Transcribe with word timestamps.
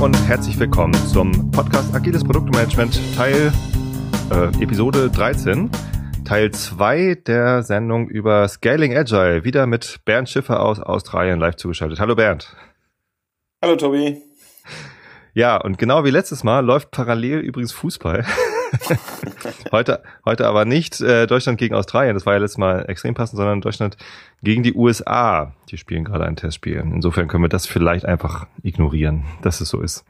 Und 0.00 0.14
herzlich 0.28 0.56
willkommen 0.60 0.94
zum 0.94 1.50
Podcast 1.50 1.92
Agiles 1.92 2.22
Produktmanagement 2.22 3.00
Teil 3.16 3.52
äh, 4.30 4.62
Episode 4.62 5.10
13. 5.10 5.68
Teil 6.24 6.52
2 6.52 7.16
der 7.26 7.64
Sendung 7.64 8.08
über 8.08 8.46
Scaling 8.46 8.96
Agile. 8.96 9.42
Wieder 9.42 9.66
mit 9.66 10.04
Bernd 10.04 10.28
Schiffer 10.28 10.60
aus 10.60 10.78
Australien 10.78 11.40
live 11.40 11.56
zugeschaltet. 11.56 11.98
Hallo 11.98 12.14
Bernd. 12.14 12.54
Hallo 13.60 13.74
Tobi. 13.74 14.22
Ja, 15.34 15.56
und 15.56 15.78
genau 15.78 16.04
wie 16.04 16.10
letztes 16.10 16.44
Mal 16.44 16.64
läuft 16.64 16.92
parallel 16.92 17.40
übrigens 17.40 17.72
Fußball. 17.72 18.24
heute, 19.72 20.02
heute 20.24 20.46
aber 20.46 20.64
nicht 20.64 21.00
äh, 21.00 21.26
Deutschland 21.26 21.58
gegen 21.58 21.74
Australien, 21.74 22.14
das 22.14 22.26
war 22.26 22.34
ja 22.34 22.40
letztes 22.40 22.58
Mal 22.58 22.84
extrem 22.88 23.14
passend, 23.14 23.36
sondern 23.36 23.60
Deutschland 23.60 23.96
gegen 24.42 24.62
die 24.62 24.74
USA. 24.74 25.54
Die 25.70 25.78
spielen 25.78 26.04
gerade 26.04 26.24
ein 26.24 26.36
Testspiel. 26.36 26.76
Insofern 26.76 27.28
können 27.28 27.44
wir 27.44 27.48
das 27.48 27.66
vielleicht 27.66 28.04
einfach 28.04 28.46
ignorieren, 28.62 29.24
dass 29.42 29.60
es 29.60 29.68
so 29.68 29.80
ist. 29.80 30.04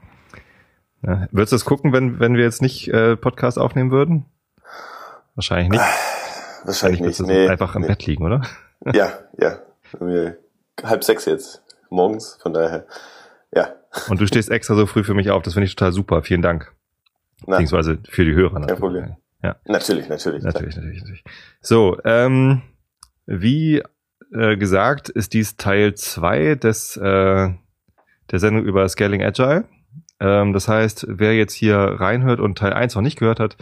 Ja, 1.02 1.28
würdest 1.30 1.52
du 1.52 1.56
das 1.56 1.64
gucken, 1.64 1.92
wenn, 1.92 2.18
wenn 2.18 2.34
wir 2.34 2.44
jetzt 2.44 2.62
nicht 2.62 2.88
äh, 2.88 3.16
Podcast 3.16 3.58
aufnehmen 3.58 3.90
würden? 3.90 4.26
Wahrscheinlich 5.34 5.70
nicht. 5.70 5.82
Wahrscheinlich 6.64 7.00
nicht. 7.00 7.20
Nee, 7.20 7.48
einfach 7.48 7.76
im 7.76 7.82
nee. 7.82 7.88
Bett 7.88 8.06
liegen, 8.06 8.24
oder? 8.24 8.42
Ja, 8.94 9.10
ja. 9.36 9.58
Halb 10.84 11.02
sechs 11.02 11.24
jetzt 11.24 11.64
morgens, 11.90 12.38
von 12.40 12.54
daher, 12.54 12.86
ja. 13.52 13.72
Und 14.08 14.20
du 14.20 14.26
stehst 14.28 14.50
extra 14.50 14.76
so 14.76 14.86
früh 14.86 15.02
für 15.02 15.14
mich 15.14 15.30
auf, 15.30 15.42
das 15.42 15.54
finde 15.54 15.66
ich 15.66 15.74
total 15.74 15.92
super. 15.92 16.22
Vielen 16.22 16.42
Dank. 16.42 16.72
Beziehungsweise 17.46 17.98
für 18.08 18.24
die 18.24 18.34
Hörer 18.34 18.58
natürlich. 18.58 18.68
Kein 18.68 18.78
Problem. 18.78 19.16
Ja. 19.42 19.56
Natürlich, 19.66 20.08
natürlich. 20.08 20.42
Natürlich, 20.42 20.76
natürlich, 20.76 21.00
natürlich. 21.00 21.24
So, 21.60 21.98
ähm, 22.04 22.62
wie 23.26 23.82
äh, 24.32 24.56
gesagt, 24.56 25.08
ist 25.08 25.32
dies 25.32 25.56
Teil 25.56 25.94
zwei 25.94 26.54
des 26.54 26.96
äh, 26.96 27.50
der 28.30 28.38
Sendung 28.38 28.64
über 28.64 28.88
Scaling 28.88 29.22
Agile. 29.22 29.64
Ähm, 30.20 30.52
das 30.52 30.68
heißt, 30.68 31.06
wer 31.08 31.34
jetzt 31.36 31.54
hier 31.54 31.76
reinhört 31.76 32.40
und 32.40 32.58
Teil 32.58 32.72
1 32.72 32.94
noch 32.94 33.02
nicht 33.02 33.18
gehört 33.18 33.40
hat, 33.40 33.56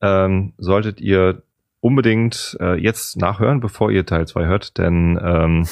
ähm, 0.00 0.54
solltet 0.58 1.00
ihr 1.00 1.42
unbedingt 1.80 2.56
äh, 2.60 2.74
jetzt 2.74 3.16
nachhören, 3.18 3.60
bevor 3.60 3.90
ihr 3.90 4.06
Teil 4.06 4.26
2 4.26 4.46
hört, 4.46 4.78
denn 4.78 5.18
ähm, 5.22 5.66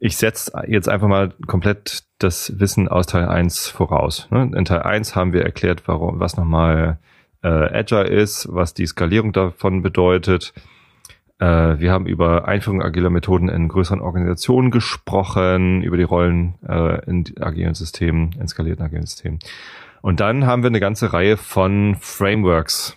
ich 0.00 0.16
setze 0.16 0.52
jetzt 0.66 0.88
einfach 0.88 1.08
mal 1.08 1.32
komplett 1.46 2.04
das 2.18 2.58
Wissen 2.58 2.88
aus 2.88 3.06
Teil 3.06 3.26
1 3.26 3.68
voraus. 3.68 4.28
Ne? 4.30 4.50
In 4.54 4.64
Teil 4.64 4.82
1 4.82 5.14
haben 5.16 5.32
wir 5.32 5.42
erklärt, 5.42 5.86
warum, 5.86 6.20
was 6.20 6.36
nochmal 6.36 6.98
äh, 7.42 7.48
Agile 7.48 8.08
ist, 8.08 8.48
was 8.50 8.74
die 8.74 8.86
Skalierung 8.86 9.32
davon 9.32 9.82
bedeutet. 9.82 10.52
Äh, 11.38 11.78
wir 11.78 11.92
haben 11.92 12.06
über 12.06 12.46
Einführung 12.46 12.82
agiler 12.82 13.10
Methoden 13.10 13.48
in 13.48 13.68
größeren 13.68 14.00
Organisationen 14.00 14.70
gesprochen, 14.70 15.82
über 15.82 15.96
die 15.96 16.02
Rollen 16.02 16.54
äh, 16.66 17.04
in 17.08 17.24
agilen 17.40 17.74
Systemen, 17.74 18.34
in 18.38 18.48
skalierten 18.48 18.84
agilen 18.84 19.06
Systemen. 19.06 19.38
Und 20.00 20.20
dann 20.20 20.46
haben 20.46 20.62
wir 20.62 20.68
eine 20.68 20.80
ganze 20.80 21.12
Reihe 21.12 21.36
von 21.36 21.96
Frameworks 21.98 22.96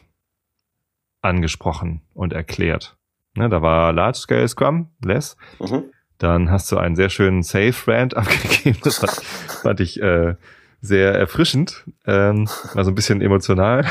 angesprochen 1.21 2.01
und 2.13 2.33
erklärt. 2.33 2.97
Ne, 3.35 3.49
da 3.49 3.61
war 3.61 3.93
Large 3.93 4.17
Scale 4.17 4.47
Scrum, 4.47 4.89
Less. 5.03 5.37
Mhm. 5.59 5.85
Dann 6.17 6.49
hast 6.49 6.71
du 6.71 6.77
einen 6.77 6.95
sehr 6.95 7.09
schönen 7.09 7.43
Safe-Rant 7.43 8.17
abgegeben. 8.17 8.79
Das 8.83 8.97
fand, 8.97 9.11
fand 9.11 9.79
ich 9.79 10.01
äh, 10.01 10.35
sehr 10.81 11.13
erfrischend, 11.15 11.83
ähm, 12.05 12.47
war 12.73 12.83
so 12.83 12.91
ein 12.91 12.95
bisschen 12.95 13.21
emotional 13.21 13.85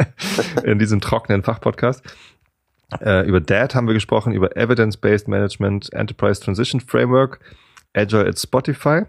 in 0.64 0.78
diesem 0.78 1.00
trockenen 1.00 1.42
Fachpodcast. 1.42 2.02
Äh, 3.00 3.26
über 3.26 3.40
DAT 3.40 3.74
haben 3.74 3.86
wir 3.86 3.94
gesprochen, 3.94 4.32
über 4.32 4.56
Evidence-Based 4.56 5.28
Management, 5.28 5.92
Enterprise 5.92 6.40
Transition 6.40 6.80
Framework, 6.80 7.40
Agile 7.94 8.26
at 8.26 8.38
Spotify. 8.38 9.02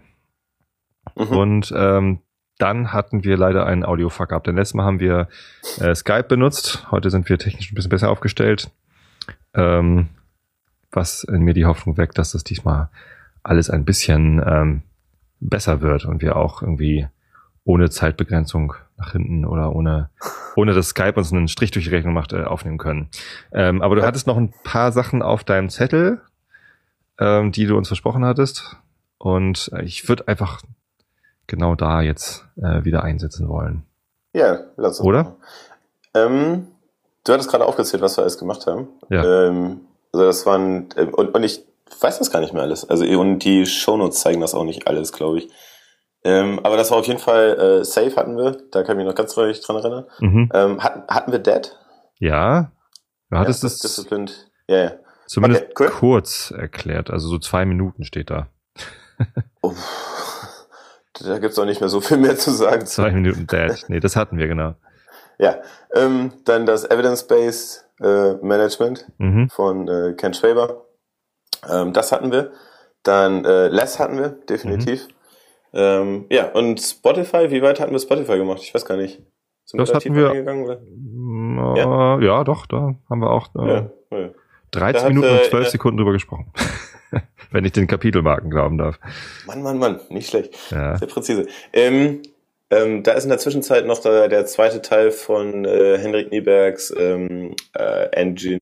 Mhm. 1.16 1.26
Und 1.28 1.74
ähm, 1.76 2.20
dann 2.58 2.92
hatten 2.92 3.24
wir 3.24 3.36
leider 3.36 3.66
einen 3.66 3.84
Audio-Fuck 3.84 4.32
up. 4.32 4.44
Denn 4.44 4.56
letztes 4.56 4.74
Mal 4.74 4.84
haben 4.84 5.00
wir 5.00 5.28
äh, 5.80 5.94
Skype 5.94 6.24
benutzt. 6.24 6.86
Heute 6.90 7.10
sind 7.10 7.28
wir 7.28 7.38
technisch 7.38 7.72
ein 7.72 7.74
bisschen 7.74 7.90
besser 7.90 8.10
aufgestellt. 8.10 8.70
Ähm, 9.54 10.08
was 10.96 11.24
in 11.24 11.42
mir 11.42 11.54
die 11.54 11.66
Hoffnung 11.66 11.96
weckt, 11.96 12.18
dass 12.18 12.32
das 12.32 12.44
diesmal 12.44 12.88
alles 13.42 13.70
ein 13.70 13.84
bisschen 13.84 14.42
ähm, 14.46 14.82
besser 15.40 15.80
wird 15.80 16.04
und 16.04 16.22
wir 16.22 16.36
auch 16.36 16.62
irgendwie 16.62 17.06
ohne 17.64 17.90
Zeitbegrenzung 17.90 18.74
nach 18.96 19.12
hinten 19.12 19.44
oder 19.44 19.74
ohne, 19.74 20.10
ohne 20.56 20.74
dass 20.74 20.88
Skype 20.88 21.14
uns 21.16 21.32
einen 21.32 21.48
Strich 21.48 21.70
durch 21.70 21.86
die 21.86 21.90
Rechnung 21.90 22.14
macht, 22.14 22.32
äh, 22.32 22.44
aufnehmen 22.44 22.78
können. 22.78 23.08
Ähm, 23.52 23.82
aber 23.82 23.96
du 23.96 24.02
hattest 24.02 24.26
noch 24.26 24.36
ein 24.36 24.52
paar 24.64 24.92
Sachen 24.92 25.22
auf 25.22 25.44
deinem 25.44 25.70
Zettel, 25.70 26.20
ähm, 27.18 27.52
die 27.52 27.66
du 27.66 27.76
uns 27.76 27.88
versprochen 27.88 28.24
hattest. 28.24 28.76
Und 29.18 29.70
äh, 29.74 29.82
ich 29.82 30.08
würde 30.08 30.28
einfach 30.28 30.62
genau 31.46 31.74
da 31.74 32.02
jetzt 32.02 32.46
äh, 32.56 32.84
wieder 32.84 33.02
einsetzen 33.02 33.48
wollen. 33.48 33.84
Ja, 34.32 34.60
lass 34.76 35.00
uns. 35.00 35.06
Oder? 35.06 35.36
Ähm, 36.14 36.66
du 37.24 37.32
hattest 37.32 37.50
gerade 37.50 37.64
aufgezählt, 37.64 38.02
was 38.02 38.16
wir 38.16 38.22
alles 38.22 38.38
gemacht 38.38 38.66
haben. 38.66 38.88
Ja. 39.08 39.46
Ähm, 39.48 39.80
also 40.14 40.26
das 40.26 40.46
waren, 40.46 40.88
äh, 40.94 41.06
und, 41.06 41.34
und 41.34 41.42
ich 41.42 41.64
weiß 42.00 42.18
das 42.18 42.30
gar 42.30 42.40
nicht 42.40 42.52
mehr 42.52 42.62
alles. 42.62 42.88
Also 42.88 43.04
und 43.04 43.40
die 43.40 43.66
Shownotes 43.66 44.20
zeigen 44.20 44.40
das 44.40 44.54
auch 44.54 44.64
nicht 44.64 44.86
alles, 44.86 45.12
glaube 45.12 45.38
ich. 45.38 45.50
Ähm, 46.22 46.60
aber 46.62 46.76
das 46.76 46.90
war 46.90 46.98
auf 46.98 47.06
jeden 47.06 47.18
Fall 47.18 47.80
äh, 47.80 47.84
Safe 47.84 48.14
hatten 48.16 48.36
wir, 48.36 48.56
da 48.70 48.82
kann 48.82 48.96
ich 48.96 48.98
mich 48.98 49.06
noch 49.06 49.16
ganz 49.16 49.34
deutlich 49.34 49.60
dran 49.60 49.76
erinnern. 49.76 50.06
Mhm. 50.20 50.50
Ähm, 50.54 50.82
hatten, 50.82 51.02
hatten 51.08 51.32
wir 51.32 51.40
Dead? 51.40 51.76
Ja. 52.18 52.70
Du 53.30 53.38
hattest 53.38 53.62
ja, 53.62 53.66
es 53.66 53.80
Disciplined. 53.80 54.50
Ja, 54.68 54.76
ja. 54.76 54.92
Zumindest 55.26 55.64
okay, 55.64 55.74
cool. 55.80 55.90
kurz 55.90 56.52
erklärt, 56.56 57.10
also 57.10 57.28
so 57.28 57.38
zwei 57.38 57.64
Minuten 57.64 58.04
steht 58.04 58.30
da. 58.30 58.48
oh, 59.62 59.74
da 61.20 61.38
gibt's 61.38 61.58
auch 61.58 61.64
nicht 61.64 61.80
mehr 61.80 61.88
so 61.88 62.00
viel 62.00 62.18
mehr 62.18 62.36
zu 62.36 62.52
sagen. 62.52 62.86
Zwei 62.86 63.10
Minuten 63.10 63.46
Dead. 63.46 63.84
Nee, 63.88 64.00
das 64.00 64.16
hatten 64.16 64.38
wir 64.38 64.46
genau. 64.46 64.74
Ja, 65.38 65.56
ähm, 65.94 66.32
dann 66.44 66.66
das 66.66 66.88
Evidence-Based 66.88 67.83
äh, 68.00 68.34
Management 68.34 69.06
mhm. 69.18 69.48
von 69.48 69.88
äh, 69.88 70.14
Ken 70.16 70.34
Schwaber. 70.34 70.86
Ähm, 71.70 71.92
das 71.92 72.12
hatten 72.12 72.32
wir. 72.32 72.52
Dann 73.02 73.44
äh, 73.44 73.68
Less 73.68 73.98
hatten 73.98 74.18
wir, 74.18 74.30
definitiv. 74.30 75.08
Mhm. 75.08 75.14
Ähm, 75.74 76.26
ja, 76.30 76.50
und 76.52 76.80
Spotify, 76.80 77.50
wie 77.50 77.62
weit 77.62 77.80
hatten 77.80 77.92
wir 77.92 77.98
Spotify 77.98 78.38
gemacht? 78.38 78.60
Ich 78.62 78.74
weiß 78.74 78.84
gar 78.84 78.96
nicht. 78.96 79.22
Sind 79.64 79.80
das 79.80 79.88
wir 79.88 79.92
da 79.92 79.98
hatten 79.98 80.14
wir. 80.14 80.30
Oder? 80.62 81.76
Ja? 81.76 82.20
ja, 82.20 82.44
doch, 82.44 82.66
da 82.66 82.94
haben 83.08 83.20
wir 83.20 83.30
auch 83.30 83.48
äh, 83.56 83.66
ja, 83.66 83.90
ja. 84.10 84.30
13 84.70 85.02
da 85.02 85.08
Minuten 85.08 85.28
und 85.28 85.44
12 85.44 85.66
äh, 85.66 85.70
Sekunden 85.70 85.98
drüber 85.98 86.12
gesprochen. 86.12 86.52
Wenn 87.50 87.64
ich 87.64 87.72
den 87.72 87.86
Kapitelmarken 87.86 88.50
glauben 88.50 88.78
darf. 88.78 88.98
Mann, 89.46 89.62
Mann, 89.62 89.78
Mann, 89.78 90.00
nicht 90.08 90.28
schlecht. 90.28 90.54
Sehr 90.68 90.96
präzise. 90.98 91.46
Ähm, 91.72 92.22
ähm, 92.70 93.02
da 93.02 93.12
ist 93.12 93.24
in 93.24 93.30
der 93.30 93.38
Zwischenzeit 93.38 93.86
noch 93.86 94.00
der, 94.00 94.28
der 94.28 94.46
zweite 94.46 94.82
Teil 94.82 95.10
von 95.10 95.64
äh, 95.64 95.98
Henrik 95.98 96.30
Niebergs 96.30 96.92
ähm, 96.96 97.54
äh, 97.74 98.08
Engine, 98.12 98.58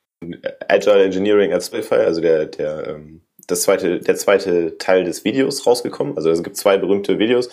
Agile 0.69 1.05
Engineering 1.05 1.53
at 1.53 1.65
Spotify, 1.65 1.97
also 1.97 2.21
der, 2.21 2.47
der, 2.47 2.89
ähm, 2.89 3.23
das 3.47 3.63
zweite, 3.63 4.01
der 4.01 4.17
zweite 4.17 4.79
Teil 4.79 5.05
des 5.05 5.25
Videos 5.25 5.67
rausgekommen. 5.67 6.17
Also 6.17 6.31
es 6.31 6.43
gibt 6.43 6.57
zwei 6.57 6.79
berühmte 6.79 7.19
Videos 7.19 7.49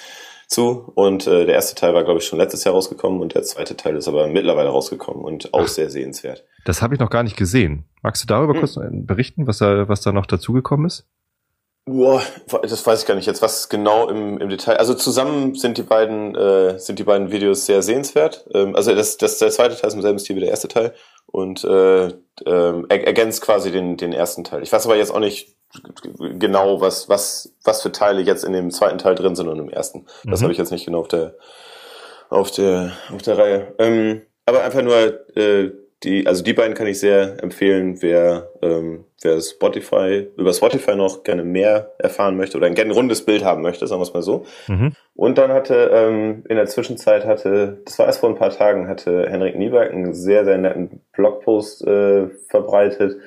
zu 0.48 0.92
und 0.96 1.28
äh, 1.28 1.46
der 1.46 1.56
erste 1.56 1.76
Teil 1.76 1.94
war, 1.94 2.04
glaube 2.04 2.20
ich, 2.20 2.26
schon 2.26 2.40
letztes 2.40 2.64
Jahr 2.64 2.74
rausgekommen 2.74 3.22
und 3.22 3.36
der 3.36 3.44
zweite 3.44 3.78
Teil 3.78 3.96
ist 3.96 4.08
aber 4.08 4.28
mittlerweile 4.28 4.70
rausgekommen 4.70 5.24
und 5.24 5.54
auch 5.54 5.62
Ach, 5.62 5.68
sehr 5.68 5.92
sehenswert. 5.92 6.44
Das 6.66 6.82
habe 6.82 6.96
ich 6.96 7.00
noch 7.00 7.12
gar 7.12 7.24
nicht 7.24 7.38
gesehen. 7.38 7.86
Magst 8.02 8.24
du 8.24 8.28
darüber 8.28 8.54
hm. 8.54 8.60
kurz 8.60 8.80
berichten, 8.92 9.46
was 9.46 9.60
da, 9.60 9.88
was 9.88 10.02
da 10.02 10.12
noch 10.12 10.26
dazugekommen 10.26 10.88
ist? 10.88 11.08
Boah, 11.90 12.22
das 12.62 12.86
weiß 12.86 13.02
ich 13.02 13.08
gar 13.08 13.16
nicht 13.16 13.26
jetzt, 13.26 13.42
was 13.42 13.68
genau 13.68 14.08
im, 14.10 14.38
im 14.38 14.50
Detail. 14.50 14.78
Also 14.78 14.94
zusammen 14.94 15.56
sind 15.56 15.78
die 15.78 15.84
beiden 15.84 16.36
äh, 16.36 16.78
sind 16.78 17.00
die 17.00 17.04
beiden 17.04 17.32
Videos 17.32 17.66
sehr 17.66 17.82
sehenswert. 17.82 18.46
Ähm, 18.54 18.76
also 18.76 18.94
das, 18.94 19.18
das 19.18 19.40
der 19.40 19.50
zweite 19.50 19.76
Teil 19.76 19.88
ist 19.88 19.96
im 19.96 20.02
selben 20.02 20.20
Stil 20.20 20.36
wie 20.36 20.42
der 20.42 20.50
erste 20.50 20.68
Teil 20.68 20.94
und 21.26 21.64
äh, 21.64 22.08
äh, 22.08 22.88
ergänzt 22.88 23.42
quasi 23.42 23.72
den 23.72 23.98
den 23.98 24.14
ersten 24.14 24.44
Teil. 24.44 24.62
Ich 24.62 24.72
weiß 24.72 24.86
aber 24.86 24.98
jetzt 24.98 25.12
auch 25.12 25.20
nicht 25.20 25.56
genau, 26.20 26.80
was 26.80 27.10
was 27.10 27.56
was 27.64 27.82
für 27.82 27.92
Teile 27.92 28.22
jetzt 28.22 28.44
in 28.44 28.54
dem 28.54 28.70
zweiten 28.70 29.00
Teil 29.00 29.16
drin 29.16 29.36
sind 29.36 29.48
und 29.48 29.58
im 29.58 29.70
ersten. 29.70 30.06
Das 30.26 30.42
mhm. 30.42 30.44
habe 30.44 30.52
ich 30.54 30.60
jetzt 30.60 30.72
nicht 30.72 30.86
genau 30.86 31.00
auf 31.00 31.08
der 31.08 31.36
auf 32.30 32.52
der 32.52 32.92
auf 33.12 33.24
der 33.24 33.38
Reihe. 33.38 33.74
Ähm, 33.80 34.22
aber 34.46 34.64
einfach 34.64 34.84
nur 34.84 35.36
äh, 35.36 35.72
die, 36.04 36.26
also 36.28 36.44
die 36.44 36.54
beiden 36.54 36.76
kann 36.76 36.88
ich 36.88 37.00
sehr 37.00 37.44
empfehlen, 37.44 38.02
wer, 38.02 38.50
ähm, 38.62 39.04
wer 39.22 39.42
Spotify, 39.42 40.30
über 40.38 40.54
Spotify 40.54 40.96
noch 40.96 41.24
gerne 41.24 41.44
mehr 41.44 41.94
erfahren 41.98 42.38
möchte 42.38 42.58
oder 42.58 42.70
gerne 42.70 42.92
ein 42.92 42.96
rundes 42.96 43.26
Bild 43.26 43.44
haben 43.44 43.62
möchte, 43.62 43.86
sagen 43.86 44.00
wir 44.00 44.04
es 44.04 44.14
mal 44.14 44.24
so. 44.24 44.46
Mhm. 44.68 44.94
Und 45.16 45.38
dann 45.38 45.52
hatte, 45.52 45.92
ähm, 45.94 46.46
in 46.48 46.56
der 46.56 46.68
Zwischenzeit 46.68 47.26
hatte, 47.26 47.82
das 47.84 48.00
war 48.00 48.06
erst 48.06 48.22
vor 48.22 48.30
ein 48.30 48.38
paar 48.38 48.52
Tagen, 48.52 48.88
hatte 48.88 49.28
Henrik 49.30 49.58
Nieberg 49.58 49.92
einen 49.92 50.14
sehr, 50.14 50.46
sehr 50.46 50.58
netten 50.58 51.02
Blogpost 51.12 51.86
äh, 51.86 52.28
verbreitet 52.48 53.18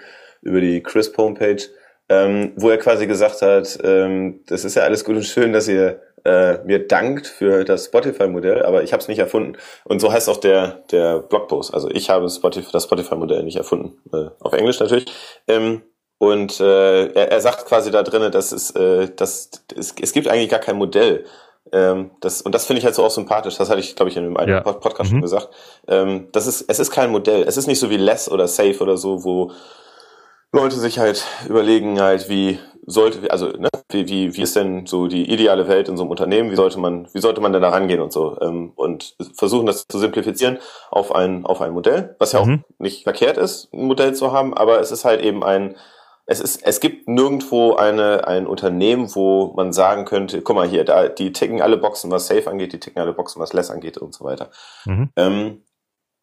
über 0.41 0.63
die 0.63 0.83
Crisp 0.83 1.19
Homepage, 1.19 1.63
ähm, 2.09 2.53
wo 2.57 2.71
er 2.71 2.79
quasi 2.79 3.07
gesagt 3.07 3.43
hat, 3.43 3.79
ähm, 3.85 4.41
das 4.47 4.65
ist 4.65 4.77
ja 4.77 4.85
alles 4.85 5.05
gut 5.05 5.17
und 5.17 5.25
schön, 5.25 5.53
dass 5.53 5.69
ihr 5.69 6.01
äh, 6.25 6.59
mir 6.65 6.87
dankt 6.87 7.27
für 7.27 7.65
das 7.65 7.87
Spotify-Modell, 7.87 8.65
aber 8.65 8.83
ich 8.83 8.93
habe 8.93 9.01
es 9.01 9.09
nicht 9.09 9.19
erfunden. 9.19 9.57
Und 9.85 10.01
so 10.01 10.13
heißt 10.13 10.29
auch 10.29 10.39
der, 10.39 10.83
der 10.91 11.21
Blogpost. 11.21 11.75
Also 11.75 11.91
ich 11.91 12.11
habe 12.11 12.29
Spotify, 12.29 12.71
das 12.73 12.85
Spotify-Modell 12.85 13.43
nicht 13.43 13.57
erfunden. 13.57 13.99
Äh, 14.13 14.31
auf 14.41 14.53
Englisch 14.53 14.81
natürlich. 14.81 15.07
Ähm, 15.49 15.83
und 16.19 16.61
äh, 16.61 17.07
er, 17.07 17.33
er 17.33 17.41
sagt 17.41 17.67
quasi 17.67 17.91
da 17.91 18.03
drinnen, 18.03 18.31
dass 18.31 18.53
es, 18.53 18.71
äh, 18.73 19.09
dass 19.15 19.51
es, 19.77 19.95
es 20.01 20.13
gibt 20.13 20.29
eigentlich 20.29 20.51
gar 20.51 20.61
kein 20.61 20.77
Modell, 20.77 21.25
Ähm, 21.73 22.11
das, 22.21 22.43
und 22.43 22.55
das 22.55 22.67
finde 22.67 22.81
ich 22.81 22.85
halt 22.85 22.95
so 22.95 23.05
auch 23.05 23.11
sympathisch. 23.11 23.57
Das 23.57 23.71
hatte 23.71 23.81
ich, 23.81 23.97
glaube 23.97 24.11
ich, 24.11 24.17
in 24.17 24.37
einem 24.37 24.49
ja. 24.49 24.61
Podcast 24.61 25.11
mhm. 25.11 25.17
schon 25.17 25.23
gesagt. 25.23 25.49
Ähm, 25.89 26.29
das 26.33 26.47
ist, 26.47 26.65
es 26.69 26.79
ist 26.79 26.91
kein 26.91 27.11
Modell. 27.11 27.45
Es 27.45 27.57
ist 27.57 27.67
nicht 27.67 27.79
so 27.79 27.89
wie 27.89 27.97
Less 27.97 28.29
oder 28.29 28.47
Safe 28.47 28.79
oder 28.81 28.97
so, 28.97 29.25
wo 29.25 29.53
Leute 30.53 30.77
sich 30.77 30.99
halt 30.99 31.25
überlegen 31.49 32.01
halt, 32.01 32.29
wie 32.29 32.59
sollte, 32.85 33.31
also 33.31 33.49
ne, 33.49 33.69
wie, 33.91 34.09
wie, 34.09 34.37
wie 34.37 34.43
ist 34.43 34.57
denn 34.57 34.87
so 34.87 35.07
die 35.07 35.31
ideale 35.31 35.69
Welt 35.69 35.89
in 35.89 35.97
so 35.97 36.03
einem 36.03 36.11
Unternehmen? 36.11 36.51
Wie 36.51 36.57
sollte 36.57 36.79
man, 36.79 37.09
wie 37.13 37.21
sollte 37.21 37.41
man 37.41 37.53
denn 37.53 37.63
da 37.63 37.71
rangehen 37.71 38.01
und 38.01 38.13
so? 38.13 38.39
Ähm, 38.41 38.73
und 38.75 39.17
versuchen 39.35 39.67
das 39.67 39.87
zu 39.87 39.99
simplifizieren 39.99 40.59
auf 40.91 41.15
ein, 41.15 41.47
auf 41.47 41.61
ein 41.61 41.73
Modell, 41.73 42.17
was 42.19 42.33
ja 42.33 42.45
mhm. 42.45 42.65
auch 42.65 42.81
nicht 42.81 43.05
verkehrt 43.05 43.37
ist, 43.37 43.73
ein 43.73 43.87
Modell 43.87 44.15
zu 44.15 44.33
haben, 44.33 44.55
aber 44.55 44.81
es 44.81 44.91
ist 44.91 45.05
halt 45.05 45.23
eben 45.23 45.45
ein, 45.45 45.77
es 46.27 46.41
ist, 46.41 46.63
es 46.65 46.81
gibt 46.81 47.09
nirgendwo 47.09 47.75
eine, 47.75 48.27
ein 48.27 48.47
Unternehmen, 48.47 49.15
wo 49.15 49.53
man 49.57 49.73
sagen 49.73 50.05
könnte, 50.05 50.43
guck 50.43 50.57
mal 50.57 50.69
hier, 50.69 50.85
da, 50.85 51.09
die 51.09 51.33
ticken 51.33 51.61
alle 51.61 51.77
Boxen, 51.77 52.11
was 52.11 52.27
Safe 52.27 52.49
angeht, 52.49 52.73
die 52.73 52.81
ticken 52.81 53.01
alle 53.01 53.13
Boxen, 53.13 53.41
was 53.41 53.53
Less 53.53 53.71
angeht 53.71 53.99
und 53.99 54.15
so 54.15 54.25
weiter. 54.25 54.51
Mhm. 54.85 55.11
Ähm, 55.17 55.47
äh, 55.47 55.72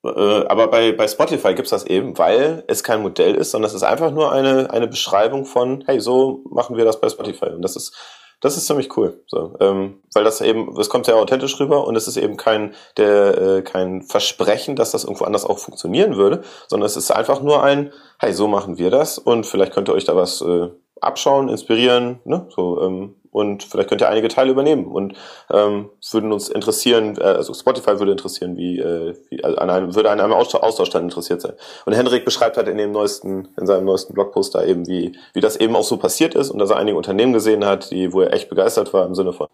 aber 0.01 0.67
bei, 0.67 0.93
bei 0.93 1.07
Spotify 1.07 1.53
gibt's 1.53 1.71
das 1.71 1.85
eben, 1.85 2.17
weil 2.17 2.63
es 2.67 2.83
kein 2.83 3.01
Modell 3.01 3.35
ist, 3.35 3.51
sondern 3.51 3.67
es 3.67 3.75
ist 3.75 3.83
einfach 3.83 4.11
nur 4.11 4.31
eine, 4.31 4.71
eine 4.71 4.87
Beschreibung 4.87 5.45
von, 5.45 5.83
hey, 5.85 5.99
so 5.99 6.41
machen 6.49 6.77
wir 6.77 6.85
das 6.85 7.01
bei 7.01 7.09
Spotify. 7.09 7.47
Und 7.47 7.61
das 7.61 7.75
ist, 7.75 7.95
das 8.41 8.55
ist 8.55 8.67
ziemlich 8.67 8.95
cool. 8.95 9.21
So, 9.27 9.55
ähm, 9.59 10.01
weil 10.13 10.23
das 10.23 10.39
eben, 10.39 10.79
es 10.79 10.89
kommt 10.89 11.05
sehr 11.05 11.17
authentisch 11.17 11.59
rüber 11.59 11.85
und 11.85 11.97
es 11.97 12.07
ist 12.07 12.15
eben 12.15 12.37
kein, 12.37 12.73
der, 12.95 13.37
äh, 13.37 13.61
kein 13.61 14.01
Versprechen, 14.03 14.77
dass 14.77 14.91
das 14.91 15.03
irgendwo 15.03 15.25
anders 15.25 15.45
auch 15.45 15.59
funktionieren 15.59 16.15
würde, 16.15 16.43
sondern 16.67 16.85
es 16.85 16.95
ist 16.95 17.11
einfach 17.11 17.41
nur 17.41 17.61
ein, 17.61 17.91
hey, 18.19 18.33
so 18.33 18.47
machen 18.47 18.77
wir 18.77 18.91
das 18.91 19.17
und 19.17 19.45
vielleicht 19.45 19.73
könnt 19.73 19.89
ihr 19.89 19.93
euch 19.93 20.05
da 20.05 20.15
was 20.15 20.41
äh, 20.41 20.69
abschauen, 21.01 21.49
inspirieren, 21.49 22.19
ne? 22.23 22.47
So, 22.55 22.81
ähm, 22.81 23.15
und 23.39 23.63
vielleicht 23.63 23.89
könnt 23.89 24.01
ihr 24.01 24.09
einige 24.09 24.27
Teile 24.27 24.51
übernehmen 24.51 24.85
und 24.85 25.15
ähm, 25.51 25.89
würden 26.11 26.31
uns 26.31 26.49
interessieren, 26.49 27.17
äh, 27.17 27.23
also 27.23 27.53
Spotify 27.53 27.99
würde 27.99 28.11
interessieren, 28.11 28.57
wie, 28.57 28.79
äh, 28.79 29.15
wie 29.29 29.43
also 29.43 29.57
an 29.57 29.69
einem, 29.69 29.95
würde 29.95 30.11
an 30.11 30.19
einem 30.19 30.33
Austausch 30.33 30.89
dann 30.89 31.03
interessiert 31.03 31.41
sein. 31.41 31.53
Und 31.85 31.93
Henrik 31.93 32.25
beschreibt 32.25 32.57
halt 32.57 32.67
in 32.67 32.77
dem 32.77 32.91
neuesten, 32.91 33.49
in 33.59 33.65
seinem 33.65 33.85
neuesten 33.85 34.13
Blogpost 34.13 34.53
da 34.53 34.63
eben, 34.63 34.87
wie, 34.87 35.17
wie 35.33 35.41
das 35.41 35.55
eben 35.55 35.75
auch 35.75 35.83
so 35.83 35.97
passiert 35.97 36.35
ist 36.35 36.51
und 36.51 36.59
dass 36.59 36.69
er 36.69 36.77
einige 36.77 36.97
Unternehmen 36.97 37.33
gesehen 37.33 37.65
hat, 37.65 37.91
die, 37.91 38.13
wo 38.13 38.21
er 38.21 38.33
echt 38.33 38.49
begeistert 38.49 38.93
war 38.93 39.05
im 39.05 39.15
Sinne 39.15 39.33
von 39.33 39.47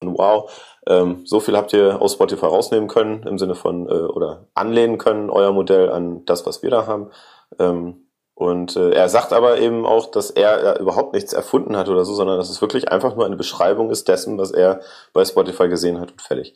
wow, 0.00 0.50
ähm, 0.86 1.22
so 1.24 1.40
viel 1.40 1.56
habt 1.56 1.72
ihr 1.72 2.00
aus 2.00 2.14
Spotify 2.14 2.46
rausnehmen 2.46 2.88
können, 2.88 3.24
im 3.24 3.38
Sinne 3.38 3.54
von, 3.54 3.88
äh, 3.88 3.92
oder 3.92 4.46
anlehnen 4.54 4.98
können, 4.98 5.30
euer 5.30 5.52
Modell 5.52 5.90
an 5.90 6.24
das, 6.24 6.46
was 6.46 6.62
wir 6.62 6.70
da 6.70 6.86
haben. 6.86 7.10
Ähm, 7.58 8.07
und 8.38 8.76
äh, 8.76 8.90
er 8.90 9.08
sagt 9.08 9.32
aber 9.32 9.58
eben 9.58 9.84
auch, 9.84 10.12
dass 10.12 10.30
er 10.30 10.76
äh, 10.76 10.80
überhaupt 10.80 11.12
nichts 11.12 11.32
erfunden 11.32 11.76
hat 11.76 11.88
oder 11.88 12.04
so, 12.04 12.14
sondern 12.14 12.36
dass 12.36 12.50
es 12.50 12.60
wirklich 12.60 12.88
einfach 12.88 13.16
nur 13.16 13.26
eine 13.26 13.34
Beschreibung 13.34 13.90
ist 13.90 14.06
dessen, 14.06 14.38
was 14.38 14.52
er 14.52 14.80
bei 15.12 15.24
Spotify 15.24 15.68
gesehen 15.68 15.98
hat 15.98 16.12
und 16.12 16.22
fertig. 16.22 16.54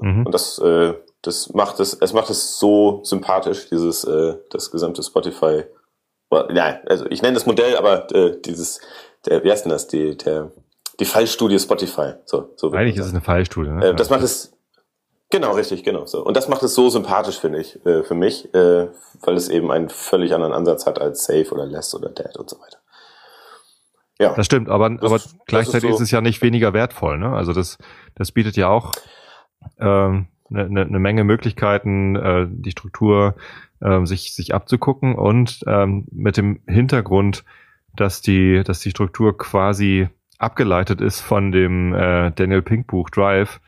Mhm. 0.00 0.26
Und 0.26 0.32
das, 0.32 0.60
äh, 0.60 0.94
das 1.22 1.52
macht 1.54 1.80
es, 1.80 1.94
es 1.94 2.12
macht 2.12 2.30
es 2.30 2.60
so 2.60 3.00
sympathisch, 3.02 3.68
dieses, 3.68 4.04
äh, 4.04 4.36
das 4.50 4.70
gesamte 4.70 5.02
Spotify. 5.02 5.64
Nein, 6.30 6.82
also 6.86 7.06
ich 7.06 7.20
nenne 7.20 7.34
das 7.34 7.46
Modell, 7.46 7.76
aber 7.76 8.14
äh, 8.14 8.40
dieses, 8.40 8.80
der, 9.26 9.42
wie 9.42 9.50
heißt 9.50 9.64
denn 9.64 9.72
das, 9.72 9.88
die, 9.88 10.16
der, 10.16 10.52
die 11.00 11.04
Fallstudie 11.04 11.58
Spotify. 11.58 12.12
So, 12.26 12.52
so 12.54 12.70
Eigentlich 12.70 12.96
ist 12.96 13.06
es 13.06 13.12
eine 13.12 13.22
Fallstudie. 13.22 13.70
Ne? 13.70 13.88
Äh, 13.88 13.94
das 13.96 14.08
macht 14.08 14.22
es, 14.22 14.56
Genau, 15.30 15.52
richtig, 15.52 15.84
genau 15.84 16.06
so. 16.06 16.24
Und 16.24 16.36
das 16.36 16.48
macht 16.48 16.62
es 16.62 16.74
so 16.74 16.88
sympathisch, 16.88 17.38
finde 17.38 17.60
ich, 17.60 17.84
äh, 17.84 18.02
für 18.02 18.14
mich, 18.14 18.52
äh, 18.54 18.88
weil 19.20 19.36
es 19.36 19.48
eben 19.50 19.70
einen 19.70 19.90
völlig 19.90 20.32
anderen 20.32 20.54
Ansatz 20.54 20.86
hat 20.86 21.00
als 21.00 21.24
Safe 21.24 21.50
oder 21.50 21.66
Less 21.66 21.94
oder 21.94 22.08
Dead 22.08 22.34
und 22.36 22.48
so 22.48 22.58
weiter. 22.60 22.78
Ja. 24.18 24.34
Das 24.34 24.46
stimmt, 24.46 24.68
aber, 24.68 24.90
das, 24.90 25.12
aber 25.12 25.20
gleichzeitig 25.46 25.90
ist, 25.90 25.98
so 25.98 26.02
ist, 26.02 26.08
es 26.08 26.10
ja 26.10 26.20
nicht 26.20 26.42
weniger 26.42 26.72
wertvoll, 26.72 27.18
ne? 27.18 27.30
Also 27.30 27.52
das, 27.52 27.78
das 28.14 28.32
bietet 28.32 28.56
ja 28.56 28.68
auch 28.68 28.92
ähm, 29.78 30.28
eine, 30.50 30.68
ne, 30.68 30.86
ne 30.86 30.98
Menge 30.98 31.24
Möglichkeiten, 31.24 32.16
äh, 32.16 32.46
die 32.48 32.70
Struktur 32.70 33.36
äh, 33.80 34.04
sich, 34.06 34.34
sich 34.34 34.54
abzugucken 34.54 35.14
und 35.14 35.60
ähm, 35.66 36.06
mit 36.10 36.36
dem 36.36 36.60
Hintergrund, 36.66 37.44
dass 37.94 38.22
die, 38.22 38.62
dass 38.64 38.80
die 38.80 38.90
Struktur 38.90 39.36
quasi 39.36 40.08
abgeleitet 40.38 41.00
ist 41.00 41.20
von 41.20 41.52
dem 41.52 41.94
äh, 41.94 42.30
Daniel 42.32 42.62
Pink 42.62 42.86
Buch 42.86 43.10
Drive, 43.10 43.60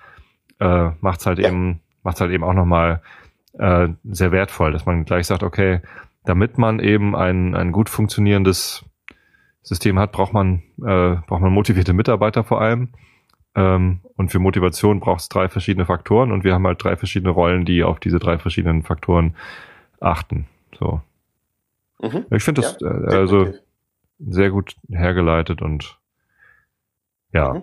äh, 0.61 0.91
macht's 1.01 1.27
halt 1.27 1.39
ja. 1.39 1.49
eben, 1.49 1.81
macht's 2.03 2.21
halt 2.21 2.31
eben 2.31 2.45
auch 2.45 2.53
nochmal 2.53 3.03
äh, 3.59 3.89
sehr 4.05 4.33
wertvoll, 4.33 4.73
dass 4.73 4.87
man 4.87 5.05
gleich 5.05 5.27
sagt, 5.27 5.43
okay, 5.43 5.81
damit 6.25 6.59
man 6.59 6.79
eben 6.79 7.17
ein, 7.17 7.55
ein 7.55 7.73
gut 7.73 7.89
funktionierendes 7.89 8.85
System 9.63 9.99
hat, 9.99 10.13
braucht 10.13 10.33
man, 10.33 10.63
äh, 10.79 11.17
braucht 11.27 11.41
man 11.41 11.53
motivierte 11.53 11.93
Mitarbeiter 11.93 12.45
vor 12.45 12.61
allem. 12.61 12.91
Ähm, 13.55 14.01
und 14.17 14.31
für 14.31 14.39
Motivation 14.39 15.01
braucht 15.01 15.21
es 15.21 15.29
drei 15.29 15.49
verschiedene 15.49 15.85
Faktoren 15.85 16.31
und 16.31 16.45
wir 16.45 16.55
haben 16.55 16.67
halt 16.67 16.83
drei 16.83 16.97
verschiedene 16.97 17.31
Rollen, 17.33 17.65
die 17.65 17.83
auf 17.83 17.99
diese 17.99 18.19
drei 18.19 18.39
verschiedenen 18.39 18.83
Faktoren 18.83 19.35
achten. 19.99 20.47
So. 20.79 21.01
Mhm. 22.01 22.27
Ich 22.31 22.45
finde 22.45 22.63
das 22.63 22.79
ja, 22.81 22.89
äh, 22.89 23.17
also 23.17 23.53
sehr 24.19 24.51
gut 24.51 24.77
hergeleitet 24.89 25.63
und 25.63 25.99
ja. 27.33 27.55
Mhm. 27.55 27.63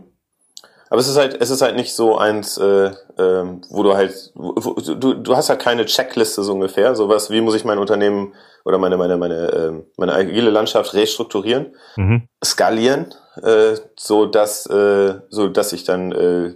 Aber 0.90 1.00
es 1.00 1.08
ist 1.08 1.18
halt, 1.18 1.42
es 1.42 1.50
ist 1.50 1.62
halt 1.62 1.76
nicht 1.76 1.94
so 1.94 2.18
eins, 2.18 2.58
äh, 2.58 2.92
ähm, 3.18 3.62
wo 3.70 3.84
du 3.84 3.96
halt, 3.96 4.32
wo, 4.36 4.54
du, 4.54 5.14
du 5.14 5.36
hast 5.36 5.50
halt 5.50 5.60
keine 5.60 5.86
Checkliste 5.86 6.44
so 6.44 6.54
ungefähr, 6.54 6.96
sowas, 6.96 7.30
wie 7.30 7.42
muss 7.42 7.56
ich 7.56 7.66
mein 7.66 7.78
Unternehmen 7.78 8.34
oder 8.64 8.78
meine, 8.78 8.98
meine, 8.98 9.18
meine, 9.18 9.36
äh, 9.36 9.72
meine 9.98 10.14
agile 10.14 10.50
Landschaft 10.50 10.94
restrukturieren, 10.94 11.76
mhm. 11.96 12.28
skalieren, 12.44 13.14
äh, 13.42 13.76
so 13.98 14.26
dass, 14.26 14.66
äh, 14.68 15.16
so 15.30 15.50
dass 15.50 15.74
ich 15.74 15.84
dann 15.84 16.12
äh, 16.12 16.56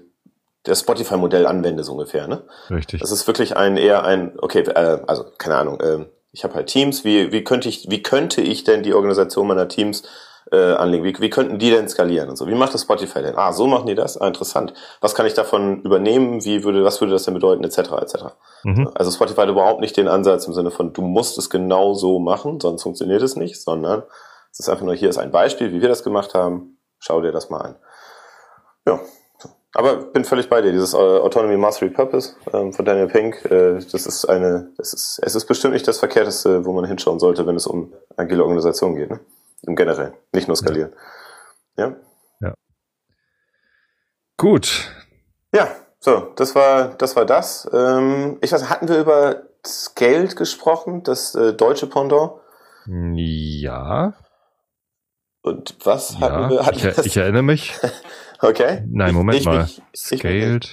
das 0.63 0.81
Spotify-Modell 0.81 1.45
anwende, 1.45 1.83
so 1.83 1.93
ungefähr, 1.93 2.27
ne? 2.27 2.43
Richtig. 2.69 3.01
Das 3.01 3.11
ist 3.11 3.25
wirklich 3.27 3.57
ein 3.57 3.77
eher 3.77 4.03
ein, 4.03 4.33
okay, 4.39 4.59
äh, 4.59 4.99
also 5.07 5.25
keine 5.37 5.55
Ahnung, 5.55 5.79
äh, 5.81 6.05
ich 6.31 6.43
habe 6.43 6.53
halt 6.53 6.67
Teams, 6.67 7.03
wie, 7.03 7.31
wie 7.31 7.43
könnte 7.43 7.67
ich, 7.67 7.89
wie 7.89 8.01
könnte 8.01 8.41
ich 8.41 8.63
denn 8.63 8.83
die 8.83 8.93
Organisation 8.93 9.47
meiner 9.47 9.67
Teams 9.67 10.03
äh, 10.51 10.73
anlegen? 10.73 11.03
Wie, 11.03 11.15
wie 11.19 11.29
könnten 11.29 11.59
die 11.59 11.69
denn 11.69 11.87
skalieren 11.89 12.29
und 12.29 12.35
so? 12.35 12.47
Wie 12.47 12.55
macht 12.55 12.73
das 12.73 12.83
Spotify 12.83 13.21
denn? 13.21 13.37
Ah, 13.37 13.53
so 13.53 13.67
machen 13.67 13.87
die 13.87 13.95
das? 13.95 14.19
Ah, 14.19 14.27
interessant. 14.27 14.73
Was 14.99 15.15
kann 15.15 15.25
ich 15.25 15.33
davon 15.33 15.81
übernehmen? 15.81 16.43
Wie 16.43 16.63
würde, 16.63 16.83
was 16.83 17.01
würde 17.01 17.13
das 17.13 17.23
denn 17.23 17.33
bedeuten? 17.33 17.63
Etc. 17.63 17.77
etc. 17.77 18.15
Mhm. 18.63 18.89
Also 18.93 19.11
Spotify 19.11 19.41
hat 19.41 19.49
überhaupt 19.49 19.81
nicht 19.81 19.97
den 19.97 20.07
Ansatz 20.07 20.45
im 20.47 20.53
Sinne 20.53 20.71
von, 20.71 20.93
du 20.93 21.01
musst 21.01 21.37
es 21.37 21.49
genau 21.49 21.93
so 21.93 22.19
machen, 22.19 22.59
sonst 22.59 22.83
funktioniert 22.83 23.21
es 23.21 23.35
nicht, 23.35 23.61
sondern 23.61 24.03
es 24.51 24.59
ist 24.59 24.69
einfach 24.69 24.85
nur, 24.85 24.95
hier 24.95 25.09
ist 25.09 25.17
ein 25.17 25.31
Beispiel, 25.31 25.71
wie 25.71 25.81
wir 25.81 25.89
das 25.89 26.03
gemacht 26.03 26.33
haben. 26.33 26.77
Schau 26.99 27.21
dir 27.21 27.31
das 27.31 27.49
mal 27.49 27.61
an. 27.61 27.75
Ja. 28.85 28.99
Aber 29.73 29.95
bin 29.95 30.25
völlig 30.25 30.49
bei 30.49 30.61
dir. 30.61 30.71
Dieses 30.71 30.93
äh, 30.93 30.97
Autonomy 30.97 31.55
Mastery 31.55 31.89
Purpose 31.89 32.35
ähm, 32.53 32.73
von 32.73 32.83
Daniel 32.83 33.07
Pink, 33.07 33.45
äh, 33.45 33.75
das 33.75 34.05
ist 34.05 34.25
eine, 34.25 34.69
das 34.77 34.93
ist, 34.93 35.19
es 35.23 35.35
ist 35.35 35.45
bestimmt 35.45 35.73
nicht 35.73 35.87
das 35.87 35.99
Verkehrteste, 35.99 36.65
wo 36.65 36.73
man 36.73 36.85
hinschauen 36.85 37.19
sollte, 37.19 37.47
wenn 37.47 37.55
es 37.55 37.67
um 37.67 37.93
agile 38.17 38.43
Organisationen 38.43 38.97
geht. 38.97 39.09
Ne? 39.09 39.21
Im 39.63 39.75
Generell, 39.75 40.13
nicht 40.33 40.47
nur 40.47 40.57
skalieren. 40.57 40.93
Ja. 41.77 41.95
Ja. 42.39 42.53
Gut. 44.37 44.91
Ja, 45.53 45.69
so, 45.99 46.33
das 46.35 46.55
war 46.55 46.95
das. 46.95 47.15
War 47.15 47.25
das. 47.25 47.69
Ähm, 47.71 48.39
ich 48.41 48.51
weiß, 48.51 48.69
hatten 48.69 48.87
wir 48.87 48.99
über 48.99 49.43
das 49.61 49.93
Geld 49.93 50.35
gesprochen, 50.35 51.03
das 51.03 51.35
äh, 51.35 51.53
deutsche 51.53 51.87
Pendant? 51.87 52.33
Ja. 52.87 54.15
Und 55.43 55.75
was 55.83 56.19
hatten 56.19 56.49
wir? 56.49 56.65
Hatten 56.65 56.79
ich, 56.79 57.05
ich, 57.05 57.17
erinnere 57.17 57.43
mich. 57.43 57.73
okay. 58.39 58.83
Nein, 58.87 59.13
Moment 59.13 59.39
ich, 59.39 59.45
mal. 59.45 59.65
Ich, 59.65 59.81
Scaled. 59.95 60.69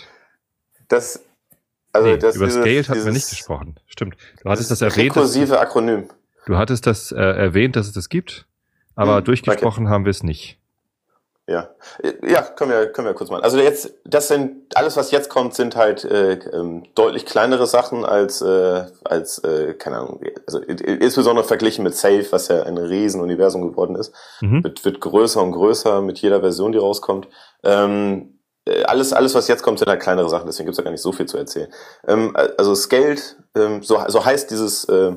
Das, 0.88 1.22
also 1.92 2.08
nee, 2.08 2.16
das 2.16 2.36
über 2.36 2.46
dieses, 2.46 2.62
Scaled 2.62 2.88
hatten 2.88 3.04
wir 3.04 3.12
nicht 3.12 3.28
gesprochen. 3.28 3.78
Stimmt. 3.86 4.16
Du 4.42 4.48
hattest 4.48 4.70
das 4.70 4.80
erwähnt. 4.80 5.14
Rekursive 5.14 5.60
Akronym. 5.60 6.08
Du 6.46 6.56
hattest 6.56 6.86
das 6.86 7.12
äh, 7.12 7.16
erwähnt, 7.16 7.76
dass 7.76 7.86
es 7.86 7.92
das 7.92 8.08
gibt 8.08 8.47
aber 8.98 9.18
hm, 9.18 9.24
durchgesprochen 9.24 9.84
okay. 9.84 9.92
haben 9.92 10.04
wir 10.04 10.10
es 10.10 10.22
nicht. 10.22 10.58
Ja, 11.46 11.70
ja, 12.22 12.42
können 12.42 12.70
wir 12.70 12.92
können 12.92 13.06
wir 13.06 13.14
kurz 13.14 13.30
mal. 13.30 13.40
Also 13.40 13.58
jetzt, 13.58 13.94
das 14.04 14.28
sind 14.28 14.76
alles, 14.76 14.98
was 14.98 15.10
jetzt 15.12 15.30
kommt, 15.30 15.54
sind 15.54 15.76
halt 15.76 16.04
äh, 16.04 16.34
ähm, 16.34 16.84
deutlich 16.94 17.24
kleinere 17.24 17.66
Sachen 17.66 18.04
als 18.04 18.42
äh, 18.42 18.84
als 19.02 19.38
äh, 19.38 19.72
keine 19.72 19.96
Ahnung, 19.96 20.20
also 20.46 20.58
insbesondere 20.58 21.46
verglichen 21.46 21.84
mit 21.84 21.94
Safe, 21.94 22.26
was 22.32 22.48
ja 22.48 22.64
ein 22.64 22.76
Riesenuniversum 22.76 23.70
geworden 23.70 23.96
ist, 23.96 24.12
mhm. 24.42 24.62
wird, 24.62 24.84
wird 24.84 25.00
größer 25.00 25.42
und 25.42 25.52
größer 25.52 26.02
mit 26.02 26.18
jeder 26.18 26.40
Version, 26.40 26.72
die 26.72 26.78
rauskommt. 26.78 27.28
Ähm, 27.62 28.38
äh, 28.66 28.82
alles, 28.82 29.14
alles, 29.14 29.34
was 29.34 29.48
jetzt 29.48 29.62
kommt, 29.62 29.78
sind 29.78 29.88
halt 29.88 30.02
kleinere 30.02 30.28
Sachen, 30.28 30.46
deswegen 30.46 30.66
gibt's 30.66 30.78
ja 30.78 30.84
gar 30.84 30.90
nicht 30.90 31.00
so 31.00 31.12
viel 31.12 31.26
zu 31.26 31.38
erzählen. 31.38 31.72
Ähm, 32.06 32.36
also 32.36 32.74
Scaled, 32.74 33.36
ähm, 33.56 33.82
so, 33.82 33.98
so 34.08 34.22
heißt 34.22 34.50
dieses 34.50 34.84
äh, 34.84 35.12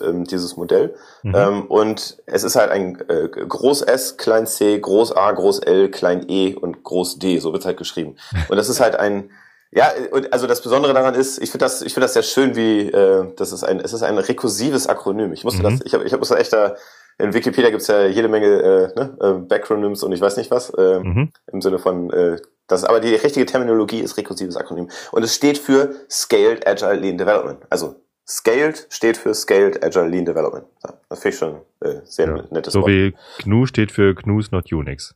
ähm, 0.00 0.24
dieses 0.24 0.56
Modell. 0.56 0.94
Mhm. 1.22 1.34
Ähm, 1.34 1.66
und 1.66 2.18
es 2.26 2.44
ist 2.44 2.56
halt 2.56 2.70
ein 2.70 3.00
äh, 3.08 3.28
Groß 3.28 3.82
S, 3.82 4.16
Klein 4.16 4.46
C, 4.46 4.78
Groß 4.78 5.16
A, 5.16 5.32
Groß 5.32 5.60
L, 5.60 5.90
Klein 5.90 6.24
E 6.28 6.54
und 6.54 6.82
Groß 6.82 7.18
D, 7.18 7.38
so 7.38 7.52
wird's 7.52 7.66
halt 7.66 7.76
geschrieben. 7.76 8.16
Und 8.48 8.56
das 8.56 8.68
ist 8.68 8.80
halt 8.80 8.96
ein, 8.96 9.30
ja, 9.70 9.90
also 10.30 10.46
das 10.46 10.62
Besondere 10.62 10.94
daran 10.94 11.14
ist, 11.14 11.38
ich 11.42 11.50
finde 11.50 11.64
das, 11.64 11.82
ich 11.82 11.94
finde 11.94 12.04
das 12.04 12.14
sehr 12.14 12.22
schön, 12.22 12.56
wie 12.56 12.88
äh, 12.88 13.32
das 13.36 13.52
ist 13.52 13.64
ein, 13.64 13.80
es 13.80 13.92
ist 13.92 14.02
ein 14.02 14.18
rekursives 14.18 14.86
Akronym. 14.86 15.32
Ich 15.32 15.44
musste 15.44 15.60
mhm. 15.60 15.78
das, 15.78 15.80
ich 15.84 15.94
habe, 15.94 16.04
ich 16.04 16.12
hab, 16.12 16.20
musste 16.20 16.36
echt 16.36 16.52
da 16.52 16.76
in 17.18 17.32
Wikipedia 17.32 17.70
gibt's 17.70 17.86
ja 17.86 18.06
jede 18.06 18.28
Menge 18.28 18.46
äh, 18.46 18.98
ne, 18.98 19.16
äh, 19.20 19.32
Backronyms 19.46 20.02
und 20.02 20.12
ich 20.12 20.20
weiß 20.20 20.36
nicht 20.36 20.50
was, 20.50 20.70
äh, 20.70 20.98
mhm. 20.98 21.30
im 21.52 21.62
Sinne 21.62 21.78
von 21.78 22.10
äh, 22.10 22.38
Das 22.66 22.84
aber 22.84 22.98
die 22.98 23.14
richtige 23.14 23.46
Terminologie 23.46 24.00
ist 24.00 24.16
rekursives 24.16 24.56
Akronym. 24.56 24.88
Und 25.12 25.22
es 25.22 25.34
steht 25.34 25.58
für 25.58 25.94
Scaled 26.10 26.66
Agile 26.66 26.94
Lean 26.94 27.18
Development. 27.18 27.60
Also 27.70 28.03
Scaled 28.26 28.86
steht 28.90 29.16
für 29.16 29.34
Scaled 29.34 29.84
Agile 29.84 30.08
Lean 30.08 30.24
Development. 30.24 30.64
Das 31.08 31.20
finde 31.20 31.34
ich 31.34 31.38
schon 31.38 31.60
äh, 31.80 32.00
sehr 32.04 32.28
ja. 32.28 32.44
nettes 32.50 32.72
so 32.72 32.80
Wort. 32.80 32.90
So 32.90 32.94
wie 32.94 33.14
GNU 33.42 33.66
steht 33.66 33.92
für 33.92 34.14
GNU's 34.14 34.50
Not 34.50 34.72
Unix. 34.72 35.14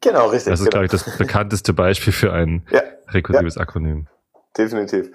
Genau, 0.00 0.28
richtig. 0.28 0.52
Das 0.52 0.60
ist, 0.60 0.66
genau. 0.66 0.70
glaube 0.70 0.86
ich, 0.86 0.90
das 0.90 1.18
bekannteste 1.18 1.72
Beispiel 1.72 2.12
für 2.12 2.32
ein 2.32 2.66
ja, 2.70 2.82
rekursives 3.08 3.56
ja. 3.56 3.62
Akronym. 3.62 4.06
Definitiv. 4.56 5.10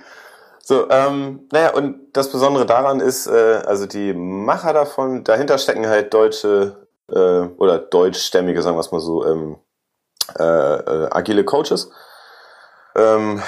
So, 0.60 0.90
ähm, 0.90 1.48
naja, 1.52 1.74
und 1.74 2.14
das 2.14 2.32
Besondere 2.32 2.66
daran 2.66 3.00
ist, 3.00 3.28
äh, 3.28 3.62
also 3.66 3.86
die 3.86 4.14
Macher 4.14 4.72
davon, 4.74 5.24
dahinter 5.24 5.58
stecken 5.58 5.88
halt 5.88 6.14
deutsche 6.14 6.88
äh, 7.10 7.16
oder 7.58 7.80
deutschstämmige, 7.80 8.62
sagen 8.62 8.78
wir 8.78 8.82
es 8.82 8.92
mal 8.92 9.02
so, 9.02 9.26
ähm, 9.26 9.58
äh, 10.40 10.44
äh, 10.44 11.08
agile 11.12 11.44
Coaches. 11.44 11.92
Ähm, 12.96 13.42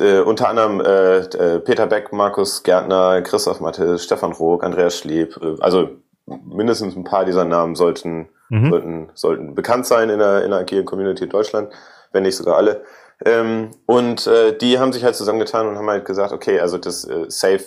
äh, 0.00 0.20
unter 0.20 0.48
anderem 0.48 0.80
äh, 0.80 1.18
äh, 1.18 1.60
Peter 1.60 1.86
Beck, 1.86 2.12
Markus 2.12 2.62
Gärtner, 2.62 3.22
Christoph 3.22 3.60
Mattes, 3.60 4.04
Stefan 4.04 4.32
Rook, 4.32 4.64
Andreas 4.64 4.98
Schlieb. 4.98 5.38
Äh, 5.42 5.56
also 5.60 5.90
mindestens 6.26 6.96
ein 6.96 7.04
paar 7.04 7.24
dieser 7.24 7.44
Namen 7.44 7.74
sollten, 7.74 8.28
mhm. 8.48 8.70
sollten, 8.70 9.10
sollten 9.14 9.54
bekannt 9.54 9.86
sein 9.86 10.10
in 10.10 10.18
der, 10.18 10.44
in 10.44 10.50
der 10.50 10.60
agilen 10.60 10.84
Community 10.84 11.24
in 11.24 11.30
Deutschland, 11.30 11.72
wenn 12.12 12.22
nicht 12.22 12.36
sogar 12.36 12.56
alle. 12.56 12.84
Ähm, 13.24 13.70
und 13.86 14.26
äh, 14.26 14.56
die 14.56 14.78
haben 14.78 14.92
sich 14.92 15.04
halt 15.04 15.16
zusammengetan 15.16 15.66
und 15.66 15.76
haben 15.76 15.90
halt 15.90 16.04
gesagt, 16.04 16.32
okay, 16.32 16.60
also 16.60 16.78
das 16.78 17.04
äh, 17.04 17.26
Safe, 17.28 17.64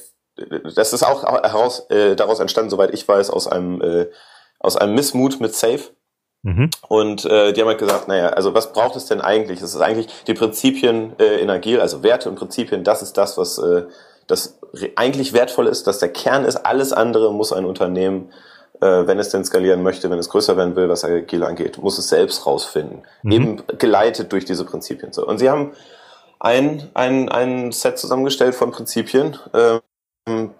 das 0.75 0.93
ist 0.93 1.03
auch 1.03 1.23
heraus, 1.23 1.87
äh, 1.89 2.15
daraus 2.15 2.39
entstanden, 2.39 2.71
soweit 2.71 2.93
ich 2.93 3.07
weiß, 3.07 3.29
aus 3.29 3.47
einem, 3.47 3.81
äh, 3.81 4.07
aus 4.59 4.77
einem 4.77 4.95
Missmut 4.95 5.39
mit 5.39 5.53
Safe. 5.53 5.81
Mhm. 6.43 6.69
Und 6.87 7.25
äh, 7.25 7.53
die 7.53 7.61
haben 7.61 7.69
halt 7.69 7.79
gesagt, 7.79 8.07
naja, 8.07 8.29
also 8.29 8.53
was 8.53 8.73
braucht 8.73 8.95
es 8.95 9.05
denn 9.05 9.21
eigentlich? 9.21 9.61
Es 9.61 9.73
ist 9.73 9.81
eigentlich 9.81 10.07
die 10.27 10.33
Prinzipien 10.33 11.13
äh, 11.17 11.39
in 11.39 11.49
Agil, 11.49 11.79
also 11.79 12.03
Werte 12.03 12.29
und 12.29 12.35
Prinzipien, 12.35 12.83
das 12.83 13.01
ist 13.01 13.17
das, 13.17 13.37
was 13.37 13.57
äh, 13.57 13.83
das 14.27 14.59
eigentlich 14.95 15.33
wertvoll 15.33 15.67
ist, 15.67 15.87
dass 15.87 15.99
der 15.99 16.09
Kern 16.09 16.45
ist. 16.45 16.57
Alles 16.57 16.93
andere 16.93 17.33
muss 17.33 17.53
ein 17.53 17.65
Unternehmen, 17.65 18.31
äh, 18.81 19.07
wenn 19.07 19.19
es 19.19 19.29
denn 19.29 19.45
skalieren 19.45 19.83
möchte, 19.83 20.09
wenn 20.09 20.19
es 20.19 20.29
größer 20.29 20.57
werden 20.57 20.75
will, 20.75 20.89
was 20.89 21.05
Agil 21.05 21.43
angeht, 21.43 21.77
muss 21.77 21.97
es 21.97 22.09
selbst 22.09 22.45
rausfinden. 22.45 23.03
Mhm. 23.21 23.31
Eben 23.31 23.63
geleitet 23.77 24.31
durch 24.31 24.45
diese 24.45 24.65
Prinzipien. 24.65 25.13
So. 25.13 25.25
Und 25.25 25.37
sie 25.37 25.49
haben 25.49 25.71
ein, 26.39 26.89
ein, 26.93 27.29
ein 27.29 27.71
Set 27.71 27.97
zusammengestellt 27.97 28.55
von 28.55 28.71
Prinzipien. 28.71 29.37
Äh, 29.53 29.79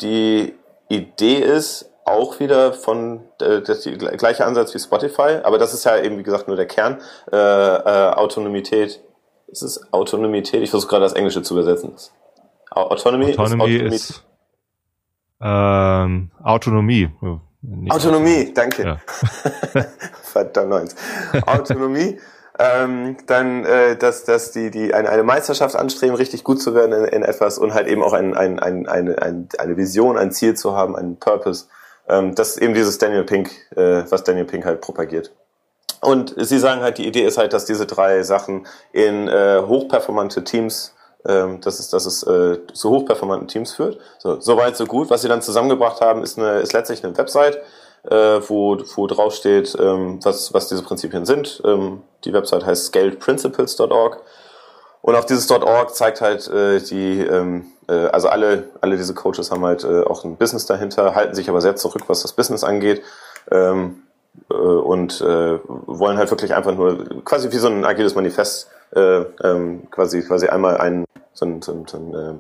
die 0.02 0.54
Idee 0.88 1.40
ist, 1.40 1.90
auch 2.06 2.40
wieder 2.40 2.74
von 2.74 3.22
äh, 3.42 3.62
das 3.62 3.82
die 3.82 3.98
gleiche 3.98 4.46
Ansatz 4.46 4.74
wie 4.74 4.80
Spotify, 4.80 5.40
aber 5.44 5.58
das 5.58 5.74
ist 5.74 5.84
ja 5.86 5.98
eben 5.98 6.18
wie 6.18 6.24
gesagt 6.24 6.48
nur 6.48 6.58
der 6.58 6.68
Kern 6.68 7.02
äh, 7.32 7.36
äh, 7.36 8.14
Autonomität. 8.14 9.02
Ist 9.48 9.62
es 9.62 9.94
Autonomität? 9.94 10.64
Ich 10.64 10.72
versuche 10.72 10.90
gerade 10.90 11.04
das 11.04 11.14
Englische 11.14 11.44
zu 11.44 11.54
übersetzen. 11.54 11.94
Autonomy, 12.72 13.38
Autonomy 13.38 13.76
ist, 13.76 14.10
ist 14.10 14.24
ähm, 15.40 16.32
Autonomie. 16.42 17.10
Nicht 17.62 17.94
Autonomie, 17.94 18.52
danke. 18.54 18.84
Ja. 18.84 18.98
Verdammt. 20.24 20.96
Autonomie. 21.46 22.18
ähm, 22.60 23.18
dann, 23.28 23.66
äh, 23.66 23.96
dass, 23.96 24.26
dass 24.26 24.52
die, 24.52 24.72
die 24.72 24.94
eine, 24.94 25.10
eine 25.10 25.24
Meisterschaft 25.24 25.76
anstreben, 25.76 26.16
richtig 26.16 26.44
gut 26.44 26.62
zu 26.62 26.74
werden 26.76 26.94
in, 26.94 27.06
in 27.06 27.24
etwas 27.24 27.58
und 27.58 27.74
halt 27.74 27.88
eben 27.88 28.04
auch 28.04 28.14
ein, 28.14 28.36
ein, 28.36 28.60
ein, 28.60 28.88
eine, 28.88 29.22
ein, 29.22 29.50
eine 29.58 29.78
Vision, 29.78 30.18
ein 30.18 30.32
Ziel 30.32 30.56
zu 30.56 30.76
haben, 30.76 30.96
einen 30.96 31.18
Purpose 31.18 31.66
ähm, 32.08 32.36
das 32.36 32.50
ist 32.50 32.58
eben 32.62 32.74
dieses 32.74 32.98
Daniel 32.98 33.24
Pink, 33.24 33.52
äh, 33.76 34.04
was 34.10 34.24
Daniel 34.24 34.46
Pink 34.46 34.66
halt 34.66 34.82
propagiert. 34.82 35.32
Und 36.02 36.36
sie 36.38 36.60
sagen 36.60 36.82
halt, 36.82 36.98
die 36.98 37.08
Idee 37.08 37.24
ist 37.24 37.38
halt, 37.38 37.54
dass 37.54 37.66
diese 37.66 37.86
drei 37.86 38.24
Sachen 38.24 38.68
in 38.92 39.28
äh, 39.30 39.62
hochperformante 39.66 40.44
Teams, 40.44 40.94
ähm, 41.26 41.62
dass 41.62 41.80
es, 41.80 41.90
dass 41.90 42.06
es 42.06 42.24
äh, 42.24 42.60
zu 42.74 42.90
hochperformanten 42.90 43.48
Teams 43.48 43.74
führt. 43.74 44.00
So, 44.20 44.40
so 44.42 44.58
weit, 44.58 44.76
so 44.76 44.86
gut. 44.86 45.10
Was 45.10 45.22
sie 45.22 45.30
dann 45.30 45.42
zusammengebracht 45.42 46.02
haben, 46.02 46.22
ist, 46.22 46.38
eine, 46.38 46.60
ist 46.60 46.74
letztlich 46.74 47.04
eine 47.06 47.18
Website, 47.18 47.58
äh, 48.10 48.42
wo, 48.48 48.78
wo 48.96 49.08
drauf 49.08 49.34
steht, 49.34 49.78
ähm, 49.80 50.20
was, 50.24 50.54
was 50.54 50.68
diese 50.68 50.84
Prinzipien 50.84 51.26
sind. 51.26 51.62
Ähm, 51.66 52.02
die 52.26 52.34
Website 52.34 52.66
heißt 52.66 52.88
scaledprinciples.org. 52.88 54.22
Und 55.02 55.16
auch 55.16 55.26
dieses 55.26 55.50
.org 55.52 55.96
zeigt 55.96 56.20
halt 56.20 56.48
äh, 56.50 56.80
die, 56.80 57.20
ähm, 57.22 57.73
äh, 57.88 58.08
also 58.08 58.30
alle, 58.30 58.70
alle 58.82 58.98
diese 58.98 59.14
Coaches 59.14 59.52
haben 59.52 59.66
halt 59.66 59.84
äh, 59.84 60.04
auch 60.04 60.24
ein 60.24 60.38
Business 60.38 60.66
dahinter, 60.66 61.16
halten 61.16 61.36
sich 61.36 61.50
aber 61.50 61.62
sehr 61.62 61.76
zurück, 61.76 62.04
was 62.08 62.22
das 62.22 62.34
Business 62.34 62.64
angeht. 62.64 63.02
Ähm, 63.52 64.04
äh, 64.50 64.54
und 64.54 65.22
äh, 65.22 65.60
wollen 65.68 66.18
halt 66.18 66.32
wirklich 66.32 66.56
einfach 66.56 66.74
nur 66.76 67.24
quasi 67.24 67.52
wie 67.52 67.58
so 67.58 67.68
ein 67.68 67.86
agiles 67.86 68.16
Manifest 68.16 68.70
äh, 68.96 69.22
ähm, 69.44 69.90
quasi 69.92 70.22
quasi 70.22 70.48
einmal 70.48 70.78
ein 70.78 71.06
so 71.34 71.46
ein, 71.46 71.62
so 71.62 71.72
ein, 71.72 71.88
so 71.88 71.98
ein, 71.98 72.14
äh, 72.14 72.34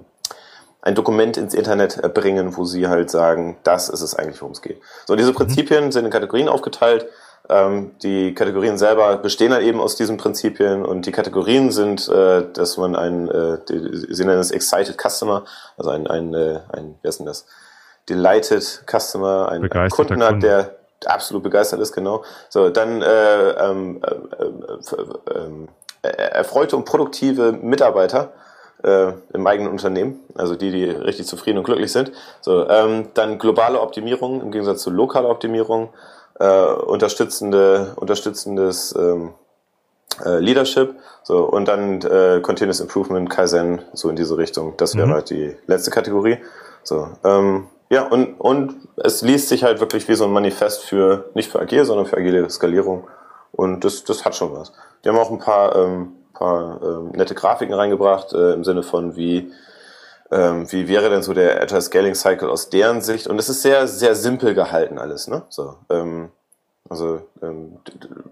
ein 0.81 0.95
Dokument 0.95 1.37
ins 1.37 1.53
Internet 1.53 2.13
bringen, 2.13 2.55
wo 2.57 2.65
sie 2.65 2.87
halt 2.87 3.09
sagen, 3.09 3.57
das 3.63 3.89
ist 3.89 4.01
es 4.01 4.15
eigentlich, 4.15 4.41
worum 4.41 4.53
es 4.53 4.61
geht. 4.61 4.81
So, 5.05 5.15
diese 5.15 5.31
mhm. 5.31 5.35
Prinzipien 5.35 5.91
sind 5.91 6.05
in 6.05 6.11
Kategorien 6.11 6.49
aufgeteilt. 6.49 7.07
Ähm, 7.49 7.91
die 8.01 8.33
Kategorien 8.33 8.77
selber 8.77 9.17
bestehen 9.17 9.51
dann 9.51 9.61
eben 9.61 9.81
aus 9.81 9.97
diesen 9.97 10.15
Prinzipien 10.15 10.85
und 10.85 11.05
die 11.05 11.11
Kategorien 11.11 11.71
sind, 11.71 12.07
äh, 12.07 12.45
dass 12.53 12.77
man 12.77 12.95
ein, 12.95 13.27
äh, 13.27 13.57
sie 13.67 14.23
nennen 14.23 14.39
es 14.39 14.51
Excited 14.51 14.97
Customer, 14.97 15.43
also 15.77 15.89
ein, 15.89 16.07
ein, 16.07 16.33
äh, 16.33 16.61
ein 16.71 16.95
wie 17.01 17.07
heißt 17.07 17.19
denn 17.19 17.25
das? 17.25 17.45
Delighted 18.07 18.85
Customer, 18.89 19.49
ein, 19.49 19.69
ein 19.69 19.89
Kunden 19.89 20.23
hat, 20.23 20.41
der 20.41 20.75
absolut 21.05 21.43
begeistert 21.43 21.81
ist, 21.81 21.91
genau. 21.91 22.23
So, 22.47 22.69
dann 22.69 23.01
äh, 23.01 23.49
ähm, 23.51 24.01
äh, 24.01 24.43
äh, 24.43 25.37
ähm, 25.37 25.67
äh, 26.01 26.07
erfreute 26.07 26.77
und 26.77 26.85
produktive 26.85 27.51
Mitarbeiter 27.51 28.33
im 28.85 29.47
eigenen 29.47 29.71
Unternehmen, 29.71 30.19
also 30.35 30.57
die, 30.57 30.69
die 30.69 30.83
richtig 30.83 31.25
zufrieden 31.25 31.57
und 31.57 31.63
glücklich 31.63 31.89
sind. 31.89 32.11
So, 32.41 32.67
ähm, 32.67 33.07
dann 33.13 33.39
globale 33.39 33.79
Optimierung 33.79 34.41
im 34.41 34.51
Gegensatz 34.51 34.83
zu 34.83 34.89
lokaler 34.89 35.29
Optimierung 35.29 35.93
äh, 36.39 36.65
unterstützende, 36.65 37.93
unterstützendes 37.95 38.95
ähm, 38.97 39.33
äh, 40.23 40.39
Leadership, 40.39 40.95
so 41.23 41.43
und 41.43 41.67
dann 41.67 42.01
äh, 42.01 42.39
Continuous 42.41 42.79
Improvement, 42.79 43.29
Kaizen, 43.29 43.81
so 43.93 44.09
in 44.09 44.15
diese 44.15 44.37
Richtung. 44.37 44.73
Das 44.77 44.95
wäre 44.95 45.07
mhm. 45.07 45.13
halt 45.13 45.29
die 45.29 45.55
letzte 45.67 45.91
Kategorie. 45.91 46.37
So, 46.83 47.09
ähm, 47.23 47.67
ja, 47.89 48.07
und, 48.07 48.39
und 48.39 48.87
es 48.97 49.21
liest 49.21 49.49
sich 49.49 49.63
halt 49.63 49.79
wirklich 49.79 50.07
wie 50.07 50.15
so 50.15 50.25
ein 50.25 50.31
Manifest 50.31 50.83
für, 50.83 51.29
nicht 51.35 51.51
für 51.51 51.59
agil, 51.59 51.85
sondern 51.85 52.05
für 52.05 52.17
agile 52.17 52.49
Skalierung. 52.49 53.07
Und 53.51 53.83
das, 53.85 54.03
das 54.03 54.25
hat 54.25 54.35
schon 54.35 54.51
was. 54.53 54.73
Die 55.03 55.09
haben 55.09 55.17
auch 55.17 55.29
ein 55.29 55.39
paar, 55.39 55.75
ähm, 55.75 56.13
paar 56.33 56.81
ähm, 56.81 57.11
nette 57.11 57.35
Grafiken 57.35 57.73
reingebracht, 57.73 58.33
äh, 58.33 58.53
im 58.53 58.63
Sinne 58.63 58.81
von 58.81 59.15
wie 59.15 59.51
ähm, 60.33 60.71
wie 60.71 60.87
wäre 60.87 61.09
denn 61.09 61.21
so 61.21 61.33
der 61.33 61.61
Agile 61.61 61.81
Scaling 61.81 62.15
Cycle 62.15 62.49
aus 62.49 62.69
deren 62.69 63.01
Sicht? 63.01 63.27
Und 63.27 63.37
es 63.37 63.49
ist 63.49 63.61
sehr, 63.61 63.87
sehr 63.87 64.15
simpel 64.15 64.55
gehalten 64.55 64.97
alles, 64.97 65.27
ne? 65.27 65.43
So, 65.49 65.75
ähm, 65.89 66.31
also 66.89 67.21
ähm, 67.41 67.77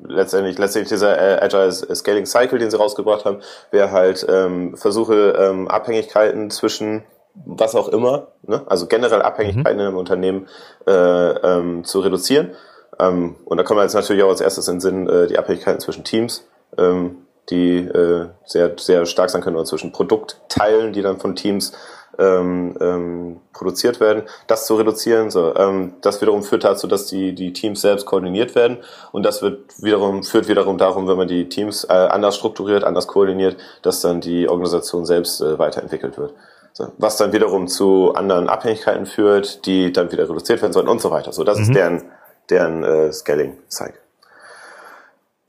letztendlich, 0.04 0.58
letztendlich 0.58 0.90
dieser 0.90 1.18
äh, 1.18 1.44
Agile 1.44 1.72
Scaling 1.72 2.26
Cycle, 2.26 2.60
den 2.60 2.72
sie 2.72 2.78
rausgebracht 2.78 3.26
haben, 3.26 3.40
wäre 3.70 3.92
halt 3.92 4.26
ähm, 4.28 4.76
Versuche 4.78 5.36
ähm, 5.38 5.68
Abhängigkeiten 5.68 6.50
zwischen 6.50 7.04
was 7.34 7.76
auch 7.76 7.88
immer, 7.88 8.28
ne? 8.44 8.62
also 8.66 8.88
generell 8.88 9.22
Abhängigkeiten 9.22 9.76
mhm. 9.76 9.80
in 9.80 9.88
einem 9.88 9.98
Unternehmen 9.98 10.48
äh, 10.86 10.92
ähm, 10.92 11.84
zu 11.86 12.00
reduzieren. 12.02 12.52
Ähm, 13.00 13.36
und 13.46 13.58
da 13.58 13.64
kommen 13.64 13.80
wir 13.80 13.84
jetzt 13.84 13.94
natürlich 13.94 14.24
auch 14.24 14.30
als 14.30 14.42
erstes 14.42 14.68
in 14.68 14.76
den 14.76 14.82
Sinn 14.82 15.08
äh, 15.08 15.28
die 15.28 15.38
Abhängigkeiten 15.38 15.80
zwischen 15.80 16.04
Teams. 16.04 16.48
Ähm, 16.78 17.26
die 17.50 17.78
äh, 17.78 18.28
sehr, 18.46 18.74
sehr 18.78 19.06
stark 19.06 19.30
sein 19.30 19.42
können, 19.42 19.56
oder 19.56 19.66
zwischen 19.66 19.92
Produktteilen, 19.92 20.94
die 20.94 21.02
dann 21.02 21.20
von 21.20 21.36
Teams 21.36 21.74
ähm, 22.18 22.76
ähm, 22.80 23.42
produziert 23.54 24.00
werden, 24.00 24.24
das 24.48 24.66
zu 24.66 24.76
reduzieren. 24.76 25.32
So, 25.32 25.56
ähm, 25.56 25.94
das 26.02 26.22
wiederum 26.22 26.44
führt 26.44 26.64
dazu, 26.64 26.88
dass 26.88 27.08
die, 27.08 27.34
die 27.34 27.54
Teams 27.54 27.82
selbst 27.82 28.06
koordiniert 28.06 28.56
werden 28.56 28.78
und 29.12 29.24
das 29.24 29.42
wird 29.42 29.82
wiederum, 29.82 30.24
führt 30.24 30.48
wiederum 30.48 30.78
darum, 30.78 31.08
wenn 31.08 31.18
man 31.18 31.28
die 31.28 31.50
Teams 31.50 31.84
äh, 31.86 31.94
anders 31.94 32.36
strukturiert, 32.36 32.84
anders 32.84 33.08
koordiniert, 33.08 33.58
dass 33.82 34.02
dann 34.02 34.22
die 34.22 34.48
Organisation 34.48 35.06
selbst 35.06 35.42
äh, 35.42 35.58
weiterentwickelt 35.58 36.18
wird. 36.18 36.34
So, 36.74 36.88
was 36.98 37.18
dann 37.18 37.34
wiederum 37.34 37.68
zu 37.68 38.14
anderen 38.14 38.48
Abhängigkeiten 38.48 39.06
führt, 39.06 39.66
die 39.66 39.92
dann 39.92 40.12
wieder 40.12 40.24
reduziert 40.24 40.62
werden 40.62 40.74
sollen 40.74 40.88
und 40.88 41.02
so 41.02 41.12
weiter. 41.12 41.34
So, 41.34 41.44
das 41.44 41.58
mhm. 41.58 41.64
ist 41.64 41.76
deren, 41.76 42.04
deren 42.50 42.84
äh, 42.84 43.12
Scaling-Cycle. 43.12 44.00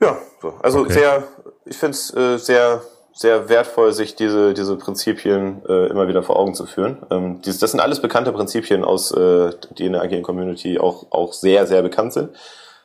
Ja, 0.01 0.17
so. 0.41 0.53
also 0.61 0.79
okay. 0.79 0.93
sehr, 0.93 1.23
ich 1.65 1.77
finde 1.77 1.91
es 1.91 2.13
äh, 2.13 2.37
sehr, 2.37 2.81
sehr 3.13 3.49
wertvoll, 3.49 3.93
sich 3.93 4.15
diese, 4.15 4.53
diese 4.53 4.75
Prinzipien 4.75 5.61
äh, 5.67 5.87
immer 5.87 6.07
wieder 6.07 6.23
vor 6.23 6.37
Augen 6.37 6.55
zu 6.55 6.65
führen. 6.65 6.97
Ähm, 7.11 7.41
dies, 7.45 7.59
das 7.59 7.71
sind 7.71 7.79
alles 7.79 8.01
bekannte 8.01 8.31
Prinzipien 8.31 8.83
aus, 8.83 9.11
äh, 9.11 9.51
die 9.77 9.85
in 9.85 9.93
der 9.93 10.01
agilen 10.01 10.23
Community 10.23 10.79
auch, 10.79 11.05
auch 11.11 11.33
sehr, 11.33 11.67
sehr 11.67 11.81
bekannt 11.81 12.13
sind. 12.13 12.29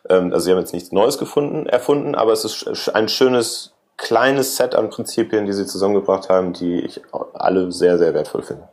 Ähm, 0.08 0.32
also 0.32 0.44
sie 0.44 0.50
haben 0.52 0.58
jetzt 0.58 0.74
nichts 0.74 0.92
Neues 0.92 1.18
gefunden, 1.18 1.66
erfunden, 1.66 2.14
aber 2.14 2.32
es 2.32 2.44
ist 2.44 2.94
ein 2.94 3.08
schönes, 3.08 3.72
kleines 3.96 4.56
Set 4.56 4.74
an 4.74 4.90
Prinzipien, 4.90 5.46
die 5.46 5.52
sie 5.52 5.66
zusammengebracht 5.66 6.28
haben, 6.28 6.52
die 6.52 6.80
ich 6.80 7.00
alle 7.32 7.72
sehr, 7.72 7.98
sehr 7.98 8.14
wertvoll 8.14 8.42
finde. 8.42 8.68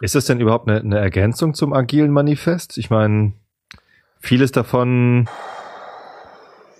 Ist 0.00 0.14
das 0.14 0.24
denn 0.24 0.40
überhaupt 0.40 0.68
eine, 0.68 0.80
eine 0.80 0.98
Ergänzung 0.98 1.54
zum 1.54 1.72
agilen 1.72 2.10
Manifest? 2.10 2.78
Ich 2.78 2.90
meine, 2.90 3.32
vieles 4.20 4.50
davon 4.50 5.28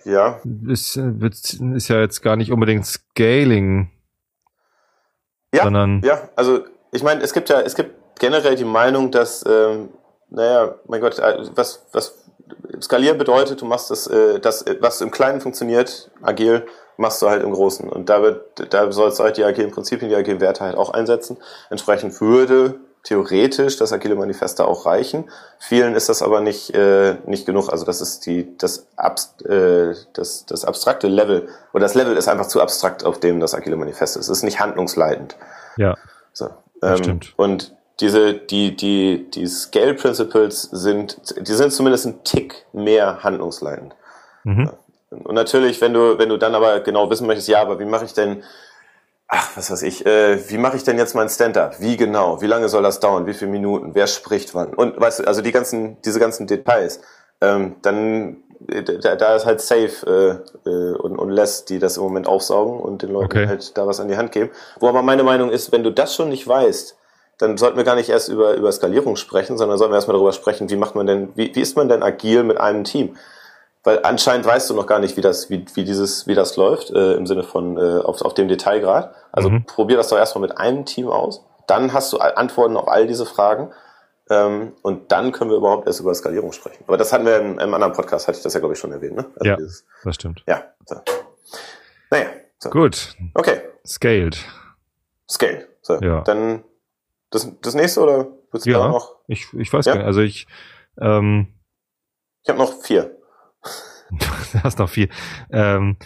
ja. 0.05 0.41
ist, 0.67 0.97
ist 0.97 1.89
ja 1.89 2.01
jetzt 2.01 2.23
gar 2.23 2.37
nicht 2.37 2.53
unbedingt 2.53 2.87
Scaling. 2.87 3.91
Ja, 5.55 5.65
sondern 5.65 6.03
ja, 6.05 6.29
also 6.35 6.65
ich 6.93 7.03
meine, 7.03 7.23
es 7.23 7.33
gibt 7.33 7.49
ja, 7.49 7.61
es 7.61 7.75
gibt 7.75 8.19
generell 8.19 8.55
die 8.55 8.65
Meinung, 8.65 9.11
dass, 9.11 9.45
ähm, 9.47 9.91
naja, 10.31 10.77
mein 10.87 11.01
Gott, 11.01 11.19
äh, 11.19 11.39
was, 11.55 11.85
was 11.93 12.23
skalieren 12.81 13.19
bedeutet, 13.19 13.61
du 13.61 13.67
machst 13.67 13.91
das, 13.91 14.07
äh, 14.07 14.41
das, 14.41 14.65
was 14.81 15.01
im 15.01 15.11
Kleinen 15.11 15.41
funktioniert, 15.41 16.11
agil, 16.23 16.67
machst 16.97 17.21
du 17.23 17.29
halt 17.29 17.43
im 17.43 17.53
Großen. 17.53 17.89
Und 17.89 18.09
da 18.09 18.23
wird, 18.23 18.73
da 18.73 18.91
sollst 18.93 19.19
du 19.19 19.25
halt 19.25 19.37
die 19.37 19.45
agilen 19.45 19.71
Prinzipien, 19.71 20.09
die 20.09 20.17
agilen 20.17 20.41
Werte 20.41 20.65
halt 20.65 20.77
auch 20.77 20.91
einsetzen. 20.91 21.37
Entsprechend 21.71 22.21
würde 22.21 22.81
theoretisch 23.03 23.77
das 23.77 23.93
agile 23.93 24.15
Manifest 24.15 24.61
da 24.61 24.65
auch 24.65 24.87
reichen. 24.87 25.29
Vielen 25.59 25.95
ist 25.95 26.09
das 26.09 26.23
aber 26.23 26.41
nicht 26.41 26.75
äh, 26.75 27.17
nicht 27.27 27.47
genug. 27.47 27.69
Also 27.69 27.85
das 27.85 28.01
ist 28.01 28.27
die 28.27 28.57
das, 28.59 28.87
Abst, 28.97 29.45
äh, 29.45 29.95
das 30.13 30.47
das 30.47 30.65
abstrakte 30.65 31.09
Level 31.09 31.49
oder 31.73 31.83
das 31.83 31.95
Level 31.95 32.17
ist 32.17 32.29
einfach 32.29 32.47
zu 32.47 32.61
abstrakt, 32.61 33.05
auf 33.05 33.19
dem 33.19 33.41
das 33.41 33.55
agile 33.55 33.77
Manifest 33.77 34.17
ist. 34.17 34.29
Es 34.29 34.39
ist 34.39 34.45
nicht 34.45 34.61
handlungsleitend. 34.61 35.37
Ja. 35.77 35.97
So. 36.33 36.51
Ähm, 36.83 36.97
stimmt. 36.97 37.35
Und 37.37 37.75
diese 38.01 38.35
die 38.35 38.77
die 38.77 39.31
die 39.31 39.47
Scale 39.47 39.95
Principles 39.95 40.63
sind 40.63 41.19
die 41.37 41.53
sind 41.53 41.73
zumindest 41.73 42.07
ein 42.07 42.25
Tick 42.25 42.67
mehr 42.73 43.23
handlungsleitend. 43.23 43.95
Mhm. 44.45 44.71
Und 45.11 45.35
natürlich, 45.35 45.81
wenn 45.81 45.93
du 45.93 46.19
wenn 46.19 46.29
du 46.29 46.37
dann 46.37 46.55
aber 46.55 46.81
genau 46.81 47.11
wissen 47.11 47.27
möchtest, 47.27 47.49
ja, 47.49 47.61
aber 47.61 47.79
wie 47.81 47.85
mache 47.85 48.05
ich 48.05 48.15
denn 48.15 48.43
ach, 49.33 49.57
was 49.57 49.71
weiß 49.71 49.83
ich, 49.83 50.05
äh, 50.05 50.39
wie 50.51 50.59
mache 50.59 50.77
ich 50.77 50.85
denn 50.85 50.99
jetzt 50.99 51.15
mein 51.15 51.29
Stand-up? 51.29 51.81
Wie 51.81 51.97
genau? 51.97 52.43
Wie 52.43 52.47
lange 52.47 52.69
soll 52.69 52.83
das 52.83 53.01
dauern? 53.01 53.27
Wie 53.27 53.33
viele 53.33 53.51
Minuten? 53.51 53.95
Wer 53.95 54.07
spricht 54.07 54.55
wann? 54.55 54.75
Und 54.75 55.01
weißt 55.01 55.21
du, 55.21 55.25
also 55.25 55.41
die 55.41 55.53
ganzen, 55.53 56.01
diese 56.03 56.21
ganzen 56.21 56.47
Details, 56.47 57.01
ähm, 57.41 57.77
dann 57.81 58.37
äh, 58.69 58.83
da, 58.83 59.17
da 59.17 59.35
ist 59.35 59.47
halt 59.47 59.63
safe 59.63 60.43
äh, 60.67 60.69
äh, 60.69 60.95
und, 60.97 61.17
und 61.19 61.31
lässt 61.31 61.71
die 61.71 61.79
das 61.79 61.97
im 61.97 62.03
Moment 62.03 62.27
aufsaugen 62.27 62.79
und 62.79 63.01
den 63.01 63.11
Leuten 63.11 63.25
okay. 63.25 63.47
halt 63.47 63.77
da 63.77 63.87
was 63.87 64.01
an 64.01 64.09
die 64.09 64.19
Hand 64.19 64.33
geben. 64.33 64.51
Wo 64.79 64.89
aber 64.89 65.01
meine 65.03 65.25
Meinung 65.25 65.51
ist, 65.51 65.73
wenn 65.73 65.83
du 65.83 65.91
das 65.91 66.15
schon 66.15 66.29
nicht 66.29 66.47
weißt, 66.47 66.99
dann 67.39 67.57
sollten 67.57 67.79
wir 67.79 67.85
gar 67.85 67.97
nicht 67.97 68.11
erst 68.11 68.29
über, 68.29 68.55
über 68.55 68.71
Skalierung 68.71 69.17
sprechen, 69.17 69.57
sondern 69.57 69.79
sollten 69.79 69.93
wir 69.93 69.97
erstmal 69.97 70.15
darüber 70.15 70.33
sprechen, 70.33 70.69
wie 70.69 70.77
macht 70.77 70.95
man 70.95 71.07
denn, 71.07 71.31
wie, 71.37 71.55
wie 71.55 71.61
ist 71.63 71.75
man 71.75 71.89
denn 71.89 72.03
agil 72.03 72.45
mit 72.45 72.61
einem 72.61 72.85
Team? 72.85 73.17
Weil 73.85 74.01
anscheinend 74.05 74.47
weißt 74.47 74.71
du 74.71 74.75
noch 74.75 74.87
gar 74.87 75.01
nicht, 75.01 75.17
wie 75.17 75.21
das, 75.21 75.51
wie, 75.51 75.65
wie 75.75 75.85
dieses, 75.85 76.27
wie 76.27 76.35
das 76.35 76.57
läuft, 76.57 76.91
äh, 76.91 77.15
im 77.15 77.27
Sinne 77.27 77.43
von 77.43 77.77
äh, 77.77 78.01
auf, 78.01 78.23
auf 78.23 78.35
dem 78.35 78.49
Detailgrad. 78.49 79.15
Also 79.33 79.51
mhm. 79.51 79.65
probier 79.65 79.97
das 79.97 80.09
doch 80.09 80.19
erstmal 80.19 80.43
mit 80.43 80.57
einem 80.57 80.85
Team 80.85 81.09
aus. 81.09 81.45
Dann 81.67 81.93
hast 81.93 82.13
du 82.13 82.19
Antworten 82.19 82.77
auf 82.77 82.89
all 82.89 83.07
diese 83.07 83.27
Fragen. 83.27 83.73
Ähm, 84.31 84.75
und 84.83 85.11
dann 85.11 85.33
können 85.33 85.51
wir 85.51 85.57
überhaupt 85.57 85.87
erst 85.87 86.01
über 86.01 86.15
Skalierung 86.15 86.53
sprechen. 86.53 86.85
Aber 86.87 86.97
das 86.97 87.13
hatten 87.13 87.27
wir 87.27 87.41
im, 87.41 87.59
im 87.59 87.75
anderen 87.75 87.93
Podcast, 87.93 88.29
hatte 88.29 88.39
ich 88.39 88.45
das 88.45 88.55
ja, 88.55 88.61
glaube 88.61 88.75
ich, 88.75 88.81
schon 88.81 88.93
erwähnt. 88.93 89.17
Ne? 89.17 89.27
Also 89.35 89.51
ja, 89.51 89.57
dieses, 89.57 89.85
das 90.05 90.15
stimmt. 90.15 90.45
Ja. 90.47 90.65
So. 90.87 90.97
Naja. 92.11 92.27
So. 92.59 92.71
Gut. 92.71 93.17
Okay. 93.35 93.63
Scaled. 93.85 94.39
Scale. 95.29 95.67
So. 95.83 95.99
Ja. 96.01 96.21
Dann 96.23 96.63
das, 97.31 97.51
das 97.61 97.75
nächste 97.75 98.01
oder 98.01 98.29
willst 98.53 98.67
du 98.67 98.71
ja, 98.71 98.87
noch? 98.87 99.17
Ich, 99.27 99.53
ich 99.55 99.73
weiß 99.73 99.87
ja? 99.87 99.95
gar 99.95 99.99
nicht. 99.99 100.07
Also 100.07 100.21
ich 100.21 100.47
ähm, 101.01 101.49
Ich 102.43 102.49
habe 102.49 102.59
noch 102.59 102.73
vier. 102.83 103.17
du 104.11 104.63
hast 104.63 104.79
noch 104.79 104.91
viel. 104.91 105.09
Ähm, 105.51 105.97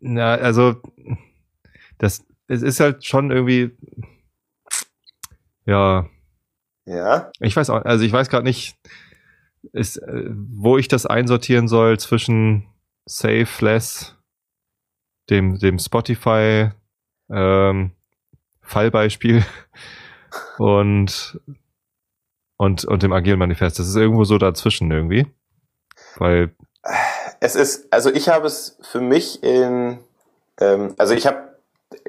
na, 0.00 0.34
also 0.34 0.80
das 1.98 2.24
es 2.48 2.62
ist 2.62 2.80
halt 2.80 3.04
schon 3.04 3.30
irgendwie 3.30 3.70
ja. 5.64 6.08
Ja. 6.84 7.30
Ich 7.40 7.56
weiß 7.56 7.70
auch, 7.70 7.84
also 7.84 8.04
ich 8.04 8.12
weiß 8.12 8.28
gerade 8.28 8.44
nicht, 8.44 8.76
ist, 9.72 9.96
äh, 9.98 10.30
wo 10.30 10.78
ich 10.78 10.88
das 10.88 11.06
einsortieren 11.06 11.68
soll 11.68 11.98
zwischen 11.98 12.66
Safe, 13.06 13.48
Less, 13.60 14.16
dem, 15.30 15.58
dem 15.58 15.78
Spotify 15.78 16.70
ähm, 17.30 17.92
Fallbeispiel 18.60 19.44
und, 20.58 21.40
und, 22.56 22.84
und 22.84 23.02
dem 23.02 23.12
Agilen 23.12 23.38
Manifest. 23.38 23.78
Das 23.78 23.88
ist 23.88 23.96
irgendwo 23.96 24.24
so 24.24 24.38
dazwischen 24.38 24.90
irgendwie. 24.90 25.26
Weil 26.16 26.54
es 27.40 27.56
ist, 27.56 27.92
also 27.92 28.10
ich 28.10 28.28
habe 28.28 28.46
es 28.46 28.78
für 28.82 29.00
mich 29.00 29.42
in, 29.42 29.98
ähm, 30.60 30.94
also 30.98 31.14
ich 31.14 31.26
habe 31.26 31.52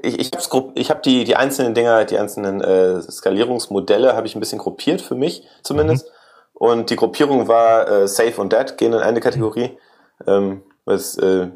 ich, 0.02 0.20
ich 0.20 0.32
habe 0.32 0.72
ich 0.76 0.90
hab 0.90 1.04
die, 1.04 1.24
die 1.24 1.36
einzelnen 1.36 1.74
Dinger, 1.74 2.06
die 2.06 2.18
einzelnen 2.18 2.62
äh, 2.62 3.02
Skalierungsmodelle 3.02 4.16
habe 4.16 4.28
ich 4.28 4.36
ein 4.36 4.40
bisschen 4.40 4.60
gruppiert 4.60 5.02
für 5.02 5.16
mich 5.16 5.48
zumindest. 5.62 6.08
Mhm. 6.08 6.12
Und 6.54 6.90
die 6.90 6.96
Gruppierung 6.96 7.48
war 7.48 7.88
äh, 7.90 8.08
Safe 8.08 8.40
und 8.40 8.54
Dead, 8.54 8.78
gehen 8.78 8.94
in 8.94 9.00
eine 9.00 9.20
Kategorie. 9.20 9.78
Ähm, 10.28 10.62
es, 10.86 11.18
äh, 11.18 11.50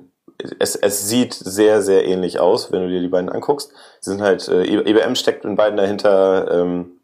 es, 0.59 0.75
es 0.75 1.07
sieht 1.07 1.33
sehr, 1.33 1.81
sehr 1.81 2.05
ähnlich 2.05 2.39
aus, 2.39 2.71
wenn 2.71 2.81
du 2.81 2.89
dir 2.89 3.01
die 3.01 3.07
beiden 3.07 3.29
anguckst. 3.29 3.71
Sie 4.01 4.11
sind 4.11 4.21
halt, 4.21 4.47
äh, 4.47 4.63
EBM 4.63 5.15
steckt 5.15 5.45
in 5.45 5.55
beiden 5.55 5.77
dahinter, 5.77 6.51
ähm, 6.51 6.96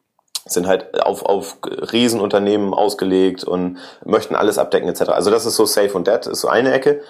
sind 0.45 0.67
halt 0.67 1.01
auf, 1.01 1.23
auf 1.23 1.57
Riesenunternehmen 1.65 2.73
ausgelegt 2.73 3.43
und 3.43 3.77
möchten 4.05 4.35
alles 4.35 4.57
abdecken 4.57 4.89
etc. 4.89 5.09
Also 5.09 5.31
das 5.31 5.45
ist 5.45 5.55
so 5.55 5.65
Safe 5.65 5.93
und 5.93 6.07
Dead, 6.07 6.25
ist 6.27 6.41
so 6.41 6.47
eine 6.47 6.73
Ecke. 6.73 7.01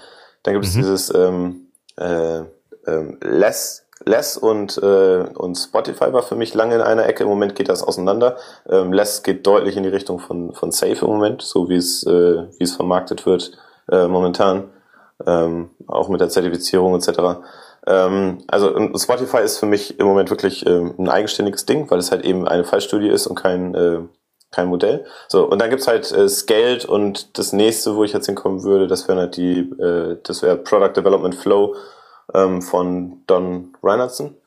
Dann 0.43 0.54
gibt 0.54 0.65
es 0.65 0.76
mhm. 0.76 0.82
dieses 0.82 1.13
ähm, 1.13 1.67
äh, 1.98 2.39
äh, 2.39 3.17
Less, 3.22 3.86
Less 4.06 4.38
und, 4.38 4.78
äh, 4.78 5.26
und 5.36 5.56
Spotify 5.56 6.12
war 6.12 6.24
für 6.24 6.36
mich 6.36 6.54
lange 6.54 6.76
in 6.76 6.82
einer 6.82 7.06
Ecke. 7.06 7.24
Im 7.24 7.30
Moment 7.30 7.56
geht 7.56 7.69
das 7.69 7.84
auseinander. 7.84 8.38
Ähm, 8.69 8.93
Less 8.93 9.24
geht 9.24 9.48
deutlich 9.48 9.78
in 9.78 9.84
die 9.84 9.89
Richtung 9.89 10.19
von, 10.19 10.54
von 10.54 10.72
Safe 10.72 11.06
im 11.06 11.08
Moment, 11.08 11.41
so 11.41 11.69
wie 11.69 11.78
es, 11.78 12.06
äh, 12.06 12.43
wie 12.58 12.63
es 12.63 12.76
vermarktet 12.76 13.26
wird 13.26 13.58
äh, 13.91 14.08
momentan. 14.08 14.69
Ähm, 15.26 15.69
auch 15.88 16.10
mit 16.10 16.19
der 16.19 16.30
Zertifizierung 16.30 16.96
etc. 16.96 17.39
Ähm, 17.86 18.43
also 18.48 18.98
Spotify 18.98 19.39
ist 19.39 19.58
für 19.58 19.65
mich 19.65 20.00
im 20.00 20.06
Moment 20.06 20.30
wirklich 20.30 20.65
ähm, 20.65 20.93
ein 20.98 21.10
eigenständiges 21.10 21.65
Ding, 21.65 21.89
weil 21.89 22.00
es 22.00 22.12
halt 22.12 22.24
eben 22.26 22.48
eine 22.48 22.63
Fallstudie 22.63 23.10
ist 23.10 23.28
und 23.28 23.36
kein, 23.36 23.76
äh, 23.76 24.00
kein 24.52 24.67
Modell. 24.67 25.06
So, 25.28 25.48
und 25.50 25.62
dann 25.62 25.69
gibt's 25.69 25.88
halt 25.88 26.12
äh, 26.12 26.30
Scaled 26.30 26.86
und 26.86 27.38
das 27.38 27.52
nächste, 27.52 27.96
wo 27.96 28.04
ich 28.04 28.13
jetzt 28.13 28.28
hinkommen 28.28 28.63
würde, 28.63 28.88
das 28.88 29.08
wäre 29.08 29.19
halt 29.19 29.38
die, 29.38 29.60
äh, 29.60 30.17
das 30.24 30.41
wäre 30.41 30.58
Product 30.58 30.93
Development 30.96 31.36
Flow 31.36 31.76
ähm, 32.34 32.62
von 32.62 33.24
Don 33.28 33.76
Reinhardson, 33.84 34.38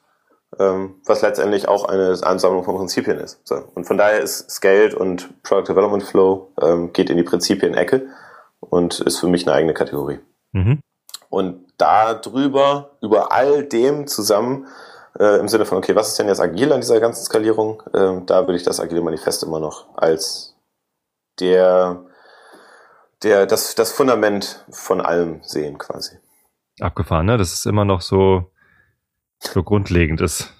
ähm, 0.58 0.94
was 1.04 1.22
letztendlich 1.22 1.68
auch 1.68 1.84
eine 1.84 2.16
Ansammlung 2.22 2.64
von 2.64 2.76
Prinzipien 2.76 3.18
ist. 3.18 3.40
So, 3.44 3.56
und 3.74 3.84
von 3.84 3.98
daher 3.98 4.20
ist 4.20 4.50
Scaled 4.50 4.94
und 4.94 5.42
Product 5.42 5.68
Development 5.68 6.02
Flow 6.02 6.52
ähm, 6.62 6.92
geht 6.94 7.10
in 7.10 7.18
die 7.18 7.22
Prinzipien-Ecke 7.22 8.06
und 8.60 9.00
ist 9.00 9.18
für 9.18 9.28
mich 9.28 9.46
eine 9.46 9.54
eigene 9.54 9.74
Kategorie. 9.74 10.20
Mhm. 10.52 10.80
Und 11.28 11.66
da 11.76 12.14
drüber, 12.14 12.90
über 13.00 13.32
all 13.32 13.64
dem 13.64 14.06
zusammen, 14.06 14.66
äh, 15.18 15.38
im 15.38 15.48
Sinne 15.48 15.66
von, 15.66 15.78
okay, 15.78 15.94
was 15.94 16.08
ist 16.08 16.18
denn 16.18 16.28
jetzt 16.28 16.40
agil 16.40 16.72
an 16.72 16.80
dieser 16.80 17.00
ganzen 17.00 17.24
Skalierung? 17.24 17.82
Äh, 17.92 18.22
da 18.26 18.42
würde 18.42 18.56
ich 18.56 18.62
das 18.62 18.80
agile 18.80 19.02
Manifest 19.02 19.42
immer 19.42 19.60
noch 19.60 19.86
als 19.96 20.56
der, 21.40 22.04
der, 23.22 23.46
das, 23.46 23.74
das 23.74 23.92
Fundament 23.92 24.64
von 24.70 25.00
allem 25.00 25.40
sehen 25.42 25.78
quasi. 25.78 26.18
Abgefahren, 26.80 27.26
ne? 27.26 27.38
Das 27.38 27.52
ist 27.52 27.66
immer 27.66 27.84
noch 27.84 28.00
so, 28.02 28.50
so 29.38 29.62
grundlegend 29.62 30.20
ist. 30.20 30.52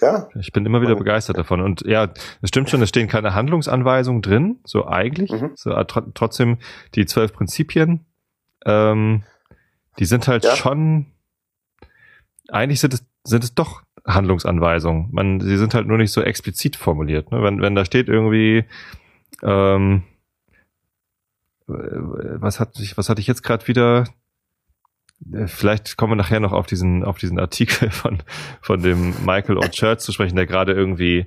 Ja. 0.00 0.28
Ich 0.38 0.52
bin 0.52 0.64
immer 0.64 0.80
wieder 0.80 0.96
begeistert 0.96 1.36
davon. 1.36 1.60
Und 1.60 1.82
ja, 1.82 2.08
es 2.40 2.48
stimmt 2.48 2.70
schon, 2.70 2.80
es 2.82 2.88
stehen 2.88 3.08
keine 3.08 3.34
Handlungsanweisungen 3.34 4.22
drin, 4.22 4.60
so 4.64 4.86
eigentlich. 4.86 5.30
Mhm. 5.30 5.52
So, 5.56 5.70
tr 5.84 6.02
trotzdem 6.14 6.58
die 6.94 7.06
zwölf 7.06 7.32
Prinzipien. 7.32 8.06
Ähm, 8.64 9.24
die 9.98 10.04
sind 10.04 10.28
halt 10.28 10.44
ja. 10.44 10.56
schon, 10.56 11.06
eigentlich 12.48 12.80
sind 12.80 12.94
es, 12.94 13.04
sind 13.24 13.44
es 13.44 13.54
doch 13.54 13.82
Handlungsanweisungen. 14.06 15.08
Man, 15.12 15.40
sie 15.40 15.56
sind 15.56 15.74
halt 15.74 15.86
nur 15.86 15.98
nicht 15.98 16.12
so 16.12 16.22
explizit 16.22 16.76
formuliert. 16.76 17.30
Ne? 17.32 17.42
Wenn, 17.42 17.60
wenn 17.60 17.74
da 17.74 17.84
steht 17.84 18.08
irgendwie, 18.08 18.64
ähm, 19.42 20.04
was 21.66 22.60
hat 22.60 22.78
ich, 22.80 22.96
was 22.96 23.08
hatte 23.08 23.20
ich 23.20 23.26
jetzt 23.26 23.42
gerade 23.42 23.68
wieder? 23.68 24.04
Äh, 25.32 25.46
vielleicht 25.46 25.96
kommen 25.96 26.12
wir 26.12 26.16
nachher 26.16 26.40
noch 26.40 26.52
auf 26.52 26.66
diesen, 26.66 27.04
auf 27.04 27.18
diesen 27.18 27.38
Artikel 27.38 27.90
von, 27.90 28.22
von 28.60 28.82
dem 28.82 29.14
Michael 29.24 29.58
O'Church 29.58 29.98
zu 29.98 30.12
sprechen, 30.12 30.36
der 30.36 30.46
gerade 30.46 30.72
irgendwie 30.72 31.26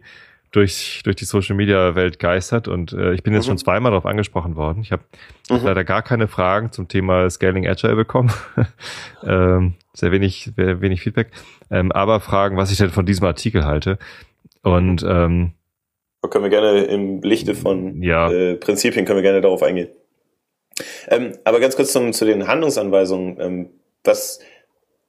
durch, 0.53 1.01
durch 1.03 1.15
die 1.15 1.25
Social 1.25 1.55
Media 1.55 1.95
Welt 1.95 2.19
geistert 2.19 2.67
und 2.67 2.93
äh, 2.93 3.13
ich 3.13 3.23
bin 3.23 3.33
jetzt 3.33 3.45
mhm. 3.45 3.49
schon 3.49 3.57
zweimal 3.57 3.91
darauf 3.91 4.05
angesprochen 4.05 4.55
worden. 4.55 4.81
Ich 4.83 4.91
habe 4.91 5.03
mhm. 5.49 5.59
leider 5.63 5.83
gar 5.83 6.03
keine 6.03 6.27
Fragen 6.27 6.71
zum 6.71 6.87
Thema 6.87 7.29
Scaling 7.29 7.67
Agile 7.67 7.95
bekommen. 7.95 8.31
ähm, 9.23 9.73
sehr 9.93 10.11
wenig, 10.11 10.51
wenig 10.55 11.01
Feedback. 11.01 11.31
Ähm, 11.71 11.91
aber 11.91 12.19
Fragen, 12.19 12.55
was 12.55 12.71
ich 12.71 12.77
denn 12.77 12.91
von 12.91 13.05
diesem 13.05 13.25
Artikel 13.25 13.65
halte. 13.65 13.97
Und 14.61 15.03
ähm, 15.03 15.53
da 16.21 16.29
können 16.29 16.45
wir 16.45 16.51
gerne 16.51 16.83
im 16.83 17.21
Lichte 17.21 17.55
von 17.55 18.01
ja. 18.01 18.31
äh, 18.31 18.55
Prinzipien 18.55 19.05
können 19.05 19.17
wir 19.17 19.23
gerne 19.23 19.41
darauf 19.41 19.63
eingehen. 19.63 19.89
Ähm, 21.07 21.33
aber 21.43 21.59
ganz 21.59 21.75
kurz 21.75 21.91
zum, 21.91 22.13
zu 22.13 22.25
den 22.25 22.47
Handlungsanweisungen. 22.47 23.39
Ähm, 23.39 23.69
was 24.03 24.39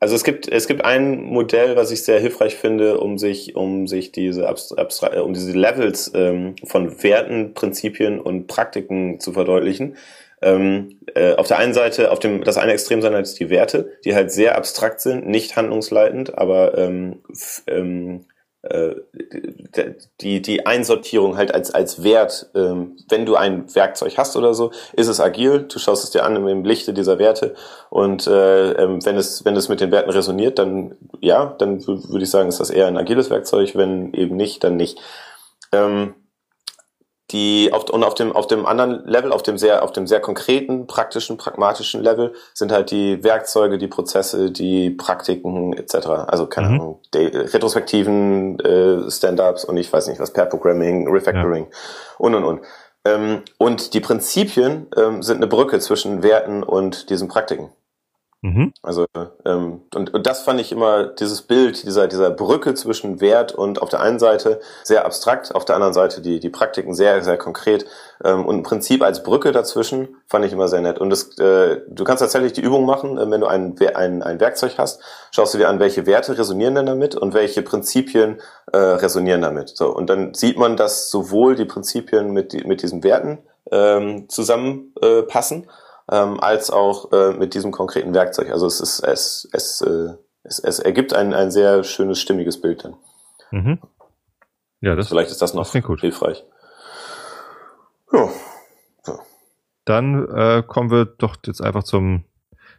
also 0.05 0.17
es 0.17 0.23
gibt, 0.23 0.49
es 0.49 0.69
gibt 0.69 0.85
ein 0.85 1.23
Modell, 1.23 1.77
was 1.77 1.91
ich 1.91 2.03
sehr 2.03 2.21
hilfreich 2.21 2.57
finde, 2.57 3.01
um 3.01 3.17
sich, 3.17 3.57
um 3.57 3.87
sich 3.87 4.13
diese 4.13 4.47
Abstra 4.47 5.15
äh, 5.15 5.21
um 5.21 5.33
diese 5.33 5.53
Levels 5.53 6.13
ähm, 6.15 6.57
von 6.63 7.03
Werten, 7.03 7.55
Prinzipien 7.55 8.21
und 8.21 8.47
Praktiken 8.47 9.19
zu 9.19 9.33
verdeutlichen. 9.33 9.97
ähm, 10.43 10.99
äh, 11.15 11.33
auf 11.37 11.49
der 11.49 11.57
einen 11.57 11.73
Seite, 11.73 12.11
auf 12.11 12.19
dem, 12.19 12.45
das 12.45 12.59
eine 12.59 12.73
Extrem 12.73 13.01
sein 13.01 13.15
halt 13.15 13.41
die 13.41 13.49
Werte, 13.49 13.93
die 14.05 14.15
halt 14.15 14.31
sehr 14.31 14.59
abstrakt 14.59 15.01
sind, 15.01 15.27
nicht 15.27 15.57
handlungsleitend, 15.57 16.37
aber 16.37 16.77
ähm, 16.77 17.23
ähm, 17.67 18.21
äh, 18.21 18.34
die, 20.21 20.41
die 20.43 20.67
Einsortierung 20.67 21.37
halt 21.37 21.55
als, 21.55 21.73
als 21.73 22.03
Wert, 22.03 22.51
ähm, 22.55 22.97
wenn 23.09 23.27
du 23.27 23.37
ein 23.37 23.75
Werkzeug 23.75 24.17
hast 24.17 24.37
oder 24.37 24.55
so, 24.55 24.71
ist 24.93 25.09
es 25.09 25.21
agil, 25.21 25.67
du 25.71 25.79
schaust 25.79 26.05
es 26.05 26.11
dir 26.11 26.25
an 26.25 26.37
im 26.37 26.65
Lichte 26.65 26.95
dieser 26.95 27.19
Werte. 27.19 27.55
Und 27.91 28.27
äh, 28.27 28.73
ähm, 28.73 29.05
wenn 29.05 29.17
es 29.17 29.45
wenn 29.45 29.57
es 29.57 29.69
mit 29.69 29.81
den 29.81 29.91
Werten 29.91 30.11
resoniert, 30.11 30.59
dann 30.59 30.97
ja, 31.21 31.55
dann 31.59 31.87
würde 31.87 32.23
ich 32.23 32.31
sagen, 32.31 32.49
ist 32.49 32.61
das 32.61 32.71
eher 32.71 32.87
ein 32.87 32.97
agiles 32.97 33.31
Werkzeug, 33.31 33.77
wenn 33.77 34.13
eben 34.15 34.37
nicht, 34.37 34.65
dann 34.65 34.77
nicht. 34.77 34.99
Ähm, 35.73 36.15
die 37.31 37.73
auf, 37.73 37.89
und 37.89 38.05
auf 38.05 38.15
dem 38.15 38.33
auf 38.33 38.47
dem 38.47 38.67
anderen 38.67 39.05
Level, 39.07 39.33
auf 39.33 39.43
dem 39.43 39.57
sehr 39.57 39.83
auf 39.83 39.93
dem 39.93 40.07
sehr 40.07 40.21
konkreten, 40.21 40.87
praktischen, 40.87 41.39
pragmatischen 41.39 42.03
Level 42.03 42.35
sind 42.53 42.71
halt 42.71 42.91
die 42.91 43.25
Werkzeuge, 43.25 43.79
die 43.79 43.89
Prozesse, 43.89 44.51
die 44.51 44.91
Praktiken 44.91 45.73
etc. 45.73 46.07
Also 46.27 46.47
keine 46.47 46.69
mhm. 46.69 46.75
Ahnung, 46.75 47.01
Retrospektiven, 47.15 48.61
äh, 48.61 49.11
Stand-ups 49.11 49.65
und 49.65 49.77
ich 49.79 49.91
weiß 49.91 50.09
nicht 50.09 50.21
was, 50.21 50.33
Pair 50.33 50.47
Programming, 50.47 51.09
Refactoring 51.09 51.65
ja. 51.71 51.79
und 52.19 52.35
und 52.35 52.45
und. 52.45 52.61
Ähm, 53.07 53.43
und 53.59 53.95
die 53.95 54.01
Prinzipien 54.01 54.87
ähm, 54.97 55.23
sind 55.23 55.37
eine 55.37 55.47
Brücke 55.47 55.79
zwischen 55.79 56.23
Werten 56.23 56.63
und 56.63 57.11
diesen 57.11 57.29
Praktiken. 57.29 57.71
Mhm. 58.45 58.75
Also 58.83 59.07
ähm, 59.47 59.81
und, 59.95 60.13
und 60.13 60.27
das 60.27 60.43
fand 60.43 60.61
ich 60.61 60.71
immer 60.71 61.05
dieses 61.05 61.41
Bild 61.41 61.83
dieser 61.83 62.09
dieser 62.09 62.29
Brücke 62.29 62.75
zwischen 62.75 63.23
Wert 63.23 63.53
und 63.55 63.81
auf 63.81 63.89
der 63.89 64.01
einen 64.01 64.19
Seite 64.19 64.61
sehr 64.83 65.07
abstrakt, 65.07 65.55
auf 65.55 65.65
der 65.65 65.77
anderen 65.77 65.95
Seite 65.95 66.21
die 66.21 66.41
die 66.41 66.51
Praktiken 66.51 66.93
sehr 66.93 67.25
sehr 67.25 67.39
konkret 67.39 67.87
ähm, 68.23 68.45
und 68.45 68.57
im 68.57 68.63
Prinzip 68.63 69.03
als 69.03 69.23
Brücke 69.23 69.51
dazwischen 69.51 70.17
fand 70.27 70.45
ich 70.45 70.53
immer 70.53 70.69
sehr 70.69 70.83
nett. 70.83 70.99
Und 70.99 71.09
das, 71.09 71.39
äh, 71.39 71.81
du 71.89 72.05
kannst 72.05 72.21
tatsächlich 72.21 72.53
die 72.53 72.61
Übung 72.61 72.85
machen, 72.85 73.17
äh, 73.17 73.31
wenn 73.31 73.41
du 73.41 73.47
ein, 73.47 73.77
ein 73.95 74.23
ein 74.23 74.41
Werkzeug 74.41 74.75
hast, 74.77 75.01
schaust 75.31 75.55
du 75.55 75.59
dir 75.59 75.71
an, 75.71 75.81
welche 75.81 76.05
Werte 76.05 76.37
resonieren 76.37 76.75
denn 76.75 76.85
damit 76.85 77.15
und 77.15 77.33
welche 77.33 77.63
Prinzipien 77.63 78.43
äh, 78.75 78.77
resonieren 78.77 79.41
damit. 79.41 79.71
So 79.71 79.89
und 79.89 80.11
dann 80.11 80.35
sieht 80.35 80.59
man, 80.59 80.77
dass 80.77 81.11
sowohl 81.11 81.55
die 81.55 81.65
Prinzipien 81.65 82.31
mit 82.31 82.53
mit 82.67 82.83
diesen 82.83 83.03
Werten 83.05 83.39
ähm, 83.73 84.29
zusammenpassen 84.29 85.63
äh, 85.63 85.67
ähm, 86.11 86.41
als 86.41 86.71
auch 86.71 87.13
äh, 87.13 87.33
mit 87.33 87.55
diesem 87.55 87.73
konkreten 87.73 88.15
Werkzeug. 88.15 88.51
Also 88.51 88.67
es 88.67 88.81
ist 88.81 89.01
es 89.01 89.49
es 89.53 89.81
äh, 89.81 90.15
es, 90.43 90.59
es 90.59 90.79
ergibt 90.79 91.15
ein 91.15 91.35
ein 91.35 91.51
sehr 91.51 91.85
schönes 91.85 92.21
stimmiges 92.21 92.61
Bild 92.61 92.85
dann. 92.85 92.97
Mhm. 93.51 93.79
Ja, 94.81 94.95
das 94.95 95.09
vielleicht 95.09 95.31
ist 95.31 95.41
das 95.41 95.55
noch 95.55 95.71
das 95.71 96.01
hilfreich. 96.01 96.45
Ja. 98.13 98.29
So. 99.03 99.19
Dann 99.85 100.29
äh, 100.29 100.63
kommen 100.67 100.91
wir 100.91 101.07
doch 101.07 101.37
jetzt 101.47 101.63
einfach 101.63 101.85
zum 101.85 102.25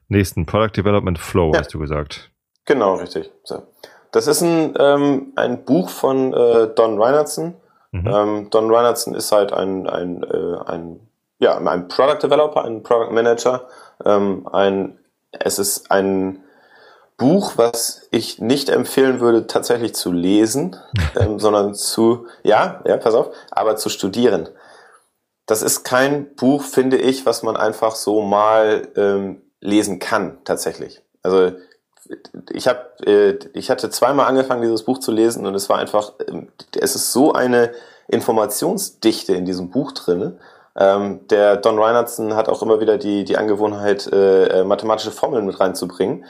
nächsten 0.08 0.46
Product 0.46 0.78
Development 0.78 1.20
Flow, 1.20 1.52
ja. 1.54 1.60
hast 1.60 1.74
du 1.74 1.80
gesagt. 1.80 2.32
Genau, 2.66 2.96
richtig. 2.96 3.32
So. 3.44 3.64
Das 4.12 4.28
ist 4.28 4.42
ein, 4.42 4.74
ähm, 4.80 5.34
ein 5.36 5.66
Buch 5.66 5.90
von 5.90 6.34
äh, 6.34 6.68
Don 6.74 7.02
Reinertson. 7.02 7.56
Mhm. 7.92 8.08
Ähm, 8.08 8.50
Don 8.50 8.74
Reinertson 8.74 9.14
ist 9.14 9.32
halt 9.32 9.52
ein, 9.52 9.88
ein, 9.88 10.24
äh, 10.24 10.58
ein 10.66 11.00
ja, 11.40 11.58
ein 11.58 11.88
Product 11.88 12.20
Developer, 12.24 12.64
ein 12.64 12.84
Product 12.84 13.12
Manager, 13.12 13.68
ähm, 14.04 14.48
ein, 14.52 15.00
es 15.32 15.60
ist 15.60 15.92
ein 15.92 16.44
Buch, 17.18 17.54
was 17.56 18.08
ich 18.12 18.40
nicht 18.40 18.70
empfehlen 18.70 19.20
würde, 19.20 19.48
tatsächlich 19.48 19.96
zu 19.96 20.12
lesen, 20.12 20.76
ähm, 21.20 21.40
sondern 21.40 21.74
zu, 21.74 22.28
ja, 22.44 22.82
ja, 22.86 22.98
pass 22.98 23.14
auf, 23.14 23.34
aber 23.52 23.76
zu 23.76 23.90
studieren. 23.90 24.50
Das 25.46 25.62
ist 25.62 25.84
kein 25.84 26.36
Buch, 26.36 26.64
finde 26.64 26.98
ich, 26.98 27.26
was 27.26 27.44
man 27.44 27.56
einfach 27.56 27.96
so 27.96 28.22
mal 28.22 28.88
ähm, 28.96 29.42
lesen 29.60 30.00
kann, 30.00 30.40
tatsächlich. 30.44 31.04
Also 31.22 31.52
ich 32.52 32.68
habe, 32.68 32.82
äh, 33.06 33.40
ich 33.54 33.70
hatte 33.70 33.90
zweimal 33.90 34.28
angefangen, 34.28 34.62
dieses 34.62 34.84
Buch 34.84 35.00
zu 35.00 35.12
lesen 35.12 35.46
und 35.46 35.56
es 35.56 35.70
war 35.70 35.78
einfach, 35.78 36.14
äh, 36.20 36.48
es 36.80 36.96
ist 36.96 37.12
so 37.12 37.34
eine 37.34 37.72
Informationsdichte 38.08 39.36
in 39.36 39.46
diesem 39.46 39.70
Buch 39.70 39.92
drinne 39.92 40.40
ähm, 40.78 41.28
der 41.28 41.58
Don 41.58 41.80
Reinhardson 41.80 42.36
hat 42.36 42.50
auch 42.50 42.62
immer 42.62 42.80
wieder 42.80 42.98
die, 42.98 43.24
die 43.24 43.38
Angewohnheit, 43.38 44.08
äh, 44.12 44.62
äh, 44.62 44.64
mathematische 44.64 45.12
Formeln 45.12 45.46
mit 45.46 45.60
reinzubringen. 45.60 46.26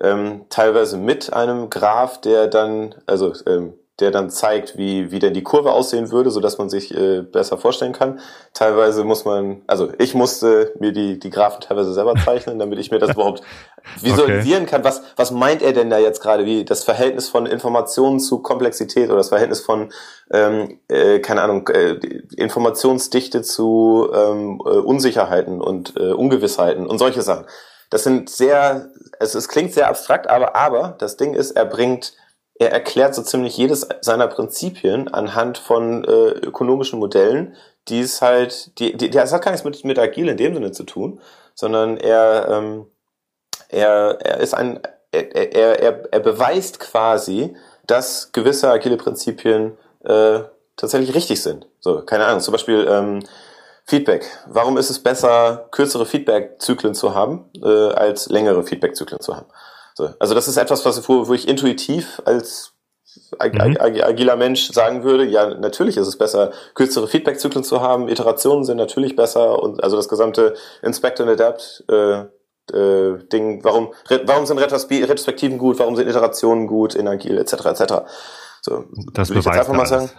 Ähm, 0.00 0.46
teilweise 0.48 0.96
mit 0.96 1.32
einem 1.32 1.70
Graph, 1.70 2.20
der 2.20 2.46
dann, 2.46 2.94
also 3.06 3.32
ähm, 3.46 3.74
der 4.00 4.12
dann 4.12 4.30
zeigt, 4.30 4.78
wie, 4.78 5.10
wie 5.10 5.18
denn 5.18 5.34
die 5.34 5.42
Kurve 5.42 5.72
aussehen 5.72 6.12
würde, 6.12 6.30
so 6.30 6.40
dass 6.40 6.56
man 6.56 6.68
sich 6.68 6.96
äh, 6.96 7.22
besser 7.22 7.58
vorstellen 7.58 7.92
kann. 7.92 8.20
Teilweise 8.54 9.02
muss 9.02 9.24
man, 9.24 9.62
also 9.66 9.90
ich 9.98 10.14
musste 10.14 10.72
mir 10.78 10.92
die, 10.92 11.18
die 11.18 11.30
Graphen 11.30 11.60
teilweise 11.60 11.92
selber 11.92 12.14
zeichnen, 12.24 12.60
damit 12.60 12.78
ich 12.78 12.92
mir 12.92 13.00
das 13.00 13.10
überhaupt 13.10 13.42
visualisieren 14.00 14.62
okay. 14.62 14.70
kann. 14.70 14.84
Was, 14.84 15.02
was 15.16 15.32
meint 15.32 15.62
er 15.62 15.72
denn 15.72 15.90
da 15.90 15.98
jetzt 15.98 16.22
gerade? 16.22 16.44
Wie 16.44 16.64
das 16.64 16.84
Verhältnis 16.84 17.28
von 17.28 17.46
Informationen 17.46 18.20
zu 18.20 18.38
Komplexität 18.38 19.08
oder 19.08 19.18
das 19.18 19.30
Verhältnis 19.30 19.60
von, 19.60 19.92
ähm, 20.30 20.78
äh, 20.86 21.18
keine 21.18 21.42
Ahnung, 21.42 21.66
äh, 21.68 21.94
Informationsdichte 22.36 23.42
zu 23.42 24.08
ähm, 24.14 24.62
äh, 24.64 24.68
Unsicherheiten 24.68 25.60
und 25.60 25.96
äh, 25.96 26.12
Ungewissheiten 26.12 26.86
und 26.86 26.98
solche 26.98 27.22
Sachen. 27.22 27.46
Das 27.90 28.04
sind 28.04 28.30
sehr, 28.30 28.90
es, 29.18 29.34
es 29.34 29.48
klingt 29.48 29.72
sehr 29.72 29.88
abstrakt, 29.88 30.28
aber, 30.28 30.54
aber 30.54 30.94
das 30.98 31.16
Ding 31.16 31.34
ist, 31.34 31.52
er 31.52 31.64
bringt 31.64 32.12
er 32.58 32.72
erklärt 32.72 33.14
so 33.14 33.22
ziemlich 33.22 33.56
jedes 33.56 33.88
seiner 34.00 34.26
Prinzipien 34.26 35.08
anhand 35.08 35.58
von 35.58 36.04
äh, 36.04 36.30
ökonomischen 36.30 36.98
Modellen, 36.98 37.54
die 37.88 38.00
es 38.00 38.20
halt, 38.20 38.78
die, 38.78 38.96
die, 38.96 39.10
das 39.10 39.32
hat 39.32 39.42
gar 39.42 39.52
nichts 39.52 39.64
mit, 39.64 39.84
mit 39.84 39.98
agil 39.98 40.28
in 40.28 40.36
dem 40.36 40.54
Sinne 40.54 40.72
zu 40.72 40.84
tun, 40.84 41.20
sondern 41.54 41.96
er, 41.96 42.48
ähm, 42.50 42.86
er, 43.68 44.18
er 44.20 44.38
ist 44.38 44.54
ein, 44.54 44.80
er, 45.12 45.36
er, 45.36 45.80
er, 45.80 46.12
er 46.12 46.20
beweist 46.20 46.80
quasi, 46.80 47.56
dass 47.86 48.32
gewisse 48.32 48.70
agile 48.70 48.96
Prinzipien 48.96 49.78
äh, 50.04 50.40
tatsächlich 50.76 51.14
richtig 51.14 51.42
sind. 51.42 51.66
So, 51.80 52.02
keine 52.02 52.26
Ahnung, 52.26 52.40
zum 52.40 52.52
Beispiel 52.52 52.86
ähm, 52.88 53.20
Feedback. 53.84 54.26
Warum 54.46 54.76
ist 54.76 54.90
es 54.90 55.02
besser, 55.02 55.68
kürzere 55.70 56.04
Feedback-Zyklen 56.04 56.94
zu 56.94 57.14
haben, 57.14 57.50
äh, 57.62 57.92
als 57.92 58.28
längere 58.28 58.62
Feedback-Zyklen 58.62 59.20
zu 59.20 59.34
haben? 59.34 59.46
So. 59.98 60.10
Also 60.20 60.32
das 60.32 60.46
ist 60.46 60.56
etwas, 60.56 60.84
was, 60.84 61.08
wo, 61.08 61.26
wo 61.26 61.34
ich 61.34 61.48
intuitiv 61.48 62.22
als 62.24 62.72
mhm. 63.42 63.76
agiler 63.80 64.36
Mensch 64.36 64.70
sagen 64.70 65.02
würde, 65.02 65.24
ja, 65.24 65.54
natürlich 65.54 65.96
ist 65.96 66.06
es 66.06 66.16
besser, 66.16 66.52
kürzere 66.76 67.08
Feedback-Zyklen 67.08 67.64
zu 67.64 67.80
haben, 67.80 68.08
Iterationen 68.08 68.64
sind 68.64 68.76
natürlich 68.76 69.16
besser 69.16 69.60
und 69.60 69.82
also 69.82 69.96
das 69.96 70.08
gesamte 70.08 70.54
Inspect 70.82 71.20
and 71.20 71.30
Adapt 71.30 71.82
äh, 71.88 72.26
äh, 72.72 73.24
Ding, 73.32 73.64
warum, 73.64 73.92
warum 74.26 74.46
sind 74.46 74.58
Retrospektiven 74.58 75.58
gut, 75.58 75.80
warum 75.80 75.96
sind 75.96 76.06
Iterationen 76.06 76.68
gut 76.68 76.94
in 76.94 77.08
Agil, 77.08 77.36
etc. 77.36 77.54
etc. 77.64 77.94
So, 78.62 78.84
das 79.14 79.30
beweist 79.30 79.30
ich 79.30 79.52
jetzt 79.52 79.58
einfach 79.58 79.72
mal 79.72 79.86
sagen. 79.86 80.10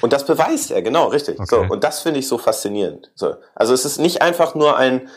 Und 0.00 0.14
das 0.14 0.24
beweist 0.24 0.70
er, 0.70 0.80
genau, 0.80 1.08
richtig. 1.08 1.38
Okay. 1.38 1.46
So, 1.50 1.60
und 1.70 1.84
das 1.84 2.00
finde 2.00 2.20
ich 2.20 2.28
so 2.28 2.38
faszinierend. 2.38 3.10
So, 3.16 3.34
also 3.54 3.74
es 3.74 3.84
ist 3.84 3.98
nicht 3.98 4.22
einfach 4.22 4.54
nur 4.54 4.78
ein 4.78 5.10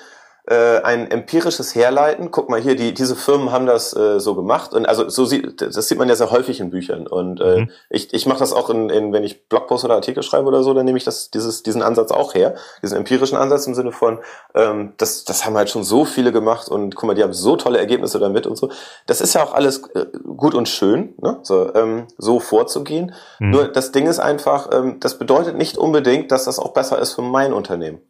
äh, 0.47 0.81
ein 0.81 1.11
empirisches 1.11 1.75
Herleiten. 1.75 2.31
Guck 2.31 2.49
mal 2.49 2.59
hier, 2.59 2.75
die, 2.75 2.93
diese 2.93 3.15
Firmen 3.15 3.51
haben 3.51 3.65
das 3.65 3.95
äh, 3.95 4.19
so 4.19 4.33
gemacht 4.33 4.73
und 4.73 4.85
also 4.85 5.09
so 5.09 5.25
sieht 5.25 5.61
das 5.61 5.87
sieht 5.87 5.97
man 5.97 6.07
ja 6.09 6.15
sehr 6.15 6.31
häufig 6.31 6.59
in 6.59 6.69
Büchern 6.69 7.05
und 7.05 7.41
äh, 7.41 7.61
mhm. 7.61 7.69
ich, 7.89 8.13
ich 8.13 8.25
mache 8.25 8.39
das 8.39 8.53
auch 8.53 8.69
in, 8.69 8.89
in 8.89 9.11
wenn 9.11 9.23
ich 9.23 9.47
Blogpost 9.49 9.83
oder 9.83 9.95
Artikel 9.95 10.23
schreibe 10.23 10.47
oder 10.47 10.63
so, 10.63 10.73
dann 10.73 10.85
nehme 10.85 10.97
ich 10.97 11.03
das 11.03 11.31
dieses 11.31 11.63
diesen 11.63 11.81
Ansatz 11.81 12.11
auch 12.11 12.33
her, 12.33 12.55
diesen 12.81 12.97
empirischen 12.97 13.37
Ansatz 13.37 13.67
im 13.67 13.75
Sinne 13.75 13.91
von 13.91 14.19
ähm, 14.55 14.93
das 14.97 15.25
das 15.25 15.45
haben 15.45 15.57
halt 15.57 15.69
schon 15.69 15.83
so 15.83 16.05
viele 16.05 16.31
gemacht 16.31 16.69
und 16.69 16.95
guck 16.95 17.07
mal, 17.07 17.13
die 17.13 17.23
haben 17.23 17.33
so 17.33 17.57
tolle 17.57 17.79
Ergebnisse 17.79 18.19
damit 18.19 18.47
und 18.47 18.55
so. 18.55 18.71
Das 19.05 19.21
ist 19.21 19.33
ja 19.33 19.43
auch 19.43 19.53
alles 19.53 19.83
äh, 19.95 20.05
gut 20.37 20.55
und 20.55 20.69
schön, 20.69 21.13
ne? 21.21 21.39
so 21.43 21.73
ähm, 21.75 22.07
so 22.17 22.39
vorzugehen. 22.39 23.13
Mhm. 23.39 23.49
Nur 23.51 23.67
das 23.67 23.91
Ding 23.91 24.07
ist 24.07 24.19
einfach, 24.19 24.69
ähm, 24.71 24.99
das 24.99 25.17
bedeutet 25.17 25.57
nicht 25.57 25.77
unbedingt, 25.77 26.31
dass 26.31 26.45
das 26.45 26.59
auch 26.59 26.73
besser 26.73 26.99
ist 26.99 27.13
für 27.13 27.21
mein 27.21 27.53
Unternehmen. 27.53 28.01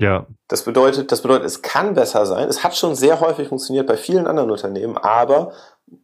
Ja. 0.00 0.26
Das 0.48 0.62
bedeutet, 0.64 1.12
das 1.12 1.20
bedeutet, 1.20 1.44
es 1.44 1.60
kann 1.60 1.92
besser 1.94 2.24
sein. 2.24 2.48
Es 2.48 2.64
hat 2.64 2.74
schon 2.74 2.94
sehr 2.94 3.20
häufig 3.20 3.48
funktioniert 3.48 3.86
bei 3.86 3.98
vielen 3.98 4.26
anderen 4.26 4.50
Unternehmen, 4.50 4.96
aber 4.96 5.52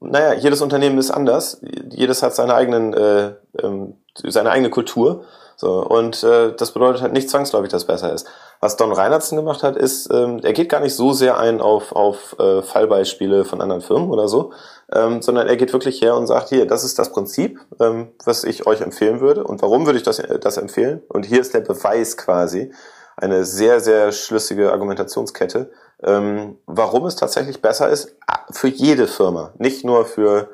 naja, 0.00 0.34
jedes 0.34 0.60
Unternehmen 0.60 0.98
ist 0.98 1.10
anders. 1.10 1.62
Jedes 1.90 2.22
hat 2.22 2.34
seine 2.34 2.54
eigenen, 2.54 2.92
äh, 2.92 3.32
ähm, 3.62 3.94
seine 4.14 4.50
eigene 4.50 4.68
Kultur. 4.68 5.24
So, 5.56 5.82
und 5.82 6.22
äh, 6.22 6.52
das 6.54 6.72
bedeutet 6.72 7.00
halt 7.00 7.14
nicht 7.14 7.30
zwangsläufig, 7.30 7.70
dass 7.70 7.82
es 7.82 7.86
besser 7.86 8.12
ist. 8.12 8.28
Was 8.60 8.76
Don 8.76 8.92
Reinertsen 8.92 9.38
gemacht 9.38 9.62
hat, 9.62 9.76
ist, 9.76 10.12
ähm, 10.12 10.40
er 10.42 10.52
geht 10.52 10.68
gar 10.68 10.80
nicht 10.80 10.94
so 10.94 11.14
sehr 11.14 11.38
ein 11.38 11.62
auf, 11.62 11.92
auf 11.92 12.36
äh, 12.38 12.60
Fallbeispiele 12.60 13.46
von 13.46 13.62
anderen 13.62 13.80
Firmen 13.80 14.10
oder 14.10 14.28
so, 14.28 14.52
ähm, 14.92 15.22
sondern 15.22 15.46
er 15.46 15.56
geht 15.56 15.72
wirklich 15.72 16.02
her 16.02 16.16
und 16.16 16.26
sagt, 16.26 16.50
hier, 16.50 16.66
das 16.66 16.84
ist 16.84 16.98
das 16.98 17.10
Prinzip, 17.10 17.58
ähm, 17.80 18.08
was 18.26 18.44
ich 18.44 18.66
euch 18.66 18.82
empfehlen 18.82 19.20
würde. 19.20 19.44
Und 19.44 19.62
warum 19.62 19.86
würde 19.86 19.98
ich 19.98 20.04
das, 20.04 20.22
das 20.40 20.58
empfehlen? 20.58 21.02
Und 21.08 21.24
hier 21.24 21.40
ist 21.40 21.54
der 21.54 21.60
Beweis 21.60 22.18
quasi, 22.18 22.70
eine 23.16 23.44
sehr, 23.44 23.80
sehr 23.80 24.12
schlüssige 24.12 24.72
Argumentationskette, 24.72 25.70
ähm, 26.02 26.58
warum 26.66 27.06
es 27.06 27.16
tatsächlich 27.16 27.62
besser 27.62 27.88
ist 27.88 28.16
für 28.50 28.68
jede 28.68 29.06
Firma, 29.06 29.52
nicht 29.58 29.84
nur 29.84 30.04
für 30.04 30.50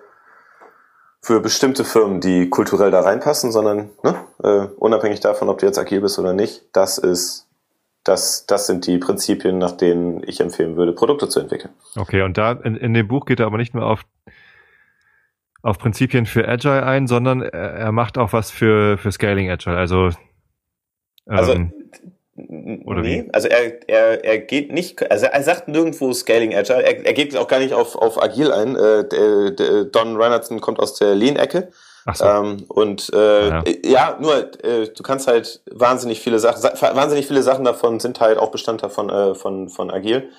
für 1.25 1.41
bestimmte 1.41 1.85
Firmen, 1.85 2.21
die 2.21 2.51
kulturell 2.51 2.91
da 2.91 3.01
reinpassen, 3.01 3.53
sondern 3.53 3.91
ne, 4.03 4.17
äh, 4.43 4.67
unabhängig 4.77 5.21
davon, 5.21 5.49
ob 5.49 5.59
du 5.59 5.67
jetzt 5.67 5.79
agil 5.79 6.01
bist 6.01 6.19
oder 6.19 6.33
nicht, 6.33 6.65
das 6.73 6.99
ist 6.99 7.49
das, 8.05 8.47
das 8.47 8.67
sind 8.67 8.87
die 8.87 8.99
Prinzipien, 8.99 9.59
nach 9.59 9.73
denen 9.73 10.23
ich 10.27 10.41
empfehlen 10.41 10.77
würde, 10.77 10.93
Produkte 10.93 11.29
zu 11.29 11.41
entwickeln. 11.41 11.73
Okay, 11.97 12.23
und 12.23 12.37
da 12.37 12.53
in, 12.53 12.77
in 12.77 12.95
dem 12.95 13.07
Buch 13.07 13.27
geht 13.27 13.41
er 13.41 13.47
aber 13.47 13.59
nicht 13.59 13.75
mehr 13.75 13.87
auf, 13.87 14.03
auf 15.63 15.79
Prinzipien 15.79 16.27
für 16.27 16.49
Agile 16.49 16.85
ein, 16.85 17.07
sondern 17.07 17.43
er, 17.43 17.93
macht 17.93 18.19
auch 18.19 18.33
was 18.33 18.51
für, 18.51 18.99
für 18.99 19.13
Scaling 19.13 19.51
Agile. 19.51 19.77
Also, 19.77 20.11
also 21.27 21.53
ähm, 21.53 21.73
oder 22.85 23.03
nee, 23.03 23.25
wie? 23.25 23.31
also 23.33 23.49
er, 23.49 23.89
er, 23.89 24.25
er 24.25 24.39
geht 24.39 24.73
nicht, 24.73 25.11
also 25.11 25.27
er 25.27 25.43
sagt 25.43 25.69
nirgendwo 25.69 26.13
Scaling 26.13 26.55
Agile, 26.55 26.83
er, 26.83 27.07
er 27.07 27.13
geht 27.13 27.37
auch 27.37 27.49
gar 27.49 27.59
nicht 27.59 27.75
auf, 27.75 27.97
auf 27.97 28.23
Agil 28.23 28.53
ein. 28.53 28.77
Äh, 28.77 29.09
der, 29.09 29.51
der 29.51 29.85
Don 29.85 30.17
Reinhardson 30.17 30.61
kommt 30.61 30.81
aus 30.81 30.95
der 30.95 31.15
Lean-Ecke. 31.15 31.69
So. 32.15 32.25
Ähm, 32.25 32.65
und 32.69 33.13
äh, 33.15 33.49
ja. 33.49 33.65
ja, 33.85 34.19
nur 34.21 34.35
äh, 34.65 34.89
du 34.89 35.03
kannst 35.03 35.29
halt 35.29 35.63
wahnsinnig 35.71 36.21
viele 36.21 36.41
Sachen, 36.41 36.63
wahnsinnig 36.63 37.27
viele 37.27 37.43
Sachen 37.43 37.65
davon 37.65 38.01
sind 38.01 38.21
halt 38.21 38.39
auch 38.39 38.51
Bestandteil 38.51 38.91
von 38.91 39.09
äh, 39.09 39.35
von 39.35 39.69
von 39.69 39.91
Agil. 39.91 40.31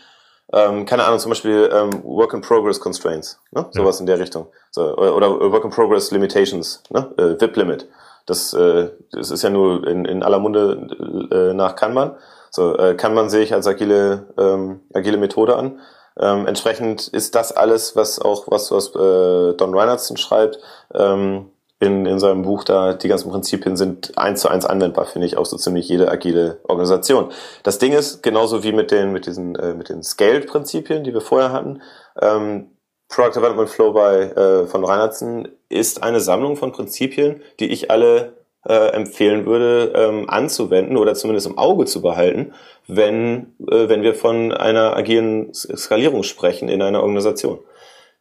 Ähm, 0.51 0.85
keine 0.85 1.05
Ahnung, 1.05 1.19
zum 1.19 1.29
Beispiel 1.29 1.69
ähm, 1.73 2.03
Work 2.03 2.33
in 2.33 2.41
Progress 2.41 2.79
Constraints, 2.79 3.39
ne? 3.51 3.65
sowas 3.71 3.97
ja. 3.97 4.01
in 4.01 4.05
der 4.07 4.19
Richtung, 4.19 4.47
so, 4.71 4.95
oder 4.95 5.39
Work 5.51 5.63
in 5.63 5.71
Progress 5.71 6.11
Limitations, 6.11 6.83
ne? 6.89 7.11
äh, 7.17 7.41
VIP 7.41 7.55
Limit. 7.55 7.87
Das, 8.25 8.53
äh, 8.53 8.89
das 9.11 9.31
ist 9.31 9.43
ja 9.43 9.49
nur 9.49 9.85
in, 9.87 10.05
in 10.05 10.23
aller 10.23 10.39
Munde 10.39 11.27
äh, 11.31 11.53
nach 11.53 11.75
Kanban. 11.75 12.15
So, 12.49 12.77
äh, 12.77 12.95
Kanban 12.95 13.29
sehe 13.29 13.43
ich 13.43 13.53
als 13.53 13.67
agile, 13.67 14.27
ähm, 14.37 14.81
agile 14.93 15.17
Methode 15.17 15.55
an. 15.55 15.79
Ähm, 16.19 16.45
entsprechend 16.45 17.07
ist 17.07 17.35
das 17.35 17.51
alles, 17.51 17.95
was 17.95 18.19
auch 18.19 18.45
was, 18.47 18.71
was 18.71 18.89
äh, 18.89 19.55
Don 19.55 19.75
Reinhardson 19.75 20.17
schreibt, 20.17 20.59
ähm, 20.93 21.49
in, 21.79 22.05
in 22.05 22.19
seinem 22.19 22.43
Buch 22.43 22.63
da, 22.63 22.93
die 22.93 23.07
ganzen 23.07 23.29
Prinzipien 23.29 23.75
sind 23.75 24.17
eins 24.17 24.41
zu 24.41 24.49
eins 24.49 24.65
anwendbar, 24.65 25.05
finde 25.05 25.27
ich, 25.27 25.37
auf 25.37 25.47
so 25.47 25.57
ziemlich 25.57 25.87
jede 25.89 26.09
agile 26.09 26.59
Organisation. 26.63 27.31
Das 27.63 27.77
Ding 27.77 27.91
ist, 27.91 28.23
genauso 28.23 28.63
wie 28.63 28.71
mit 28.71 28.91
den, 28.91 29.11
mit 29.11 29.25
diesen, 29.25 29.55
äh, 29.55 29.73
mit 29.73 29.89
den 29.89 30.01
Scaled-Prinzipien, 30.01 31.03
die 31.03 31.13
wir 31.13 31.21
vorher 31.21 31.51
hatten, 31.51 31.81
ähm, 32.21 32.72
Product 33.13 33.35
Development 33.35 33.69
Flow 33.69 33.93
bei, 33.93 34.21
äh, 34.21 34.65
von 34.65 34.83
Reinhardsen 34.83 35.47
ist 35.69 36.01
eine 36.01 36.19
Sammlung 36.19 36.55
von 36.55 36.71
Prinzipien, 36.71 37.41
die 37.59 37.67
ich 37.67 37.91
alle 37.91 38.37
äh, 38.67 38.91
empfehlen 38.93 39.45
würde, 39.45 39.93
ähm, 39.95 40.29
anzuwenden 40.29 40.97
oder 40.97 41.13
zumindest 41.13 41.45
im 41.45 41.57
Auge 41.57 41.85
zu 41.85 42.01
behalten, 42.01 42.53
wenn, 42.87 43.53
äh, 43.69 43.87
wenn 43.87 44.01
wir 44.01 44.15
von 44.15 44.51
einer 44.51 44.95
agilen 44.95 45.53
Skalierung 45.53 46.23
sprechen 46.23 46.69
in 46.69 46.81
einer 46.81 47.03
Organisation. 47.03 47.59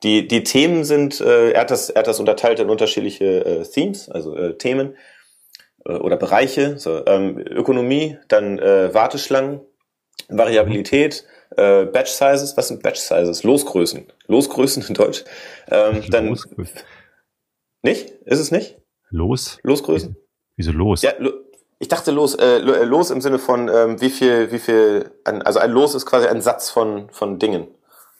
Die, 0.02 0.28
die 0.28 0.42
Themen 0.42 0.84
sind, 0.84 1.20
äh, 1.20 1.52
er, 1.52 1.62
hat 1.62 1.70
das, 1.70 1.88
er 1.88 2.00
hat 2.00 2.06
das 2.06 2.20
unterteilt 2.20 2.58
in 2.58 2.68
unterschiedliche 2.68 3.44
äh, 3.46 3.62
Themes, 3.62 4.10
also 4.10 4.36
äh, 4.36 4.58
Themen 4.58 4.96
äh, 5.86 5.92
oder 5.92 6.16
Bereiche, 6.16 6.78
so, 6.78 7.06
ähm, 7.06 7.38
Ökonomie, 7.38 8.18
dann 8.28 8.58
äh, 8.58 8.92
Warteschlangen, 8.92 9.60
Variabilität, 10.28 11.24
äh, 11.56 11.86
Batch 11.86 12.10
Sizes, 12.10 12.56
was 12.56 12.68
sind 12.68 12.82
Batch 12.82 13.00
Sizes? 13.00 13.42
Losgrößen. 13.42 14.06
Losgrößen 14.26 14.84
in 14.88 14.94
Deutsch. 14.94 15.24
Ähm, 15.70 16.02
dann, 16.08 16.28
Losgrößen. 16.28 16.80
Nicht? 17.82 18.10
Ist 18.24 18.38
es 18.38 18.50
nicht? 18.50 18.78
Los? 19.10 19.58
Losgrößen? 19.62 20.16
Wieso 20.56 20.72
los? 20.72 21.02
Ja, 21.02 21.12
lo 21.18 21.32
ich 21.78 21.88
dachte 21.88 22.12
los, 22.12 22.36
äh, 22.36 22.58
äh, 22.58 22.84
los 22.84 23.10
im 23.10 23.20
Sinne 23.20 23.40
von 23.40 23.68
ähm, 23.68 24.00
wie 24.00 24.10
viel, 24.10 24.52
wie 24.52 24.60
viel, 24.60 25.10
ein, 25.24 25.42
also 25.42 25.58
ein 25.58 25.72
Los 25.72 25.96
ist 25.96 26.06
quasi 26.06 26.28
ein 26.28 26.40
Satz 26.40 26.70
von, 26.70 27.10
von 27.10 27.40
Dingen 27.40 27.66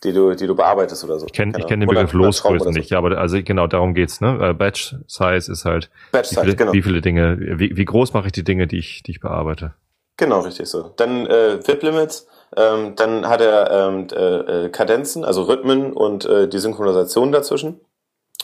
die 0.04 0.12
du, 0.12 0.34
die 0.34 0.46
du 0.46 0.54
bearbeitest 0.54 1.04
oder 1.04 1.18
so. 1.18 1.26
Ich 1.26 1.32
kenne 1.32 1.52
ich 1.58 1.66
kenn 1.66 1.80
den 1.80 1.88
Begriff 1.88 2.12
Losgrößen 2.12 2.72
so. 2.72 2.78
nicht, 2.78 2.90
ja, 2.90 2.98
aber 2.98 3.16
also 3.18 3.40
genau 3.42 3.66
darum 3.66 3.94
geht's, 3.94 4.20
ne? 4.20 4.38
Äh, 4.40 4.54
Batch 4.54 4.96
Size 5.06 5.52
ist 5.52 5.64
halt 5.64 5.90
Batch 6.10 6.30
Size, 6.30 6.40
wie 6.40 6.44
viele, 6.44 6.56
genau. 6.56 6.72
wie 6.72 6.82
viele 6.82 7.00
Dinge, 7.00 7.38
wie, 7.40 7.76
wie 7.76 7.84
groß 7.84 8.12
mache 8.12 8.26
ich 8.26 8.32
die 8.32 8.44
Dinge, 8.44 8.66
die 8.66 8.78
ich, 8.78 9.02
die 9.02 9.12
ich 9.12 9.20
bearbeite. 9.20 9.74
Genau, 10.16 10.40
richtig 10.40 10.66
so. 10.66 10.92
Dann 10.96 11.26
äh, 11.26 11.66
VIP 11.66 11.82
Limits, 11.84 12.26
ähm, 12.56 12.94
dann 12.96 13.28
hat 13.28 13.40
er 13.40 13.70
ähm, 13.70 14.06
äh, 14.12 14.64
äh, 14.64 14.68
Kadenzen, 14.68 15.24
also 15.24 15.42
Rhythmen 15.42 15.92
und 15.92 16.24
äh, 16.24 16.48
die 16.48 16.58
Synchronisation 16.58 17.32
dazwischen. 17.32 17.80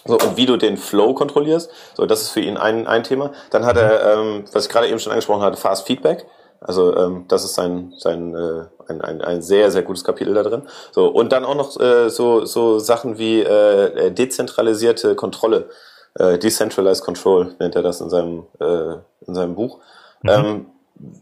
So, 0.05 0.15
und 0.15 0.37
wie 0.37 0.47
du 0.47 0.57
den 0.57 0.77
Flow 0.77 1.13
kontrollierst, 1.15 1.71
so, 1.95 2.07
das 2.07 2.23
ist 2.23 2.31
für 2.31 2.41
ihn 2.41 2.57
ein, 2.57 2.87
ein 2.87 3.05
Thema. 3.05 3.33
Dann 3.51 3.67
hat 3.67 3.77
er, 3.77 4.15
ähm, 4.15 4.45
was 4.53 4.65
ich 4.65 4.71
gerade 4.71 4.89
eben 4.89 4.99
schon 4.99 5.13
angesprochen 5.13 5.43
hatte, 5.43 5.57
Fast 5.57 5.87
Feedback. 5.87 6.27
Also 6.61 6.97
ähm, 6.97 7.27
das 7.29 7.45
ist 7.45 7.55
sein, 7.55 7.93
sein 7.99 8.35
äh, 8.35 8.65
ein, 8.89 9.01
ein, 9.01 9.21
ein 9.21 9.43
sehr, 9.43 9.71
sehr 9.71 9.83
gutes 9.83 10.05
Kapitel 10.05 10.35
da 10.35 10.43
drin. 10.43 10.63
So, 10.93 11.09
und 11.09 11.31
dann 11.31 11.45
auch 11.45 11.55
noch 11.55 11.79
äh, 11.79 12.09
so, 12.09 12.45
so 12.45 12.79
Sachen 12.79 13.19
wie 13.19 13.41
äh, 13.43 14.11
dezentralisierte 14.11 15.15
Kontrolle. 15.15 15.69
Äh, 16.15 16.39
Decentralized 16.39 17.05
Control 17.05 17.55
nennt 17.59 17.77
er 17.77 17.83
das 17.83 18.01
in 18.01 18.11
seinem, 18.11 18.47
äh, 18.61 18.95
in 19.27 19.35
seinem 19.35 19.55
Buch. 19.55 19.79
Mhm. 20.23 20.31
Ähm, 20.31 20.67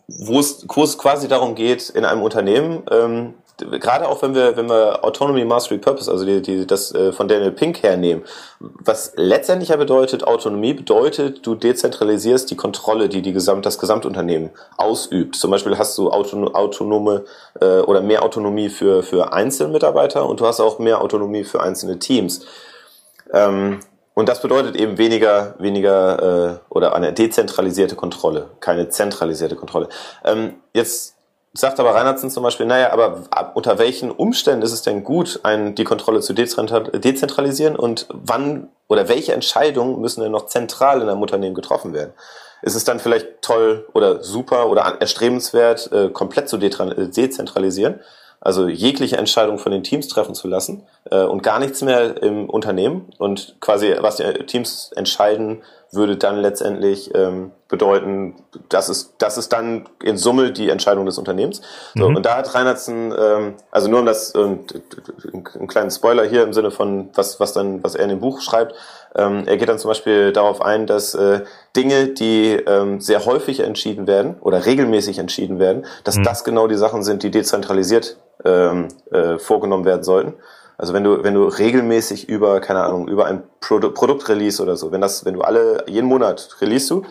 wo 0.08 0.40
es, 0.40 0.66
quasi 0.98 1.28
darum 1.28 1.54
geht, 1.54 1.90
in 1.90 2.04
einem 2.04 2.22
Unternehmen 2.22 2.82
ähm, 2.90 3.34
gerade 3.56 4.08
auch 4.08 4.22
wenn 4.22 4.34
wir, 4.34 4.56
wenn 4.56 4.68
wir 4.68 5.04
Autonomy, 5.04 5.44
Mastery, 5.44 5.78
Purpose, 5.78 6.10
also 6.10 6.24
die, 6.24 6.42
die, 6.42 6.66
das 6.66 6.94
äh, 6.94 7.12
von 7.12 7.26
Daniel 7.26 7.52
Pink 7.52 7.82
hernehmen, 7.82 8.22
was 8.60 9.12
letztendlich 9.16 9.70
ja 9.70 9.76
bedeutet, 9.76 10.24
Autonomie 10.26 10.74
bedeutet, 10.74 11.46
du 11.46 11.54
dezentralisierst 11.54 12.50
die 12.50 12.56
Kontrolle, 12.56 13.08
die, 13.08 13.22
die 13.22 13.32
Gesamt, 13.32 13.64
das 13.64 13.78
Gesamtunternehmen 13.78 14.50
ausübt. 14.76 15.36
Zum 15.36 15.50
Beispiel 15.50 15.78
hast 15.78 15.96
du 15.96 16.10
auton 16.10 16.54
autonome 16.54 17.24
äh, 17.60 17.80
oder 17.80 18.00
mehr 18.00 18.22
Autonomie 18.22 18.68
für, 18.68 19.02
für 19.02 19.32
Einzelmitarbeiter 19.32 20.28
und 20.28 20.40
du 20.40 20.46
hast 20.46 20.60
auch 20.60 20.78
mehr 20.78 21.00
Autonomie 21.00 21.44
für 21.44 21.62
einzelne 21.62 21.98
Teams. 21.98 22.46
Ähm, 23.32 23.80
und 24.16 24.30
das 24.30 24.40
bedeutet 24.40 24.76
eben 24.76 24.96
weniger, 24.96 25.54
weniger 25.58 26.62
äh, 26.70 26.74
oder 26.74 26.94
eine 26.94 27.12
dezentralisierte 27.12 27.96
Kontrolle, 27.96 28.48
keine 28.60 28.88
zentralisierte 28.88 29.56
Kontrolle. 29.56 29.90
Ähm, 30.24 30.54
jetzt 30.72 31.16
sagt 31.52 31.78
aber 31.78 31.94
Reinhardsen 31.94 32.30
zum 32.30 32.42
Beispiel, 32.42 32.64
naja, 32.64 32.92
aber 32.92 33.24
unter 33.52 33.78
welchen 33.78 34.10
Umständen 34.10 34.62
ist 34.62 34.72
es 34.72 34.80
denn 34.80 35.04
gut, 35.04 35.40
ein, 35.42 35.74
die 35.74 35.84
Kontrolle 35.84 36.20
zu 36.20 36.32
dezentralisieren 36.32 37.76
und 37.76 38.06
wann 38.08 38.70
oder 38.88 39.06
welche 39.10 39.34
Entscheidungen 39.34 40.00
müssen 40.00 40.22
denn 40.22 40.32
noch 40.32 40.46
zentral 40.46 41.02
in 41.02 41.10
einem 41.10 41.20
Unternehmen 41.20 41.54
getroffen 41.54 41.92
werden? 41.92 42.14
Ist 42.62 42.74
es 42.74 42.84
dann 42.84 43.00
vielleicht 43.00 43.42
toll 43.42 43.86
oder 43.92 44.22
super 44.24 44.70
oder 44.70 44.96
erstrebenswert, 44.98 45.92
äh, 45.92 46.08
komplett 46.08 46.48
zu 46.48 46.56
dezentralisieren? 46.56 48.00
Also 48.46 48.68
jegliche 48.68 49.16
Entscheidung 49.16 49.58
von 49.58 49.72
den 49.72 49.82
Teams 49.82 50.06
treffen 50.06 50.36
zu 50.36 50.46
lassen 50.46 50.84
äh, 51.10 51.24
und 51.24 51.42
gar 51.42 51.58
nichts 51.58 51.82
mehr 51.82 52.22
im 52.22 52.48
Unternehmen 52.48 53.06
und 53.18 53.56
quasi, 53.60 53.92
was 53.98 54.18
die 54.18 54.22
Teams 54.46 54.92
entscheiden, 54.94 55.64
würde 55.90 56.16
dann 56.16 56.36
letztendlich 56.36 57.12
ähm, 57.16 57.50
bedeuten, 57.66 58.36
dass 58.68 58.88
es, 58.88 59.16
dass 59.18 59.36
es 59.36 59.48
dann 59.48 59.88
in 60.00 60.16
Summe 60.16 60.52
die 60.52 60.68
Entscheidung 60.68 61.06
des 61.06 61.18
Unternehmens. 61.18 61.60
So, 61.96 62.08
mhm. 62.08 62.16
Und 62.16 62.26
da 62.26 62.36
hat 62.36 62.54
Reinhardsen, 62.54 63.12
ähm, 63.18 63.54
also 63.72 63.90
nur 63.90 63.98
um 63.98 64.06
das, 64.06 64.32
ähm, 64.36 64.60
einen 65.32 65.66
kleinen 65.66 65.90
Spoiler 65.90 66.22
hier 66.22 66.44
im 66.44 66.52
Sinne 66.52 66.70
von, 66.70 67.08
was, 67.14 67.40
was 67.40 67.52
dann, 67.52 67.82
was 67.82 67.96
er 67.96 68.04
in 68.04 68.10
dem 68.10 68.20
Buch 68.20 68.40
schreibt, 68.42 68.76
ähm, 69.16 69.44
er 69.46 69.56
geht 69.56 69.68
dann 69.68 69.78
zum 69.78 69.88
Beispiel 69.88 70.32
darauf 70.32 70.60
ein, 70.60 70.86
dass 70.86 71.14
äh, 71.14 71.42
Dinge, 71.74 72.08
die 72.08 72.52
ähm, 72.52 73.00
sehr 73.00 73.24
häufig 73.24 73.60
entschieden 73.60 74.06
werden 74.06 74.36
oder 74.40 74.66
regelmäßig 74.66 75.18
entschieden 75.18 75.58
werden, 75.58 75.86
dass 76.04 76.16
mhm. 76.16 76.24
das 76.24 76.44
genau 76.44 76.68
die 76.68 76.76
Sachen 76.76 77.02
sind, 77.02 77.22
die 77.22 77.30
dezentralisiert 77.30 78.18
ähm, 78.44 78.88
äh, 79.10 79.38
vorgenommen 79.38 79.84
werden 79.84 80.04
sollten. 80.04 80.34
Also 80.78 80.92
wenn 80.92 81.04
du, 81.04 81.24
wenn 81.24 81.32
du 81.32 81.44
regelmäßig 81.44 82.28
über, 82.28 82.60
keine 82.60 82.82
Ahnung, 82.82 83.08
über 83.08 83.24
ein 83.24 83.42
Produ 83.60 83.90
Produktrelease 83.90 84.62
oder 84.62 84.76
so, 84.76 84.92
wenn 84.92 85.00
das, 85.00 85.24
wenn 85.24 85.34
du 85.34 85.40
alle, 85.40 85.84
jeden 85.86 86.06
Monat 86.06 86.56
release 86.60 86.88
du, 86.88 87.04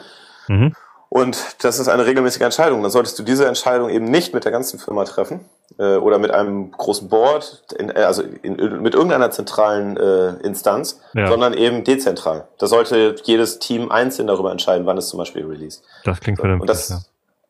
mhm. 0.47 0.73
Und 1.15 1.63
das 1.63 1.79
ist 1.79 1.87
eine 1.87 2.05
regelmäßige 2.05 2.41
Entscheidung, 2.41 2.81
dann 2.81 2.91
solltest 2.91 3.17
du 3.17 3.23
diese 3.23 3.47
Entscheidung 3.47 3.89
eben 3.89 4.03
nicht 4.03 4.33
mit 4.33 4.43
der 4.43 4.51
ganzen 4.51 4.79
Firma 4.79 5.05
treffen 5.05 5.45
äh, 5.77 5.95
oder 5.95 6.19
mit 6.19 6.31
einem 6.31 6.71
großen 6.71 7.07
Board, 7.07 7.63
in, 7.79 7.89
äh, 7.89 8.01
also 8.01 8.21
in, 8.41 8.81
mit 8.81 8.95
irgendeiner 8.95 9.31
zentralen 9.31 9.95
äh, 9.95 10.31
Instanz, 10.45 10.99
ja. 11.13 11.27
sondern 11.27 11.53
eben 11.53 11.85
dezentral. 11.85 12.49
Da 12.57 12.67
sollte 12.67 13.15
jedes 13.23 13.59
Team 13.59 13.91
einzeln 13.91 14.27
darüber 14.27 14.51
entscheiden, 14.51 14.85
wann 14.85 14.97
es 14.97 15.07
zum 15.07 15.17
Beispiel 15.17 15.45
release. 15.45 15.83
Das 16.03 16.19
klingt 16.19 16.37
vernünftig. 16.37 16.61
Und 16.63 16.69
das, 16.69 16.89
ja 16.89 16.97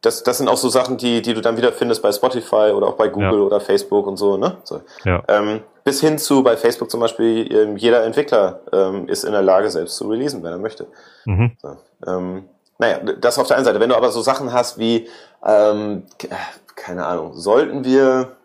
das, 0.06 0.22
das 0.22 0.38
sind 0.38 0.48
auch 0.48 0.58
so 0.58 0.70
Sachen, 0.70 0.98
die, 0.98 1.24
die 1.24 1.34
du 1.34 1.42
dann 1.42 1.58
wieder 1.58 1.72
findest 1.72 2.04
bei 2.04 2.12
Spotify 2.12 2.72
oder 2.76 2.86
auch 2.86 2.96
bei 2.98 3.08
Google 3.08 3.40
ja. 3.40 3.46
oder 3.46 3.60
Facebook 3.60 4.06
und 4.06 4.18
so, 4.18 4.38
ne? 4.38 4.58
So. 4.64 4.82
Ja. 5.04 5.24
Ähm, 5.28 5.62
bis 5.84 6.02
hin 6.02 6.20
zu 6.20 6.44
bei 6.44 6.56
Facebook 6.56 6.92
zum 6.92 7.00
Beispiel, 7.00 7.52
ähm, 7.52 7.78
jeder 7.78 8.04
Entwickler 8.04 8.60
ähm, 8.72 9.08
ist 9.08 9.24
in 9.24 9.32
der 9.32 9.42
Lage, 9.42 9.72
selbst 9.72 9.98
zu 9.98 10.08
releasen, 10.08 10.44
wenn 10.44 10.52
er 10.52 10.60
möchte. 10.60 10.86
Mhm. 11.26 11.54
So, 11.60 11.78
ähm, 12.06 12.44
naja, 12.78 13.00
das 13.00 13.40
auf 13.40 13.48
der 13.48 13.58
einen 13.58 13.66
Seite. 13.66 13.80
Wenn 13.80 13.90
du 13.90 13.96
aber 13.96 14.12
so 14.12 14.22
Sachen 14.22 14.52
hast 14.52 14.78
wie, 14.78 15.08
ähm, 15.46 16.04
keine 16.76 17.06
Ahnung, 17.06 17.34
sollten 17.34 17.84
wir, 17.86 18.36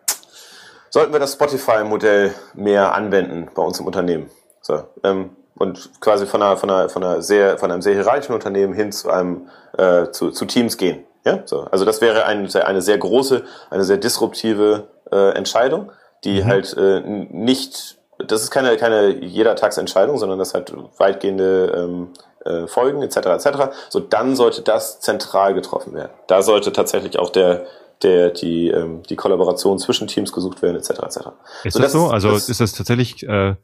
sollten 0.89 1.13
wir 1.13 1.21
das 1.21 1.35
Spotify-Modell 1.35 2.35
mehr 2.55 2.95
anwenden 2.95 3.51
bei 3.55 3.63
uns 3.63 3.81
im 3.81 3.87
Unternehmen? 3.87 4.31
So, 4.63 4.85
ähm, 5.03 5.37
und 5.57 6.01
quasi 6.01 6.27
von 6.27 6.43
einer, 6.43 6.57
von 6.57 6.71
einer, 6.71 6.89
von 6.89 7.05
einer 7.05 7.23
sehr, 7.23 7.59
von 7.59 7.71
einem 7.71 7.83
sehr 7.83 7.95
hierarchischen 7.95 8.35
Unternehmen 8.35 8.73
hin 8.73 8.93
zu 8.93 9.11
einem, 9.11 9.49
äh, 9.77 10.11
zu, 10.11 10.31
zu 10.31 10.47
Teams 10.47 10.77
gehen. 10.77 11.05
Ja, 11.25 11.43
so. 11.45 11.67
Also 11.71 11.85
das 11.85 12.01
wäre 12.01 12.25
ein, 12.25 12.49
eine 12.55 12.81
sehr 12.81 12.97
große, 12.97 13.45
eine 13.69 13.85
sehr 13.85 13.99
disruptive 13.99 14.89
äh, 15.13 15.35
Entscheidung, 15.35 15.93
die 16.25 16.43
mhm. 16.43 16.47
halt 16.47 16.75
äh, 16.79 17.01
nicht, 17.01 17.99
das 18.27 18.43
ist 18.43 18.51
keine, 18.51 18.77
keine 18.77 19.25
jedertagsentscheidung, 19.25 20.19
sondern 20.19 20.39
das 20.39 20.55
hat 20.55 20.73
weitgehende 20.99 21.73
ähm, 21.77 22.09
äh, 22.45 22.67
Folgen 22.67 23.03
etc. 23.03 23.17
etc. 23.17 23.49
So, 23.89 24.01
dann 24.01 24.37
sollte 24.37 24.63
das 24.63 25.01
zentral 25.01 25.55
getroffen 25.55 25.95
werden. 25.95 26.13
Da 26.27 26.43
sollte 26.43 26.73
tatsächlich 26.73 27.19
auch 27.19 27.31
der 27.31 27.67
der 28.03 28.31
die 28.31 28.69
ähm, 28.69 29.03
die 29.03 29.17
Kollaboration 29.17 29.79
zwischen 29.79 30.09
Teams 30.09 30.33
gesucht 30.33 30.63
werden 30.63 30.77
etc. 30.77 30.91
etc. 30.91 31.19
Ist 31.65 31.75
so, 31.75 31.81
das, 31.81 31.81
das 31.81 31.93
so? 31.93 32.09
Also 32.09 32.31
das, 32.31 32.49
ist 32.49 32.61
das 32.61 32.73
tatsächlich 32.73 33.23
äh, 33.29 33.57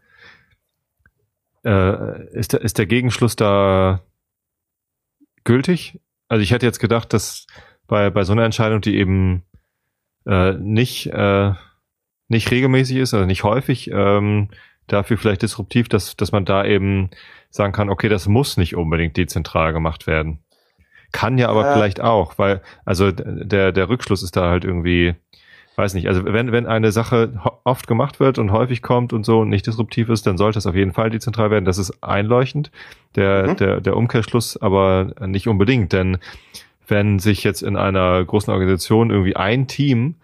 äh, 1.65 2.39
ist 2.39 2.53
der 2.53 2.61
ist 2.61 2.79
der 2.79 2.87
Gegenschluss 2.87 3.37
da 3.37 4.03
gültig? 5.45 6.01
Also 6.29 6.43
ich 6.43 6.51
hätte 6.51 6.67
jetzt 6.67 6.81
gedacht, 6.81 7.13
dass 7.13 7.47
bei 7.87 8.11
bei 8.11 8.25
so 8.25 8.33
einer 8.33 8.45
Entscheidung, 8.45 8.83
die 8.83 8.99
eben 8.99 9.45
äh, 10.27 10.53
nicht 10.53 11.07
äh, 11.07 11.53
nicht 12.29 12.51
regelmäßig 12.51 12.99
ist, 12.99 13.15
also 13.15 13.27
nicht 13.27 13.45
häufig, 13.45 13.91
ähm, 13.93 14.49
dafür 14.87 15.19
vielleicht 15.19 15.43
disruptiv, 15.43 15.89
dass 15.89 16.17
dass 16.17 16.33
man 16.33 16.45
da 16.45 16.65
eben 16.65 17.11
sagen 17.51 17.73
kann, 17.73 17.91
okay, 17.91 18.09
das 18.09 18.29
muss 18.29 18.57
nicht 18.57 18.77
unbedingt 18.77 19.17
dezentral 19.17 19.73
gemacht 19.73 20.07
werden. 20.07 20.41
Kann 21.13 21.39
ja 21.39 21.49
aber 21.49 21.65
ja. 21.65 21.73
vielleicht 21.73 22.01
auch, 22.01 22.39
weil, 22.39 22.61
also 22.85 23.11
der, 23.13 23.73
der 23.73 23.89
Rückschluss 23.89 24.23
ist 24.23 24.37
da 24.37 24.51
halt 24.51 24.65
irgendwie, 24.65 25.15
weiß 25.77 25.95
nicht, 25.95 26.09
also 26.09 26.25
wenn, 26.25 26.53
wenn 26.53 26.67
eine 26.67 26.93
Sache 26.93 27.41
oft 27.65 27.87
gemacht 27.87 28.21
wird 28.21 28.39
und 28.39 28.53
häufig 28.53 28.83
kommt 28.83 29.13
und 29.13 29.25
so 29.25 29.41
und 29.41 29.49
nicht 29.49 29.67
disruptiv 29.67 30.09
ist, 30.09 30.27
dann 30.27 30.37
sollte 30.37 30.59
es 30.59 30.67
auf 30.67 30.75
jeden 30.75 30.93
Fall 30.93 31.11
dezentral 31.11 31.51
werden. 31.51 31.65
Das 31.65 31.79
ist 31.79 32.03
einleuchtend. 32.03 32.71
Der, 33.15 33.49
mhm. 33.49 33.57
der, 33.57 33.81
der 33.81 33.97
Umkehrschluss 33.97 34.57
aber 34.61 35.15
nicht 35.27 35.49
unbedingt, 35.49 35.93
denn 35.93 36.19
wenn 36.89 37.19
sich 37.19 37.43
jetzt 37.45 37.63
in 37.63 37.77
einer 37.77 38.25
großen 38.25 38.53
Organisation 38.53 39.11
irgendwie 39.11 39.37
ein 39.37 39.67
Team 39.67 40.15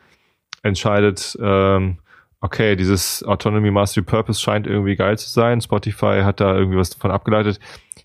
entscheidet, 0.63 1.37
ähm, 1.41 1.99
okay, 2.41 2.77
dieses 2.77 3.23
Autonomy 3.25 3.71
Mastery 3.71 4.05
Purpose 4.05 4.41
scheint 4.41 4.67
irgendwie 4.67 4.97
geil 4.97 5.19
zu 5.19 5.29
sein, 5.29 5.61
Spotify 5.61 6.23
hat 6.23 6.41
da 6.41 6.57
irgendwie 6.57 6.79
was 6.79 6.91
davon 6.91 7.11
abgeleitet, 7.11 7.61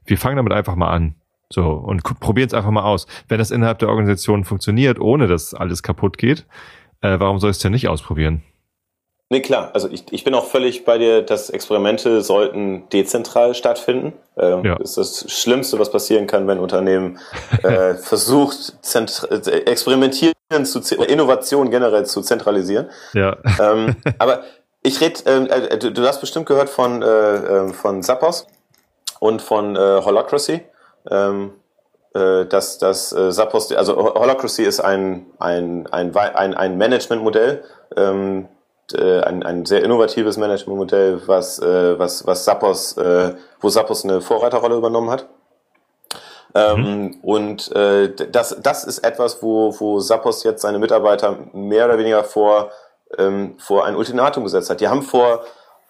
wir 0.05 0.17
fangen 0.17 0.37
damit 0.37 0.53
einfach 0.53 0.75
mal 0.75 0.89
an. 0.89 1.15
So, 1.51 1.71
und 1.71 2.03
probieren 2.03 2.47
es 2.47 2.53
einfach 2.53 2.71
mal 2.71 2.83
aus. 2.83 3.07
Wenn 3.29 3.37
das 3.37 3.51
innerhalb 3.51 3.79
der 3.79 3.87
Organisation 3.87 4.43
funktioniert, 4.43 4.99
ohne 4.99 5.27
dass 5.27 5.53
alles 5.53 5.81
kaputt 5.81 6.17
geht, 6.17 6.45
äh, 7.01 7.19
warum 7.19 7.39
soll 7.39 7.51
ich 7.51 7.57
es 7.57 7.61
denn 7.61 7.71
nicht 7.71 7.87
ausprobieren? 7.87 8.43
Nee, 9.29 9.41
klar. 9.41 9.71
Also 9.73 9.89
ich, 9.89 10.05
ich 10.11 10.23
bin 10.23 10.33
auch 10.33 10.45
völlig 10.45 10.85
bei 10.85 10.97
dir, 10.97 11.21
dass 11.21 11.49
Experimente 11.49 12.21
sollten 12.21 12.87
dezentral 12.89 13.55
stattfinden. 13.55 14.13
Ähm, 14.37 14.63
ja. 14.63 14.75
Das 14.75 14.97
ist 14.97 15.25
das 15.25 15.31
Schlimmste, 15.31 15.79
was 15.79 15.91
passieren 15.91 16.27
kann, 16.27 16.47
wenn 16.47 16.59
ein 16.59 16.63
Unternehmen 16.63 17.19
äh, 17.63 17.93
versucht, 18.01 18.73
äh, 18.93 19.49
experimentieren 19.65 20.33
zu 20.63 20.79
Innovation 21.03 21.69
generell 21.69 22.05
zu 22.05 22.21
zentralisieren. 22.21 22.89
Ja. 23.13 23.35
Ähm, 23.59 23.97
aber 24.17 24.43
ich 24.81 25.01
rede, 25.01 25.19
ähm, 25.25 25.47
äh, 25.47 25.77
du, 25.77 25.91
du, 25.91 26.07
hast 26.07 26.21
bestimmt 26.21 26.45
gehört 26.45 26.69
von, 26.69 27.01
äh, 27.01 27.05
ähm, 27.07 27.73
von 27.73 28.03
Zappos 28.03 28.47
und 29.19 29.41
von 29.41 29.75
äh, 29.75 29.79
Holacracy 29.79 30.61
ähm, 31.11 31.51
äh, 32.13 32.45
dass 32.45 32.77
das 32.77 33.13
äh, 33.13 33.31
Zappos, 33.31 33.71
also 33.73 33.95
Holacracy 33.97 34.63
ist 34.63 34.79
ein, 34.79 35.25
ein, 35.39 35.87
ein, 35.87 36.15
ein, 36.15 36.53
ein 36.53 36.77
Managementmodell, 36.77 37.63
ähm, 37.95 38.47
äh, 38.93 39.21
ein, 39.21 39.43
ein 39.43 39.65
sehr 39.65 39.83
innovatives 39.83 40.37
Managementmodell, 40.37 41.21
was, 41.25 41.59
äh, 41.59 41.97
was, 41.97 42.25
was 42.25 42.43
Zappos, 42.43 42.97
äh, 42.97 43.33
wo 43.59 43.69
Zappos 43.69 44.03
eine 44.03 44.21
Vorreiterrolle 44.21 44.75
übernommen 44.75 45.09
hat. 45.09 45.27
Ähm, 46.55 46.81
mhm. 46.81 47.17
Und 47.21 47.71
äh, 47.75 48.13
das, 48.31 48.57
das 48.61 48.83
ist 48.83 48.99
etwas, 48.99 49.43
wo, 49.43 49.75
wo 49.79 49.99
Zappos 49.99 50.43
jetzt 50.43 50.61
seine 50.61 50.79
Mitarbeiter 50.79 51.37
mehr 51.53 51.85
oder 51.85 51.97
weniger 51.97 52.23
vor, 52.23 52.71
ähm, 53.17 53.55
vor 53.59 53.85
ein 53.85 53.95
Ultimatum 53.95 54.43
gesetzt 54.43 54.69
hat. 54.69 54.81
Die 54.81 54.87
haben 54.87 55.01
vor 55.01 55.43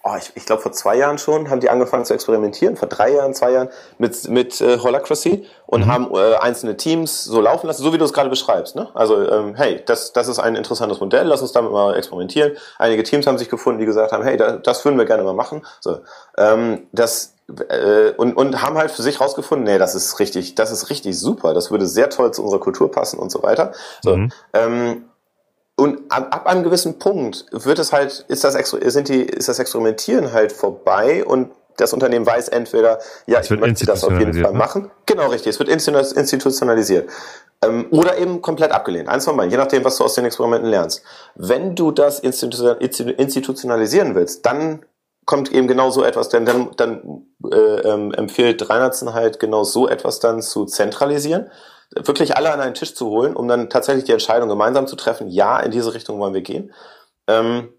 oh, 0.08 0.15
ich, 0.17 0.32
ich 0.36 0.46
glaube 0.46 0.62
vor 0.62 0.72
zwei 0.72 0.96
Jahren 0.96 1.17
schon, 1.17 1.50
haben 1.50 1.60
die 1.60 1.70
angefangen 1.70 2.06
zu 2.06 2.13
experimentieren, 2.13 2.78
vor 2.78 2.88
drei 2.88 3.13
Jahren, 3.13 3.34
zwei 3.34 3.52
Jahren 3.52 3.70
mit, 3.98 4.28
mit 4.30 4.62
äh, 4.62 4.80
Holacracy 4.80 5.46
und 5.65 5.86
mhm. 5.86 5.91
haben 5.91 6.15
äh, 6.15 6.36
einzelne 6.36 6.78
Teams 6.78 7.24
so 7.24 7.41
laufen 7.41 7.67
lassen, 7.67 7.84
so 7.84 7.93
wie 7.93 7.98
du 7.98 8.06
es 8.06 8.13
gerade 8.13 8.30
beschreibst. 8.30 8.76
Ne? 8.76 8.88
Also 8.93 9.30
ähm, 9.30 9.56
hey, 9.56 9.82
das, 9.86 10.13
das 10.13 10.28
ist 10.28 10.39
ein 10.39 10.56
interessantes 10.56 11.00
Modell, 11.00 11.28
lass 11.28 11.41
uns 11.41 11.52
damit 11.52 11.72
mal 11.72 11.96
experimentieren. 11.96 12.54
Einige 12.80 13.04
Teams 13.04 13.28
haben 13.28 13.38
sich 13.38 13.50
gefunden, 13.50 13.80
die 13.80 13.86
gesagt 13.86 14.12
haben, 14.12 14.24
hey, 14.24 14.38
da, 14.38 14.58
das 14.58 14.86
würden 14.86 14.98
wir 14.98 15.06
gerne 15.06 15.24
mal 15.24 15.34
machen. 15.34 15.65
So, 15.82 16.00
ähm, 16.38 16.88
das 16.91 17.34
äh, 17.70 18.12
und, 18.17 18.34
und 18.36 18.62
haben 18.62 18.78
halt 18.78 18.91
für 18.91 19.02
sich 19.02 19.22
rausgefunden, 19.22 19.65
nee, 19.65 19.78
das 19.78 19.96
ist 19.96 20.20
richtig, 20.20 20.56
das 20.56 20.72
ist 20.72 20.89
richtig 20.89 21.17
super, 21.17 21.54
das 21.54 21.72
würde 21.72 21.88
sehr 21.88 22.10
toll 22.10 22.34
zu 22.34 22.43
unserer 22.43 22.60
Kultur 22.60 22.91
passen 22.91 23.20
und 23.20 23.32
so 23.32 23.41
weiter. 23.43 23.74
So, 24.02 24.17
mhm. 24.17 24.32
ähm, 24.54 25.06
und 25.80 26.12
ab, 26.12 26.28
ab 26.32 26.48
einem 26.48 26.63
gewissen 26.63 26.98
Punkt 26.98 27.46
wird 27.52 27.78
es 27.78 27.94
halt, 27.94 28.26
ist 28.28 28.44
das, 28.44 28.54
sind 28.54 29.10
die, 29.10 29.22
ist 29.22 29.48
das 29.48 29.60
Experimentieren 29.60 30.34
halt 30.34 30.52
vorbei 30.52 31.24
und 31.24 31.52
das 31.78 31.94
Unternehmen 31.94 32.26
weiß 32.26 32.50
entweder, 32.50 32.98
ja, 33.28 33.40
ich 33.40 33.52
möchte 33.52 33.86
das 33.86 34.04
auf 34.04 34.18
jeden 34.18 34.34
Fall 34.34 34.54
ne? 34.54 34.58
machen. 34.58 34.90
Genau, 35.06 35.28
richtig. 35.28 35.52
Es 35.52 35.60
wird 35.60 35.70
institutionalisiert. 35.70 37.08
Ähm, 37.63 37.86
oder 37.92 38.18
eben 38.18 38.42
komplett 38.42 38.72
abgelehnt. 38.72 39.08
Eins 39.08 39.26
von 39.26 39.38
beiden, 39.38 39.52
je 39.52 39.58
nachdem, 39.58 39.86
was 39.86 39.98
du 39.98 40.04
aus 40.04 40.16
den 40.16 40.26
Experimenten 40.26 40.68
lernst. 40.68 41.04
Wenn 41.36 41.76
du 41.76 41.92
das 41.92 42.20
institutionalisieren 42.20 44.16
willst, 44.16 44.48
dann 44.48 44.84
kommt 45.26 45.52
eben 45.52 45.68
genau 45.68 45.92
so 45.92 46.04
etwas, 46.04 46.30
denn 46.30 46.46
dann, 46.46 46.72
dann 46.78 47.28
äh, 47.52 47.56
ähm, 47.56 48.12
empfiehlt 48.13 48.68
Reinhardsen 48.68 49.13
halt 49.13 49.40
genau 49.40 49.63
so 49.63 49.88
etwas 49.88 50.20
dann 50.20 50.42
zu 50.42 50.66
zentralisieren 50.66 51.52
wirklich 51.95 52.36
alle 52.36 52.52
an 52.52 52.60
einen 52.60 52.73
Tisch 52.73 52.95
zu 52.95 53.10
holen, 53.10 53.36
um 53.36 53.47
dann 53.47 53.69
tatsächlich 53.69 54.06
die 54.06 54.12
Entscheidung 54.12 54.50
gemeinsam 54.50 54.88
zu 54.88 54.95
treffen, 54.95 55.30
ja, 55.30 55.60
in 55.60 55.71
diese 55.71 55.93
Richtung 55.93 56.19
wollen 56.19 56.34
wir 56.34 56.41
gehen. 56.41 56.73
Ähm, 57.28 57.69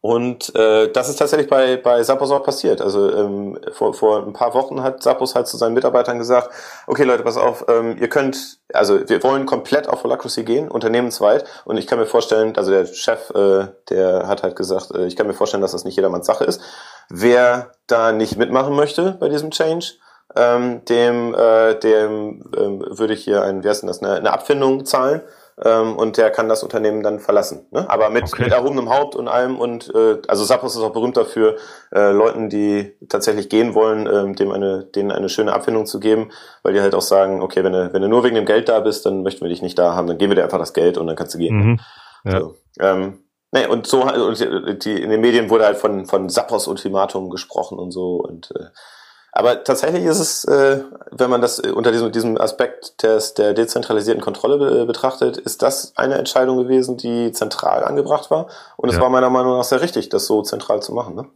und 0.00 0.54
äh, 0.54 0.92
das 0.92 1.08
ist 1.08 1.16
tatsächlich 1.16 1.48
bei, 1.48 1.76
bei 1.76 2.02
Sappos 2.04 2.30
auch 2.30 2.44
passiert. 2.44 2.80
Also 2.80 3.12
ähm, 3.12 3.58
vor, 3.72 3.94
vor 3.94 4.24
ein 4.24 4.32
paar 4.32 4.54
Wochen 4.54 4.82
hat 4.82 5.02
Sappos 5.02 5.34
halt 5.34 5.48
zu 5.48 5.56
seinen 5.56 5.74
Mitarbeitern 5.74 6.18
gesagt, 6.18 6.50
okay 6.86 7.02
Leute, 7.02 7.24
pass 7.24 7.36
auf, 7.36 7.64
ähm, 7.68 7.96
ihr 7.98 8.08
könnt, 8.08 8.58
also 8.72 9.08
wir 9.08 9.22
wollen 9.24 9.44
komplett 9.44 9.88
auf 9.88 10.04
Holacracy 10.04 10.44
gehen, 10.44 10.68
unternehmensweit. 10.68 11.44
Und 11.64 11.78
ich 11.78 11.88
kann 11.88 11.98
mir 11.98 12.06
vorstellen, 12.06 12.56
also 12.56 12.70
der 12.70 12.86
Chef, 12.86 13.30
äh, 13.30 13.66
der 13.90 14.28
hat 14.28 14.44
halt 14.44 14.54
gesagt, 14.54 14.92
äh, 14.94 15.06
ich 15.06 15.16
kann 15.16 15.26
mir 15.26 15.34
vorstellen, 15.34 15.62
dass 15.62 15.72
das 15.72 15.84
nicht 15.84 15.96
jedermanns 15.96 16.26
Sache 16.26 16.44
ist. 16.44 16.60
Wer 17.08 17.72
da 17.88 18.12
nicht 18.12 18.36
mitmachen 18.36 18.76
möchte 18.76 19.16
bei 19.18 19.28
diesem 19.28 19.50
Change, 19.50 19.94
ähm, 20.38 20.84
dem, 20.84 21.34
äh, 21.34 21.74
dem 21.74 22.44
ähm, 22.56 22.84
würde 22.88 23.14
ich 23.14 23.24
hier 23.24 23.42
ein, 23.42 23.64
wie 23.64 23.68
heißt 23.68 23.82
denn 23.82 23.88
das, 23.88 24.02
eine, 24.02 24.14
eine 24.14 24.32
Abfindung 24.32 24.84
zahlen 24.84 25.22
ähm, 25.64 25.96
und 25.96 26.16
der 26.16 26.30
kann 26.30 26.48
das 26.48 26.62
Unternehmen 26.62 27.02
dann 27.02 27.18
verlassen. 27.18 27.66
Ne? 27.72 27.88
Aber 27.90 28.10
mit, 28.10 28.24
okay. 28.24 28.44
mit 28.44 28.52
erhobenem 28.52 28.88
Haupt 28.90 29.16
und 29.16 29.26
allem 29.26 29.58
und 29.58 29.92
äh, 29.94 30.18
also 30.28 30.44
Sapos 30.44 30.76
ist 30.76 30.82
auch 30.82 30.92
berühmt 30.92 31.16
dafür, 31.16 31.56
äh, 31.92 32.12
Leuten, 32.12 32.48
die 32.48 32.94
tatsächlich 33.08 33.48
gehen 33.48 33.74
wollen, 33.74 34.06
ähm, 34.06 34.36
dem 34.36 34.52
eine, 34.52 34.84
denen 34.84 35.10
eine 35.10 35.28
schöne 35.28 35.52
Abfindung 35.52 35.86
zu 35.86 35.98
geben, 35.98 36.30
weil 36.62 36.74
die 36.74 36.80
halt 36.80 36.94
auch 36.94 37.02
sagen, 37.02 37.42
okay, 37.42 37.64
wenn 37.64 37.72
du, 37.72 37.92
wenn 37.92 38.02
du 38.02 38.08
nur 38.08 38.22
wegen 38.22 38.36
dem 38.36 38.46
Geld 38.46 38.68
da 38.68 38.80
bist, 38.80 39.04
dann 39.06 39.22
möchten 39.22 39.40
wir 39.40 39.48
dich 39.48 39.62
nicht 39.62 39.78
da 39.78 39.94
haben, 39.94 40.06
dann 40.06 40.18
geben 40.18 40.30
wir 40.30 40.36
dir 40.36 40.44
einfach 40.44 40.58
das 40.58 40.72
Geld 40.72 40.96
und 40.98 41.08
dann 41.08 41.16
kannst 41.16 41.34
du 41.34 41.38
gehen. 41.38 41.56
Mhm. 41.56 41.80
Ja. 42.24 42.40
So, 42.40 42.54
ähm, 42.80 43.24
Nee, 43.50 43.66
und 43.66 43.86
so 43.86 44.02
und 44.02 44.84
die, 44.84 45.02
in 45.02 45.08
den 45.08 45.22
Medien 45.22 45.48
wurde 45.48 45.64
halt 45.64 45.78
von 45.78 46.04
von 46.04 46.28
Sappos 46.28 46.68
Ultimatum 46.68 47.30
gesprochen 47.30 47.78
und 47.78 47.92
so 47.92 48.16
und 48.16 48.50
äh, 48.50 48.64
aber 49.32 49.62
tatsächlich 49.62 50.04
ist 50.04 50.18
es, 50.18 50.44
äh, 50.44 50.82
wenn 51.10 51.30
man 51.30 51.40
das 51.40 51.58
äh, 51.58 51.70
unter 51.70 51.92
diesem, 51.92 52.10
diesem 52.12 52.40
Aspekt 52.40 53.02
des, 53.02 53.34
der 53.34 53.54
dezentralisierten 53.54 54.22
Kontrolle 54.22 54.58
be 54.58 54.86
betrachtet, 54.86 55.36
ist 55.36 55.62
das 55.62 55.92
eine 55.96 56.16
Entscheidung 56.16 56.58
gewesen, 56.58 56.96
die 56.96 57.32
zentral 57.32 57.84
angebracht 57.84 58.30
war. 58.30 58.48
Und 58.76 58.88
es 58.88 58.96
ja. 58.96 59.02
war 59.02 59.10
meiner 59.10 59.30
Meinung 59.30 59.56
nach 59.56 59.64
sehr 59.64 59.80
richtig, 59.80 60.08
das 60.08 60.26
so 60.26 60.42
zentral 60.42 60.82
zu 60.82 60.92
machen. 60.92 61.14
Ne? 61.14 61.26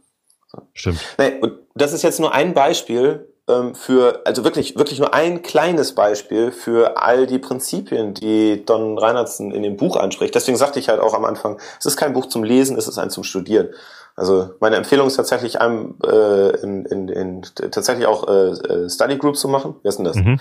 Stimmt. 0.73 0.99
Nee, 1.17 1.39
und 1.41 1.53
das 1.75 1.93
ist 1.93 2.01
jetzt 2.01 2.19
nur 2.19 2.33
ein 2.33 2.53
Beispiel 2.53 3.27
ähm, 3.47 3.75
für, 3.75 4.21
also 4.25 4.43
wirklich, 4.43 4.77
wirklich 4.77 4.99
nur 4.99 5.13
ein 5.13 5.41
kleines 5.41 5.95
Beispiel 5.95 6.51
für 6.51 7.01
all 7.01 7.27
die 7.27 7.39
Prinzipien, 7.39 8.13
die 8.13 8.65
Don 8.65 8.97
Reinhardsen 8.97 9.51
in 9.51 9.63
dem 9.63 9.77
Buch 9.77 9.97
anspricht. 9.97 10.33
Deswegen 10.33 10.57
sagte 10.57 10.79
ich 10.79 10.89
halt 10.89 10.99
auch 10.99 11.13
am 11.13 11.25
Anfang, 11.25 11.59
es 11.79 11.85
ist 11.85 11.97
kein 11.97 12.13
Buch 12.13 12.27
zum 12.27 12.43
Lesen, 12.43 12.77
es 12.77 12.87
ist 12.87 12.97
ein 12.97 13.09
zum 13.09 13.23
Studieren. 13.23 13.69
Also 14.15 14.51
meine 14.59 14.75
Empfehlung 14.75 15.07
ist 15.07 15.15
tatsächlich 15.15 15.59
einem 15.59 15.95
äh, 16.05 16.49
in, 16.61 16.85
in, 16.85 17.07
in 17.07 17.41
tatsächlich 17.41 18.05
auch 18.05 18.27
äh, 18.27 18.51
äh 18.51 18.89
Study 18.89 19.17
Group 19.17 19.37
zu 19.37 19.47
machen. 19.47 19.75
Wer 19.81 19.89
ist 19.89 19.97
denn 19.97 20.05
das? 20.05 20.15
Mhm. 20.15 20.39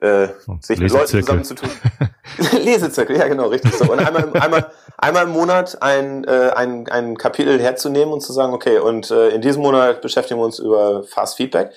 Äh, 0.00 0.28
sich 0.60 0.80
mit 0.80 0.90
Leuten 0.90 1.20
zusammenzutun. 1.20 1.70
Lesezirkel, 2.58 3.16
ja 3.16 3.28
genau, 3.28 3.46
richtig 3.46 3.74
so. 3.74 3.90
Und 3.92 4.00
einmal, 4.00 4.28
einmal, 4.40 4.70
einmal 4.98 5.24
im 5.24 5.30
Monat 5.30 5.80
ein, 5.82 6.24
äh, 6.24 6.50
ein, 6.54 6.88
ein 6.88 7.16
Kapitel 7.16 7.60
herzunehmen 7.60 8.12
und 8.12 8.20
zu 8.20 8.32
sagen, 8.32 8.54
okay, 8.54 8.78
und 8.78 9.10
äh, 9.10 9.28
in 9.28 9.40
diesem 9.40 9.62
Monat 9.62 10.00
beschäftigen 10.00 10.40
wir 10.40 10.44
uns 10.44 10.58
über 10.58 11.04
Fast 11.04 11.36
Feedback. 11.36 11.72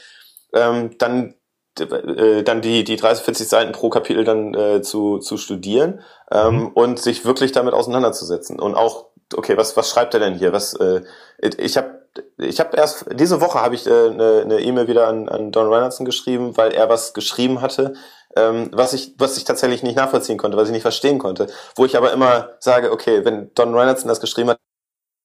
Ähm, 0.53 0.97
dann 0.97 1.35
äh, 1.79 2.43
dann 2.43 2.61
die, 2.61 2.83
die 2.83 2.95
30, 2.95 3.23
40 3.23 3.47
Seiten 3.47 3.71
pro 3.71 3.89
Kapitel 3.89 4.23
dann 4.23 4.53
äh, 4.53 4.81
zu, 4.81 5.19
zu 5.19 5.37
studieren 5.37 6.01
ähm, 6.31 6.55
mhm. 6.55 6.67
und 6.69 6.99
sich 6.99 7.25
wirklich 7.25 7.51
damit 7.51 7.73
auseinanderzusetzen. 7.73 8.59
Und 8.59 8.75
auch 8.75 9.05
okay, 9.35 9.57
was, 9.57 9.75
was 9.77 9.89
schreibt 9.89 10.13
er 10.13 10.19
denn 10.19 10.35
hier? 10.35 10.53
Was, 10.53 10.73
äh, 10.73 11.01
ich 11.39 11.77
habe 11.77 11.97
ich 12.37 12.59
hab 12.59 12.75
erst, 12.75 13.05
diese 13.13 13.41
Woche 13.41 13.61
habe 13.61 13.75
ich 13.75 13.85
äh, 13.85 14.09
eine, 14.09 14.41
eine 14.41 14.59
E-Mail 14.59 14.87
wieder 14.87 15.07
an, 15.07 15.29
an 15.29 15.51
Don 15.51 15.71
Reinhardson 15.71 16.05
geschrieben, 16.05 16.57
weil 16.57 16.71
er 16.71 16.89
was 16.89 17.13
geschrieben 17.13 17.61
hatte, 17.61 17.93
ähm, 18.35 18.69
was 18.73 18.93
ich, 18.93 19.15
was 19.17 19.37
ich 19.37 19.43
tatsächlich 19.43 19.83
nicht 19.83 19.95
nachvollziehen 19.95 20.37
konnte, 20.37 20.57
was 20.57 20.67
ich 20.67 20.73
nicht 20.73 20.81
verstehen 20.81 21.19
konnte. 21.19 21.47
Wo 21.75 21.85
ich 21.85 21.97
aber 21.97 22.11
immer 22.13 22.49
sage, 22.59 22.91
okay, 22.91 23.23
wenn 23.25 23.53
Don 23.53 23.75
Reinhardson 23.75 24.07
das 24.07 24.19
geschrieben 24.19 24.49
hat, 24.49 24.59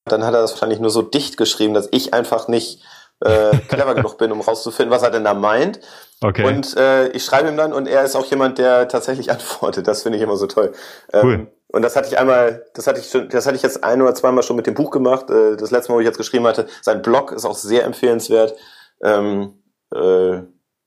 dann 0.05 0.25
hat 0.25 0.33
er 0.33 0.41
das 0.41 0.51
wahrscheinlich 0.51 0.79
nur 0.79 0.91
so 0.91 1.01
dicht 1.01 1.37
geschrieben, 1.37 1.73
dass 1.73 1.87
ich 1.91 2.13
einfach 2.13 2.47
nicht 2.47 2.83
äh, 3.21 3.57
clever 3.69 3.95
genug 3.95 4.17
bin, 4.17 4.31
um 4.31 4.41
rauszufinden, 4.41 4.91
was 4.91 5.03
er 5.03 5.11
denn 5.11 5.23
da 5.23 5.33
meint. 5.33 5.79
Okay. 6.23 6.45
Und 6.45 6.75
äh, 6.77 7.09
ich 7.09 7.25
schreibe 7.25 7.49
ihm 7.49 7.57
dann 7.57 7.73
und 7.73 7.87
er 7.87 8.03
ist 8.03 8.15
auch 8.15 8.25
jemand, 8.25 8.57
der 8.57 8.87
tatsächlich 8.87 9.31
antwortet. 9.31 9.87
Das 9.87 10.03
finde 10.03 10.17
ich 10.17 10.23
immer 10.23 10.37
so 10.37 10.47
toll. 10.47 10.71
Ähm, 11.11 11.21
Cool. 11.21 11.47
Und 11.73 11.81
das 11.81 11.95
hatte 11.95 12.07
ich 12.07 12.19
einmal, 12.19 12.67
das 12.75 12.85
hatte 12.85 12.99
ich 12.99 13.09
schon, 13.09 13.29
das 13.29 13.47
hatte 13.47 13.55
ich 13.55 13.63
jetzt 13.63 13.83
ein 13.83 13.99
oder 13.99 14.13
zweimal 14.13 14.43
schon 14.43 14.55
mit 14.55 14.67
dem 14.67 14.75
Buch 14.75 14.91
gemacht. 14.91 15.31
Äh, 15.31 15.57
das 15.57 15.71
letzte 15.71 15.91
Mal, 15.91 15.95
wo 15.95 15.99
ich 16.01 16.05
jetzt 16.05 16.17
geschrieben 16.19 16.45
hatte, 16.45 16.67
sein 16.81 17.01
Blog 17.01 17.31
ist 17.31 17.45
auch 17.45 17.55
sehr 17.55 17.83
empfehlenswert. 17.83 18.55
Ähm, 19.03 19.63
äh, 19.93 20.35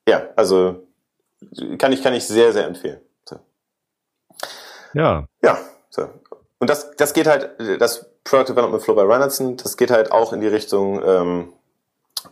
ja, 0.09 0.29
also 0.37 0.87
kann 1.79 1.93
ich 1.93 2.03
kann 2.05 2.15
ich 2.15 2.27
sehr 2.27 2.53
sehr 2.53 2.67
empfehlen. 2.67 3.01
So. 3.29 3.41
Ja, 4.95 5.27
Ja, 5.43 5.59
so. 5.91 6.09
Und 6.59 6.71
das, 6.71 6.93
das 6.97 7.13
geht 7.13 7.27
halt, 7.27 7.51
das 7.81 8.07
Product 8.25 8.49
Development 8.49 8.83
Flow 8.83 8.95
bei 8.95 9.03
Reinhardson, 9.03 9.57
das 9.57 9.77
geht 9.77 9.91
halt 9.91 10.11
auch 10.11 10.33
in 10.33 10.41
die 10.41 10.47
Richtung 10.47 11.03
ähm, 11.05 11.53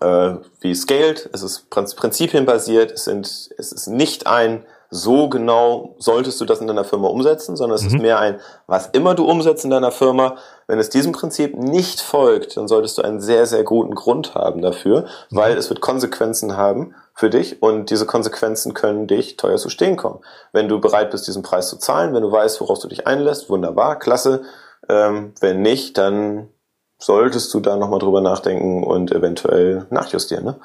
äh, 0.01 0.35
wie 0.61 0.75
Scaled. 0.75 1.29
Es 1.33 1.43
ist 1.43 1.71
prinz- 1.71 1.95
prinzipienbasiert. 1.95 2.93
Es 2.93 3.05
sind, 3.05 3.27
es 3.27 3.73
ist 3.73 3.87
nicht 3.87 4.27
ein 4.27 4.65
so 4.91 5.29
genau 5.29 5.97
solltest 5.99 6.41
du 6.41 6.45
das 6.45 6.61
in 6.61 6.69
deiner 6.69 6.85
Firma 6.85 7.09
umsetzen, 7.09 7.57
sondern 7.57 7.77
es 7.77 7.85
ist 7.85 7.99
mehr 7.99 8.21
ein, 8.21 8.39
was 8.69 8.87
immer 8.93 9.17
du 9.17 9.25
umsetzt 9.25 9.65
in 9.65 9.71
deiner 9.71 9.91
Firma, 9.91 10.37
wenn 10.69 10.79
es 10.79 10.89
diesem 10.89 11.11
Prinzip 11.11 11.57
nicht 11.57 12.01
folgt, 12.01 12.57
dann 12.57 12.69
solltest 12.69 12.99
du 12.99 13.03
einen 13.03 13.21
sehr, 13.21 13.47
sehr 13.47 13.65
guten 13.65 13.97
Grund 13.97 14.37
haben 14.37 14.63
dafür, 14.63 15.07
weil 15.31 15.57
es 15.57 15.69
wird 15.69 15.81
Konsequenzen 15.81 16.57
haben 16.57 16.95
für 17.13 17.29
dich 17.29 17.61
und 17.61 17.91
diese 17.91 18.07
Konsequenzen 18.07 18.73
können 18.73 19.09
dich 19.09 19.37
teuer 19.37 19.57
zu 19.57 19.69
stehen 19.69 19.97
kommen. 19.97 20.21
Wenn 20.53 20.69
du 20.69 20.81
bereit 20.81 21.11
bist, 21.11 21.27
diesen 21.27 21.43
Preis 21.43 21.71
zu 21.71 21.77
zahlen, 21.77 22.15
wenn 22.15 22.23
du 22.23 22.31
weißt, 22.31 22.61
worauf 22.61 22.79
du 22.79 22.87
dich 22.87 23.05
einlässt, 23.05 23.51
wunderbar, 23.51 23.99
klasse. 23.99 24.43
Ähm, 24.89 25.33
wenn 25.41 25.61
nicht, 25.61 25.99
dann 25.99 26.51
solltest 26.99 27.53
du 27.53 27.61
da 27.61 27.77
nochmal 27.77 27.99
drüber 27.99 28.21
nachdenken 28.21 28.83
und 28.85 29.13
eventuell 29.13 29.87
nachjustieren. 29.91 30.45
Ne? 30.45 30.61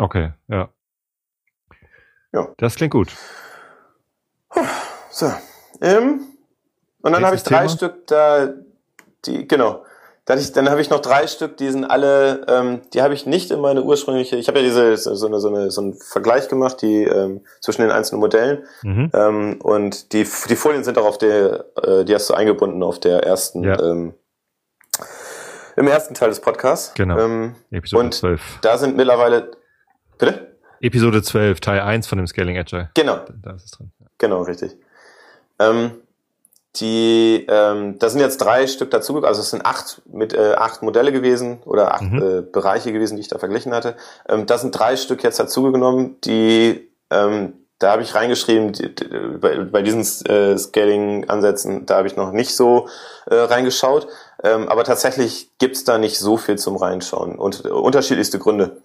okay, 0.00 0.32
ja. 0.48 0.68
Ja. 2.32 2.48
Das 2.58 2.76
klingt 2.76 2.92
gut. 2.92 3.08
So. 5.10 5.32
Ähm, 5.80 6.20
und 7.02 7.12
dann 7.12 7.24
habe 7.24 7.36
ich 7.36 7.42
drei 7.42 7.58
Thema? 7.58 7.68
Stück 7.68 8.06
da, 8.06 8.48
die, 9.24 9.46
genau. 9.48 9.84
Dann, 10.26 10.40
ich, 10.40 10.52
dann 10.52 10.68
habe 10.68 10.80
ich 10.80 10.90
noch 10.90 10.98
drei 10.98 11.28
Stück, 11.28 11.56
die 11.56 11.70
sind 11.70 11.84
alle, 11.84 12.44
ähm, 12.48 12.80
die 12.92 13.00
habe 13.00 13.14
ich 13.14 13.26
nicht 13.26 13.52
in 13.52 13.60
meine 13.60 13.84
ursprüngliche, 13.84 14.34
ich 14.36 14.48
habe 14.48 14.58
ja 14.58 14.64
diese 14.64 14.96
so, 14.96 15.14
so, 15.14 15.28
eine, 15.28 15.38
so, 15.38 15.48
eine, 15.48 15.70
so 15.70 15.80
einen 15.80 15.94
Vergleich 15.94 16.48
gemacht, 16.48 16.82
die 16.82 17.04
ähm, 17.04 17.42
zwischen 17.60 17.82
den 17.82 17.92
einzelnen 17.92 18.20
Modellen. 18.20 18.64
Mhm. 18.82 19.10
Ähm, 19.14 19.60
und 19.62 20.12
die, 20.12 20.26
die 20.48 20.56
Folien 20.56 20.82
sind 20.82 20.98
auch 20.98 21.06
auf 21.06 21.18
der, 21.18 21.66
äh, 21.80 22.04
die 22.04 22.12
hast 22.12 22.28
du 22.28 22.34
eingebunden 22.34 22.82
auf 22.82 22.98
der 22.98 23.22
ersten, 23.22 23.62
Ja. 23.62 23.80
ähm, 23.80 24.14
im 25.76 25.86
ersten 25.88 26.14
Teil 26.14 26.28
des 26.30 26.40
Podcasts. 26.40 26.94
Genau. 26.94 27.18
Ähm, 27.18 27.54
Episode 27.70 28.04
und 28.04 28.14
12. 28.14 28.58
da 28.62 28.78
sind 28.78 28.96
mittlerweile, 28.96 29.50
bitte? 30.18 30.56
Episode 30.80 31.22
12, 31.22 31.60
Teil 31.60 31.80
1 31.80 32.06
von 32.06 32.18
dem 32.18 32.26
Scaling 32.26 32.58
Agile. 32.58 32.90
Genau. 32.94 33.20
Da 33.42 33.52
ist 33.52 33.64
es 33.64 33.70
drin. 33.72 33.92
Genau, 34.18 34.42
richtig. 34.42 34.76
Ähm, 35.58 35.92
die, 36.76 37.46
ähm, 37.48 37.98
da 37.98 38.10
sind 38.10 38.20
jetzt 38.20 38.36
drei 38.38 38.66
Stück 38.66 38.90
dazu, 38.90 39.24
also 39.24 39.40
es 39.40 39.50
sind 39.50 39.64
acht 39.64 40.02
mit 40.12 40.34
äh, 40.34 40.52
acht 40.54 40.82
Modelle 40.82 41.10
gewesen 41.12 41.60
oder 41.64 41.94
acht 41.94 42.02
Mhm. 42.02 42.22
äh, 42.22 42.42
Bereiche 42.42 42.92
gewesen, 42.92 43.16
die 43.16 43.22
ich 43.22 43.28
da 43.28 43.38
verglichen 43.38 43.72
hatte. 43.72 43.96
Ähm, 44.28 44.44
da 44.44 44.58
sind 44.58 44.72
drei 44.78 44.96
Stück 44.96 45.22
jetzt 45.22 45.40
dazugenommen, 45.40 46.20
die 46.22 46.90
ähm, 47.10 47.54
da 47.78 47.92
habe 47.92 48.02
ich 48.02 48.14
reingeschrieben, 48.14 48.72
bei, 49.40 49.58
bei 49.58 49.82
diesen 49.82 50.00
äh, 50.26 50.56
Scaling-Ansätzen, 50.56 51.84
da 51.86 51.96
habe 51.96 52.08
ich 52.08 52.16
noch 52.16 52.32
nicht 52.32 52.56
so 52.56 52.88
äh, 53.26 53.34
reingeschaut. 53.34 54.08
Ähm, 54.42 54.68
aber 54.68 54.84
tatsächlich 54.84 55.50
gibt's 55.58 55.84
da 55.84 55.98
nicht 55.98 56.18
so 56.18 56.36
viel 56.36 56.56
zum 56.56 56.76
Reinschauen 56.76 57.38
und 57.38 57.64
äh, 57.64 57.68
unterschiedlichste 57.68 58.38
Gründe. 58.38 58.82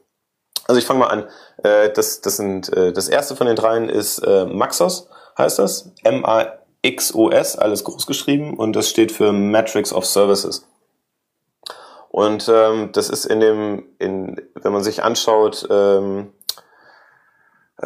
Also 0.68 0.80
ich 0.80 0.86
fange 0.86 1.00
mal 1.02 1.08
an. 1.08 1.26
Äh, 1.64 1.92
das, 1.92 2.22
das, 2.22 2.38
sind, 2.38 2.72
äh, 2.74 2.92
das 2.94 3.08
erste 3.08 3.36
von 3.36 3.48
den 3.48 3.56
dreien 3.56 3.90
ist 3.90 4.20
äh, 4.20 4.46
Maxos, 4.46 5.10
heißt 5.38 5.60
das. 5.60 5.92
M-A-X-O-S, 6.04 7.58
alles 7.58 7.84
groß 7.84 8.08
geschrieben 8.08 8.58
und 8.58 8.74
das 8.74 8.90
steht 8.90 9.12
für 9.12 9.32
Matrix 9.32 9.94
of 9.94 10.06
Services. 10.06 10.66
Und 12.10 12.50
ähm, 12.50 12.90
das 12.92 13.10
ist 13.10 13.26
in 13.26 13.40
dem, 13.40 13.86
in, 13.98 14.42
wenn 14.56 14.74
man 14.74 14.84
sich 14.84 15.02
anschaut, 15.02 15.66
ähm, 15.70 16.34
äh, 16.40 16.41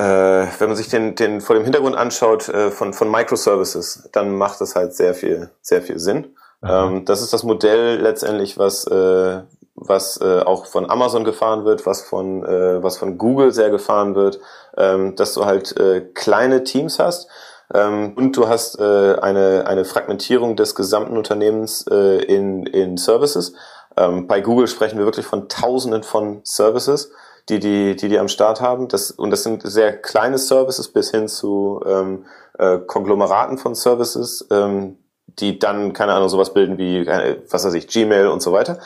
wenn 0.02 0.68
man 0.68 0.76
sich 0.76 0.90
den, 0.90 1.16
den 1.16 1.42
vor 1.42 1.56
dem 1.56 1.64
Hintergrund 1.64 1.96
anschaut 1.96 2.50
äh, 2.50 2.72
von, 2.72 2.94
von 2.94 3.10
Microservices, 3.10 4.10
dann 4.12 4.36
macht 4.36 4.60
das 4.62 4.76
halt 4.76 4.94
sehr 4.94 5.14
viel, 5.14 5.50
sehr 5.62 5.82
viel 5.82 6.00
Sinn. 6.00 6.36
Ähm, 6.64 7.06
das 7.06 7.22
ist 7.22 7.34
das 7.34 7.44
Modell 7.44 8.02
letztendlich, 8.02 8.58
was, 8.58 8.86
äh, 8.88 9.42
was 9.76 10.20
äh, 10.22 10.42
auch 10.42 10.66
von 10.66 10.90
Amazon 10.90 11.24
gefahren 11.24 11.66
wird, 11.66 11.86
was 11.86 12.02
von, 12.02 12.44
äh, 12.44 12.82
was 12.82 12.98
von 12.98 13.18
Google 13.18 13.52
sehr 13.52 13.70
gefahren 13.70 14.16
wird, 14.16 14.40
ähm, 14.78 15.16
dass 15.16 15.34
du 15.34 15.46
halt 15.46 15.78
äh, 15.78 16.02
kleine 16.14 16.64
Teams 16.64 17.00
hast 17.00 17.28
ähm, 17.74 18.14
und 18.16 18.38
du 18.38 18.48
hast 18.48 18.80
äh, 18.80 19.16
eine, 19.20 19.66
eine 19.68 19.86
Fragmentierung 19.86 20.56
des 20.56 20.76
gesamten 20.76 21.18
Unternehmens 21.18 21.86
äh, 21.90 22.24
in, 22.24 22.66
in 22.66 22.98
Services. 22.98 23.54
Ähm, 23.98 24.28
bei 24.28 24.42
Google 24.42 24.68
sprechen 24.68 24.98
wir 24.98 25.06
wirklich 25.06 25.26
von 25.26 25.50
Tausenden 25.50 26.04
von 26.04 26.42
Services, 26.44 27.12
die 27.50 27.60
die, 27.60 27.96
die, 27.96 28.10
die 28.10 28.20
am 28.20 28.28
Start 28.28 28.62
haben. 28.62 28.88
Das, 28.88 29.12
und 29.12 29.32
das 29.32 29.44
sind 29.44 29.62
sehr 29.64 29.96
kleine 29.96 30.38
Services 30.38 30.88
bis 30.88 31.12
hin 31.12 31.28
zu 31.28 31.82
ähm, 31.86 32.26
äh, 32.58 32.80
Konglomeraten 32.80 33.58
von 33.58 33.76
Services, 33.76 34.48
ähm, 34.52 34.98
die 35.28 35.60
dann, 35.60 35.94
keine 35.94 36.14
Ahnung, 36.14 36.30
sowas 36.30 36.54
bilden 36.54 36.78
wie, 36.78 37.00
äh, 37.00 37.42
was 37.50 37.66
weiß 37.66 37.74
ich, 37.74 37.88
Gmail 37.88 38.28
und 38.28 38.42
so 38.42 38.52
weiter. 38.52 38.80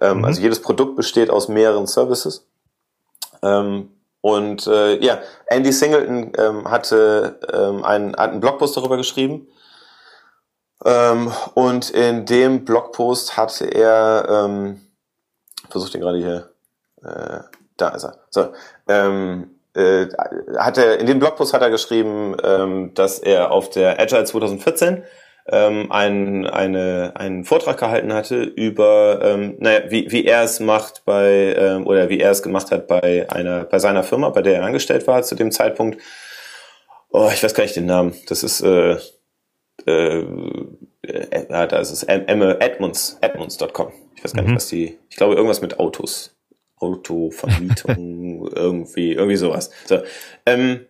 Ähm, 0.00 0.18
Mhm. 0.18 0.24
Also 0.24 0.40
jedes 0.40 0.60
Produkt 0.60 0.96
besteht 0.96 1.30
aus 1.30 1.48
mehreren 1.48 1.86
Services. 1.86 2.46
Ähm, 3.42 3.90
und 4.20 4.66
äh, 4.66 4.98
ja, 5.04 5.20
Andy 5.46 5.72
Singleton 5.72 6.32
ähm, 6.36 6.70
hatte 6.70 7.38
ähm, 7.52 7.84
einen, 7.84 8.16
hat 8.16 8.30
einen 8.30 8.40
Blogpost 8.40 8.76
darüber 8.76 8.96
geschrieben. 8.96 9.48
Ähm, 10.84 11.32
und 11.54 11.90
in 11.90 12.26
dem 12.26 12.64
Blogpost 12.64 13.36
hatte 13.36 13.66
er, 13.66 14.26
ähm, 14.28 14.80
versucht 15.70 15.94
den 15.94 16.00
gerade 16.00 16.18
hier, 16.18 16.50
äh, 17.02 17.40
da 17.76 17.88
ist 17.90 18.04
er. 18.04 18.18
So, 18.30 18.48
ähm, 18.88 19.50
äh, 19.74 20.06
hat 20.58 20.78
er, 20.78 20.98
in 21.00 21.06
dem 21.06 21.18
Blogpost 21.18 21.52
hat 21.52 21.62
er 21.62 21.70
geschrieben, 21.70 22.36
ähm, 22.42 22.92
dass 22.94 23.18
er 23.18 23.50
auf 23.50 23.70
der 23.70 24.00
Agile 24.00 24.24
2014 24.24 25.02
ähm, 25.48 25.92
einen, 25.92 26.46
eine, 26.46 27.12
einen 27.14 27.44
Vortrag 27.44 27.78
gehalten 27.78 28.12
hatte 28.12 28.42
über, 28.42 29.20
ähm, 29.22 29.56
naja, 29.58 29.82
wie, 29.90 30.10
wie 30.10 30.24
er 30.24 30.42
es 30.42 30.60
macht 30.60 31.04
bei, 31.04 31.54
ähm, 31.56 31.86
oder 31.86 32.08
wie 32.08 32.18
er 32.18 32.30
es 32.32 32.42
gemacht 32.42 32.70
hat 32.70 32.86
bei 32.88 33.30
einer, 33.30 33.64
bei 33.64 33.78
seiner 33.78 34.02
Firma, 34.02 34.30
bei 34.30 34.42
der 34.42 34.56
er 34.56 34.64
angestellt 34.64 35.06
war 35.06 35.22
zu 35.22 35.34
dem 35.34 35.52
Zeitpunkt. 35.52 36.00
Oh, 37.10 37.30
ich 37.32 37.42
weiß 37.44 37.54
gar 37.54 37.62
nicht 37.62 37.76
den 37.76 37.86
Namen. 37.86 38.14
Das 38.28 38.42
ist, 38.42 38.60
äh, 38.62 38.96
äh, 39.86 40.24
äh, 41.02 41.46
da 41.48 41.78
ist 41.78 41.92
es 41.92 42.02
Edmunds, 42.02 43.18
Edmunds.com. 43.20 43.92
Ich 44.16 44.24
weiß 44.24 44.32
gar 44.32 44.42
Mhm. 44.42 44.48
nicht, 44.48 44.56
was 44.56 44.68
die, 44.68 44.98
ich 45.08 45.16
glaube 45.16 45.34
irgendwas 45.34 45.60
mit 45.60 45.78
Autos. 45.78 46.35
Autovermietung, 46.76 48.48
irgendwie, 48.54 49.12
irgendwie 49.12 49.36
sowas. 49.36 49.70
So, 49.86 50.02
ähm, 50.44 50.86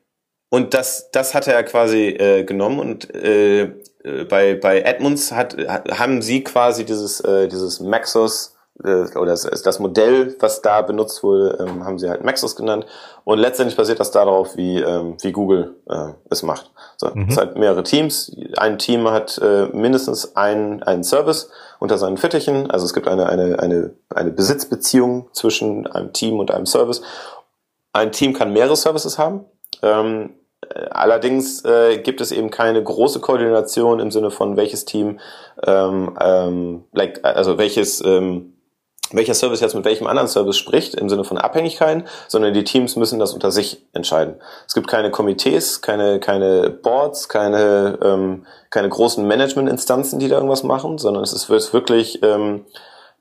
und 0.49 0.75
das, 0.75 1.11
das 1.11 1.35
hat 1.35 1.49
er 1.49 1.63
quasi 1.65 2.09
äh, 2.09 2.45
genommen 2.45 2.79
und 2.79 3.15
äh, 3.15 3.63
äh, 4.07 4.25
bei, 4.29 4.55
bei 4.55 4.81
Edmunds 4.81 5.33
hat, 5.33 5.57
haben 5.59 6.23
sie 6.23 6.45
quasi 6.45 6.85
dieses, 6.85 7.21
äh, 7.21 7.49
dieses 7.49 7.81
Maxos 7.81 8.56
oder 8.79 9.33
das, 9.33 9.79
Modell, 9.79 10.37
was 10.41 10.63
da 10.63 10.83
benutzt 10.83 11.23
wurde, 11.23 11.59
ähm, 11.61 11.85
haben 11.85 11.99
sie 11.99 12.09
halt 12.09 12.25
Maxos 12.25 12.57
genannt. 12.57 12.87
Und 13.25 13.39
letztendlich 13.39 13.77
basiert 13.77 14.01
das 14.01 14.11
darauf, 14.11 14.57
wie, 14.57 14.79
ähm, 14.81 15.17
wie 15.23 15.33
Google 15.33 15.77
äh, 15.89 16.13
es 16.31 16.43
macht. 16.43 16.71
So, 16.97 17.11
Mhm. 17.15 17.27
Es 17.29 17.37
hat 17.37 17.57
mehrere 17.57 17.83
Teams. 17.83 18.35
Ein 18.57 18.79
Team 18.79 19.09
hat 19.09 19.39
äh, 19.39 19.67
mindestens 19.73 20.37
einen, 20.37 20.83
einen 20.83 21.05
Service 21.05 21.51
unter 21.79 21.99
seinen 21.99 22.19
Fittichen. 22.19 22.71
Also 22.71 22.85
es 22.85 22.95
gibt 22.95 23.09
eine, 23.09 23.29
eine, 23.29 23.59
eine, 23.59 23.95
eine 24.15 24.31
Besitzbeziehung 24.31 25.29
zwischen 25.33 25.87
einem 25.87 26.13
Team 26.13 26.39
und 26.39 26.51
einem 26.51 26.67
Service. 26.67 27.03
Ein 27.93 28.13
Team 28.13 28.35
kann 28.35 28.53
mehrere 28.53 28.77
Services 28.77 29.19
haben. 29.19 29.47
Ähm, 29.83 30.35
äh, 30.69 30.87
allerdings 30.91 31.65
äh, 31.65 31.99
gibt 31.99 32.21
es 32.21 32.33
eben 32.33 32.51
keine 32.51 32.83
große 32.83 33.21
Koordination 33.21 34.01
im 34.01 34.11
Sinne 34.11 34.31
von 34.31 34.57
welches 34.57 34.85
Team, 34.85 35.19
ähm, 35.65 36.17
ähm, 36.21 36.85
like, 36.93 37.25
also 37.25 37.59
welches, 37.59 38.05
ähm, 38.05 38.56
welcher 39.13 39.35
Service 39.35 39.61
jetzt 39.61 39.75
mit 39.75 39.85
welchem 39.85 40.07
anderen 40.07 40.29
Service 40.29 40.57
spricht, 40.57 40.95
im 40.95 41.09
Sinne 41.09 41.25
von 41.25 41.39
Abhängigkeiten, 41.39 42.05
sondern 42.29 42.55
die 42.55 42.65
Teams 42.65 42.97
müssen 42.97 43.19
das 43.19 43.33
unter 43.33 43.51
sich 43.51 43.87
entscheiden. 43.93 44.37
Es 44.67 44.75
gibt 44.75 44.89
keine 44.89 45.11
Komitees, 45.11 45.81
keine, 45.81 46.19
keine 46.21 46.71
Boards, 46.71 47.29
keine, 47.29 47.99
ähm, 48.03 48.47
keine 48.71 48.89
großen 48.89 49.27
Managementinstanzen, 49.27 50.19
die 50.19 50.29
da 50.29 50.37
irgendwas 50.37 50.63
machen, 50.63 50.99
sondern 50.99 51.23
es 51.23 51.33
ist, 51.33 51.49
wird 51.49 51.73
wirklich 51.73 52.23
ähm, 52.23 52.65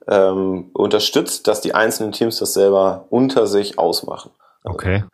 ähm, 0.08 0.70
unterstützt, 0.72 1.46
dass 1.48 1.60
die 1.60 1.74
einzelnen 1.74 2.12
Teams 2.12 2.38
das 2.38 2.52
selber 2.52 3.06
unter 3.10 3.46
sich 3.46 3.78
ausmachen. 3.78 4.30
Okay. 4.64 5.04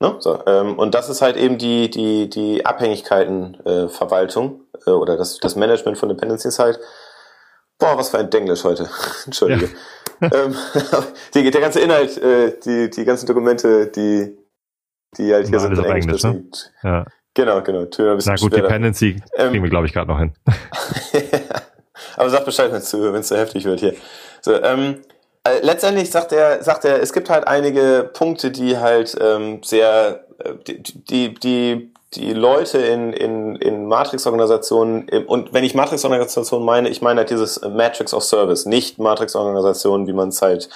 Ne? 0.00 0.16
So, 0.18 0.40
ähm, 0.46 0.78
und 0.78 0.94
das 0.94 1.08
ist 1.08 1.22
halt 1.22 1.36
eben 1.36 1.58
die, 1.58 1.88
die, 1.88 2.28
die 2.28 2.66
Abhängigkeitenverwaltung 2.66 4.60
äh, 4.86 4.90
äh, 4.90 4.92
oder 4.92 5.16
das, 5.16 5.38
das 5.38 5.54
Management 5.54 5.96
von 5.96 6.08
Dependencies 6.08 6.58
halt. 6.58 6.80
Boah, 7.78 7.96
was 7.96 8.10
für 8.10 8.18
ein 8.18 8.28
Denglisch 8.28 8.64
heute. 8.64 8.88
Entschuldige. 9.26 9.70
Ähm, 10.20 10.54
die, 11.34 11.50
der 11.50 11.60
ganze 11.60 11.80
Inhalt, 11.80 12.18
äh, 12.18 12.58
die, 12.64 12.90
die 12.90 13.04
ganzen 13.04 13.26
Dokumente, 13.26 13.86
die, 13.88 14.36
die 15.16 15.32
halt 15.32 15.48
hier 15.48 15.60
sind 15.60 15.78
in 15.78 15.84
Englisch, 15.84 16.22
ne? 16.22 16.44
Ja. 16.82 17.04
Genau, 17.34 17.62
genau. 17.62 17.86
Tür 17.86 18.18
Na 18.24 18.34
gut, 18.34 18.52
schwerer. 18.52 18.62
Dependency 18.62 19.22
ähm, 19.36 19.50
kriegen 19.50 19.62
wir, 19.62 19.70
glaube 19.70 19.86
ich, 19.86 19.92
gerade 19.92 20.08
noch 20.08 20.18
hin. 20.18 20.32
Aber 22.16 22.28
sag 22.30 22.44
Bescheid, 22.44 22.70
wenn 22.70 22.78
es 22.78 22.90
zu, 22.90 23.20
zu 23.20 23.36
heftig 23.36 23.64
wird 23.64 23.80
hier. 23.80 23.94
So, 24.40 24.60
ähm, 24.62 24.98
äh, 25.44 25.60
letztendlich 25.62 26.10
sagt 26.10 26.32
er, 26.32 26.62
sagt 26.62 26.84
er, 26.84 27.00
es 27.00 27.12
gibt 27.12 27.30
halt 27.30 27.46
einige 27.46 28.10
Punkte, 28.12 28.50
die 28.50 28.76
halt 28.76 29.16
ähm, 29.20 29.62
sehr, 29.62 30.26
äh, 30.38 30.54
die, 30.66 30.82
die, 30.82 31.34
die 31.34 31.91
die 32.14 32.32
Leute 32.32 32.78
in, 32.78 33.12
in, 33.12 33.56
in 33.56 33.86
Matrix-Organisationen, 33.86 35.08
und 35.26 35.52
wenn 35.52 35.64
ich 35.64 35.74
Matrix-Organisationen 35.74 36.64
meine, 36.64 36.88
ich 36.88 37.02
meine 37.02 37.18
halt 37.18 37.30
dieses 37.30 37.60
Matrix 37.62 38.14
of 38.14 38.22
Service, 38.22 38.66
nicht 38.66 38.98
Matrix-Organisationen, 38.98 40.06
wie 40.06 40.12
man 40.12 40.28
es 40.28 40.42
halt 40.42 40.68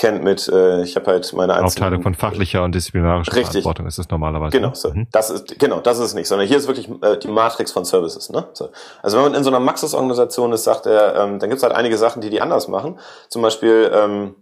kennt 0.00 0.24
mit, 0.24 0.48
äh, 0.48 0.82
ich 0.82 0.96
habe 0.96 1.06
halt 1.06 1.32
meine. 1.34 1.62
Aufteilung 1.62 2.02
von 2.02 2.14
fachlicher 2.14 2.64
und 2.64 2.74
disziplinarischer 2.74 3.34
Richtig. 3.34 3.50
Verantwortung 3.50 3.86
ist 3.86 3.98
es 3.98 4.08
normalerweise. 4.08 4.56
Genau, 4.56 4.72
so. 4.72 4.90
Mhm. 4.90 5.06
das 5.12 5.28
ist, 5.28 5.58
genau, 5.58 5.80
das 5.80 5.98
ist 5.98 6.06
es 6.06 6.14
nicht, 6.14 6.26
sondern 6.26 6.48
hier 6.48 6.56
ist 6.56 6.66
wirklich 6.66 6.88
äh, 7.02 7.18
die 7.18 7.28
Matrix 7.28 7.70
von 7.70 7.84
Services. 7.84 8.30
Ne? 8.30 8.48
So. 8.54 8.70
Also 9.02 9.18
wenn 9.18 9.24
man 9.24 9.34
in 9.34 9.44
so 9.44 9.50
einer 9.50 9.60
Maxis-Organisation 9.60 10.52
ist, 10.52 10.64
sagt 10.64 10.86
er, 10.86 11.16
ähm, 11.16 11.38
dann 11.38 11.50
gibt 11.50 11.58
es 11.58 11.62
halt 11.62 11.74
einige 11.74 11.98
Sachen, 11.98 12.22
die 12.22 12.30
die 12.30 12.40
anders 12.40 12.66
machen. 12.66 12.98
Zum 13.28 13.42
Beispiel... 13.42 13.90
Ähm, 13.94 14.34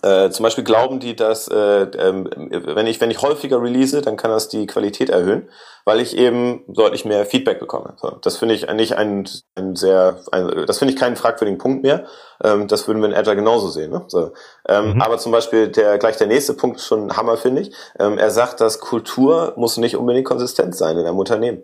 äh, 0.00 0.30
zum 0.30 0.42
Beispiel 0.42 0.64
glauben 0.64 1.00
die, 1.00 1.14
dass 1.14 1.48
äh, 1.48 1.82
ähm, 1.82 2.28
wenn 2.34 2.86
ich 2.86 3.00
wenn 3.00 3.10
ich 3.10 3.20
häufiger 3.20 3.60
release, 3.60 4.00
dann 4.00 4.16
kann 4.16 4.30
das 4.30 4.48
die 4.48 4.66
Qualität 4.66 5.10
erhöhen, 5.10 5.50
weil 5.84 6.00
ich 6.00 6.16
eben 6.16 6.64
deutlich 6.66 7.04
mehr 7.04 7.26
Feedback 7.26 7.60
bekomme. 7.60 7.94
So, 8.00 8.10
das 8.22 8.38
finde 8.38 8.54
ich 8.54 8.70
eigentlich 8.70 8.96
ein, 8.96 9.28
ein 9.54 9.76
sehr, 9.76 10.20
ein, 10.32 10.64
das 10.66 10.78
finde 10.78 10.94
ich 10.94 11.00
keinen 11.00 11.16
fragwürdigen 11.16 11.58
Punkt 11.58 11.82
mehr. 11.82 12.06
Ähm, 12.42 12.68
das 12.68 12.88
würden 12.88 13.02
wir 13.02 13.08
in 13.08 13.14
Agile 13.14 13.36
genauso 13.36 13.68
sehen. 13.68 13.90
Ne? 13.90 14.04
So, 14.08 14.32
ähm, 14.66 14.94
mhm. 14.94 15.02
Aber 15.02 15.18
zum 15.18 15.30
Beispiel 15.30 15.68
der 15.68 15.98
gleich 15.98 16.16
der 16.16 16.26
nächste 16.26 16.54
Punkt 16.54 16.78
ist 16.78 16.86
schon 16.86 17.14
Hammer 17.16 17.36
finde 17.36 17.62
ich. 17.62 17.74
Ähm, 17.98 18.16
er 18.16 18.30
sagt, 18.30 18.62
dass 18.62 18.80
Kultur 18.80 19.52
muss 19.56 19.76
nicht 19.76 19.96
unbedingt 19.96 20.26
konsistent 20.26 20.74
sein 20.74 20.96
in 20.96 21.06
einem 21.06 21.18
Unternehmen. 21.18 21.62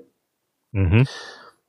Mhm. 0.73 1.07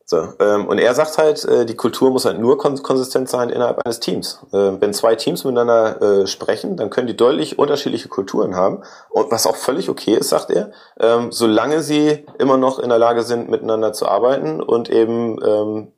So, 0.10 0.34
ähm, 0.40 0.66
und 0.66 0.80
er 0.80 0.96
sagt 0.96 1.20
halt, 1.20 1.46
äh, 1.46 1.68
die 1.68 1.76
Kultur 1.76 2.10
muss 2.10 2.26
halt 2.26 2.40
nur 2.40 2.58
kon 2.58 2.82
konsistent 2.82 3.30
sein 3.30 3.52
innerhalb 3.52 3.86
eines 3.86 4.00
Teams. 4.00 4.40
Äh, 4.52 4.82
wenn 4.82 4.92
zwei 4.92 5.14
Teams 5.14 5.44
miteinander 5.44 6.02
äh, 6.02 6.26
sprechen, 6.26 6.78
dann 6.78 6.90
können 6.90 7.06
die 7.06 7.16
deutlich 7.16 7.60
unterschiedliche 7.60 8.10
Kulturen 8.10 8.56
haben. 8.56 8.82
Und 9.12 9.30
was 9.30 9.46
auch 9.46 9.56
völlig 9.56 9.88
okay 9.88 10.16
ist, 10.16 10.30
sagt 10.30 10.50
er, 10.50 10.72
ähm, 11.00 11.32
solange 11.32 11.84
sie 11.84 12.26
immer 12.40 12.58
noch 12.58 12.80
in 12.80 12.90
der 12.90 12.98
Lage 12.98 13.22
sind, 13.22 13.52
miteinander 13.52 13.94
zu 13.94 14.08
arbeiten 14.08 14.64
und 14.64 14.90
eben 14.90 15.38
ähm, 15.46 15.92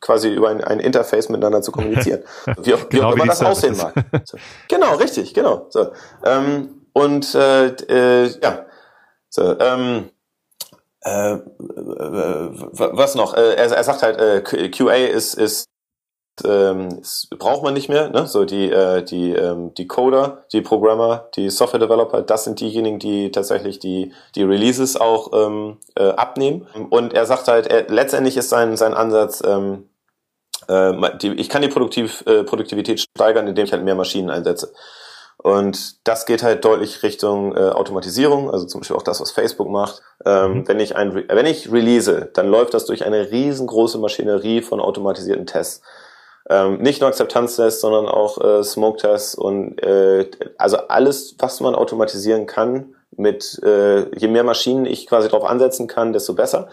quasi 0.00 0.32
über 0.32 0.48
ein, 0.48 0.64
ein 0.64 0.80
Interface 0.80 1.28
miteinander 1.28 1.60
zu 1.60 1.70
kommunizieren. 1.70 2.22
Wie 2.62 2.72
auch, 2.72 2.88
genau 2.88 2.90
wie 2.90 3.02
auch 3.02 3.14
immer 3.16 3.26
das 3.26 3.42
aussehen 3.42 3.76
mag. 3.76 3.92
So. 4.24 4.38
Genau, 4.68 4.94
richtig, 4.94 5.34
genau. 5.34 5.66
So, 5.68 5.88
ähm, 6.24 6.86
und 6.94 7.34
äh, 7.34 7.66
äh, 7.66 8.30
ja, 8.42 8.64
so, 9.28 9.58
ähm, 9.60 10.08
äh, 11.02 11.34
äh, 11.34 11.40
was 11.58 13.14
noch? 13.14 13.34
Äh, 13.34 13.54
er, 13.54 13.70
er 13.70 13.84
sagt 13.84 14.02
halt, 14.02 14.18
äh, 14.18 14.68
QA 14.70 14.94
ist, 14.94 15.34
ist 15.34 15.68
ähm, 16.44 17.02
braucht 17.38 17.62
man 17.62 17.74
nicht 17.74 17.88
mehr. 17.88 18.10
Ne? 18.10 18.26
So 18.26 18.44
die 18.44 18.70
äh, 18.70 19.02
die 19.02 19.32
ähm, 19.32 19.74
die 19.74 19.86
Coder, 19.86 20.44
die 20.52 20.60
Programmer, 20.60 21.28
die 21.34 21.50
Software 21.50 21.80
Developer, 21.80 22.22
das 22.22 22.44
sind 22.44 22.60
diejenigen, 22.60 22.98
die 22.98 23.30
tatsächlich 23.30 23.78
die 23.78 24.12
die 24.34 24.42
Releases 24.42 24.96
auch 24.96 25.32
ähm, 25.32 25.78
äh, 25.96 26.10
abnehmen. 26.10 26.66
Und 26.90 27.12
er 27.12 27.26
sagt 27.26 27.48
halt, 27.48 27.66
er, 27.66 27.88
letztendlich 27.88 28.36
ist 28.36 28.50
sein 28.50 28.76
sein 28.76 28.94
Ansatz, 28.94 29.42
ähm, 29.44 29.88
äh, 30.68 31.16
die, 31.18 31.32
ich 31.34 31.48
kann 31.48 31.62
die 31.62 31.68
Produktiv, 31.68 32.24
äh, 32.26 32.44
Produktivität 32.44 33.00
steigern, 33.00 33.46
indem 33.46 33.64
ich 33.64 33.72
halt 33.72 33.84
mehr 33.84 33.94
Maschinen 33.94 34.30
einsetze. 34.30 34.72
Und 35.40 36.06
das 36.06 36.26
geht 36.26 36.42
halt 36.42 36.64
deutlich 36.64 37.02
Richtung 37.04 37.56
äh, 37.56 37.60
Automatisierung, 37.60 38.50
also 38.50 38.66
zum 38.66 38.80
Beispiel 38.80 38.96
auch 38.96 39.02
das, 39.02 39.20
was 39.20 39.30
Facebook 39.30 39.68
macht. 39.68 40.02
Ähm, 40.26 40.52
mhm. 40.52 40.68
Wenn 40.68 40.80
ich 40.80 40.96
ein, 40.96 41.14
wenn 41.14 41.46
ich 41.46 41.70
release, 41.70 42.28
dann 42.34 42.48
läuft 42.48 42.74
das 42.74 42.86
durch 42.86 43.06
eine 43.06 43.30
riesengroße 43.30 43.98
Maschinerie 43.98 44.62
von 44.62 44.80
automatisierten 44.80 45.46
Tests. 45.46 45.82
Ähm, 46.50 46.78
nicht 46.78 47.00
nur 47.00 47.08
Akzeptanztests, 47.08 47.80
sondern 47.80 48.06
auch 48.06 48.38
äh, 48.42 48.64
Smoke-Tests 48.64 49.36
und 49.36 49.80
äh, 49.82 50.28
also 50.56 50.78
alles, 50.88 51.36
was 51.38 51.60
man 51.60 51.74
automatisieren 51.74 52.46
kann, 52.46 52.94
mit 53.16 53.60
äh, 53.62 54.08
je 54.16 54.28
mehr 54.28 54.44
Maschinen 54.44 54.86
ich 54.86 55.06
quasi 55.06 55.28
drauf 55.28 55.44
ansetzen 55.44 55.86
kann, 55.86 56.12
desto 56.12 56.34
besser. 56.34 56.68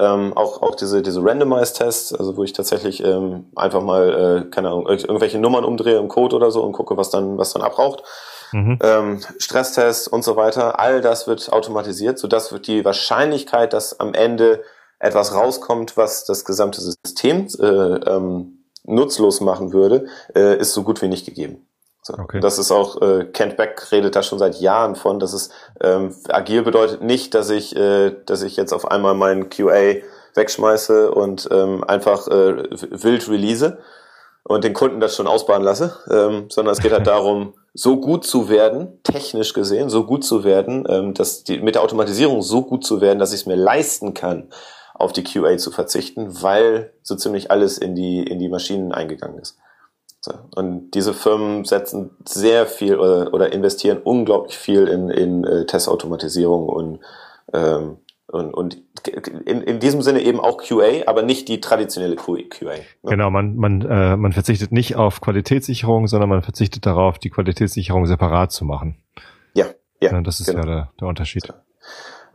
Ähm, 0.00 0.32
auch 0.34 0.62
auch 0.62 0.74
diese 0.74 1.02
diese 1.02 1.22
Randomized-Tests, 1.22 2.14
also 2.14 2.36
wo 2.36 2.44
ich 2.44 2.52
tatsächlich 2.52 3.04
ähm, 3.04 3.50
einfach 3.54 3.82
mal 3.82 4.46
äh, 4.46 4.50
keine 4.50 4.68
Ahnung 4.68 4.88
irgendwelche 4.88 5.38
Nummern 5.38 5.64
umdrehe 5.64 5.98
im 5.98 6.08
Code 6.08 6.36
oder 6.36 6.50
so 6.50 6.62
und 6.62 6.72
gucke, 6.72 6.96
was 6.96 7.10
dann 7.10 7.36
was 7.36 7.52
dann 7.52 7.62
abraucht. 7.62 8.02
Mhm. 8.52 8.78
Ähm, 8.82 9.20
Stresstests 9.38 10.08
und 10.08 10.24
so 10.24 10.36
weiter, 10.36 10.80
all 10.80 11.00
das 11.00 11.26
wird 11.26 11.52
automatisiert, 11.52 12.18
sodass 12.18 12.52
wird 12.52 12.66
die 12.66 12.84
Wahrscheinlichkeit, 12.84 13.72
dass 13.72 14.00
am 14.00 14.14
Ende 14.14 14.62
etwas 14.98 15.34
rauskommt, 15.34 15.96
was 15.96 16.24
das 16.24 16.44
gesamte 16.44 16.80
System 16.80 17.46
äh, 17.60 17.66
ähm, 17.66 18.64
nutzlos 18.84 19.40
machen 19.40 19.72
würde, 19.72 20.06
äh, 20.34 20.58
ist 20.58 20.72
so 20.72 20.82
gut 20.82 21.00
wie 21.02 21.08
nicht 21.08 21.26
gegeben. 21.26 21.66
So. 22.10 22.22
Okay. 22.22 22.40
Das 22.40 22.58
ist 22.58 22.70
auch, 22.70 23.00
äh, 23.00 23.24
Kent 23.24 23.56
Beck 23.56 23.90
redet 23.92 24.16
da 24.16 24.22
schon 24.22 24.38
seit 24.38 24.60
Jahren 24.60 24.96
von, 24.96 25.18
dass 25.18 25.32
es 25.32 25.50
ähm, 25.80 26.14
agil 26.28 26.62
bedeutet 26.62 27.02
nicht, 27.02 27.34
dass 27.34 27.50
ich, 27.50 27.76
äh, 27.76 28.14
dass 28.26 28.42
ich 28.42 28.56
jetzt 28.56 28.72
auf 28.72 28.90
einmal 28.90 29.14
meinen 29.14 29.48
QA 29.48 29.96
wegschmeiße 30.34 31.10
und 31.10 31.48
ähm, 31.50 31.84
einfach 31.84 32.28
äh, 32.28 32.70
wild 32.90 33.28
release 33.28 33.78
und 34.44 34.64
den 34.64 34.74
Kunden 34.74 35.00
das 35.00 35.16
schon 35.16 35.26
ausbauen 35.26 35.62
lasse, 35.62 35.96
ähm, 36.10 36.46
sondern 36.48 36.72
es 36.72 36.80
geht 36.80 36.92
halt 36.92 37.06
darum, 37.06 37.54
so 37.74 38.00
gut 38.00 38.24
zu 38.24 38.48
werden, 38.48 39.00
technisch 39.02 39.52
gesehen, 39.52 39.90
so 39.90 40.04
gut 40.04 40.24
zu 40.24 40.44
werden, 40.44 40.84
ähm, 40.88 41.14
dass 41.14 41.44
die, 41.44 41.60
mit 41.60 41.76
der 41.76 41.82
Automatisierung 41.82 42.42
so 42.42 42.62
gut 42.62 42.84
zu 42.84 43.00
werden, 43.00 43.18
dass 43.18 43.32
ich 43.32 43.40
es 43.40 43.46
mir 43.46 43.56
leisten 43.56 44.14
kann, 44.14 44.48
auf 44.94 45.12
die 45.12 45.24
QA 45.24 45.56
zu 45.56 45.70
verzichten, 45.70 46.42
weil 46.42 46.92
so 47.02 47.16
ziemlich 47.16 47.50
alles 47.50 47.78
in 47.78 47.94
die, 47.94 48.22
in 48.22 48.38
die 48.38 48.48
Maschinen 48.48 48.92
eingegangen 48.92 49.38
ist. 49.38 49.56
So. 50.20 50.34
Und 50.54 50.90
diese 50.90 51.14
Firmen 51.14 51.64
setzen 51.64 52.10
sehr 52.26 52.66
viel 52.66 52.98
oder, 52.98 53.32
oder 53.32 53.52
investieren 53.52 53.98
unglaublich 54.04 54.58
viel 54.58 54.86
in, 54.86 55.08
in 55.08 55.44
äh, 55.44 55.64
Testautomatisierung 55.64 56.68
und, 56.68 57.00
ähm, 57.54 57.96
und, 58.26 58.52
und 58.52 58.82
in, 59.46 59.62
in 59.62 59.80
diesem 59.80 60.02
Sinne 60.02 60.20
eben 60.20 60.38
auch 60.38 60.58
QA, 60.58 61.06
aber 61.06 61.22
nicht 61.22 61.48
die 61.48 61.60
traditionelle 61.60 62.16
QA. 62.16 62.34
Ne? 62.60 62.82
Genau, 63.02 63.30
man, 63.30 63.56
man, 63.56 63.80
äh, 63.80 64.16
man 64.18 64.32
verzichtet 64.32 64.72
nicht 64.72 64.94
auf 64.96 65.22
Qualitätssicherung, 65.22 66.06
sondern 66.06 66.28
man 66.28 66.42
verzichtet 66.42 66.84
darauf, 66.84 67.18
die 67.18 67.30
Qualitätssicherung 67.30 68.04
separat 68.04 68.52
zu 68.52 68.66
machen. 68.66 68.98
Ja, 69.54 69.66
ja. 70.02 70.12
ja 70.12 70.20
das 70.20 70.40
ist 70.40 70.46
genau. 70.48 70.60
ja 70.60 70.66
der, 70.66 70.90
der 71.00 71.08
Unterschied. 71.08 71.48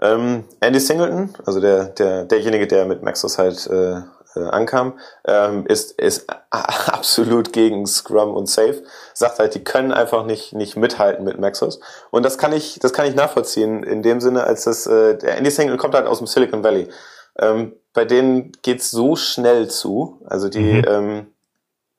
Ähm, 0.02 0.46
Andy 0.60 0.80
Singleton, 0.80 1.36
also 1.46 1.62
der, 1.62 1.86
der, 1.90 2.26
derjenige, 2.26 2.68
der 2.68 2.86
mit 2.86 3.04
Maxos 3.04 3.38
halt 3.38 3.68
äh, 3.68 3.98
äh, 3.98 4.02
ankam, 4.42 5.00
ähm, 5.26 5.66
ist, 5.68 5.94
ist 5.94 6.28
absolut 6.50 7.54
gegen 7.54 7.86
Scrum 7.86 8.34
und 8.34 8.48
Safe. 8.48 8.84
Sagt 9.14 9.40
halt, 9.40 9.56
die 9.56 9.64
können 9.64 9.92
einfach 9.92 10.26
nicht, 10.26 10.54
nicht 10.54 10.76
mithalten 10.76 11.24
mit 11.26 11.40
Maxos. 11.40 11.80
Und 12.12 12.24
das 12.24 12.38
kann 12.38 12.54
ich, 12.54 12.80
das 12.80 12.94
kann 12.94 13.08
ich 13.08 13.16
nachvollziehen 13.16 13.84
in 13.84 14.02
dem 14.02 14.22
Sinne, 14.22 14.44
als 14.44 14.66
das, 14.66 14.88
äh, 14.88 15.18
der 15.18 15.38
Andy 15.38 15.52
Single 15.52 15.78
kommt 15.78 15.96
halt 15.96 16.08
aus 16.08 16.20
dem 16.20 16.28
Silicon 16.28 16.64
Valley. 16.64 16.90
Ähm, 17.38 17.74
bei 17.94 18.06
denen 18.06 18.52
geht's 18.62 18.92
so 18.92 19.16
schnell 19.16 19.70
zu. 19.70 20.22
Also 20.26 20.50
die, 20.50 20.60
mhm. 20.60 20.86
ähm, 20.88 21.28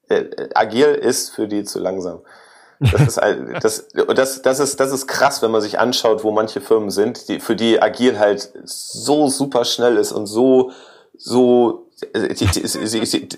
äh, 0.09 0.25
agil 0.55 0.95
ist 0.95 1.31
für 1.35 1.49
die 1.49 1.65
zu 1.65 1.79
langsam. 1.79 2.21
Das 2.79 3.01
ist, 3.01 3.17
das, 3.63 3.89
das, 4.15 4.43
das, 4.43 4.61
ist, 4.61 4.81
das 4.81 4.93
ist 4.93 5.07
krass, 5.07 5.43
wenn 5.43 5.51
man 5.51 5.63
sich 5.63 5.79
anschaut, 5.79 6.25
wo 6.25 6.31
manche 6.31 6.61
Firmen 6.61 6.91
sind, 6.91 7.29
die, 7.29 7.41
für 7.41 7.57
die 7.57 7.81
agil 7.81 8.19
halt 8.19 8.53
so 8.65 9.29
super 9.29 9.65
schnell 9.65 9.97
ist 9.97 10.13
und 10.13 10.27
so, 10.27 10.73
so 11.17 11.86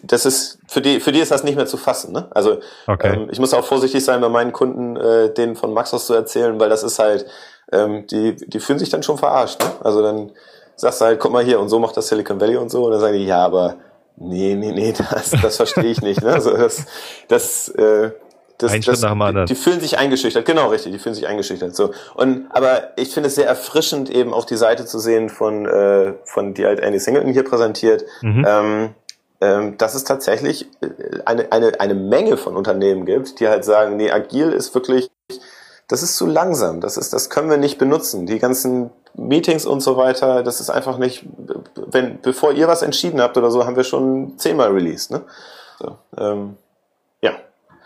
das 0.02 0.26
ist 0.26 0.58
für 0.66 0.80
die 0.80 0.98
für 0.98 1.12
die 1.12 1.20
ist 1.20 1.30
das 1.30 1.44
nicht 1.44 1.54
mehr 1.54 1.66
zu 1.66 1.76
fassen. 1.76 2.12
Ne? 2.12 2.26
Also 2.30 2.58
okay. 2.88 3.14
ähm, 3.14 3.28
ich 3.30 3.38
muss 3.38 3.54
auch 3.54 3.64
vorsichtig 3.64 4.04
sein, 4.04 4.20
bei 4.20 4.28
meinen 4.28 4.52
Kunden 4.52 4.96
äh, 4.96 5.32
denen 5.32 5.54
von 5.54 5.72
Maxos 5.72 6.06
zu 6.06 6.14
erzählen, 6.14 6.58
weil 6.58 6.68
das 6.68 6.82
ist 6.82 6.98
halt 6.98 7.26
ähm, 7.70 8.06
die 8.08 8.34
die 8.34 8.58
fühlen 8.58 8.80
sich 8.80 8.88
dann 8.88 9.04
schon 9.04 9.16
verarscht. 9.16 9.60
Ne? 9.60 9.70
Also 9.84 10.02
dann 10.02 10.32
sagst 10.74 11.00
du 11.00 11.04
halt, 11.04 11.20
guck 11.20 11.32
mal 11.32 11.44
hier 11.44 11.60
und 11.60 11.68
so 11.68 11.78
macht 11.78 11.96
das 11.96 12.08
Silicon 12.08 12.40
Valley 12.40 12.56
und 12.56 12.70
so 12.70 12.84
und 12.84 12.92
dann 12.92 13.00
sagen 13.00 13.16
die 13.16 13.26
ja, 13.26 13.44
aber 13.44 13.76
nee 14.16 14.56
nee 14.56 14.72
nee 14.72 14.92
das 14.92 15.30
das 15.30 15.56
verstehe 15.56 15.90
ich 15.90 16.02
nicht. 16.02 16.20
Ne? 16.22 16.32
Also 16.32 16.56
das 16.56 16.84
das 17.28 17.68
äh, 17.68 18.10
das, 18.58 18.72
Ein 18.72 18.82
Schritt 18.82 19.00
nach 19.00 19.12
dem 19.12 19.22
anderen. 19.22 19.46
Die, 19.46 19.54
die, 19.54 19.60
fühlen 19.60 19.80
sich 19.80 19.98
eingeschüchtert, 19.98 20.44
genau 20.44 20.68
richtig, 20.68 20.92
die 20.92 20.98
fühlen 20.98 21.14
sich 21.14 21.26
eingeschüchtert. 21.26 21.74
So 21.74 21.92
und 22.14 22.46
aber 22.50 22.90
ich 22.96 23.14
finde 23.14 23.28
es 23.28 23.36
sehr 23.36 23.46
erfrischend, 23.46 24.10
eben 24.10 24.34
auch 24.34 24.44
die 24.44 24.56
Seite 24.56 24.84
zu 24.84 24.98
sehen 24.98 25.28
von 25.28 25.66
äh, 25.66 26.14
von 26.24 26.54
die 26.54 26.66
halt 26.66 26.80
Andy 26.80 26.98
Singleton 26.98 27.32
hier 27.32 27.44
präsentiert. 27.44 28.04
Mhm. 28.20 28.44
Ähm, 28.46 28.94
ähm, 29.40 29.78
dass 29.78 29.94
es 29.94 30.02
tatsächlich 30.02 30.66
äh, 30.80 30.88
eine, 31.24 31.52
eine, 31.52 31.78
eine 31.78 31.94
Menge 31.94 32.36
von 32.36 32.56
Unternehmen 32.56 33.06
gibt, 33.06 33.38
die 33.38 33.48
halt 33.48 33.64
sagen, 33.64 33.96
nee, 33.96 34.10
agil 34.10 34.50
ist 34.50 34.74
wirklich, 34.74 35.10
das 35.86 36.02
ist 36.02 36.16
zu 36.16 36.26
langsam, 36.26 36.80
das 36.80 36.96
ist, 36.96 37.12
das 37.12 37.30
können 37.30 37.48
wir 37.48 37.56
nicht 37.56 37.78
benutzen. 37.78 38.26
Die 38.26 38.40
ganzen 38.40 38.90
Meetings 39.14 39.64
und 39.64 39.80
so 39.80 39.96
weiter, 39.96 40.42
das 40.42 40.60
ist 40.60 40.70
einfach 40.70 40.98
nicht, 40.98 41.24
wenn, 41.76 42.20
bevor 42.20 42.52
ihr 42.52 42.66
was 42.66 42.82
entschieden 42.82 43.20
habt 43.20 43.36
oder 43.36 43.52
so, 43.52 43.64
haben 43.64 43.76
wir 43.76 43.84
schon 43.84 44.36
zehnmal 44.38 44.72
released, 44.72 45.12
ne? 45.12 45.22
So, 45.78 45.96
ähm, 46.16 46.56
ja. 47.20 47.32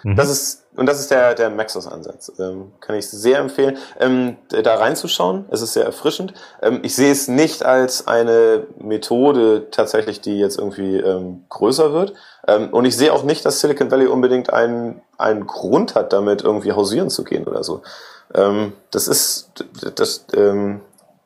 Mhm. 0.05 0.17
Das 0.17 0.31
ist, 0.31 0.62
und 0.75 0.87
das 0.87 1.01
ist 1.01 1.11
der, 1.11 1.35
der 1.35 1.51
Maxos-Ansatz. 1.51 2.33
Ähm, 2.39 2.73
kann 2.81 2.97
ich 2.97 3.09
sehr 3.09 3.39
empfehlen, 3.39 3.77
ähm, 4.01 4.37
da 4.49 4.77
reinzuschauen. 4.77 5.45
Es 5.51 5.61
ist 5.61 5.75
sehr 5.75 5.85
erfrischend. 5.85 6.33
Ähm, 6.63 6.81
ich 6.83 6.95
sehe 6.95 7.13
es 7.13 7.29
nicht 7.29 7.65
als 7.65 8.07
eine 8.07 8.67
Methode 8.79 9.67
tatsächlich, 9.71 10.23
die 10.23 10.39
jetzt 10.39 10.59
irgendwie 10.59 10.97
ähm, 10.97 11.45
größer 11.51 11.93
wird. 11.93 12.15
Ähm, 12.49 12.71
und 12.71 12.87
ich 12.87 12.97
sehe 12.97 13.13
auch 13.13 13.23
nicht, 13.23 13.45
dass 13.45 13.61
Silicon 13.61 13.91
Valley 13.91 14.07
unbedingt 14.07 14.51
einen, 14.53 15.03
einen 15.19 15.47
Grund 15.47 15.95
hat, 15.95 16.15
damit 16.15 16.43
irgendwie 16.43 16.73
hausieren 16.73 17.11
zu 17.11 17.23
gehen 17.25 17.45
oder 17.45 17.63
so. 17.63 17.83
Ähm, 18.35 18.73
das 18.91 19.09
ist, 19.09 19.51
das, 19.95 20.25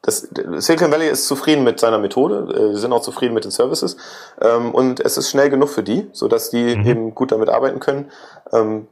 das, 0.03 0.29
Silicon 0.59 0.91
Valley 0.91 1.09
ist 1.09 1.27
zufrieden 1.27 1.63
mit 1.63 1.79
seiner 1.79 1.99
Methode, 1.99 2.73
äh, 2.73 2.77
sind 2.77 2.93
auch 2.93 3.03
zufrieden 3.03 3.35
mit 3.35 3.45
den 3.45 3.51
Services 3.53 3.97
ähm, 4.41 4.75
und 4.75 5.01
es 5.01 5.17
ist 5.17 5.31
schnell 5.31 5.51
genug 5.51 5.69
für 5.69 5.83
die, 5.83 6.09
so 6.13 6.27
dass 6.29 6.51
die 6.51 6.77
mhm. 6.77 6.87
eben 6.87 7.15
gut 7.15 7.33
damit 7.33 7.49
arbeiten 7.49 7.81
können. 7.81 8.11
Ähm, 8.53 8.89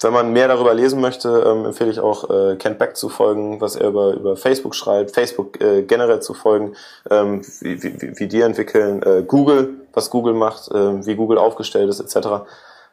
wenn 0.00 0.12
man 0.12 0.32
mehr 0.32 0.48
darüber 0.48 0.74
lesen 0.74 1.00
möchte, 1.00 1.44
ähm, 1.46 1.66
empfehle 1.66 1.90
ich 1.90 2.00
auch 2.00 2.28
äh, 2.28 2.56
Kent 2.56 2.78
Beck 2.78 2.96
zu 2.96 3.08
folgen, 3.08 3.60
was 3.60 3.76
er 3.76 3.88
über, 3.88 4.14
über 4.14 4.36
Facebook 4.36 4.74
schreibt, 4.74 5.12
Facebook 5.12 5.60
äh, 5.60 5.82
generell 5.82 6.20
zu 6.20 6.34
folgen, 6.34 6.74
ähm, 7.10 7.42
wie, 7.60 7.82
wie, 7.82 8.18
wie 8.18 8.26
die 8.26 8.40
entwickeln, 8.40 9.02
äh, 9.02 9.22
Google, 9.26 9.74
was 9.92 10.10
Google 10.10 10.34
macht, 10.34 10.70
äh, 10.70 11.06
wie 11.06 11.14
Google 11.14 11.38
aufgestellt 11.38 11.88
ist, 11.88 12.00
etc. 12.00 12.44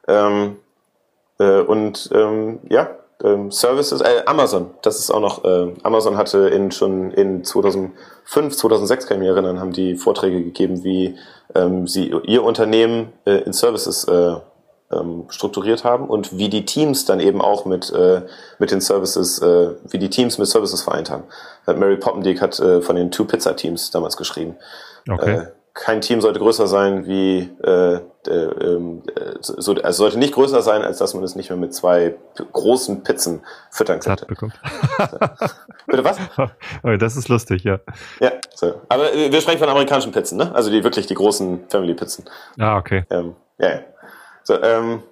Ähm, 0.08 0.58
äh, 1.40 1.62
und 1.62 2.10
ähm, 2.14 2.60
ja, 2.70 2.92
ähm, 3.24 3.52
Services, 3.52 4.02
äh, 4.02 4.24
Amazon, 4.26 4.72
das 4.82 5.00
ist 5.00 5.12
auch 5.12 5.20
noch, 5.20 5.44
äh, 5.44 5.74
Amazon 5.84 6.18
hatte 6.18 6.50
in 6.50 6.72
schon 6.72 7.12
in 7.12 7.44
2005, 7.44 8.56
2006 8.56 9.08
kann 9.08 9.18
ich 9.18 9.22
mich 9.22 9.30
erinnern, 9.30 9.60
haben 9.60 9.74
die 9.74 9.96
Vorträge 9.96 10.44
gegeben, 10.44 10.84
wie 10.84 11.18
ähm, 11.56 11.88
sie 11.88 12.14
ihr 12.24 12.44
Unternehmen 12.44 13.12
äh, 13.26 13.44
in 13.44 13.54
Services 13.54 14.06
äh, 14.06 14.36
ähm, 14.92 15.26
strukturiert 15.30 15.84
haben 15.84 16.08
und 16.08 16.38
wie 16.38 16.50
die 16.50 16.66
Teams 16.66 17.06
dann 17.06 17.20
eben 17.20 17.42
auch 17.42 17.66
mit 17.66 17.92
äh, 17.92 18.22
mit 18.60 18.72
den 18.72 18.82
Services, 18.82 19.40
äh, 19.42 19.72
wie 19.90 20.00
die 20.00 20.10
Teams 20.10 20.38
mit 20.38 20.48
Services 20.48 20.82
vereint 20.82 21.10
haben. 21.10 21.24
Mary 21.66 21.98
Poppendick 21.98 22.42
hat 22.42 22.60
äh, 22.60 22.82
von 22.82 22.96
den 22.96 23.12
Two 23.12 23.26
Pizza 23.26 23.56
Teams 23.56 23.92
damals 23.92 24.18
geschrieben. 24.18 24.56
Okay. 25.10 25.36
Äh, 25.36 25.46
kein 25.74 26.02
Team 26.02 26.20
sollte 26.20 26.40
größer 26.40 26.68
sein 26.68 27.08
wie 27.08 27.50
äh, 27.64 28.00
äh, 28.28 28.32
äh, 28.32 29.02
so, 29.40 29.74
also 29.76 30.04
sollte 30.04 30.20
nicht 30.20 30.34
größer 30.34 30.62
sein, 30.62 30.82
als 30.84 30.98
dass 30.98 31.14
man 31.14 31.24
es 31.24 31.36
nicht 31.36 31.50
mehr 31.50 31.58
mit 31.58 31.74
zwei 31.74 32.16
großen 32.52 33.04
Pizzen 33.04 33.42
füttern 33.70 34.00
könnte. 34.00 34.28
Bitte 35.88 36.04
was? 36.04 36.18
Oh, 36.84 36.96
das 36.98 37.16
ist 37.16 37.30
lustig, 37.30 37.64
ja. 37.64 37.80
Ja, 38.20 38.32
so. 38.54 38.82
aber 38.90 39.14
wir 39.14 39.42
sprechen 39.42 39.60
von 39.60 39.70
amerikanischen 39.70 40.12
Pizzen, 40.12 40.38
ne? 40.38 40.54
Also 40.54 40.72
die 40.72 40.84
wirklich 40.84 41.08
die 41.08 41.14
großen 41.14 41.66
Family 41.70 41.94
Pizzen. 41.94 42.26
Ah, 42.60 42.78
okay. 42.78 43.06
Ähm, 43.10 43.36
ja, 43.58 43.70
ja. 43.70 43.80
So, 44.44 44.62
ähm, 44.62 45.04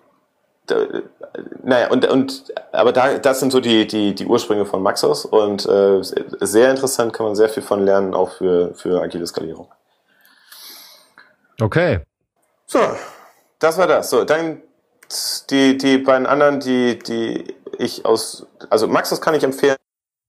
da, 0.66 0.86
naja, 1.64 1.90
und, 1.90 2.08
und 2.08 2.54
aber 2.72 2.92
da, 2.92 3.18
das 3.18 3.40
sind 3.40 3.52
so 3.52 3.60
die, 3.60 3.88
die, 3.88 4.14
die 4.16 4.26
Ursprünge 4.26 4.66
von 4.66 4.82
Maxos 4.82 5.26
und 5.26 5.66
äh, 5.66 6.00
sehr 6.02 6.70
interessant, 6.70 7.14
kann 7.14 7.26
man 7.26 7.36
sehr 7.36 7.50
viel 7.50 7.64
von 7.64 7.84
lernen, 7.86 8.14
auch 8.14 8.32
für, 8.32 8.74
für 8.76 9.02
agile 9.02 9.26
Skalierung. 9.26 9.68
Okay. 11.62 12.02
So, 12.66 12.80
das 13.60 13.78
war 13.78 13.88
das. 13.88 14.10
So, 14.10 14.24
dann 14.24 14.62
die, 15.50 15.78
die 15.78 15.98
beiden 15.98 16.28
anderen, 16.28 16.60
die, 16.60 17.00
die 17.00 17.56
ich 17.78 18.06
aus, 18.06 18.46
also 18.70 18.88
Max, 18.88 19.10
das 19.10 19.22
kann 19.22 19.34
ich 19.34 19.44
empfehlen, 19.44 19.76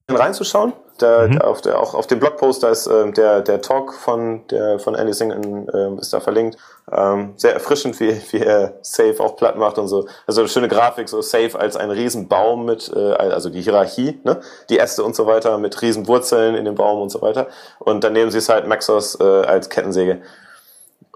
reinzuschauen. 0.09 0.73
Da, 0.99 1.27
mhm. 1.27 1.39
da 1.39 1.47
auf 1.47 1.63
der, 1.63 1.79
auch 1.81 1.95
auf 1.95 2.07
dem 2.07 2.19
Blogpost, 2.19 2.63
da 2.63 2.69
ist 2.69 2.87
äh, 2.87 3.11
der, 3.13 3.41
der 3.41 3.63
Talk 3.63 3.95
von, 3.95 4.47
der, 4.49 4.79
von 4.79 4.95
Andy 4.95 5.15
Singh 5.15 5.67
äh, 5.73 5.99
ist 6.01 6.13
da 6.13 6.21
verlinkt. 6.21 6.59
Ähm, 6.93 7.35
sehr 7.37 7.55
erfrischend, 7.55 8.01
wie, 8.01 8.21
wie 8.31 8.41
er 8.41 8.79
Safe 8.83 9.17
auch 9.21 9.37
platt 9.37 9.57
macht 9.57 9.79
und 9.79 9.87
so. 9.87 10.09
Also 10.27 10.47
schöne 10.49 10.69
Grafik, 10.69 11.09
so 11.09 11.23
Safe 11.23 11.59
als 11.59 11.77
ein 11.77 11.91
Riesenbaum 11.91 12.65
mit, 12.65 12.91
äh, 12.95 13.13
also 13.13 13.49
die 13.49 13.61
Hierarchie, 13.61 14.21
ne? 14.25 14.41
die 14.69 14.79
Äste 14.79 15.05
und 15.05 15.15
so 15.15 15.27
weiter, 15.27 15.59
mit 15.59 15.81
Riesenwurzeln 15.81 16.57
in 16.57 16.65
dem 16.65 16.75
Baum 16.75 17.01
und 17.01 17.11
so 17.11 17.23
weiter. 17.23 17.47
Und 17.79 18.03
dann 18.03 18.13
nehmen 18.13 18.31
sie 18.31 18.39
es 18.39 18.49
halt 18.49 18.67
Maxos 18.67 19.19
äh, 19.21 19.25
als 19.25 19.69
Kettensäge. 19.69 20.23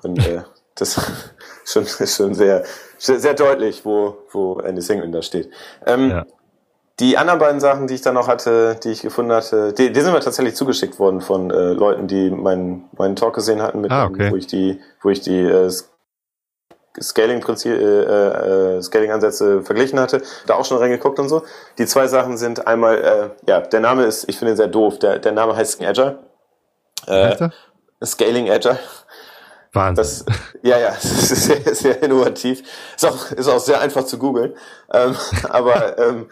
Und 0.03 0.25
äh, 0.27 0.43
das 0.77 0.97
ist 0.97 1.73
schon, 1.73 1.87
schon 2.07 2.35
sehr, 2.35 2.65
sehr 2.99 3.35
deutlich, 3.35 3.85
wo, 3.85 4.19
wo 4.31 4.61
Andy 4.61 4.81
Singleton 4.81 5.13
da 5.13 5.23
steht. 5.23 5.51
Ähm, 5.87 6.11
ja. 6.11 6.27
Die 7.01 7.19
anderen 7.19 7.41
beiden 7.41 7.61
Sachen, 7.61 7.89
die 7.89 7.95
ich 7.95 8.03
dann 8.03 8.15
noch 8.15 8.29
hatte, 8.29 8.79
die 8.83 8.91
ich 8.91 9.03
gefunden 9.03 9.33
hatte, 9.33 9.73
die, 9.73 9.93
die 9.93 10.01
sind 10.01 10.13
mir 10.13 10.21
tatsächlich 10.21 10.55
zugeschickt 10.55 11.01
worden 11.01 11.21
von 11.21 11.51
äh, 11.51 11.73
Leuten, 11.73 12.07
die 12.07 12.31
meinen 12.31 12.89
meinen 12.97 13.17
Talk 13.17 13.35
gesehen 13.35 13.61
hatten, 13.61 13.81
mit, 13.81 13.91
ah, 13.91 14.07
okay. 14.07 14.31
wo 14.31 14.37
ich 14.37 14.47
die, 14.47 14.81
wo 15.03 15.11
ich 15.11 15.21
die 15.21 15.41
äh, 15.41 15.71
Scaling-Prinzip, 17.01 17.73
äh, 17.73 18.77
äh, 18.77 18.83
Scaling-Ansätze 18.83 19.63
verglichen 19.63 19.99
hatte, 19.99 20.23
da 20.47 20.55
auch 20.55 20.65
schon 20.65 20.79
reingeguckt 20.79 21.19
und 21.19 21.29
so. 21.29 21.43
Die 21.79 21.87
zwei 21.87 22.07
Sachen 22.07 22.37
sind 22.37 22.67
einmal, 22.69 22.99
äh, 22.99 23.51
ja, 23.51 23.61
der 23.61 23.81
Name 23.81 24.05
ist, 24.05 24.29
ich 24.29 24.39
finde 24.39 24.53
ihn 24.53 24.57
sehr 24.57 24.69
doof. 24.69 25.01
Der, 25.01 25.19
der 25.19 25.33
Name 25.33 25.57
heißt 25.57 25.83
Agile. 25.83 26.21
Äh, 27.07 27.49
Scaling 28.05 28.51
Agile. 28.51 28.79
Wahnsinn. 29.73 29.97
Das, 29.97 30.25
ja, 30.63 30.79
ja, 30.79 30.91
das 31.03 31.05
ist 31.05 31.45
sehr, 31.45 31.75
sehr 31.75 32.03
innovativ. 32.03 32.63
Ist 32.95 33.05
auch, 33.05 33.31
ist 33.33 33.49
auch 33.49 33.59
sehr 33.59 33.81
einfach 33.81 34.05
zu 34.05 34.19
googeln. 34.19 34.55
Ähm, 34.93 35.17
aber 35.49 35.99
ähm, 35.99 36.31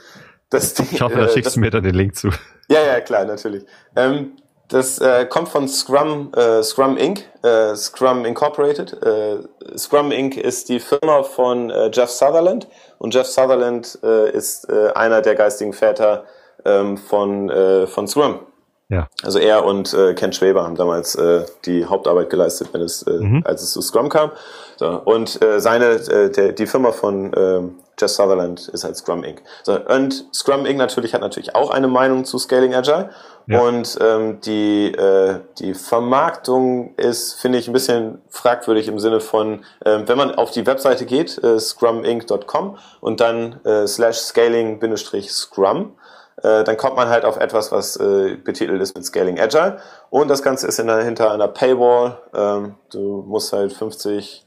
das 0.52 0.74
Ding, 0.74 0.88
Ich 0.90 1.00
hoffe, 1.00 1.16
da 1.16 1.26
äh, 1.26 1.28
schickst 1.28 1.56
du 1.56 1.60
mir 1.60 1.70
dann 1.70 1.82
den 1.82 1.94
Link 1.94 2.16
zu. 2.16 2.30
Ja, 2.68 2.80
ja, 2.80 3.00
klar, 3.00 3.24
natürlich. 3.24 3.64
Ähm, 3.96 4.36
das 4.68 4.98
äh, 4.98 5.26
kommt 5.26 5.48
von 5.48 5.68
Scrum, 5.68 6.32
äh, 6.34 6.62
Scrum 6.62 6.96
Inc., 6.96 7.24
äh, 7.42 7.74
Scrum 7.76 8.24
Incorporated. 8.24 9.02
Äh, 9.02 9.76
Scrum 9.76 10.12
Inc. 10.12 10.36
ist 10.36 10.68
die 10.68 10.80
Firma 10.80 11.22
von 11.22 11.70
äh, 11.70 11.90
Jeff 11.92 12.10
Sutherland 12.10 12.68
und 12.98 13.14
Jeff 13.14 13.26
Sutherland 13.26 13.96
ist 13.96 14.70
einer 14.70 15.22
der 15.22 15.34
geistigen 15.34 15.72
Väter 15.72 16.24
ähm, 16.64 16.96
von, 16.96 17.50
von 17.88 18.06
Scrum. 18.06 18.46
Ja. 18.92 19.08
Also 19.22 19.38
er 19.38 19.64
und 19.64 19.94
äh, 19.94 20.12
Ken 20.12 20.34
Schwaber 20.34 20.64
haben 20.64 20.76
damals 20.76 21.14
äh, 21.14 21.46
die 21.64 21.86
Hauptarbeit 21.86 22.28
geleistet, 22.28 22.68
wenn 22.72 22.82
es, 22.82 23.02
äh, 23.04 23.12
mhm. 23.12 23.42
als 23.42 23.62
es 23.62 23.72
zu 23.72 23.80
Scrum 23.80 24.10
kam. 24.10 24.32
So, 24.76 24.86
und 24.86 25.40
äh, 25.42 25.60
seine, 25.60 25.92
äh, 25.92 26.30
der, 26.30 26.52
die 26.52 26.66
Firma 26.66 26.92
von 26.92 27.32
äh, 27.32 27.62
Jess 27.98 28.16
Sutherland 28.16 28.68
ist 28.68 28.84
halt 28.84 28.96
Scrum 28.96 29.24
Inc. 29.24 29.40
So, 29.62 29.78
und 29.80 30.26
Scrum 30.34 30.66
Inc. 30.66 30.76
natürlich 30.76 31.14
hat 31.14 31.22
natürlich 31.22 31.54
auch 31.54 31.70
eine 31.70 31.88
Meinung 31.88 32.26
zu 32.26 32.36
Scaling 32.36 32.74
Agile. 32.74 33.08
Ja. 33.46 33.60
Und 33.62 33.98
ähm, 34.00 34.40
die, 34.42 34.92
äh, 34.92 35.40
die 35.58 35.72
Vermarktung 35.72 36.94
ist, 36.96 37.40
finde 37.40 37.58
ich, 37.58 37.68
ein 37.68 37.72
bisschen 37.72 38.20
fragwürdig 38.28 38.88
im 38.88 38.98
Sinne 38.98 39.20
von, 39.20 39.64
äh, 39.84 40.00
wenn 40.04 40.18
man 40.18 40.34
auf 40.34 40.50
die 40.50 40.66
Webseite 40.66 41.06
geht, 41.06 41.42
äh, 41.42 41.58
scruminc.com 41.58 42.76
und 43.00 43.20
dann 43.20 43.58
äh, 43.64 43.86
slash 43.86 44.18
scaling-scrum, 44.18 45.92
äh, 46.38 46.64
dann 46.64 46.76
kommt 46.76 46.96
man 46.96 47.08
halt 47.08 47.24
auf 47.24 47.36
etwas, 47.36 47.72
was 47.72 47.96
äh, 47.96 48.36
betitelt 48.36 48.80
ist 48.80 48.94
mit 48.94 49.04
Scaling 49.04 49.38
Agile. 49.38 49.78
Und 50.10 50.28
das 50.28 50.42
Ganze 50.42 50.66
ist 50.66 50.78
der, 50.78 51.04
hinter 51.04 51.30
einer 51.30 51.48
Paywall. 51.48 52.18
Ähm, 52.34 52.74
du 52.90 53.24
musst 53.26 53.52
halt 53.52 53.72
50 53.72 54.46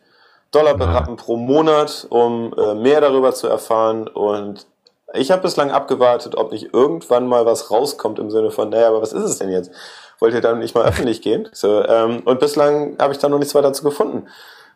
Dollar 0.51 0.75
berappen 0.75 1.17
pro 1.17 1.35
Monat, 1.35 2.07
um 2.09 2.53
äh, 2.57 2.75
mehr 2.75 3.01
darüber 3.01 3.33
zu 3.33 3.47
erfahren. 3.47 4.07
Und 4.07 4.67
ich 5.13 5.31
habe 5.31 5.41
bislang 5.41 5.71
abgewartet, 5.71 6.35
ob 6.35 6.51
nicht 6.51 6.73
irgendwann 6.73 7.27
mal 7.27 7.45
was 7.45 7.71
rauskommt 7.71 8.19
im 8.19 8.31
Sinne 8.31 8.51
von, 8.51 8.69
naja, 8.69 8.87
aber 8.87 9.01
was 9.01 9.13
ist 9.13 9.23
es 9.23 9.37
denn 9.37 9.49
jetzt? 9.49 9.71
Wollt 10.19 10.33
ihr 10.33 10.41
dann 10.41 10.59
nicht 10.59 10.75
mal 10.75 10.85
öffentlich 10.87 11.21
gehen? 11.21 11.49
So, 11.51 11.83
ähm, 11.85 12.21
und 12.25 12.39
bislang 12.39 12.97
habe 12.99 13.13
ich 13.13 13.19
da 13.19 13.29
noch 13.29 13.39
nichts 13.39 13.53
weiter 13.53 13.67
dazu 13.67 13.83
gefunden. 13.83 14.27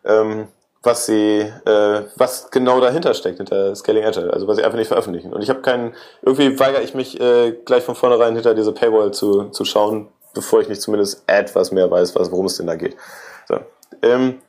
Ähm, 0.04 0.48
was 0.82 1.06
sie, 1.06 1.40
äh, 1.40 2.02
was 2.16 2.50
genau 2.50 2.80
dahinter 2.80 3.12
steckt, 3.14 3.36
hinter 3.36 3.74
Scaling 3.74 4.04
Agile, 4.04 4.32
also 4.32 4.46
was 4.46 4.56
sie 4.56 4.64
einfach 4.64 4.78
nicht 4.78 4.88
veröffentlichen. 4.88 5.32
Und 5.32 5.42
ich 5.42 5.50
habe 5.50 5.60
keinen, 5.60 5.94
irgendwie 6.22 6.58
weigere 6.58 6.82
ich 6.82 6.94
mich 6.94 7.20
äh, 7.20 7.52
gleich 7.64 7.84
von 7.84 7.94
vornherein 7.94 8.34
hinter 8.34 8.54
diese 8.54 8.72
Paywall 8.72 9.12
zu, 9.12 9.50
zu 9.50 9.64
schauen, 9.64 10.08
bevor 10.34 10.60
ich 10.60 10.68
nicht 10.68 10.80
zumindest 10.80 11.22
etwas 11.26 11.70
mehr 11.70 11.90
weiß, 11.90 12.14
was, 12.16 12.30
worum 12.30 12.46
es 12.46 12.56
denn 12.56 12.66
da 12.66 12.76
geht. 12.76 12.96
So. 13.46 13.58
Ähm, 14.02 14.40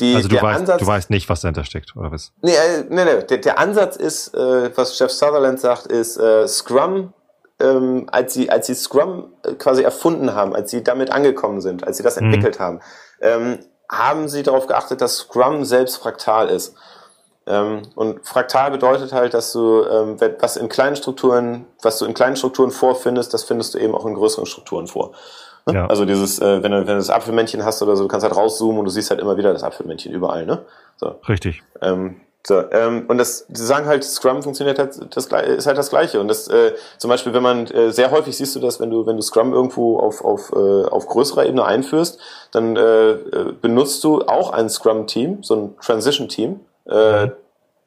die, 0.00 0.14
also 0.14 0.28
du 0.28 0.40
weißt, 0.40 0.60
Ansatz, 0.60 0.80
du 0.80 0.86
weißt 0.86 1.10
nicht, 1.10 1.28
was 1.28 1.40
dahinter 1.40 1.64
steckt, 1.64 1.96
oder 1.96 2.10
was? 2.10 2.32
Nee, 2.42 2.52
äh, 2.52 2.84
nee, 2.88 3.04
nee. 3.04 3.22
Der, 3.22 3.38
der 3.38 3.58
Ansatz 3.58 3.96
ist, 3.96 4.34
äh, 4.34 4.76
was 4.76 4.98
Jeff 4.98 5.10
Sutherland 5.10 5.60
sagt, 5.60 5.86
ist 5.86 6.18
äh, 6.18 6.46
Scrum, 6.48 7.12
ähm, 7.60 8.06
als 8.10 8.34
sie, 8.34 8.50
als 8.50 8.66
sie 8.66 8.74
Scrum 8.74 9.32
äh, 9.42 9.54
quasi 9.54 9.82
erfunden 9.82 10.34
haben, 10.34 10.54
als 10.54 10.70
sie 10.70 10.84
damit 10.84 11.10
angekommen 11.10 11.60
sind, 11.60 11.86
als 11.86 11.96
sie 11.96 12.02
das 12.02 12.18
mhm. 12.18 12.26
entwickelt 12.26 12.60
haben, 12.60 12.80
ähm, 13.20 13.58
haben 13.90 14.28
sie 14.28 14.42
darauf 14.42 14.66
geachtet, 14.66 15.00
dass 15.00 15.16
Scrum 15.18 15.64
selbst 15.64 15.96
fraktal 15.96 16.48
ist. 16.48 16.74
Ähm, 17.46 17.82
und 17.94 18.26
fraktal 18.26 18.72
bedeutet 18.72 19.12
halt, 19.12 19.32
dass 19.34 19.52
du 19.52 19.84
ähm, 19.84 20.16
was 20.40 20.56
in 20.56 20.68
kleinen 20.68 20.96
Strukturen, 20.96 21.66
was 21.82 21.98
du 21.98 22.04
in 22.04 22.14
kleinen 22.14 22.36
Strukturen 22.36 22.72
vorfindest, 22.72 23.32
das 23.32 23.44
findest 23.44 23.74
du 23.74 23.78
eben 23.78 23.94
auch 23.94 24.04
in 24.04 24.14
größeren 24.14 24.46
Strukturen 24.46 24.88
vor. 24.88 25.12
Ne? 25.66 25.74
Ja. 25.74 25.86
Also 25.86 26.04
dieses, 26.04 26.40
äh, 26.40 26.62
wenn 26.62 26.72
du, 26.72 26.78
wenn 26.78 26.86
du 26.86 26.94
das 26.94 27.10
Apfelmännchen 27.10 27.64
hast 27.64 27.82
oder 27.82 27.96
so, 27.96 28.02
du 28.02 28.08
kannst 28.08 28.24
halt 28.24 28.34
rauszoomen 28.34 28.80
und 28.80 28.84
du 28.86 28.90
siehst 28.90 29.10
halt 29.10 29.20
immer 29.20 29.36
wieder 29.36 29.52
das 29.52 29.62
Apfelmännchen 29.62 30.12
überall, 30.12 30.44
ne? 30.44 30.64
So. 30.96 31.20
Richtig. 31.28 31.62
Ähm, 31.80 32.20
so, 32.46 32.62
ähm, 32.70 33.06
und 33.08 33.18
das, 33.18 33.44
sie 33.52 33.66
sagen 33.66 33.86
halt, 33.86 34.04
Scrum 34.04 34.40
funktioniert 34.40 34.78
halt 34.78 35.16
das 35.16 35.26
ist 35.26 35.66
halt 35.66 35.76
das 35.76 35.90
Gleiche. 35.90 36.20
Und 36.20 36.28
das, 36.28 36.46
äh, 36.46 36.74
zum 36.96 37.08
Beispiel, 37.10 37.34
wenn 37.34 37.42
man 37.42 37.66
äh, 37.66 37.90
sehr 37.90 38.12
häufig 38.12 38.36
siehst 38.36 38.54
du 38.54 38.60
das, 38.60 38.78
wenn 38.78 38.88
du, 38.88 39.04
wenn 39.04 39.16
du 39.16 39.22
Scrum 39.22 39.52
irgendwo 39.52 39.98
auf, 39.98 40.24
auf, 40.24 40.52
äh, 40.52 40.84
auf 40.84 41.08
größerer 41.08 41.44
Ebene 41.44 41.64
einführst, 41.64 42.20
dann 42.52 42.76
äh, 42.76 43.16
benutzt 43.60 44.04
du 44.04 44.22
auch 44.22 44.52
ein 44.52 44.68
Scrum-Team, 44.68 45.42
so 45.42 45.56
ein 45.56 45.76
Transition-Team, 45.80 46.60
äh, 46.88 47.26
mhm. 47.26 47.32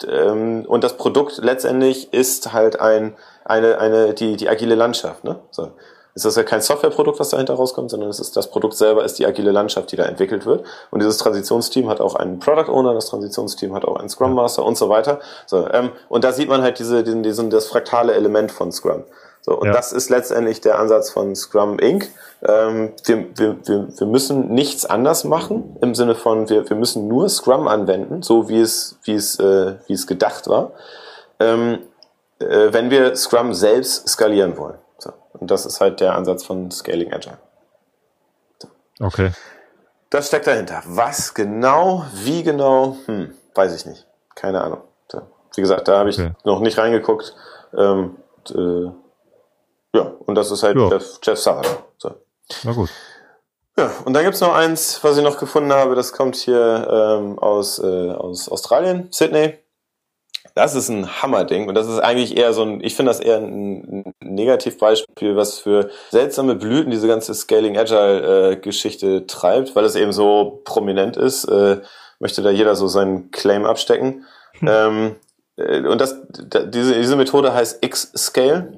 ähm, 0.09 0.65
und 0.67 0.83
das 0.83 0.97
Produkt 0.97 1.37
letztendlich 1.37 2.11
ist 2.11 2.51
halt 2.51 2.81
ein, 2.81 3.15
eine, 3.45 3.77
eine, 3.77 4.13
die, 4.13 4.35
die 4.35 4.49
agile 4.49 4.75
Landschaft, 4.75 5.23
ne? 5.23 5.39
So. 5.51 5.71
Es 6.19 6.25
ist 6.25 6.37
ja 6.37 6.43
kein 6.43 6.61
Softwareprodukt, 6.61 7.19
was 7.19 7.29
dahinter 7.29 7.55
rauskommt, 7.55 7.91
sondern 7.91 8.09
es 8.09 8.19
ist 8.19 8.35
das 8.35 8.49
Produkt 8.49 8.75
selber, 8.75 9.03
ist 9.03 9.19
die 9.19 9.25
agile 9.25 9.51
Landschaft, 9.51 9.91
die 9.91 9.95
da 9.95 10.03
entwickelt 10.03 10.45
wird. 10.45 10.65
Und 10.91 10.99
dieses 10.99 11.17
Transitionsteam 11.17 11.89
hat 11.89 12.01
auch 12.01 12.15
einen 12.15 12.39
Product 12.39 12.69
Owner, 12.71 12.93
das 12.93 13.07
Transitionsteam 13.07 13.73
hat 13.73 13.85
auch 13.85 13.95
einen 13.95 14.09
Scrum 14.09 14.33
Master 14.33 14.65
und 14.65 14.77
so 14.77 14.89
weiter. 14.89 15.19
So, 15.45 15.67
ähm, 15.71 15.91
und 16.09 16.23
da 16.23 16.31
sieht 16.31 16.49
man 16.49 16.61
halt 16.61 16.79
diese, 16.79 17.03
diesen, 17.03 17.23
diesen, 17.23 17.49
das 17.49 17.67
fraktale 17.67 18.13
Element 18.13 18.51
von 18.51 18.71
Scrum. 18.71 19.03
So, 19.41 19.57
und 19.57 19.67
ja. 19.67 19.73
das 19.73 19.93
ist 19.93 20.09
letztendlich 20.09 20.61
der 20.61 20.79
Ansatz 20.79 21.09
von 21.11 21.35
Scrum 21.35 21.79
Inc. 21.79 22.09
Ähm, 22.41 22.93
wir, 23.05 23.25
wir, 23.35 23.57
wir, 23.65 23.87
wir 23.97 24.07
müssen 24.07 24.49
nichts 24.53 24.85
anders 24.85 25.23
machen 25.23 25.77
im 25.81 25.95
Sinne 25.95 26.15
von, 26.15 26.49
wir, 26.49 26.69
wir 26.69 26.75
müssen 26.75 27.07
nur 27.07 27.29
Scrum 27.29 27.67
anwenden, 27.67 28.21
so 28.21 28.49
wie 28.49 28.59
es, 28.59 28.97
wie 29.03 29.15
es, 29.15 29.39
äh, 29.39 29.75
wie 29.87 29.93
es 29.93 30.07
gedacht 30.07 30.47
war, 30.47 30.71
ähm, 31.39 31.79
äh, 32.39 32.71
wenn 32.71 32.89
wir 32.89 33.15
Scrum 33.15 33.53
selbst 33.53 34.07
skalieren 34.09 34.57
wollen. 34.57 34.77
Und 35.39 35.51
das 35.51 35.65
ist 35.65 35.81
halt 35.81 35.99
der 35.99 36.15
Ansatz 36.15 36.43
von 36.43 36.69
Scaling 36.71 37.13
Agile. 37.13 37.37
Okay. 38.99 39.31
Das 40.09 40.27
steckt 40.27 40.47
dahinter. 40.47 40.81
Was 40.85 41.33
genau, 41.33 42.05
wie 42.13 42.43
genau, 42.43 42.97
hm, 43.05 43.33
weiß 43.55 43.75
ich 43.75 43.85
nicht. 43.85 44.05
Keine 44.35 44.61
Ahnung. 44.61 44.81
Wie 45.55 45.61
gesagt, 45.61 45.87
da 45.87 45.99
habe 45.99 46.09
ich 46.09 46.19
okay. 46.19 46.31
noch 46.43 46.59
nicht 46.61 46.77
reingeguckt. 46.77 47.35
Ähm, 47.77 48.17
und, 48.37 48.55
äh, 48.55 49.97
ja, 49.97 50.13
und 50.25 50.35
das 50.35 50.51
ist 50.51 50.63
halt 50.63 50.77
ja. 50.77 50.89
Jeff, 50.89 51.19
Jeff 51.21 51.39
Sutherland. 51.39 51.83
So. 51.97 52.15
Na 52.63 52.71
gut. 52.73 52.89
Ja, 53.77 53.91
und 54.05 54.13
dann 54.13 54.23
gibt's 54.23 54.41
noch 54.41 54.53
eins, 54.53 55.03
was 55.03 55.17
ich 55.17 55.23
noch 55.23 55.37
gefunden 55.37 55.71
habe, 55.71 55.95
das 55.95 56.11
kommt 56.11 56.35
hier 56.35 56.87
ähm, 56.89 57.39
aus, 57.39 57.79
äh, 57.79 58.11
aus 58.11 58.49
Australien, 58.49 59.07
Sydney. 59.11 59.57
Das 60.59 60.75
ist 60.75 60.89
ein 60.89 61.21
Hammerding 61.21 61.69
und 61.69 61.75
das 61.75 61.87
ist 61.87 61.99
eigentlich 61.99 62.35
eher 62.35 62.51
so 62.51 62.63
ein, 62.63 62.83
ich 62.83 62.93
finde 62.93 63.11
das 63.11 63.21
eher 63.21 63.37
ein, 63.37 64.03
ein 64.05 64.13
Negativbeispiel, 64.21 65.37
was 65.37 65.59
für 65.59 65.89
seltsame 66.09 66.55
Blüten 66.55 66.91
diese 66.91 67.07
ganze 67.07 67.33
Scaling 67.33 67.77
Agile 67.77 68.51
äh, 68.51 68.55
Geschichte 68.57 69.25
treibt, 69.25 69.73
weil 69.77 69.85
es 69.85 69.95
eben 69.95 70.11
so 70.11 70.61
prominent 70.65 71.15
ist, 71.15 71.45
äh, 71.45 71.77
möchte 72.19 72.41
da 72.41 72.49
jeder 72.49 72.75
so 72.75 72.89
seinen 72.89 73.31
Claim 73.31 73.63
abstecken. 73.63 74.25
Hm. 74.59 74.67
Ähm, 74.69 75.15
äh, 75.55 75.79
und 75.87 76.01
das, 76.01 76.17
diese, 76.27 76.93
diese 76.93 77.15
Methode 77.15 77.53
heißt 77.53 77.81
X-Scale 77.81 78.73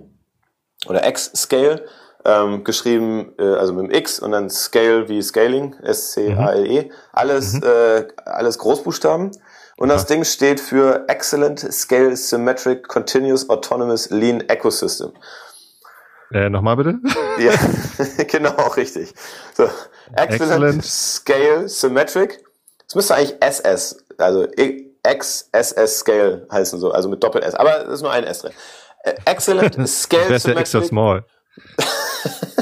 oder 0.87 1.07
X-Scale, 1.07 1.83
ähm, 2.25 2.63
geschrieben, 2.63 3.33
äh, 3.39 3.55
also 3.55 3.73
mit 3.73 3.85
dem 3.85 3.91
X 3.91 4.19
und 4.19 4.33
dann 4.33 4.51
Scale 4.51 5.09
wie 5.09 5.19
Scaling, 5.23 5.73
S-C-A-L-E, 5.81 6.83
mhm. 6.83 6.91
alles, 7.11 7.53
mhm. 7.53 7.63
äh, 7.63 8.07
alles 8.23 8.59
Großbuchstaben. 8.59 9.31
Und 9.81 9.89
das 9.89 10.05
Ding 10.05 10.23
steht 10.23 10.59
für 10.59 11.05
Excellent 11.07 11.59
Scale 11.59 12.15
Symmetric 12.15 12.87
Continuous 12.87 13.49
Autonomous 13.49 14.11
Lean 14.11 14.41
Ecosystem. 14.47 15.11
Äh, 16.31 16.51
Nochmal 16.51 16.75
bitte? 16.75 16.99
Ja, 17.39 17.53
genau, 18.25 18.67
richtig. 18.77 19.11
So, 19.55 19.63
Excellent, 20.15 20.29
Excellent. 20.29 20.85
Scale 20.85 21.67
Symmetric. 21.67 22.43
Es 22.87 22.93
müsste 22.93 23.15
eigentlich 23.15 23.41
SS, 23.41 24.05
also 24.19 24.45
XSS 25.03 25.97
Scale 25.97 26.47
heißen 26.51 26.79
so, 26.79 26.91
also 26.91 27.09
mit 27.09 27.23
Doppel 27.23 27.41
S. 27.41 27.55
Aber 27.55 27.87
es 27.87 27.93
ist 27.93 28.01
nur 28.03 28.11
ein 28.11 28.23
S 28.23 28.43
drin. 28.43 28.53
Äh, 29.03 29.15
excellent 29.25 29.73
Scale 29.89 30.39
Symmetric. 30.39 30.57
Extra 30.57 30.83
small. 30.83 31.25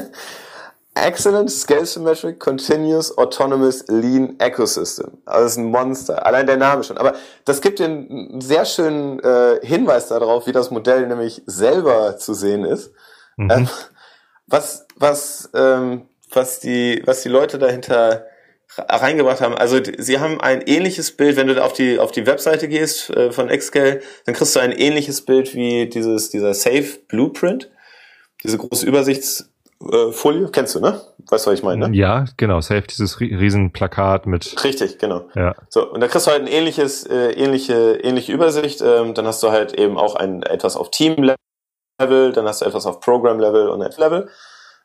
Excellent 1.06 1.52
Scale 1.52 1.86
Symmetric 1.86 2.40
Continuous 2.40 3.18
Autonomous 3.18 3.86
Lean 3.88 4.40
Ecosystem. 4.40 5.18
Also 5.26 5.44
das 5.44 5.52
ist 5.54 5.58
ein 5.58 5.66
Monster. 5.66 6.26
Allein 6.26 6.48
der 6.48 6.58
Name 6.58 6.84
schon. 6.84 6.98
Aber 6.98 7.14
das 7.46 7.62
gibt 7.62 7.82
einen 7.82 8.42
sehr 8.42 8.66
schönen 8.66 9.20
äh, 9.20 9.60
Hinweis 9.62 10.08
darauf, 10.08 10.48
wie 10.48 10.52
das 10.52 10.72
Modell 10.72 11.08
nämlich 11.08 11.42
selber 11.46 12.18
zu 12.18 12.34
sehen 12.34 12.66
ist. 12.66 12.92
Mhm. 13.38 13.52
Ähm, 13.52 13.70
was, 14.48 14.86
was, 14.96 15.50
ähm, 15.54 16.08
was 16.32 16.60
die, 16.60 17.02
was 17.06 17.22
die 17.22 17.30
Leute 17.30 17.60
dahinter 17.60 18.26
reingebracht 18.78 19.42
haben. 19.42 19.56
Also 19.56 19.80
sie 19.98 20.20
haben 20.20 20.40
ein 20.40 20.62
ähnliches 20.62 21.12
Bild, 21.12 21.36
wenn 21.38 21.48
du 21.48 21.64
auf 21.64 21.74
die 21.74 22.00
auf 22.00 22.12
die 22.12 22.28
Webseite 22.28 22.68
gehst 22.68 23.10
äh, 23.10 23.32
von 23.32 23.48
Xscale, 23.48 24.02
dann 24.26 24.36
kriegst 24.36 24.56
du 24.56 24.60
ein 24.60 24.72
ähnliches 24.72 25.26
Bild 25.26 25.56
wie 25.56 25.88
dieses 25.90 26.30
dieser 26.30 26.54
Safe 26.54 27.00
Blueprint, 27.08 27.72
diese 28.44 28.58
große 28.58 28.86
Übersichtsfolie, 29.82 30.50
kennst 30.52 30.76
du, 30.76 30.80
ne? 30.80 31.02
Weißt 31.30 31.46
du, 31.46 31.52
was 31.52 31.60
ich 31.60 31.64
meine? 31.64 31.88
Ne? 31.88 31.96
Ja, 31.96 32.26
genau. 32.38 32.60
Safe, 32.62 32.82
dieses 32.82 33.20
Riesenplakat 33.20 34.26
mit. 34.26 34.64
Richtig, 34.64 35.00
genau. 35.00 35.30
Ja. 35.36 35.56
So 35.70 35.90
und 35.90 36.02
da 36.02 36.08
kriegst 36.08 36.28
du 36.28 36.32
halt 36.32 36.42
ein 36.42 36.48
ähnliches 36.48 37.06
äh, 37.06 37.32
ähnliche 37.32 38.00
ähnliche 38.04 38.34
Übersicht. 38.34 38.82
Ähm, 38.82 39.14
dann 39.14 39.26
hast 39.26 39.42
du 39.42 39.52
halt 39.52 39.74
eben 39.74 39.98
auch 39.98 40.16
ein 40.16 40.44
etwas 40.44 40.76
auf 40.76 40.92
Team 40.92 41.34
Level, 42.00 42.34
dann 42.34 42.46
hast 42.46 42.62
du 42.62 42.66
etwas 42.66 42.86
auf 42.86 43.00
Program 43.00 43.40
Level 43.40 43.70
und 43.70 43.82
App 43.82 43.98
Level. 43.98 44.30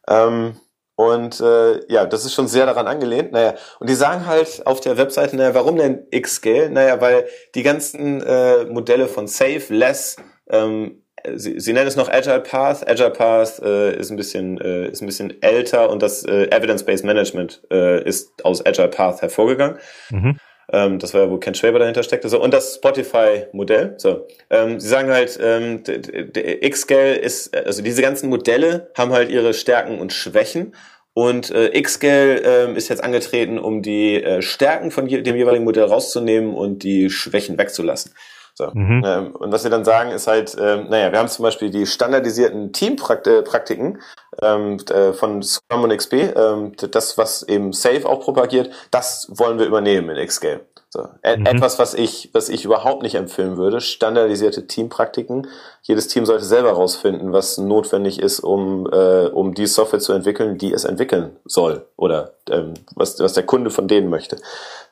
Ähm, 0.08 0.56
und 0.96 1.40
äh, 1.40 1.92
ja, 1.92 2.06
das 2.06 2.24
ist 2.24 2.34
schon 2.34 2.46
sehr 2.46 2.66
daran 2.66 2.86
angelehnt. 2.86 3.32
Naja, 3.32 3.54
und 3.80 3.90
die 3.90 3.94
sagen 3.94 4.26
halt 4.26 4.64
auf 4.64 4.80
der 4.80 4.96
Webseite, 4.96 5.34
naja, 5.34 5.52
warum 5.54 5.76
denn 5.76 6.06
X-Scale? 6.10 6.70
Naja, 6.70 7.00
weil 7.00 7.26
die 7.56 7.64
ganzen 7.64 8.22
äh, 8.22 8.64
Modelle 8.66 9.08
von 9.08 9.26
Safe, 9.26 9.64
Less, 9.70 10.16
ähm, 10.48 11.03
sie, 11.34 11.58
sie 11.60 11.72
nennen 11.72 11.88
es 11.88 11.96
noch 11.96 12.08
Agile 12.08 12.40
Path. 12.40 12.88
Agile 12.88 13.10
Path 13.10 13.60
äh, 13.62 13.96
ist 13.96 14.10
ein 14.10 14.16
bisschen 14.16 14.60
äh, 14.60 14.88
ist 14.88 15.02
ein 15.02 15.06
bisschen 15.06 15.42
älter 15.42 15.90
und 15.90 16.02
das 16.02 16.24
äh, 16.24 16.46
Evidence-Based 16.50 17.04
Management 17.04 17.62
äh, 17.70 18.02
ist 18.04 18.44
aus 18.44 18.64
Agile 18.64 18.88
Path 18.88 19.22
hervorgegangen. 19.22 19.78
Mhm. 20.10 20.38
Ähm, 20.72 20.98
das 20.98 21.12
war 21.14 21.22
ja, 21.22 21.30
wo 21.30 21.38
Ken 21.38 21.54
Schwaber 21.54 21.78
dahinter 21.78 22.02
steckte. 22.02 22.28
So, 22.28 22.42
und 22.42 22.54
das 22.54 22.76
Spotify-Modell. 22.76 23.94
So, 23.98 24.26
ähm, 24.50 24.80
sie 24.80 24.88
sagen 24.88 25.10
halt, 25.10 25.38
ähm, 25.42 25.82
Xscale 25.82 27.16
ist, 27.16 27.54
also 27.54 27.82
diese 27.82 28.02
ganzen 28.02 28.30
Modelle 28.30 28.90
haben 28.96 29.12
halt 29.12 29.30
ihre 29.30 29.54
Stärken 29.54 29.98
und 29.98 30.12
Schwächen. 30.12 30.74
Und 31.12 31.52
äh, 31.52 31.80
Xscale 31.80 32.40
ähm, 32.40 32.76
ist 32.76 32.88
jetzt 32.88 33.04
angetreten, 33.04 33.58
um 33.58 33.82
die 33.82 34.22
äh, 34.22 34.42
Stärken 34.42 34.90
von 34.90 35.06
je 35.06 35.22
dem 35.22 35.36
jeweiligen 35.36 35.64
Modell 35.64 35.84
rauszunehmen 35.84 36.54
und 36.54 36.82
die 36.82 37.08
Schwächen 37.08 37.56
wegzulassen. 37.56 38.12
So. 38.56 38.70
Mhm. 38.72 39.02
Ähm, 39.04 39.36
und 39.36 39.52
was 39.52 39.64
wir 39.64 39.70
dann 39.70 39.84
sagen, 39.84 40.10
ist 40.10 40.28
halt, 40.28 40.56
ähm, 40.58 40.86
naja, 40.88 41.10
wir 41.10 41.18
haben 41.18 41.28
zum 41.28 41.42
Beispiel 41.42 41.70
die 41.70 41.86
standardisierten 41.86 42.72
Teampraktiken 42.72 44.00
ähm, 44.40 44.76
äh, 44.90 45.12
von 45.12 45.42
Scrum 45.42 45.82
und 45.82 45.96
XP, 45.96 46.12
ähm, 46.36 46.72
das, 46.76 47.18
was 47.18 47.42
eben 47.42 47.72
Safe 47.72 48.08
auch 48.08 48.20
propagiert, 48.20 48.70
das 48.92 49.28
wollen 49.34 49.58
wir 49.58 49.66
übernehmen 49.66 50.08
in 50.16 50.26
Xscale. 50.26 50.60
So. 50.94 51.08
Mhm. 51.24 51.44
Etwas, 51.44 51.80
was 51.80 51.92
ich, 51.94 52.30
was 52.34 52.48
ich 52.48 52.64
überhaupt 52.64 53.02
nicht 53.02 53.16
empfehlen 53.16 53.56
würde, 53.56 53.80
standardisierte 53.80 54.68
Teampraktiken. 54.68 55.48
Jedes 55.82 56.06
Team 56.06 56.24
sollte 56.24 56.44
selber 56.44 56.68
herausfinden, 56.68 57.32
was 57.32 57.58
notwendig 57.58 58.20
ist, 58.20 58.38
um, 58.38 58.88
äh, 58.92 59.26
um 59.26 59.54
die 59.54 59.66
Software 59.66 59.98
zu 59.98 60.12
entwickeln, 60.12 60.56
die 60.56 60.72
es 60.72 60.84
entwickeln 60.84 61.34
soll 61.44 61.84
oder 61.96 62.34
ähm, 62.48 62.74
was, 62.94 63.18
was 63.18 63.32
der 63.32 63.42
Kunde 63.42 63.70
von 63.70 63.88
denen 63.88 64.08
möchte. 64.08 64.36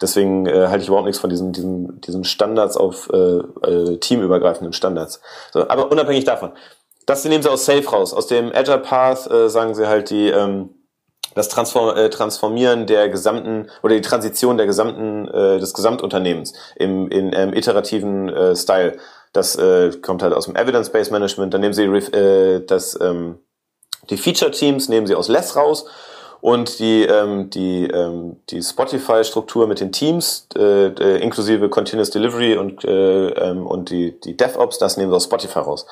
Deswegen 0.00 0.46
äh, 0.46 0.66
halte 0.66 0.82
ich 0.82 0.88
überhaupt 0.88 1.07
nichts 1.07 1.20
von 1.20 1.30
diesen, 1.30 1.53
diesen, 1.53 2.00
diesen 2.00 2.24
Standards 2.24 2.76
auf 2.76 3.09
äh, 3.12 3.16
äh, 3.16 3.98
teamübergreifenden 3.98 4.72
Standards. 4.72 5.20
So, 5.53 5.68
aber 5.68 5.92
unabhängig 5.92 6.24
davon, 6.24 6.50
das 7.07 7.24
nehmen 7.24 7.44
sie 7.44 7.50
aus 7.50 7.64
Safe 7.64 7.88
raus. 7.88 8.12
Aus 8.12 8.26
dem 8.26 8.53
Agile 8.53 8.80
Path 8.80 9.30
äh, 9.30 9.48
sagen 9.48 9.76
sie 9.76 9.86
halt 9.86 10.11
die 10.11 10.30
ähm, 10.30 10.70
das 11.35 11.49
Transform 11.49 11.97
äh, 11.97 12.11
Transformieren 12.11 12.87
der 12.87 13.09
gesamten 13.09 13.70
oder 13.83 13.95
die 13.95 14.01
Transition 14.01 14.57
der 14.57 14.66
gesamten 14.66 15.28
äh, 15.28 15.59
des 15.59 15.74
Gesamtunternehmens 15.74 16.53
im 16.76 17.09
in 17.11 17.33
ähm, 17.35 17.55
iterativen 17.55 18.28
äh, 18.28 18.57
Style. 18.57 18.97
Das 19.33 19.57
äh, 19.57 19.93
kommt 20.03 20.22
halt 20.22 20.35
aus 20.35 20.45
dem 20.45 20.57
Evidence-Based 20.57 21.11
Management. 21.11 21.55
Dann 21.55 21.62
nehmen 21.62 21.74
sie 21.74 21.85
äh, 21.85 22.64
das 22.66 22.99
ähm, 23.01 23.39
die 24.11 24.16
Feature 24.16 24.51
Teams 24.51 24.89
nehmen 24.89 25.07
sie 25.07 25.14
aus 25.14 25.28
Less 25.28 25.57
raus 25.57 25.87
und 26.41 26.80
die 26.80 27.05
ähm, 27.05 27.51
die 27.51 27.87
ähm, 27.87 28.37
die 28.51 28.62
Spotify-Struktur 28.62 29.66
mit 29.66 29.80
den 29.80 29.93
Teams 29.93 30.49
äh, 30.57 30.89
äh, 30.89 31.22
inklusive 31.22 31.68
Continuous 31.68 32.11
Delivery 32.11 32.57
und 32.57 32.85
äh, 32.85 33.28
ähm, 33.28 33.66
und 33.66 33.91
die 33.91 34.20
die 34.20 34.37
DevOps, 34.37 34.78
das 34.78 34.97
nehmen 34.97 35.11
sie 35.11 35.16
aus 35.16 35.24
Spotify 35.24 35.61
raus. 35.61 35.87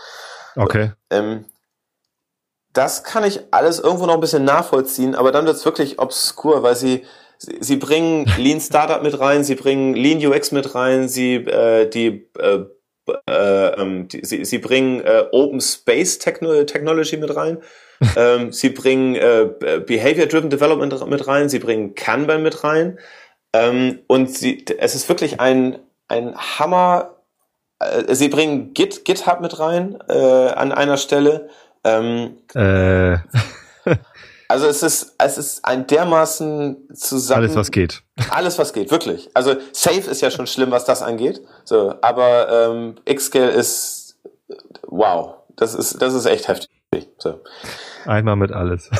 Okay. 0.57 0.93
Ähm, 1.11 1.45
das 2.73 3.05
kann 3.05 3.25
ich 3.25 3.41
alles 3.51 3.81
irgendwo 3.81 4.07
noch 4.07 4.15
ein 4.15 4.21
bisschen 4.21 4.45
nachvollziehen, 4.45 5.15
aber 5.15 5.33
dann 5.33 5.47
wird's 5.47 5.65
wirklich 5.65 5.99
obskur, 5.99 6.63
weil 6.63 6.77
sie, 6.77 7.05
sie, 7.39 7.59
sie 7.61 7.77
bringen 7.77 8.31
Lean 8.39 8.61
Startup 8.61 9.03
mit 9.03 9.19
rein, 9.19 9.45
sie 9.45 9.57
bringen 9.57 9.95
Lean 9.95 10.25
UX 10.25 10.53
mit 10.53 10.75
rein, 10.75 11.09
sie 11.09 11.37
äh, 11.37 11.89
die 11.89 12.29
äh, 12.39 12.65
äh, 13.27 13.69
ähm, 13.81 14.09
die, 14.09 14.25
sie, 14.25 14.45
sie 14.45 14.59
bringen 14.59 15.01
äh, 15.01 15.25
Open 15.33 15.61
Space 15.61 16.19
Techno 16.19 16.63
Technology 16.65 17.17
mit 17.17 17.35
rein. 17.35 17.59
ähm, 18.17 18.53
sie 18.53 18.71
bringen 18.71 19.15
äh, 19.15 19.49
Behavior 19.85 20.27
Driven 20.27 20.51
Development 20.51 21.07
mit 21.09 21.27
rein, 21.27 21.49
sie 21.49 21.59
bringen 21.59 21.95
Kanban 21.95 22.43
mit 22.43 22.65
rein. 22.65 22.99
Ähm, 23.53 24.01
und 24.07 24.31
sie, 24.31 24.65
es 24.79 24.95
ist 24.95 25.09
wirklich 25.09 25.41
ein, 25.41 25.79
ein 26.09 26.37
Hammer. 26.37 27.17
Äh, 27.79 28.15
sie 28.15 28.29
bringen 28.29 28.73
Git, 28.75 29.05
GitHub 29.05 29.41
mit 29.41 29.59
rein 29.59 29.99
äh, 30.09 30.15
an 30.15 30.73
einer 30.73 30.97
Stelle. 30.97 31.51
Ähm, 31.85 32.39
äh. 32.55 33.19
Also 34.51 34.67
es 34.67 34.83
ist, 34.83 35.15
es 35.17 35.39
ist 35.39 35.65
ein 35.65 35.87
dermaßen 35.87 36.89
zusammen. 36.93 37.43
Alles, 37.43 37.55
was 37.55 37.71
geht. 37.71 38.03
Alles, 38.31 38.59
was 38.59 38.73
geht, 38.73 38.91
wirklich. 38.91 39.31
Also 39.33 39.55
Safe 39.71 40.11
ist 40.11 40.23
ja 40.23 40.33
schon 40.33 40.49
schlimm, 40.49 40.73
was 40.73 40.85
das 40.85 41.03
angeht. 41.03 41.41
So, 41.63 41.95
aber 42.03 42.49
ähm, 42.51 42.97
Xscale 43.09 43.51
ist 43.51 44.19
wow. 44.89 45.37
Das 45.55 45.77
ist, 45.77 46.03
das 46.03 46.15
ist 46.15 46.27
echt 46.27 46.49
heftig. 46.49 46.69
So. 47.19 47.41
Einmal 48.07 48.35
mit 48.35 48.51
alles. 48.51 48.91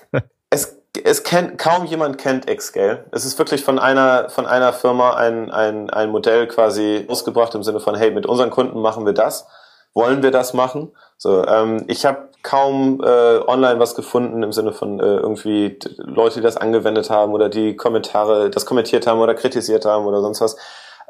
es, 0.50 0.76
es 1.04 1.22
kennt, 1.22 1.56
kaum 1.58 1.84
jemand 1.84 2.18
kennt 2.18 2.48
Xscale. 2.48 3.04
Es 3.12 3.24
ist 3.24 3.38
wirklich 3.38 3.62
von 3.62 3.78
einer, 3.78 4.28
von 4.28 4.44
einer 4.44 4.72
Firma 4.72 5.14
ein, 5.14 5.52
ein, 5.52 5.88
ein 5.88 6.10
Modell 6.10 6.48
quasi 6.48 7.04
ausgebracht 7.06 7.54
im 7.54 7.62
Sinne 7.62 7.78
von, 7.78 7.94
hey, 7.94 8.10
mit 8.10 8.26
unseren 8.26 8.50
Kunden 8.50 8.80
machen 8.80 9.06
wir 9.06 9.12
das. 9.12 9.46
Wollen 9.96 10.22
wir 10.22 10.30
das 10.30 10.52
machen? 10.52 10.92
So, 11.16 11.42
ähm, 11.46 11.84
ich 11.88 12.04
habe 12.04 12.28
kaum 12.42 13.00
äh, 13.02 13.38
online 13.46 13.80
was 13.80 13.94
gefunden 13.94 14.42
im 14.42 14.52
Sinne 14.52 14.74
von 14.74 15.00
äh, 15.00 15.16
irgendwie 15.16 15.78
Leute, 15.96 16.34
die 16.36 16.42
das 16.42 16.58
angewendet 16.58 17.08
haben 17.08 17.32
oder 17.32 17.48
die 17.48 17.76
Kommentare, 17.76 18.50
das 18.50 18.66
kommentiert 18.66 19.06
haben 19.06 19.20
oder 19.20 19.34
kritisiert 19.34 19.86
haben 19.86 20.04
oder 20.04 20.20
sonst 20.20 20.42
was. 20.42 20.56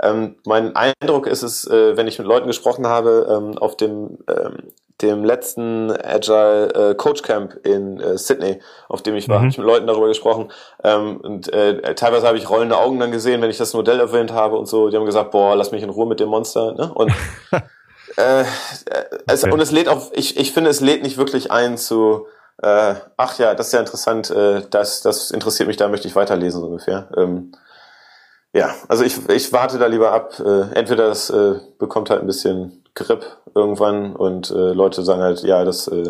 Ähm, 0.01 0.37
mein 0.47 0.77
Eindruck 0.77 1.27
ist 1.27 1.43
es, 1.43 1.67
äh, 1.67 1.97
wenn 1.97 2.07
ich 2.07 2.21
mit 2.21 2.29
Leuten 2.29 2.47
gesprochen 2.47 2.87
habe, 2.87 3.27
ähm, 3.29 3.59
auf 3.59 3.77
dem, 3.77 4.19
ähm, 4.29 4.71
dem 5.03 5.25
letzten 5.25 5.91
Agile 5.91 6.91
äh, 6.91 6.95
Coach 6.95 7.23
Camp 7.23 7.55
in 7.67 7.99
äh, 7.99 8.17
Sydney, 8.17 8.61
auf 8.89 9.03
dem 9.03 9.17
ich 9.17 9.29
war, 9.29 9.39
mhm. 9.39 9.41
habe 9.41 9.51
ich 9.51 9.59
mit 9.59 9.67
Leuten 9.67 9.89
darüber 9.89 10.07
gesprochen. 10.07 10.53
Ähm, 10.85 11.17
und 11.17 11.53
äh, 11.53 11.97
teilweise 11.97 12.29
habe 12.29 12.39
ich 12.39 12.49
rollende 12.49 12.79
Augen 12.79 13.01
dann 13.01 13.11
gesehen, 13.11 13.43
wenn 13.43 13.51
ich 13.51 13.59
das 13.59 13.75
Modell 13.75 13.99
erwähnt 13.99 14.33
habe 14.33 14.57
und 14.57 14.67
so. 14.67 14.91
Die 14.91 14.97
haben 14.97 15.07
gesagt, 15.07 15.33
boah, 15.33 15.57
lass 15.57 15.73
mich 15.73 15.83
in 15.83 15.91
Ruhe 15.91 16.07
mit 16.07 16.21
dem 16.21 16.29
Monster. 16.29 16.73
Ne? 16.75 16.93
Und 16.95 17.13
Äh, 18.17 18.45
es, 19.27 19.45
okay. 19.45 19.53
Und 19.53 19.61
es 19.61 19.71
lädt 19.71 19.89
auch, 19.89 20.11
ich, 20.13 20.37
ich 20.37 20.53
finde, 20.53 20.71
es 20.71 20.81
lädt 20.81 21.03
nicht 21.03 21.19
wirklich 21.19 21.51
ein 21.51 21.77
zu, 21.77 22.27
äh, 22.63 22.95
ach 23.17 23.39
ja, 23.39 23.55
das 23.55 23.69
ist 23.69 23.73
ja 23.73 23.81
interessant, 23.81 24.31
äh, 24.31 24.63
das, 24.71 25.03
das 25.03 25.31
interessiert 25.31 25.67
mich, 25.67 25.77
da 25.77 25.89
möchte 25.89 26.09
ich 26.09 26.17
weiterlesen, 26.17 26.61
so 26.61 26.67
ungefähr. 26.67 27.09
Ähm, 27.17 27.53
ja, 28.53 28.75
also 28.89 29.05
ich, 29.05 29.29
ich 29.29 29.53
warte 29.53 29.79
da 29.79 29.87
lieber 29.87 30.13
ab. 30.13 30.41
Äh, 30.41 30.73
entweder 30.75 31.09
das 31.09 31.29
äh, 31.29 31.61
bekommt 31.79 32.09
halt 32.09 32.23
ein 32.23 32.27
bisschen 32.27 32.85
Grip 32.95 33.27
irgendwann 33.55 34.17
und 34.17 34.51
äh, 34.51 34.73
Leute 34.73 35.03
sagen 35.03 35.21
halt, 35.21 35.43
ja, 35.43 35.65
das, 35.65 35.89
äh, 35.89 36.09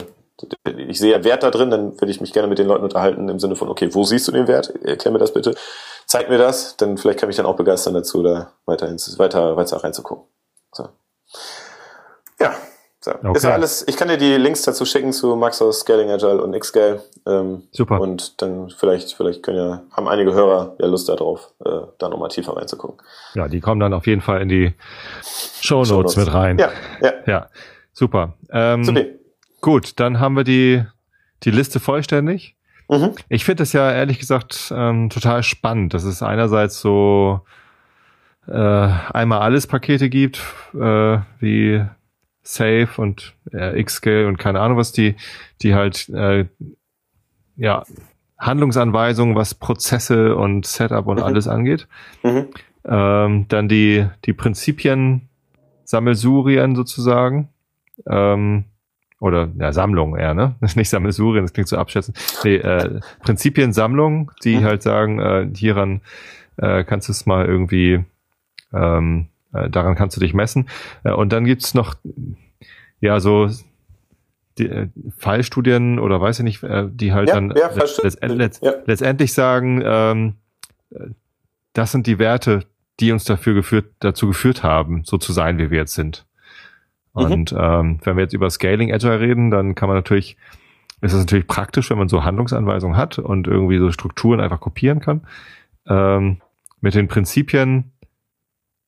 ich 0.76 0.98
sehe 1.00 1.24
Wert 1.24 1.42
da 1.42 1.50
drin, 1.50 1.70
dann 1.70 2.00
würde 2.00 2.11
ich 2.11 2.20
mich 2.20 2.32
gerne 2.32 2.46
mit 2.46 2.59
den 2.59 2.68
Leuten 2.68 2.84
unterhalten 2.84 3.28
im 3.28 3.40
Sinne 3.40 3.57
von, 3.57 3.68
okay, 3.68 3.92
wo 3.92 4.04
siehst 4.04 4.28
du 4.28 4.32
den 4.32 4.46
Wert? 4.46 4.72
Erklär 4.84 5.11
mir 5.11 5.18
das 5.18 5.32
bitte. 5.32 5.57
Zeig 6.07 6.28
mir 6.28 6.38
das, 6.38 6.76
denn 6.76 6.98
vielleicht 6.98 7.18
kann 7.18 7.30
ich 7.30 7.36
dann 7.36 7.46
auch 7.46 7.57
begeistern 7.57 7.94
dazu, 7.94 8.22
da 8.22 8.52
weiter, 8.64 8.86
weiter, 9.18 9.57
weiter 9.57 9.76
reinzugucken. 9.78 10.26
So. 10.72 10.88
Ja, 12.47 12.57
so. 13.07 13.12
Okay. 13.12 13.36
Ist 13.36 13.44
alles, 13.44 13.84
ich 13.86 13.97
kann 13.97 14.09
dir 14.09 14.16
die 14.16 14.36
Links 14.36 14.62
dazu 14.62 14.84
schicken 14.84 15.12
zu 15.12 15.36
Maxos, 15.36 15.80
Scaling 15.80 16.11
Agile 16.11 16.42
und 16.42 16.59
Xscale. 16.59 17.03
Ähm, 17.26 17.62
Super. 17.70 18.01
Und 18.01 18.42
dann 18.42 18.70
vielleicht, 18.70 19.14
vielleicht 19.14 19.42
können 19.44 19.59
ja, 19.59 19.82
haben 19.92 20.09
einige 20.09 20.32
Hörer 20.32 20.74
ja 20.80 20.86
Lust 20.86 21.09
darauf, 21.09 21.53
äh, 21.64 21.70
da 21.99 22.09
nochmal 22.09 22.30
tiefer 22.30 22.57
reinzugucken. 22.57 22.99
Ja, 23.34 23.47
die 23.49 23.61
kommen 23.61 23.80
dann 23.80 23.92
auf 23.92 24.07
jeden 24.07 24.22
Fall 24.22 24.42
in 24.42 24.49
die 24.49 24.74
Show 25.61 25.84
Notes, 25.84 26.16
mit 26.16 26.32
rein. 26.32 26.59
Ja, 26.59 26.70
ja. 27.01 27.12
Ja, 27.26 27.47
super. 27.92 28.34
Ähm, 28.51 28.84
super. 28.84 29.03
Gut, 29.61 30.01
dann 30.01 30.18
haben 30.18 30.36
wir 30.36 30.44
die, 30.44 30.84
die 31.44 31.51
Liste 31.51 31.80
vollständig. 31.80 32.57
Mhm. 32.88 33.12
Ich 33.28 33.44
finde 33.44 33.62
das 33.62 33.72
ja 33.72 33.90
ehrlich 33.90 34.18
gesagt 34.18 34.72
ähm, 34.74 35.11
total 35.11 35.42
spannend. 35.42 35.94
dass 35.94 36.05
es 36.05 36.22
einerseits 36.22 36.80
so 36.80 37.40
äh, 38.49 38.53
einmal 38.53 39.40
alles 39.40 39.66
Pakete 39.66 40.09
gibt, 40.09 40.40
äh, 40.74 41.18
wie 41.40 41.84
Safe 42.47 42.88
und 42.97 43.34
äh, 43.53 43.82
Xscale 43.82 44.28
und 44.28 44.38
keine 44.38 44.61
Ahnung 44.61 44.78
was, 44.78 44.92
die, 44.92 45.16
die 45.62 45.74
halt 45.74 46.09
äh, 46.11 46.47
ja 47.57 47.82
Handlungsanweisungen, 48.38 49.34
was 49.34 49.55
Prozesse 49.55 50.36
und 50.36 50.64
Setup 50.66 51.07
und 51.07 51.18
mhm. 51.18 51.24
alles 51.24 51.49
angeht. 51.49 51.88
Mhm. 52.22 52.49
Ähm, 52.84 53.47
dann 53.49 53.68
die, 53.68 54.07
die 54.24 54.32
Prinzipien 54.32 55.28
Sammelsurien 55.84 56.76
sozusagen. 56.76 57.49
Ähm, 58.09 58.64
oder 59.18 59.49
ja, 59.59 59.72
Sammlung 59.72 60.16
eher, 60.16 60.34
ne? 60.34 60.55
Nicht 60.76 60.90
Sammelsurien, 60.90 61.44
das 61.44 61.53
klingt 61.53 61.68
so 61.68 61.78
abschätzend. 61.78 62.18
Nee, 62.44 62.57
äh, 62.57 63.01
Prinzipiensammlung, 63.22 64.30
die 64.44 64.59
mhm. 64.59 64.64
halt 64.64 64.82
sagen, 64.82 65.18
äh, 65.18 65.49
hieran 65.55 66.03
äh, 66.59 66.84
kannst 66.84 67.09
du 67.09 67.12
es 67.12 67.26
mal 67.26 67.47
irgendwie 67.47 68.05
ähm, 68.72 69.28
äh, 69.57 69.70
daran 69.70 69.94
kannst 69.94 70.16
du 70.16 70.20
dich 70.20 70.34
messen. 70.34 70.68
Äh, 71.04 71.12
und 71.12 71.32
dann 71.32 71.44
gibt's 71.44 71.74
noch, 71.74 71.96
ja, 73.00 73.20
so 73.20 73.48
die, 74.59 74.68
äh, 74.68 74.88
Fallstudien 75.16 75.98
oder 75.98 76.20
weiß 76.20 76.38
ich 76.40 76.44
nicht, 76.44 76.62
äh, 76.62 76.88
die 76.90 77.12
halt 77.12 77.28
ja, 77.28 77.34
dann 77.34 77.54
ja, 77.57 77.70
letzt, 77.72 78.22
letzt, 78.22 78.62
ja. 78.62 78.74
letztendlich 78.86 79.32
sagen, 79.32 79.82
ähm, 79.84 80.34
das 81.72 81.92
sind 81.92 82.07
die 82.07 82.18
Werte, 82.18 82.64
die 83.00 83.12
uns 83.12 83.24
dafür 83.24 83.54
geführt, 83.54 83.92
dazu 84.00 84.26
geführt 84.26 84.62
haben, 84.62 85.04
so 85.04 85.18
zu 85.18 85.32
sein, 85.32 85.59
wie 85.59 85.70
wir 85.70 85.78
jetzt 85.78 85.94
sind. 85.94 86.26
Mhm. 87.14 87.22
Und 87.24 87.52
mhm. 87.52 87.59
ähm, 87.61 87.98
wenn 88.04 88.16
wir 88.16 88.22
jetzt 88.22 88.34
über 88.34 88.48
Scaling 88.50 88.92
Agile 88.92 89.20
reden, 89.20 89.50
dann 89.50 89.74
kann 89.74 89.88
man 89.88 89.96
natürlich, 89.96 90.36
ist 91.00 91.12
es 91.12 91.18
natürlich 91.20 91.46
praktisch, 91.46 91.90
wenn 91.90 91.98
man 91.98 92.09
so 92.09 92.24
Handlungsanweisungen 92.24 92.96
hat 92.96 93.18
und 93.18 93.46
irgendwie 93.46 93.78
so 93.78 93.90
Strukturen 93.92 94.40
einfach 94.40 94.61
kopieren 94.61 95.00
kann. 95.00 95.26
Ähm, 95.86 96.38
mit 96.80 96.94
den 96.94 97.09
Prinzipien 97.09 97.92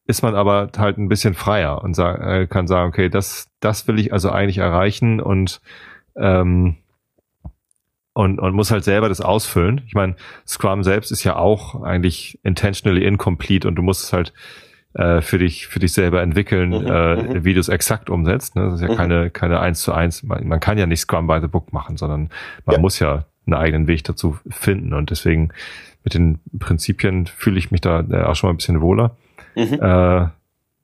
ist 0.08 0.22
man 0.22 0.34
aber 0.34 0.70
halt 0.76 0.96
ein 0.96 1.08
bisschen 1.08 1.34
freier 1.34 1.84
und 1.84 1.94
sag, 1.94 2.20
äh, 2.20 2.46
kann 2.46 2.66
sagen, 2.66 2.88
okay, 2.88 3.10
das, 3.10 3.50
das 3.60 3.86
will 3.86 4.00
ich 4.00 4.12
also 4.12 4.30
eigentlich 4.30 4.58
erreichen 4.58 5.20
und 5.20 5.60
ähm, 6.16 6.76
und, 8.14 8.40
und 8.40 8.52
muss 8.54 8.72
halt 8.72 8.82
selber 8.82 9.08
das 9.08 9.20
ausfüllen. 9.20 9.82
Ich 9.86 9.94
meine, 9.94 10.16
Scrum 10.44 10.82
selbst 10.82 11.12
ist 11.12 11.22
ja 11.22 11.36
auch 11.36 11.82
eigentlich 11.82 12.40
intentionally 12.42 13.04
incomplete 13.04 13.68
und 13.68 13.76
du 13.76 13.82
musst 13.82 14.02
es 14.02 14.12
halt 14.12 14.32
äh, 14.94 15.20
für 15.20 15.38
dich 15.38 15.68
für 15.68 15.78
dich 15.78 15.92
selber 15.92 16.22
entwickeln, 16.22 16.70
mhm, 16.70 16.86
äh, 16.86 17.16
mhm. 17.16 17.44
wie 17.44 17.54
du 17.54 17.60
es 17.60 17.68
exakt 17.68 18.10
umsetzt. 18.10 18.56
Ne? 18.56 18.64
Das 18.64 18.74
ist 18.74 18.80
ja 18.80 18.90
mhm. 18.90 18.96
keine 18.96 19.30
keine 19.30 19.60
eins 19.60 19.82
zu 19.82 19.92
eins. 19.92 20.22
Man, 20.22 20.48
man, 20.48 20.58
kann 20.58 20.78
ja 20.78 20.86
nicht 20.86 21.00
Scrum 21.00 21.26
by 21.26 21.38
the 21.40 21.48
Book 21.48 21.72
machen, 21.72 21.98
sondern 21.98 22.30
man 22.64 22.76
ja. 22.76 22.80
muss 22.80 22.98
ja 22.98 23.26
einen 23.46 23.54
eigenen 23.54 23.86
Weg 23.86 24.04
dazu 24.04 24.38
finden 24.48 24.94
und 24.94 25.10
deswegen 25.10 25.50
mit 26.02 26.14
den 26.14 26.40
Prinzipien 26.58 27.26
fühle 27.26 27.58
ich 27.58 27.70
mich 27.70 27.82
da 27.82 28.00
äh, 28.00 28.22
auch 28.22 28.34
schon 28.34 28.48
mal 28.48 28.54
ein 28.54 28.56
bisschen 28.56 28.80
wohler. 28.80 29.16
Mhm. 29.58 29.78
Äh, 29.80 30.28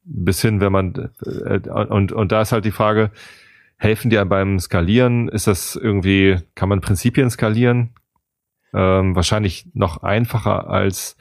bis 0.05 0.43
hin, 0.43 0.61
wenn 0.61 0.73
man 0.73 1.11
äh, 1.25 1.69
und 1.71 2.13
und 2.13 2.33
da 2.33 2.43
ist 2.43 2.53
halt 2.53 2.65
die 2.65 2.73
Frage, 2.73 3.11
helfen 3.77 4.11
die 4.11 4.23
beim 4.25 4.59
Skalieren? 4.59 5.29
Ist 5.29 5.47
das 5.47 5.77
irgendwie, 5.77 6.39
kann 6.55 6.69
man 6.69 6.81
Prinzipien 6.81 7.31
skalieren? 7.31 7.91
Ähm, 8.73 9.15
wahrscheinlich 9.15 9.67
noch 9.75 10.03
einfacher 10.03 10.69
als 10.69 11.17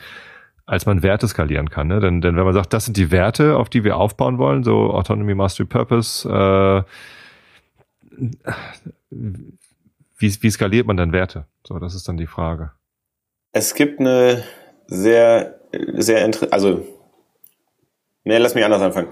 als 0.65 0.85
man 0.85 1.03
Werte 1.03 1.27
skalieren 1.27 1.69
kann. 1.69 1.87
Ne? 1.87 1.99
Denn, 1.99 2.21
denn 2.21 2.37
wenn 2.37 2.45
man 2.45 2.53
sagt, 2.53 2.73
das 2.73 2.85
sind 2.85 2.95
die 2.95 3.11
Werte, 3.11 3.57
auf 3.57 3.69
die 3.69 3.83
wir 3.83 3.97
aufbauen 3.97 4.37
wollen, 4.37 4.63
so 4.63 4.91
Autonomy, 4.93 5.35
Mastery, 5.35 5.67
Purpose, 5.67 6.27
äh, 6.29 6.83
wie, 9.09 10.41
wie 10.41 10.49
skaliert 10.49 10.87
man 10.87 10.95
dann 10.95 11.11
Werte? 11.11 11.47
So, 11.67 11.79
das 11.79 11.95
ist 11.95 12.07
dann 12.07 12.15
die 12.15 12.27
Frage. 12.27 12.71
Es 13.51 13.75
gibt 13.75 13.99
eine 13.99 14.43
sehr, 14.87 15.59
sehr, 15.97 16.31
also 16.51 16.85
Nee, 18.23 18.37
lass 18.37 18.55
mich 18.55 18.63
anders 18.63 18.81
anfangen. 18.81 19.09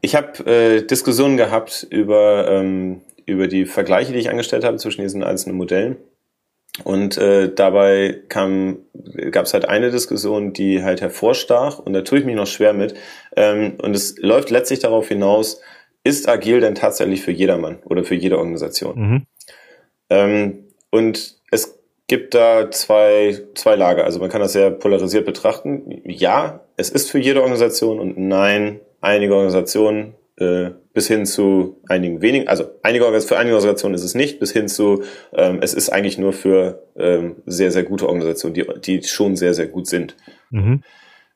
Ich 0.00 0.14
habe 0.14 0.44
äh, 0.46 0.86
Diskussionen 0.86 1.36
gehabt 1.36 1.86
über, 1.90 2.48
ähm, 2.48 3.02
über 3.26 3.48
die 3.48 3.66
Vergleiche, 3.66 4.12
die 4.12 4.18
ich 4.18 4.30
angestellt 4.30 4.64
habe 4.64 4.76
zwischen 4.76 5.02
diesen 5.02 5.22
einzelnen 5.22 5.56
Modellen. 5.56 5.96
Und 6.84 7.18
äh, 7.18 7.52
dabei 7.52 8.20
kam, 8.28 8.78
gab 9.30 9.46
es 9.46 9.54
halt 9.54 9.68
eine 9.68 9.90
Diskussion, 9.90 10.52
die 10.52 10.82
halt 10.82 11.00
hervorstach, 11.00 11.78
und 11.78 11.92
da 11.92 12.02
tue 12.02 12.20
ich 12.20 12.24
mich 12.24 12.36
noch 12.36 12.46
schwer 12.46 12.72
mit. 12.72 12.94
Ähm, 13.36 13.74
und 13.82 13.94
es 13.94 14.16
läuft 14.18 14.50
letztlich 14.50 14.78
darauf 14.78 15.08
hinaus, 15.08 15.60
ist 16.04 16.28
agil 16.28 16.60
denn 16.60 16.74
tatsächlich 16.74 17.22
für 17.22 17.32
jedermann 17.32 17.80
oder 17.84 18.04
für 18.04 18.14
jede 18.14 18.38
Organisation? 18.38 18.98
Mhm. 18.98 19.26
Ähm, 20.08 20.64
und 20.90 21.39
gibt 22.10 22.34
da 22.34 22.72
zwei, 22.72 23.38
zwei 23.54 23.76
Lager. 23.76 24.02
Also 24.04 24.18
man 24.18 24.30
kann 24.30 24.40
das 24.40 24.52
sehr 24.52 24.72
polarisiert 24.72 25.24
betrachten. 25.24 26.02
Ja, 26.04 26.64
es 26.76 26.90
ist 26.90 27.08
für 27.08 27.20
jede 27.20 27.40
Organisation 27.40 28.00
und 28.00 28.18
nein, 28.18 28.80
einige 29.00 29.32
Organisationen 29.32 30.14
äh, 30.36 30.70
bis 30.92 31.06
hin 31.06 31.24
zu 31.24 31.80
einigen 31.88 32.20
wenigen, 32.20 32.48
also 32.48 32.64
einige, 32.82 33.04
für 33.20 33.38
einige 33.38 33.54
Organisationen 33.54 33.94
ist 33.94 34.02
es 34.02 34.16
nicht, 34.16 34.40
bis 34.40 34.50
hin 34.50 34.66
zu, 34.66 35.04
ähm, 35.32 35.60
es 35.62 35.72
ist 35.72 35.90
eigentlich 35.90 36.18
nur 36.18 36.32
für 36.32 36.82
ähm, 36.96 37.36
sehr, 37.46 37.70
sehr 37.70 37.84
gute 37.84 38.08
Organisationen, 38.08 38.54
die, 38.54 38.66
die 38.80 39.04
schon 39.04 39.36
sehr, 39.36 39.54
sehr 39.54 39.68
gut 39.68 39.86
sind. 39.86 40.16
Mhm. 40.50 40.82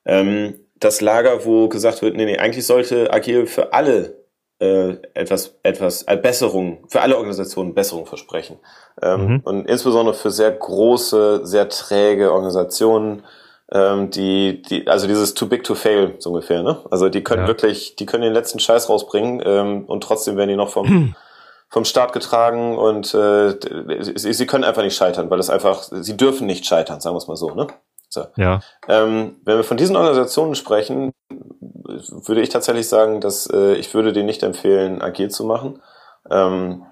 Ähm, 0.05 0.55
das 0.81 1.01
Lager, 1.01 1.47
wo 1.47 1.69
gesagt 1.69 2.03
wird, 2.03 2.17
nee, 2.17 2.25
nee, 2.25 2.39
eigentlich 2.39 2.67
sollte 2.67 3.13
Agil 3.13 3.47
für 3.47 3.73
alle 3.73 4.24
äh, 4.65 4.97
etwas, 5.15 5.55
etwas 5.63 6.03
äh, 6.03 6.17
Besserung, 6.17 6.85
für 6.89 7.01
alle 7.01 7.17
Organisationen 7.17 7.75
Besserung 7.75 8.07
versprechen. 8.07 8.59
Ähm, 9.03 9.27
mhm. 9.27 9.41
Und 9.45 9.69
insbesondere 9.69 10.15
für 10.15 10.31
sehr 10.31 10.51
große, 10.51 11.41
sehr 11.45 11.69
träge 11.69 12.33
Organisationen, 12.33 13.25
ähm, 13.73 14.11
die, 14.11 14.63
die, 14.63 14.87
also 14.89 15.07
dieses 15.07 15.35
too 15.35 15.47
big 15.47 15.65
to 15.65 15.75
fail, 15.75 16.15
so 16.19 16.31
ungefähr, 16.31 16.63
ne? 16.63 16.79
Also 16.91 17.09
die 17.09 17.23
können 17.23 17.43
ja. 17.43 17.49
wirklich, 17.49 17.97
die 17.97 18.07
können 18.07 18.23
den 18.23 18.33
letzten 18.33 18.59
Scheiß 18.59 18.89
rausbringen 18.89 19.43
ähm, 19.45 19.85
und 19.87 20.03
trotzdem 20.03 20.37
werden 20.37 20.51
die 20.51 20.57
noch 20.57 20.71
vom 20.71 21.15
vom 21.75 21.85
Start 21.85 22.13
getragen 22.13 22.79
und 22.79 23.13
äh, 23.15 23.55
sie, 24.15 24.33
sie 24.33 24.47
können 24.47 24.63
einfach 24.63 24.83
nicht 24.83 24.97
scheitern, 24.97 25.29
weil 25.29 25.41
es 25.41 25.51
einfach, 25.51 25.83
sie 25.83 26.17
dürfen 26.17 26.47
nicht 26.47 26.67
scheitern, 26.67 27.01
sagen 27.01 27.15
wir 27.15 27.19
es 27.19 27.27
mal 27.27 27.37
so, 27.37 27.51
ne? 27.51 27.67
So. 28.15 28.27
Ja. 28.37 28.61
Ähm, 28.89 29.41
wenn 29.45 29.57
wir 29.57 29.65
von 29.65 29.77
diesen 29.77 29.97
Organisationen 29.97 30.55
sprechen, 30.55 31.13
würde 31.29 32.41
ich 32.41 32.49
tatsächlich 32.49 32.89
sagen, 32.89 33.21
dass 33.21 33.47
äh, 33.53 33.75
ich 33.75 33.93
würde 33.93 34.13
denen 34.13 34.27
nicht 34.27 34.43
empfehlen, 34.43 35.03
agil 35.03 35.31
zu 35.31 35.45
machen. 35.45 35.83
Ähm, 36.31 36.87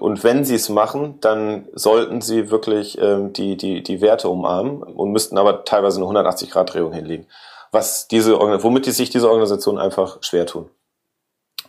und 0.00 0.24
wenn 0.24 0.44
sie 0.44 0.56
es 0.56 0.68
machen, 0.68 1.20
dann 1.20 1.68
sollten 1.72 2.20
sie 2.20 2.50
wirklich 2.50 2.98
ähm, 3.00 3.32
die, 3.32 3.56
die, 3.56 3.82
die 3.82 4.00
Werte 4.00 4.28
umarmen 4.28 4.82
und 4.82 5.12
müssten 5.12 5.38
aber 5.38 5.64
teilweise 5.64 6.02
eine 6.02 6.20
180-Grad-Drehung 6.20 6.92
hinlegen. 6.92 7.26
Was 7.70 8.08
diese, 8.08 8.34
womit 8.34 8.86
die 8.86 8.90
sich 8.90 9.10
diese 9.10 9.28
Organisationen 9.28 9.78
einfach 9.78 10.22
schwer 10.22 10.46
tun. 10.46 10.70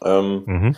Ähm, 0.02 0.44
mhm. 0.46 0.76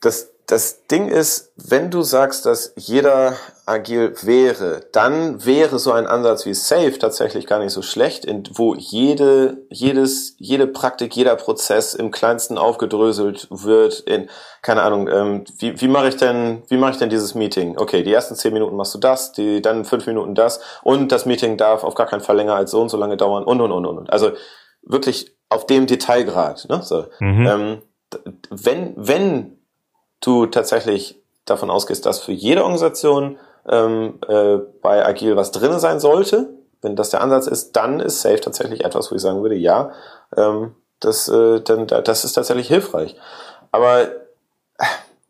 Das 0.00 0.30
das 0.50 0.86
Ding 0.86 1.08
ist, 1.08 1.52
wenn 1.56 1.90
du 1.90 2.02
sagst, 2.02 2.44
dass 2.44 2.72
jeder 2.76 3.36
agil 3.70 4.14
wäre, 4.22 4.80
dann 4.92 5.44
wäre 5.44 5.78
so 5.78 5.92
ein 5.92 6.06
Ansatz 6.06 6.44
wie 6.44 6.54
Safe 6.54 6.98
tatsächlich 6.98 7.46
gar 7.46 7.58
nicht 7.58 7.72
so 7.72 7.82
schlecht, 7.82 8.24
in, 8.24 8.42
wo 8.52 8.74
jede, 8.74 9.66
jedes, 9.70 10.34
jede 10.38 10.66
Praktik, 10.66 11.14
jeder 11.14 11.36
Prozess 11.36 11.94
im 11.94 12.10
kleinsten 12.10 12.58
aufgedröselt 12.58 13.46
wird 13.50 14.00
in, 14.00 14.28
keine 14.62 14.82
Ahnung, 14.82 15.08
ähm, 15.08 15.44
wie, 15.58 15.80
wie 15.80 15.88
mache 15.88 16.08
ich 16.08 16.16
denn, 16.16 16.62
wie 16.68 16.76
mache 16.76 16.92
ich 16.92 16.98
denn 16.98 17.10
dieses 17.10 17.34
Meeting? 17.34 17.78
Okay, 17.78 18.02
die 18.02 18.12
ersten 18.12 18.34
zehn 18.34 18.52
Minuten 18.52 18.76
machst 18.76 18.94
du 18.94 18.98
das, 18.98 19.32
die, 19.32 19.62
dann 19.62 19.84
fünf 19.84 20.06
Minuten 20.06 20.34
das 20.34 20.60
und 20.82 21.12
das 21.12 21.24
Meeting 21.24 21.56
darf 21.56 21.84
auf 21.84 21.94
gar 21.94 22.06
keinen 22.06 22.20
Fall 22.22 22.36
länger 22.36 22.56
als 22.56 22.72
so 22.72 22.80
und 22.80 22.88
so 22.88 22.96
lange 22.96 23.16
dauern 23.16 23.44
und 23.44 23.60
und 23.60 23.72
und 23.72 23.86
und. 23.86 23.98
und. 23.98 24.12
Also 24.12 24.32
wirklich 24.82 25.34
auf 25.48 25.66
dem 25.66 25.86
Detailgrad, 25.86 26.68
ne? 26.68 26.82
So. 26.82 27.06
Mhm. 27.18 27.46
Ähm, 27.46 27.82
wenn, 28.50 28.94
wenn 28.96 29.58
du 30.20 30.46
tatsächlich 30.46 31.20
davon 31.44 31.70
ausgehst, 31.70 32.06
dass 32.06 32.20
für 32.20 32.32
jede 32.32 32.62
Organisation 32.62 33.38
ähm, 33.68 34.18
äh, 34.28 34.58
bei 34.82 35.04
Agil 35.04 35.36
was 35.36 35.52
drin 35.52 35.78
sein 35.78 36.00
sollte, 36.00 36.48
wenn 36.82 36.96
das 36.96 37.10
der 37.10 37.20
Ansatz 37.20 37.46
ist, 37.46 37.76
dann 37.76 38.00
ist 38.00 38.22
Safe 38.22 38.40
tatsächlich 38.40 38.84
etwas, 38.84 39.10
wo 39.10 39.14
ich 39.14 39.22
sagen 39.22 39.42
würde, 39.42 39.56
ja, 39.56 39.92
ähm, 40.36 40.74
das, 41.00 41.28
äh, 41.28 41.60
dann, 41.60 41.86
das 41.86 42.24
ist 42.24 42.32
tatsächlich 42.32 42.68
hilfreich. 42.68 43.16
Aber 43.72 44.08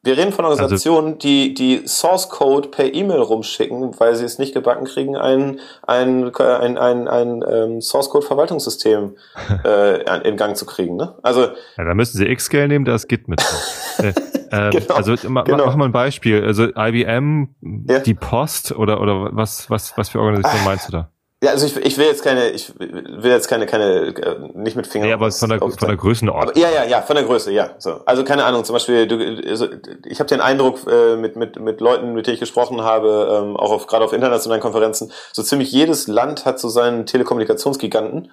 wir 0.02 0.16
reden 0.16 0.32
von 0.32 0.46
also 0.46 0.62
Organisationen, 0.62 1.08
also, 1.08 1.18
die 1.18 1.52
die 1.52 1.82
Source 1.86 2.30
Code 2.30 2.68
per 2.68 2.94
E-Mail 2.94 3.20
rumschicken, 3.20 3.98
weil 4.00 4.16
sie 4.16 4.24
es 4.24 4.38
nicht 4.38 4.54
gebacken 4.54 4.86
kriegen, 4.86 5.16
ein 5.16 5.60
ein 5.82 6.34
ein 6.34 6.78
ein, 6.78 7.08
ein 7.08 7.44
ähm, 7.46 7.80
Source 7.82 8.08
Code 8.08 8.26
Verwaltungssystem 8.26 9.16
äh, 9.64 10.28
in 10.28 10.36
Gang 10.36 10.56
zu 10.56 10.64
kriegen. 10.64 10.96
Ne? 10.96 11.14
Also 11.22 11.42
ja, 11.76 11.84
da 11.84 11.94
müssen 11.94 12.16
sie 12.16 12.34
Xscale 12.34 12.68
nehmen, 12.68 12.86
da 12.86 12.94
ist 12.94 13.08
Git 13.08 13.28
mit. 13.28 13.42
äh, 13.98 14.08
äh, 14.50 14.70
genau, 14.70 14.94
also 14.94 15.14
ma, 15.28 15.42
genau. 15.42 15.66
mach 15.66 15.76
mal 15.76 15.84
ein 15.84 15.92
Beispiel. 15.92 16.44
Also 16.44 16.68
IBM, 16.74 17.54
ja. 17.86 17.98
die 17.98 18.14
Post 18.14 18.72
oder 18.72 19.02
oder 19.02 19.36
was 19.36 19.68
was 19.68 19.98
was 19.98 20.08
für 20.08 20.20
Organisation 20.20 20.64
meinst 20.64 20.88
du 20.88 20.92
da? 20.92 21.10
Ja, 21.42 21.52
also 21.52 21.64
ich, 21.64 21.74
ich 21.76 21.96
will 21.96 22.04
jetzt 22.04 22.22
keine, 22.22 22.50
ich 22.50 22.78
will 22.78 23.30
jetzt 23.30 23.48
keine, 23.48 23.64
keine, 23.64 24.08
äh, 24.08 24.38
nicht 24.52 24.76
mit 24.76 24.86
Fingern. 24.86 25.08
Ja, 25.08 25.14
aber 25.14 25.30
von 25.30 25.48
der, 25.48 25.58
von 25.58 25.70
der 25.72 25.96
Größenordnung. 25.96 26.50
Aber, 26.50 26.58
ja, 26.58 26.68
ja, 26.70 26.84
ja, 26.84 27.00
von 27.00 27.16
der 27.16 27.24
Größe, 27.24 27.50
ja. 27.50 27.70
So. 27.78 28.02
Also 28.04 28.24
keine 28.24 28.44
Ahnung, 28.44 28.62
zum 28.64 28.74
Beispiel, 28.74 29.06
du, 29.06 29.16
also 29.48 29.66
ich 30.04 30.20
habe 30.20 30.28
den 30.28 30.42
Eindruck, 30.42 30.80
äh, 30.86 31.16
mit, 31.16 31.36
mit, 31.36 31.58
mit 31.58 31.80
Leuten, 31.80 32.12
mit 32.12 32.26
denen 32.26 32.34
ich 32.34 32.40
gesprochen 32.40 32.82
habe, 32.82 33.40
ähm, 33.42 33.56
auch 33.56 33.70
auf, 33.70 33.86
gerade 33.86 34.04
auf 34.04 34.12
internationalen 34.12 34.60
Konferenzen, 34.60 35.12
so 35.32 35.42
ziemlich 35.42 35.72
jedes 35.72 36.08
Land 36.08 36.44
hat 36.44 36.60
so 36.60 36.68
seinen 36.68 37.06
Telekommunikationsgiganten. 37.06 38.30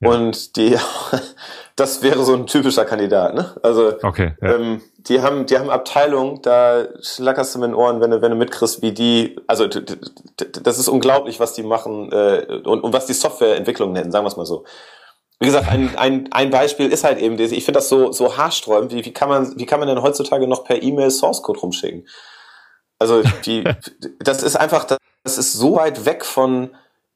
Ja. 0.00 0.10
Und 0.10 0.56
die, 0.56 0.76
das 1.76 2.02
wäre 2.02 2.24
so 2.24 2.34
ein 2.34 2.46
typischer 2.46 2.84
Kandidat, 2.84 3.34
ne? 3.34 3.56
Also 3.62 3.94
okay, 4.02 4.34
ja. 4.40 4.54
ähm, 4.54 4.80
die 4.98 5.22
haben, 5.22 5.46
die 5.46 5.58
haben 5.58 5.70
Abteilungen, 5.70 6.40
da 6.42 6.86
schlackerst 7.02 7.54
du 7.54 7.58
mit 7.58 7.70
den 7.70 7.74
Ohren, 7.74 8.00
wenn 8.00 8.10
du, 8.10 8.22
wenn 8.22 8.30
du 8.30 8.36
mitkriegst, 8.36 8.82
wie 8.82 8.92
die, 8.92 9.40
also 9.46 9.66
das 9.66 10.78
ist 10.78 10.88
unglaublich, 10.88 11.40
was 11.40 11.54
die 11.54 11.62
machen 11.62 12.12
äh, 12.12 12.60
und, 12.64 12.82
und 12.82 12.92
was 12.92 13.06
die 13.06 13.12
Softwareentwicklung 13.12 13.92
nennen, 13.92 14.12
sagen 14.12 14.24
wir 14.24 14.28
es 14.28 14.36
mal 14.36 14.46
so. 14.46 14.64
Wie 15.40 15.46
gesagt, 15.46 15.68
ein, 15.68 15.96
ein, 15.96 16.28
ein 16.32 16.50
Beispiel 16.50 16.90
ist 16.90 17.04
halt 17.04 17.18
eben, 17.18 17.38
ich 17.38 17.64
finde 17.64 17.78
das 17.78 17.88
so, 17.88 18.10
so 18.10 18.36
haarsträubend, 18.36 18.92
wie, 18.92 19.04
wie, 19.04 19.12
kann 19.12 19.28
man, 19.28 19.56
wie 19.56 19.66
kann 19.66 19.78
man 19.78 19.88
denn 19.88 20.02
heutzutage 20.02 20.48
noch 20.48 20.64
per 20.64 20.82
E-Mail 20.82 21.10
Source 21.10 21.42
Code 21.42 21.60
rumschicken? 21.60 22.08
Also 22.98 23.22
die, 23.46 23.64
das 24.18 24.42
ist 24.42 24.56
einfach, 24.56 24.84
das 24.84 25.38
ist 25.38 25.52
so 25.52 25.76
weit 25.76 26.04
weg 26.04 26.24
von, 26.24 26.70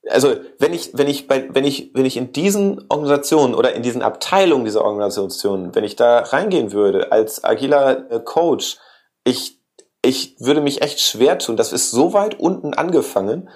also 0.08 0.34
wenn 0.58 0.74
ich, 0.74 0.90
wenn 0.94 1.08
ich 1.08 1.28
bei, 1.28 1.48
wenn 1.52 1.64
ich, 1.64 1.90
wenn 1.94 2.04
ich 2.04 2.16
in 2.16 2.32
diesen 2.32 2.84
Organisationen 2.88 3.54
oder 3.54 3.74
in 3.74 3.82
diesen 3.82 4.02
Abteilungen 4.02 4.64
dieser 4.64 4.84
Organisationen, 4.84 5.74
wenn 5.74 5.84
ich 5.84 5.96
da 5.96 6.20
reingehen 6.20 6.72
würde 6.72 7.12
als 7.12 7.44
agiler 7.44 8.10
äh, 8.10 8.20
Coach, 8.20 8.78
ich, 9.24 9.60
ich 10.02 10.36
würde 10.40 10.60
mich 10.60 10.82
echt 10.82 11.00
schwer 11.00 11.38
tun. 11.38 11.56
Das 11.56 11.72
ist 11.72 11.90
so 11.90 12.12
weit 12.12 12.38
unten 12.38 12.74
angefangen. 12.74 13.48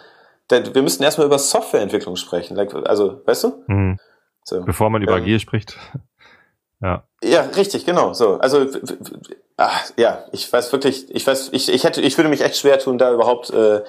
Denn 0.51 0.75
wir 0.75 0.83
müssten 0.83 1.03
erstmal 1.03 1.27
über 1.27 1.41
Softwareentwicklung 1.41 2.15
sprechen. 2.15 2.57
Also, 2.87 3.21
weißt 3.27 3.45
du? 3.45 3.65
Mhm. 3.67 3.99
So. 4.45 4.63
Bevor 4.63 4.91
man 4.91 5.03
über 5.03 5.17
ähm, 5.17 5.23
Agil 5.23 5.41
spricht. 5.41 5.77
ja. 6.81 7.03
Ja, 7.25 7.41
richtig, 7.57 7.85
genau. 7.85 8.13
So, 8.13 8.39
also 8.39 8.65
ach, 9.57 9.91
ja, 9.97 10.25
ich 10.31 10.53
weiß 10.53 10.71
wirklich, 10.71 11.13
ich 11.13 11.27
weiß, 11.27 11.49
ich, 11.53 11.69
ich 11.69 11.83
hätte, 11.83 12.01
ich 12.01 12.17
würde 12.17 12.31
mich 12.31 12.43
echt 12.43 12.57
schwer 12.57 12.79
tun, 12.79 12.99
da 12.99 13.13
überhaupt 13.13 13.51
äh, 13.51 13.83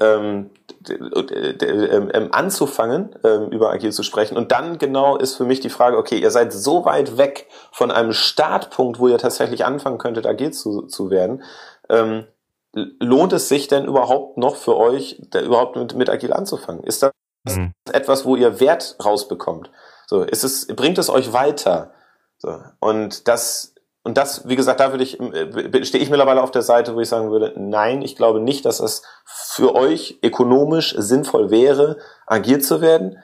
ähm, 0.00 0.50
ähm, 0.88 2.28
anzufangen, 2.32 3.14
ähm, 3.24 3.48
über 3.50 3.70
agil 3.70 3.92
zu 3.92 4.02
sprechen. 4.02 4.36
Und 4.36 4.52
dann 4.52 4.78
genau 4.78 5.16
ist 5.16 5.36
für 5.36 5.44
mich 5.44 5.60
die 5.60 5.70
Frage, 5.70 5.96
okay, 5.96 6.18
ihr 6.18 6.30
seid 6.30 6.52
so 6.52 6.84
weit 6.84 7.16
weg 7.16 7.48
von 7.72 7.90
einem 7.90 8.12
Startpunkt, 8.12 8.98
wo 8.98 9.08
ihr 9.08 9.18
tatsächlich 9.18 9.64
anfangen 9.64 9.98
könntet, 9.98 10.26
agil 10.26 10.52
zu, 10.52 10.82
zu 10.82 11.10
werden. 11.10 11.42
Ähm, 11.88 12.26
lohnt 12.72 13.32
es 13.32 13.48
sich 13.48 13.68
denn 13.68 13.84
überhaupt 13.84 14.36
noch 14.36 14.56
für 14.56 14.76
euch, 14.76 15.20
überhaupt 15.34 15.76
mit, 15.76 15.94
mit 15.94 16.10
agil 16.10 16.32
anzufangen? 16.32 16.82
Ist 16.82 17.02
das 17.02 17.12
mhm. 17.44 17.72
etwas, 17.92 18.24
wo 18.24 18.36
ihr 18.36 18.60
Wert 18.60 18.96
rausbekommt? 19.04 19.70
So, 20.06 20.22
ist 20.22 20.44
es, 20.44 20.66
bringt 20.66 20.98
es 20.98 21.08
euch 21.08 21.32
weiter? 21.32 21.92
So, 22.38 22.60
und 22.80 23.28
das 23.28 23.73
und 24.04 24.18
das, 24.18 24.46
wie 24.46 24.54
gesagt, 24.54 24.80
da 24.80 24.92
würde 24.92 25.02
ich, 25.02 25.18
äh, 25.18 25.84
stehe 25.84 26.02
ich 26.04 26.10
mittlerweile 26.10 26.42
auf 26.42 26.50
der 26.50 26.62
Seite, 26.62 26.94
wo 26.94 27.00
ich 27.00 27.08
sagen 27.08 27.30
würde, 27.30 27.54
nein, 27.56 28.02
ich 28.02 28.16
glaube 28.16 28.38
nicht, 28.38 28.66
dass 28.66 28.78
es 28.78 29.02
für 29.24 29.74
euch 29.74 30.18
ökonomisch 30.22 30.94
sinnvoll 30.98 31.50
wäre, 31.50 31.96
agiert 32.26 32.62
zu 32.62 32.82
werden. 32.82 33.18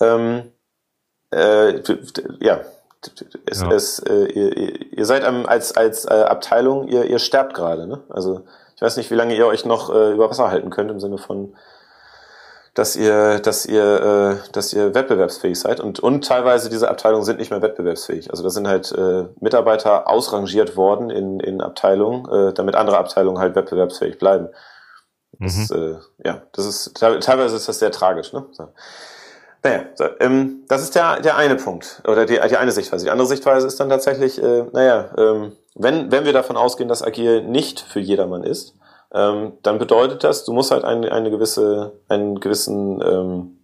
Ähm, 0.00 0.52
äh, 1.30 1.82
ja, 2.40 2.62
es, 3.44 3.60
ja. 3.60 3.72
Es, 3.72 3.98
äh, 3.98 4.24
ihr, 4.24 4.92
ihr 4.92 5.04
seid 5.04 5.22
als, 5.24 5.76
als 5.76 6.06
äh, 6.06 6.14
Abteilung, 6.14 6.88
ihr, 6.88 7.04
ihr 7.04 7.18
sterbt 7.18 7.52
gerade. 7.52 7.86
Ne? 7.86 8.02
Also 8.08 8.44
ich 8.74 8.80
weiß 8.80 8.96
nicht, 8.96 9.10
wie 9.10 9.16
lange 9.16 9.36
ihr 9.36 9.46
euch 9.46 9.66
noch 9.66 9.94
äh, 9.94 10.12
über 10.12 10.30
Wasser 10.30 10.50
halten 10.50 10.70
könnt 10.70 10.90
im 10.90 11.00
Sinne 11.00 11.18
von 11.18 11.54
dass 12.74 12.96
ihr, 12.96 13.38
dass 13.40 13.66
ihr, 13.66 14.40
äh, 14.44 14.52
dass 14.52 14.72
ihr 14.72 14.94
wettbewerbsfähig 14.94 15.58
seid 15.58 15.80
und 15.80 16.00
und 16.00 16.24
teilweise 16.24 16.70
diese 16.70 16.88
Abteilungen 16.88 17.24
sind 17.24 17.38
nicht 17.38 17.50
mehr 17.50 17.60
wettbewerbsfähig. 17.60 18.30
Also 18.30 18.42
da 18.42 18.50
sind 18.50 18.66
halt 18.66 18.92
äh, 18.92 19.24
Mitarbeiter 19.40 20.08
ausrangiert 20.08 20.76
worden 20.76 21.10
in 21.10 21.38
in 21.40 21.60
Abteilungen, 21.60 22.26
äh, 22.32 22.54
damit 22.54 22.74
andere 22.74 22.96
Abteilungen 22.96 23.38
halt 23.38 23.54
wettbewerbsfähig 23.54 24.18
bleiben. 24.18 24.48
Das, 25.38 25.70
mhm. 25.70 25.76
äh, 25.76 26.28
ja, 26.28 26.42
das 26.52 26.66
ist 26.66 26.96
teilweise 26.96 27.56
ist 27.56 27.68
das 27.68 27.78
sehr 27.78 27.90
tragisch. 27.90 28.32
Ne? 28.32 28.46
So. 28.52 28.68
Naja, 29.62 29.84
so, 29.94 30.04
ähm, 30.20 30.64
das 30.68 30.82
ist 30.82 30.94
der 30.94 31.20
der 31.20 31.36
eine 31.36 31.56
Punkt 31.56 32.02
oder 32.08 32.24
die 32.24 32.40
die 32.48 32.56
eine 32.56 32.72
Sichtweise. 32.72 33.04
Die 33.04 33.10
andere 33.10 33.28
Sichtweise 33.28 33.66
ist 33.66 33.78
dann 33.80 33.90
tatsächlich, 33.90 34.42
äh, 34.42 34.64
naja, 34.72 35.10
ähm, 35.18 35.52
wenn 35.74 36.10
wenn 36.10 36.24
wir 36.24 36.32
davon 36.32 36.56
ausgehen, 36.56 36.88
dass 36.88 37.02
Agil 37.02 37.42
nicht 37.42 37.80
für 37.80 38.00
jedermann 38.00 38.44
ist 38.44 38.74
ähm, 39.14 39.52
dann 39.62 39.78
bedeutet 39.78 40.24
das, 40.24 40.44
du 40.44 40.52
musst 40.52 40.70
halt 40.70 40.84
eine, 40.84 41.12
eine 41.12 41.30
gewisse, 41.30 41.92
einen 42.08 42.40
gewissen, 42.40 43.00
ähm, 43.02 43.58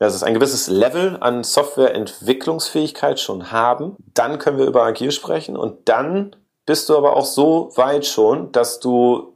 ja, 0.00 0.06
es 0.06 0.14
ist 0.14 0.22
ein 0.22 0.34
gewisses 0.34 0.68
Level 0.68 1.18
an 1.20 1.44
Softwareentwicklungsfähigkeit 1.44 3.20
schon 3.20 3.52
haben. 3.52 3.96
Dann 4.14 4.38
können 4.38 4.58
wir 4.58 4.66
über 4.66 4.82
Agil 4.82 5.12
sprechen 5.12 5.56
und 5.56 5.88
dann 5.88 6.34
bist 6.66 6.88
du 6.88 6.96
aber 6.96 7.16
auch 7.16 7.26
so 7.26 7.70
weit 7.76 8.06
schon, 8.06 8.52
dass 8.52 8.80
du 8.80 9.30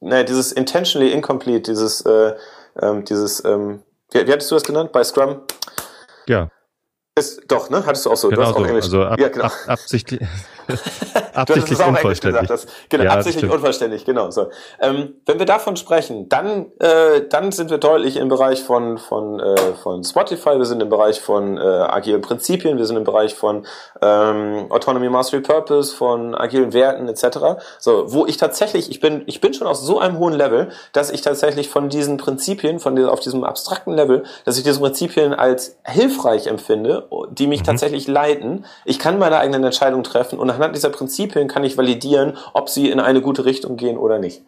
naja, 0.00 0.22
dieses 0.22 0.52
intentionally 0.52 1.10
incomplete, 1.12 1.72
dieses, 1.72 2.02
äh, 2.02 2.34
ähm, 2.80 3.04
dieses, 3.04 3.44
ähm, 3.44 3.82
wie, 4.10 4.26
wie 4.26 4.32
hattest 4.32 4.50
du 4.50 4.54
das 4.54 4.64
genannt 4.64 4.92
bei 4.92 5.02
Scrum? 5.02 5.42
Ja. 6.26 6.50
Ist, 7.16 7.42
doch, 7.48 7.68
ne? 7.70 7.84
Hattest 7.84 8.06
du 8.06 8.10
auch 8.10 8.16
so. 8.16 8.28
Genau 8.28 8.42
du 8.42 8.46
hast 8.46 8.54
auch 8.54 8.60
so. 8.60 8.64
Englisch. 8.64 8.84
Also 8.84 9.02
ab, 9.02 9.18
ja, 9.18 9.28
genau. 9.28 9.44
ab, 9.46 9.52
absichtlich. 9.66 10.20
absichtlich 11.34 11.78
unvollständig. 11.78 12.42
Gesagt, 12.42 12.50
das, 12.50 12.66
genau, 12.88 13.04
ja, 13.04 13.10
absichtlich 13.10 13.50
unvollständig, 13.50 14.04
genau. 14.04 14.30
So. 14.30 14.50
Ähm, 14.80 15.14
wenn 15.26 15.38
wir 15.38 15.46
davon 15.46 15.76
sprechen, 15.76 16.28
dann, 16.28 16.66
äh, 16.80 17.22
dann 17.28 17.52
sind 17.52 17.70
wir 17.70 17.78
deutlich 17.78 18.16
im 18.16 18.28
Bereich 18.28 18.62
von, 18.62 18.98
von, 18.98 19.40
äh, 19.40 19.56
von 19.82 20.04
Spotify, 20.04 20.58
wir 20.58 20.64
sind 20.64 20.82
im 20.82 20.88
Bereich 20.88 21.20
von 21.20 21.56
äh, 21.56 21.60
agilen 21.60 22.20
Prinzipien, 22.20 22.78
wir 22.78 22.86
sind 22.86 22.96
im 22.96 23.04
Bereich 23.04 23.34
von 23.34 23.66
ähm, 24.02 24.66
Autonomy 24.70 25.08
Mastery 25.08 25.42
Purpose, 25.42 25.94
von 25.94 26.34
agilen 26.34 26.72
Werten 26.72 27.08
etc. 27.08 27.60
So, 27.78 28.12
wo 28.12 28.26
ich 28.26 28.36
tatsächlich, 28.36 28.90
ich 28.90 29.00
bin, 29.00 29.22
ich 29.26 29.40
bin 29.40 29.54
schon 29.54 29.66
auf 29.66 29.76
so 29.76 29.98
einem 29.98 30.18
hohen 30.18 30.34
Level, 30.34 30.68
dass 30.92 31.10
ich 31.10 31.22
tatsächlich 31.22 31.68
von 31.68 31.88
diesen 31.88 32.16
Prinzipien, 32.16 32.80
von 32.80 32.96
dieser, 32.96 33.12
auf 33.12 33.20
diesem 33.20 33.44
abstrakten 33.44 33.94
Level, 33.94 34.24
dass 34.44 34.58
ich 34.58 34.64
diese 34.64 34.80
Prinzipien 34.80 35.34
als 35.34 35.78
hilfreich 35.84 36.46
empfinde, 36.46 37.08
die 37.30 37.46
mich 37.46 37.60
mhm. 37.60 37.64
tatsächlich 37.64 38.06
leiten. 38.06 38.64
Ich 38.84 38.98
kann 38.98 39.18
meine 39.18 39.38
eigenen 39.38 39.64
Entscheidungen 39.64 40.04
treffen 40.04 40.38
und 40.38 40.57
anhand 40.58 40.76
dieser 40.76 40.90
Prinzipien 40.90 41.48
kann 41.48 41.64
ich 41.64 41.78
validieren, 41.78 42.36
ob 42.52 42.68
sie 42.68 42.90
in 42.90 43.00
eine 43.00 43.20
gute 43.22 43.44
Richtung 43.44 43.76
gehen 43.76 43.98
oder 43.98 44.18
nicht. 44.18 44.42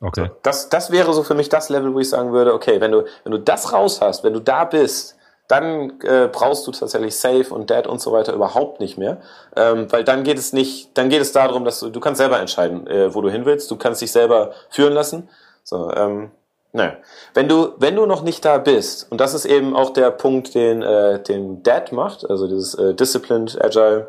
Okay. 0.00 0.30
Das, 0.42 0.68
das 0.68 0.90
wäre 0.90 1.12
so 1.14 1.22
für 1.22 1.34
mich 1.34 1.48
das 1.48 1.68
Level, 1.68 1.94
wo 1.94 2.00
ich 2.00 2.08
sagen 2.08 2.32
würde, 2.32 2.52
okay, 2.52 2.80
wenn 2.80 2.92
du, 2.92 3.04
wenn 3.24 3.32
du 3.32 3.38
das 3.38 3.72
raus 3.72 4.00
hast, 4.00 4.24
wenn 4.24 4.34
du 4.34 4.40
da 4.40 4.64
bist, 4.64 5.16
dann 5.48 6.00
äh, 6.00 6.28
brauchst 6.30 6.66
du 6.66 6.72
tatsächlich 6.72 7.16
Safe 7.16 7.46
und 7.54 7.70
Dead 7.70 7.86
und 7.86 8.00
so 8.00 8.12
weiter 8.12 8.32
überhaupt 8.32 8.80
nicht 8.80 8.98
mehr, 8.98 9.18
ähm, 9.54 9.86
weil 9.90 10.04
dann 10.04 10.24
geht 10.24 10.38
es 10.38 10.52
nicht, 10.52 10.96
dann 10.98 11.08
geht 11.08 11.20
es 11.20 11.32
darum, 11.32 11.64
dass 11.64 11.80
du, 11.80 11.88
du 11.88 12.00
kannst 12.00 12.18
selber 12.18 12.40
entscheiden, 12.40 12.86
äh, 12.88 13.14
wo 13.14 13.20
du 13.20 13.30
hin 13.30 13.46
willst, 13.46 13.70
du 13.70 13.76
kannst 13.76 14.02
dich 14.02 14.12
selber 14.12 14.52
führen 14.70 14.92
lassen. 14.92 15.28
So, 15.62 15.90
ähm, 15.92 16.30
naja. 16.72 16.96
Wenn 17.32 17.48
du, 17.48 17.74
wenn 17.78 17.96
du 17.96 18.06
noch 18.06 18.22
nicht 18.22 18.44
da 18.44 18.58
bist, 18.58 19.10
und 19.10 19.20
das 19.20 19.34
ist 19.34 19.46
eben 19.46 19.74
auch 19.74 19.90
der 19.90 20.10
Punkt, 20.10 20.54
den, 20.54 20.82
äh, 20.82 21.22
den 21.22 21.62
Dead 21.62 21.92
macht, 21.92 22.28
also 22.28 22.48
dieses 22.48 22.74
äh, 22.74 22.94
Disciplined 22.94 23.62
Agile 23.64 24.08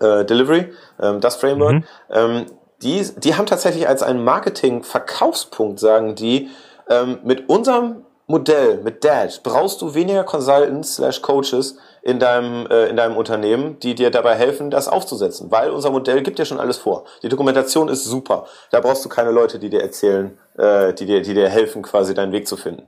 äh, 0.00 0.24
Delivery, 0.24 0.72
ähm, 1.00 1.20
das 1.20 1.36
Framework, 1.36 1.74
mhm. 1.74 1.84
ähm, 2.10 2.46
die, 2.82 3.04
die 3.16 3.34
haben 3.34 3.46
tatsächlich 3.46 3.88
als 3.88 4.02
einen 4.02 4.22
Marketing-Verkaufspunkt, 4.22 5.80
sagen 5.80 6.14
die, 6.14 6.48
ähm, 6.88 7.18
mit 7.24 7.48
unserem 7.48 8.04
Modell, 8.30 8.82
mit 8.84 9.04
Dad, 9.04 9.40
brauchst 9.42 9.80
du 9.80 9.94
weniger 9.94 10.22
Consultants 10.22 10.96
slash 10.96 11.22
Coaches 11.22 11.78
in 12.02 12.18
deinem, 12.18 12.66
äh, 12.66 12.86
in 12.88 12.96
deinem 12.96 13.16
Unternehmen, 13.16 13.80
die 13.80 13.94
dir 13.94 14.10
dabei 14.10 14.34
helfen, 14.34 14.70
das 14.70 14.86
aufzusetzen. 14.86 15.50
Weil 15.50 15.70
unser 15.70 15.90
Modell 15.90 16.22
gibt 16.22 16.38
dir 16.38 16.44
schon 16.44 16.60
alles 16.60 16.76
vor. 16.76 17.04
Die 17.22 17.30
Dokumentation 17.30 17.88
ist 17.88 18.04
super. 18.04 18.46
Da 18.70 18.80
brauchst 18.80 19.02
du 19.04 19.08
keine 19.08 19.30
Leute, 19.30 19.58
die 19.58 19.70
dir 19.70 19.80
erzählen, 19.80 20.38
äh, 20.58 20.92
die, 20.92 21.06
dir, 21.06 21.22
die 21.22 21.32
dir 21.32 21.48
helfen, 21.48 21.82
quasi 21.82 22.12
deinen 22.12 22.32
Weg 22.32 22.46
zu 22.46 22.58
finden. 22.58 22.86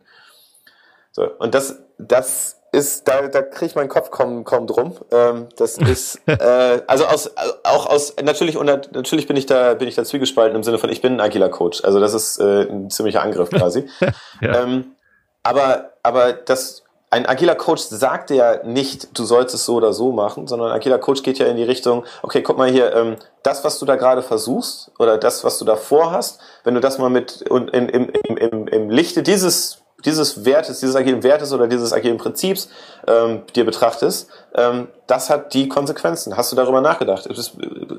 So, 1.11 1.27
und 1.39 1.55
das, 1.55 1.79
das 1.97 2.60
ist, 2.73 3.09
da, 3.09 3.27
da 3.29 3.43
kriege 3.43 3.66
ich 3.66 3.75
meinen 3.75 3.89
Kopf 3.89 4.11
kaum, 4.11 4.45
kaum 4.45 4.66
drum. 4.66 4.97
Ähm, 5.11 5.49
das 5.57 5.79
ist, 5.79 6.21
äh, 6.27 6.83
also 6.87 7.07
aus, 7.07 7.31
auch 7.64 7.87
aus, 7.87 8.14
natürlich, 8.23 8.57
und 8.57 8.66
natürlich 8.66 9.27
bin 9.27 9.37
ich 9.37 9.47
da, 9.47 9.75
bin 9.75 9.89
ich 9.89 9.95
da 9.95 10.05
zwiegespalten 10.05 10.57
im 10.57 10.62
Sinne 10.62 10.79
von, 10.79 10.91
ich 10.91 11.03
bin 11.03 11.14
ein 11.14 11.21
agiler 11.21 11.49
Coach. 11.49 11.85
Also 11.85 12.01
das 12.01 12.14
ist 12.14 12.39
äh, 12.39 12.62
ein 12.62 12.91
ziemlicher 12.91 13.23
Angriff 13.23 13.51
quasi. 13.51 13.89
ja. 14.41 14.62
ähm, 14.62 14.97
aber, 15.43 15.93
aber 16.03 16.33
das, 16.33 16.85
ein 17.11 17.27
agiler 17.27 17.57
Coach 17.57 17.83
sagt 17.83 18.31
ja 18.31 18.62
nicht, 18.64 19.18
du 19.18 19.25
sollst 19.25 19.53
es 19.55 19.64
so 19.64 19.75
oder 19.75 19.93
so 19.93 20.12
machen, 20.12 20.47
sondern 20.47 20.68
ein 20.68 20.77
agiler 20.77 20.99
Coach 20.99 21.25
geht 21.25 21.39
ja 21.39 21.47
in 21.47 21.57
die 21.57 21.64
Richtung, 21.64 22.05
okay, 22.23 22.41
guck 22.41 22.57
mal 22.57 22.71
hier, 22.71 22.95
ähm, 22.95 23.16
das, 23.43 23.64
was 23.64 23.81
du 23.81 23.87
da 23.87 23.97
gerade 23.97 24.23
versuchst 24.23 24.93
oder 24.99 25.18
das, 25.18 25.43
was 25.43 25.59
du 25.59 25.64
da 25.64 25.75
vorhast, 25.75 26.41
wenn 26.62 26.75
du 26.75 26.81
das 26.81 26.99
mal 26.99 27.11
mit 27.11 27.51
und 27.51 27.71
im, 27.71 27.89
im, 27.89 28.11
im, 28.37 28.68
im 28.68 28.91
Lichte 28.91 29.25
dieses 29.25 29.83
dieses 30.05 30.45
Wertes, 30.45 30.81
dieses 30.81 30.97
agilen 30.97 31.23
Wertes 31.23 31.53
oder 31.53 31.67
dieses 31.67 31.93
agilen 31.93 32.19
Prinzips 32.19 32.69
ähm, 33.07 33.43
dir 33.55 33.65
betrachtest, 33.65 34.29
ähm, 34.55 34.89
das 35.07 35.31
hat 35.31 35.55
die 35.55 35.69
Konsequenzen. 35.69 36.37
Hast 36.37 36.53
du 36.53 36.57
darüber 36.57 36.81
nachgedacht? 36.81 37.27
Ist, 37.27 37.57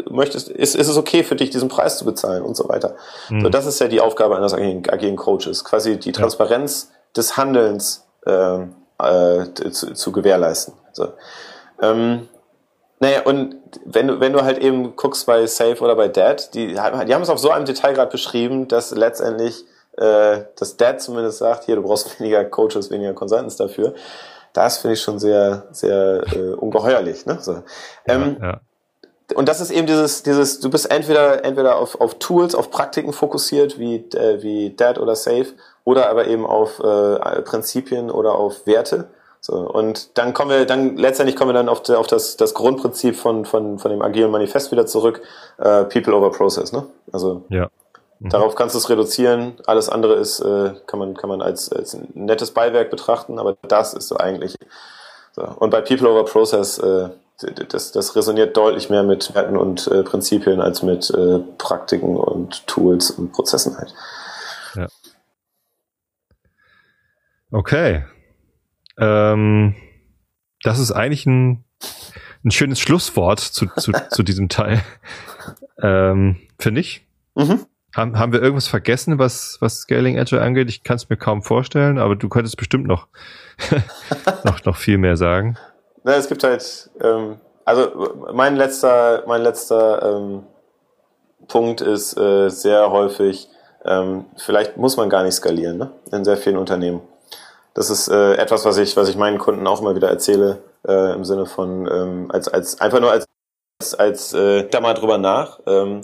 möchtest, 0.10 0.50
ist, 0.50 0.76
ist 0.76 0.88
es 0.88 0.98
okay 0.98 1.24
für 1.24 1.36
dich, 1.36 1.50
diesen 1.50 1.70
Preis 1.70 1.98
zu 1.98 2.06
bezahlen 2.06 2.44
und 2.44 2.56
so 2.56 2.68
weiter? 2.70 2.96
Mhm. 3.30 3.42
So, 3.42 3.50
das 3.50 3.66
ist 3.66 3.80
ja 3.80 3.88
die 3.88 4.02
Aufgabe 4.02 4.36
eines 4.36 4.54
agilen, 4.54 4.88
agilen 4.90 5.16
Coaches, 5.16 5.64
quasi 5.64 5.98
die 5.98 6.12
Transparenz 6.12 6.90
ja. 6.90 6.98
des 7.18 7.38
Handelns 7.38 8.06
äh, 8.26 8.60
äh, 9.00 9.54
zu, 9.72 9.94
zu 9.94 10.12
gewährleisten. 10.12 10.74
So. 10.94 11.10
Ähm, 11.82 12.28
naja, 13.00 13.24
und 13.24 13.56
wenn 13.84 14.08
du, 14.08 14.20
wenn 14.20 14.32
du 14.32 14.44
halt 14.44 14.60
eben 14.60 14.96
guckst 14.96 15.26
bei 15.26 15.48
Safe 15.48 15.80
oder 15.80 15.96
bei 15.96 16.08
Dad, 16.08 16.54
die, 16.54 16.68
die 16.68 16.80
haben 16.80 17.22
es 17.24 17.30
auf 17.30 17.40
so 17.40 17.50
einem 17.50 17.66
Detailgrad 17.66 18.12
beschrieben, 18.12 18.68
dass 18.68 18.92
letztendlich 18.92 19.66
äh, 19.98 20.44
dass 20.58 20.78
Dad 20.78 21.02
zumindest 21.02 21.40
sagt, 21.40 21.66
hier, 21.66 21.76
du 21.76 21.84
brauchst 21.84 22.20
weniger 22.20 22.44
Coaches, 22.46 22.90
weniger 22.90 23.14
Consultants 23.14 23.56
dafür. 23.56 23.94
Das 24.54 24.80
finde 24.80 24.96
ich 24.96 25.02
schon 25.02 25.20
sehr, 25.20 25.68
sehr 25.72 26.24
äh, 26.34 26.54
ungeheuerlich. 26.54 27.26
Ne? 27.26 27.38
So. 27.42 27.64
Ähm, 28.06 28.38
ja, 28.42 28.48
ja. 28.48 28.62
Und 29.36 29.48
das 29.48 29.62
ist 29.62 29.72
eben 29.72 29.88
dieses, 29.88 30.24
dieses, 30.24 30.60
du 30.60 30.70
bist 30.70 30.92
entweder, 30.92 31.46
entweder 31.46 31.78
auf, 31.78 32.00
auf 32.02 32.16
Tools, 32.16 32.54
auf 32.54 32.70
Praktiken 32.70 33.14
fokussiert, 33.14 33.80
wie, 33.80 33.96
äh, 33.96 34.42
wie 34.42 34.76
Dad 34.76 35.00
oder 35.00 35.16
Safe, 35.16 35.48
oder 35.84 36.10
aber 36.10 36.28
eben 36.28 36.46
auf 36.46 36.80
äh, 36.80 37.42
Prinzipien 37.42 38.12
oder 38.12 38.36
auf 38.36 38.68
Werte. 38.68 39.08
So, 39.40 39.56
und 39.56 40.18
dann 40.20 40.34
kommen 40.34 40.52
wir, 40.52 40.66
dann 40.66 40.98
letztendlich 40.98 41.36
kommen 41.36 41.50
wir 41.50 41.54
dann 41.54 41.70
auf, 41.70 41.90
auf 41.90 42.06
das, 42.08 42.38
das 42.38 42.54
Grundprinzip 42.54 43.16
von, 43.16 43.46
von, 43.46 43.80
von 43.80 43.90
dem 43.90 44.04
agilen 44.04 44.30
Manifest 44.30 44.72
wieder 44.72 44.86
zurück, 44.86 45.22
äh, 45.58 45.86
People 45.86 46.14
over 46.14 46.32
Process, 46.32 46.72
ne? 46.72 46.86
Also 47.12 47.44
ja. 47.50 47.70
Mhm. 48.22 48.30
Darauf 48.30 48.56
kannst 48.56 48.76
du 48.76 48.80
es 48.80 48.90
reduzieren. 48.90 49.54
Alles 49.66 49.90
andere 49.90 50.14
ist, 50.14 50.40
äh, 50.40 50.74
kann 50.86 51.00
man, 51.00 51.16
kann 51.16 51.30
man 51.30 51.42
als, 51.42 51.72
als 51.72 51.96
ein 51.96 52.08
nettes 52.14 52.52
Beiwerk 52.52 52.92
betrachten, 52.92 53.40
aber 53.40 53.58
das 53.68 53.94
ist 53.94 54.08
so 54.08 54.18
eigentlich. 54.18 54.56
So. 55.34 55.44
Und 55.44 55.72
bei 55.72 55.82
People 55.82 56.08
over 56.10 56.26
Process, 56.26 56.78
äh, 56.78 57.10
das, 57.70 57.92
das 57.92 58.16
resoniert 58.16 58.56
deutlich 58.56 58.92
mehr 58.92 59.02
mit 59.02 59.34
Werten 59.34 59.58
und 59.58 59.88
äh, 59.88 60.04
Prinzipien 60.04 60.62
als 60.62 60.84
mit 60.84 61.10
äh, 61.10 61.40
Praktiken 61.58 62.16
und 62.16 62.68
Tools 62.68 63.10
und 63.10 63.32
Prozessen 63.32 63.76
halt. 63.78 63.94
Ja. 64.76 64.88
Okay. 67.50 68.06
Ähm, 69.00 69.76
das 70.62 70.78
ist 70.78 70.92
eigentlich 70.92 71.26
ein, 71.26 71.64
ein 72.46 72.52
schönes 72.52 72.80
Schlusswort 72.80 73.40
zu, 73.40 73.66
zu, 73.78 73.92
zu 74.12 74.24
diesem 74.24 74.48
Teil. 74.48 74.82
Ähm, 75.84 76.38
Finde 76.60 76.82
ich. 76.82 77.08
Mhm. 77.34 77.66
Haben, 77.96 78.18
haben 78.18 78.32
wir 78.32 78.42
irgendwas 78.42 78.68
vergessen, 78.68 79.20
was, 79.20 79.58
was 79.60 79.82
Scaling 79.82 80.18
Agile 80.18 80.42
angeht? 80.42 80.70
Ich 80.70 80.84
kann 80.84 80.96
es 80.96 81.10
mir 81.10 81.18
kaum 81.18 81.44
vorstellen, 81.44 81.98
aber 81.98 82.16
du 82.16 82.30
könntest 82.30 82.58
bestimmt 82.58 82.88
noch, 82.88 83.08
noch, 84.44 84.64
noch 84.66 84.78
viel 84.78 84.98
mehr 84.98 85.18
sagen. 85.18 85.58
Na, 86.04 86.14
es 86.14 86.28
gibt 86.28 86.44
halt, 86.44 86.90
ähm, 87.02 87.40
also 87.66 88.16
mein 88.34 88.56
letzter, 88.56 89.24
mein 89.28 89.42
letzter 89.42 90.18
ähm, 90.18 90.44
Punkt 91.48 91.82
ist 91.82 92.18
äh, 92.18 92.50
sehr 92.50 92.92
häufig, 92.92 93.50
ähm, 93.84 94.26
vielleicht 94.38 94.78
muss 94.78 94.98
man 94.98 95.10
gar 95.10 95.24
nicht 95.24 95.36
skalieren, 95.36 95.78
ne? 95.78 95.92
In 96.12 96.24
sehr 96.24 96.38
vielen 96.38 96.58
Unternehmen. 96.58 97.02
Das 97.74 97.90
ist 97.90 98.08
äh, 98.10 98.36
etwas, 98.36 98.66
was 98.66 98.78
ich, 98.78 98.96
was 98.96 99.10
ich 99.10 99.18
meinen 99.18 99.38
Kunden 99.38 99.66
auch 99.68 99.82
immer 99.82 99.96
wieder 99.96 100.10
erzähle, 100.10 100.60
äh, 100.88 101.14
im 101.14 101.26
Sinne 101.26 101.46
von 101.46 101.88
ähm, 101.92 102.32
als, 102.32 102.48
als 102.48 102.80
einfach 102.80 103.00
nur 103.00 103.12
als 103.12 103.26
als, 103.82 103.96
als 103.96 104.34
äh, 104.34 104.68
da 104.70 104.80
mal 104.80 104.94
drüber 104.94 105.18
nach. 105.18 105.60
Ähm, 105.66 106.02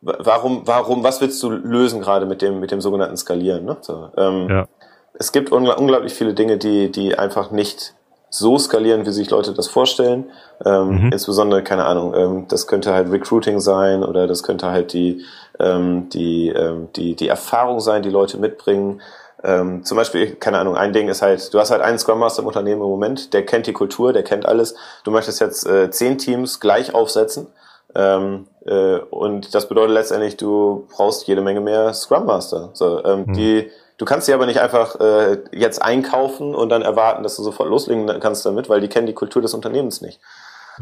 warum, 0.00 0.62
warum, 0.66 1.02
was 1.02 1.20
willst 1.20 1.42
du 1.42 1.50
lösen 1.50 2.00
gerade 2.00 2.26
mit 2.26 2.42
dem, 2.42 2.60
mit 2.60 2.70
dem 2.70 2.80
sogenannten 2.80 3.16
Skalieren? 3.16 3.64
Ne? 3.64 3.76
So, 3.80 4.10
ähm, 4.16 4.48
ja. 4.48 4.68
Es 5.14 5.32
gibt 5.32 5.50
ungl 5.50 5.72
unglaublich 5.72 6.14
viele 6.14 6.34
Dinge, 6.34 6.58
die, 6.58 6.92
die 6.92 7.18
einfach 7.18 7.50
nicht 7.50 7.94
so 8.30 8.58
skalieren, 8.58 9.06
wie 9.06 9.10
sich 9.10 9.30
Leute 9.30 9.52
das 9.52 9.68
vorstellen. 9.68 10.26
Ähm, 10.64 11.06
mhm. 11.06 11.12
Insbesondere, 11.12 11.62
keine 11.62 11.86
Ahnung, 11.86 12.14
ähm, 12.14 12.46
das 12.48 12.66
könnte 12.66 12.92
halt 12.92 13.10
Recruiting 13.10 13.58
sein 13.58 14.04
oder 14.04 14.26
das 14.26 14.42
könnte 14.42 14.70
halt 14.70 14.92
die, 14.92 15.24
ähm, 15.58 16.08
die, 16.10 16.48
ähm, 16.48 16.88
die, 16.94 17.16
die 17.16 17.28
Erfahrung 17.28 17.80
sein, 17.80 18.02
die 18.02 18.10
Leute 18.10 18.38
mitbringen. 18.38 19.00
Ähm, 19.42 19.84
zum 19.84 19.96
Beispiel, 19.96 20.34
keine 20.34 20.58
Ahnung, 20.58 20.76
ein 20.76 20.92
Ding 20.92 21.08
ist 21.08 21.22
halt, 21.22 21.52
du 21.54 21.58
hast 21.58 21.70
halt 21.70 21.80
einen 21.80 21.98
Scrum 21.98 22.18
Master 22.18 22.42
im 22.42 22.48
Unternehmen 22.48 22.82
im 22.82 22.88
Moment, 22.88 23.32
der 23.32 23.46
kennt 23.46 23.66
die 23.66 23.72
Kultur, 23.72 24.12
der 24.12 24.24
kennt 24.24 24.46
alles. 24.46 24.74
Du 25.04 25.10
möchtest 25.10 25.40
jetzt 25.40 25.66
äh, 25.66 25.90
zehn 25.90 26.18
Teams 26.18 26.60
gleich 26.60 26.94
aufsetzen 26.94 27.46
ähm, 27.94 28.46
äh, 28.66 28.98
und 28.98 29.54
das 29.54 29.68
bedeutet 29.68 29.94
letztendlich, 29.94 30.36
du 30.36 30.86
brauchst 30.94 31.26
jede 31.26 31.40
Menge 31.40 31.60
mehr 31.60 31.92
Scrum 31.94 32.26
Master. 32.26 32.70
So, 32.74 33.04
ähm, 33.04 33.24
mhm. 33.26 33.32
die, 33.32 33.70
du 33.96 34.04
kannst 34.04 34.26
sie 34.26 34.34
aber 34.34 34.46
nicht 34.46 34.60
einfach 34.60 35.00
äh, 35.00 35.38
jetzt 35.52 35.80
einkaufen 35.80 36.54
und 36.54 36.68
dann 36.68 36.82
erwarten, 36.82 37.22
dass 37.22 37.36
du 37.36 37.42
sofort 37.42 37.68
loslegen 37.68 38.20
kannst 38.20 38.44
damit, 38.44 38.68
weil 38.68 38.80
die 38.80 38.88
kennen 38.88 39.06
die 39.06 39.14
Kultur 39.14 39.42
des 39.42 39.54
Unternehmens 39.54 40.00
nicht. 40.00 40.20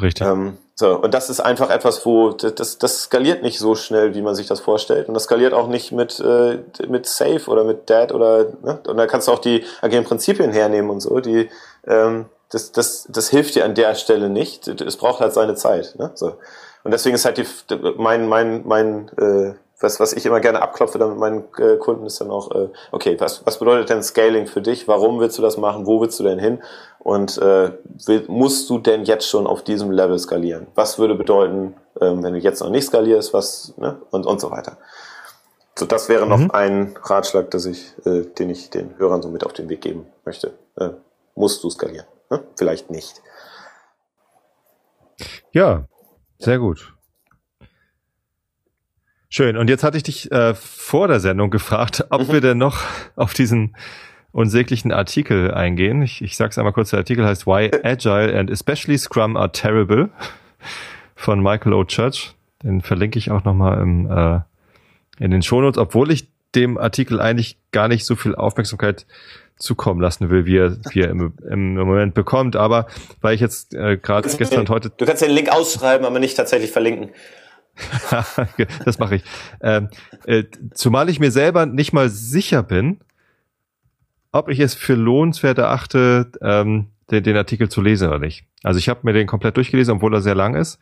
Richtig. 0.00 0.26
Ähm, 0.26 0.58
so, 0.74 0.98
und 0.98 1.14
das 1.14 1.30
ist 1.30 1.40
einfach 1.40 1.70
etwas, 1.70 2.04
wo 2.04 2.30
das, 2.30 2.76
das 2.76 3.02
skaliert 3.04 3.42
nicht 3.42 3.58
so 3.58 3.74
schnell, 3.74 4.14
wie 4.14 4.20
man 4.20 4.34
sich 4.34 4.46
das 4.46 4.60
vorstellt. 4.60 5.08
Und 5.08 5.14
das 5.14 5.24
skaliert 5.24 5.54
auch 5.54 5.68
nicht 5.68 5.92
mit, 5.92 6.20
äh, 6.20 6.58
mit 6.86 7.06
Safe 7.06 7.48
oder 7.48 7.64
mit 7.64 7.88
Dad 7.88 8.12
oder 8.12 8.44
ne? 8.62 8.78
und 8.86 8.96
da 8.96 9.06
kannst 9.06 9.28
du 9.28 9.32
auch 9.32 9.38
die 9.38 9.64
agilen 9.80 10.04
Prinzipien 10.04 10.52
hernehmen 10.52 10.90
und 10.90 11.00
so. 11.00 11.20
Die 11.20 11.48
ähm, 11.86 12.26
das, 12.50 12.72
das, 12.72 13.06
das 13.08 13.28
hilft 13.28 13.54
dir 13.54 13.64
an 13.64 13.74
der 13.74 13.94
Stelle 13.94 14.28
nicht. 14.28 14.68
Es 14.68 14.96
braucht 14.96 15.20
halt 15.20 15.32
seine 15.32 15.54
Zeit. 15.54 15.94
Ne? 15.98 16.10
So. 16.14 16.34
Und 16.86 16.92
deswegen 16.92 17.16
ist 17.16 17.24
halt 17.24 17.36
die, 17.36 17.44
mein, 17.98 18.28
mein, 18.28 18.62
mein, 18.64 19.08
äh, 19.18 19.54
was, 19.80 19.98
was 19.98 20.12
ich 20.12 20.24
immer 20.24 20.38
gerne 20.38 20.62
abklopfe 20.62 20.98
dann 20.98 21.10
mit 21.10 21.18
meinen 21.18 21.44
äh, 21.58 21.78
Kunden 21.78 22.06
ist 22.06 22.20
dann 22.20 22.30
auch, 22.30 22.52
äh, 22.52 22.68
okay, 22.92 23.16
was, 23.18 23.44
was 23.44 23.58
bedeutet 23.58 23.90
denn 23.90 24.04
Scaling 24.04 24.46
für 24.46 24.62
dich? 24.62 24.86
Warum 24.86 25.18
willst 25.18 25.36
du 25.36 25.42
das 25.42 25.56
machen? 25.56 25.84
Wo 25.84 26.00
willst 26.00 26.20
du 26.20 26.22
denn 26.22 26.38
hin? 26.38 26.62
Und 27.00 27.38
äh, 27.38 27.72
will, 28.06 28.24
musst 28.28 28.70
du 28.70 28.78
denn 28.78 29.02
jetzt 29.02 29.28
schon 29.28 29.48
auf 29.48 29.64
diesem 29.64 29.90
Level 29.90 30.16
skalieren? 30.16 30.68
Was 30.76 30.96
würde 31.00 31.16
bedeuten, 31.16 31.74
ähm, 32.00 32.22
wenn 32.22 32.34
du 32.34 32.38
jetzt 32.38 32.60
noch 32.60 32.70
nicht 32.70 32.86
skalierst, 32.86 33.34
was, 33.34 33.74
ne? 33.78 34.00
Und, 34.12 34.24
und 34.24 34.40
so 34.40 34.52
weiter. 34.52 34.76
So, 35.76 35.86
das 35.86 36.08
wäre 36.08 36.24
noch 36.24 36.38
mhm. 36.38 36.52
ein 36.52 36.96
Ratschlag, 37.02 37.50
dass 37.50 37.66
ich, 37.66 37.94
äh, 38.04 38.22
den 38.38 38.48
ich 38.48 38.70
den 38.70 38.96
Hörern 38.96 39.22
so 39.22 39.28
mit 39.28 39.44
auf 39.44 39.54
den 39.54 39.68
Weg 39.68 39.80
geben 39.80 40.06
möchte. 40.24 40.52
Äh, 40.76 40.90
musst 41.34 41.64
du 41.64 41.70
skalieren? 41.70 42.06
Ne? 42.30 42.44
Vielleicht 42.54 42.92
nicht. 42.92 43.20
Ja, 45.50 45.88
sehr 46.38 46.58
gut. 46.58 46.92
Schön. 49.28 49.56
Und 49.56 49.68
jetzt 49.68 49.82
hatte 49.82 49.96
ich 49.96 50.02
dich 50.02 50.30
äh, 50.32 50.54
vor 50.54 51.08
der 51.08 51.20
Sendung 51.20 51.50
gefragt, 51.50 52.06
ob 52.10 52.28
mhm. 52.28 52.32
wir 52.32 52.40
denn 52.40 52.58
noch 52.58 52.82
auf 53.16 53.34
diesen 53.34 53.76
unsäglichen 54.32 54.92
Artikel 54.92 55.52
eingehen. 55.52 56.02
Ich, 56.02 56.22
ich 56.22 56.36
sage 56.36 56.50
es 56.50 56.58
einmal 56.58 56.72
kurz, 56.72 56.90
der 56.90 57.00
Artikel 57.00 57.26
heißt 57.26 57.46
Why 57.46 57.70
Agile 57.82 58.38
and 58.38 58.50
especially 58.50 58.98
Scrum 58.98 59.36
are 59.36 59.50
terrible. 59.50 60.10
von 61.16 61.42
Michael 61.42 61.72
O. 61.72 61.84
Church. 61.84 62.34
Den 62.62 62.82
verlinke 62.82 63.18
ich 63.18 63.30
auch 63.30 63.44
nochmal 63.44 63.80
im, 63.80 64.08
äh, 64.08 64.40
in 65.18 65.30
den 65.30 65.42
Shownotes, 65.42 65.78
obwohl 65.78 66.10
ich 66.12 66.28
dem 66.54 66.78
Artikel 66.78 67.20
eigentlich 67.20 67.58
gar 67.72 67.88
nicht 67.88 68.04
so 68.04 68.14
viel 68.14 68.34
Aufmerksamkeit 68.34 69.06
zukommen 69.56 70.00
lassen 70.00 70.30
will, 70.30 70.44
wie 70.44 70.58
er, 70.58 70.76
wie 70.90 71.00
er 71.00 71.10
im, 71.10 71.32
im 71.48 71.74
Moment 71.74 72.14
bekommt. 72.14 72.56
Aber 72.56 72.86
weil 73.20 73.34
ich 73.34 73.40
jetzt 73.40 73.74
äh, 73.74 73.96
gerade 73.96 74.28
gestern 74.28 74.60
und 74.60 74.70
heute. 74.70 74.90
Du 74.90 75.06
kannst 75.06 75.22
den 75.22 75.30
Link 75.30 75.50
ausschreiben, 75.50 76.06
aber 76.06 76.18
nicht 76.18 76.36
tatsächlich 76.36 76.70
verlinken. 76.70 77.10
das 78.84 78.98
mache 78.98 79.16
ich. 79.16 79.24
Ähm, 79.60 79.88
äh, 80.24 80.44
zumal 80.72 81.08
ich 81.08 81.20
mir 81.20 81.30
selber 81.30 81.66
nicht 81.66 81.92
mal 81.92 82.08
sicher 82.08 82.62
bin, 82.62 83.00
ob 84.32 84.48
ich 84.48 84.60
es 84.60 84.74
für 84.74 84.94
lohnenswert 84.94 85.58
erachte, 85.58 86.30
ähm, 86.42 86.88
den, 87.10 87.22
den 87.22 87.36
Artikel 87.36 87.68
zu 87.68 87.80
lesen 87.80 88.08
oder 88.08 88.18
nicht. 88.18 88.44
Also 88.62 88.78
ich 88.78 88.88
habe 88.88 89.00
mir 89.02 89.12
den 89.12 89.26
komplett 89.26 89.56
durchgelesen, 89.56 89.94
obwohl 89.94 90.14
er 90.14 90.20
sehr 90.20 90.34
lang 90.34 90.54
ist. 90.54 90.78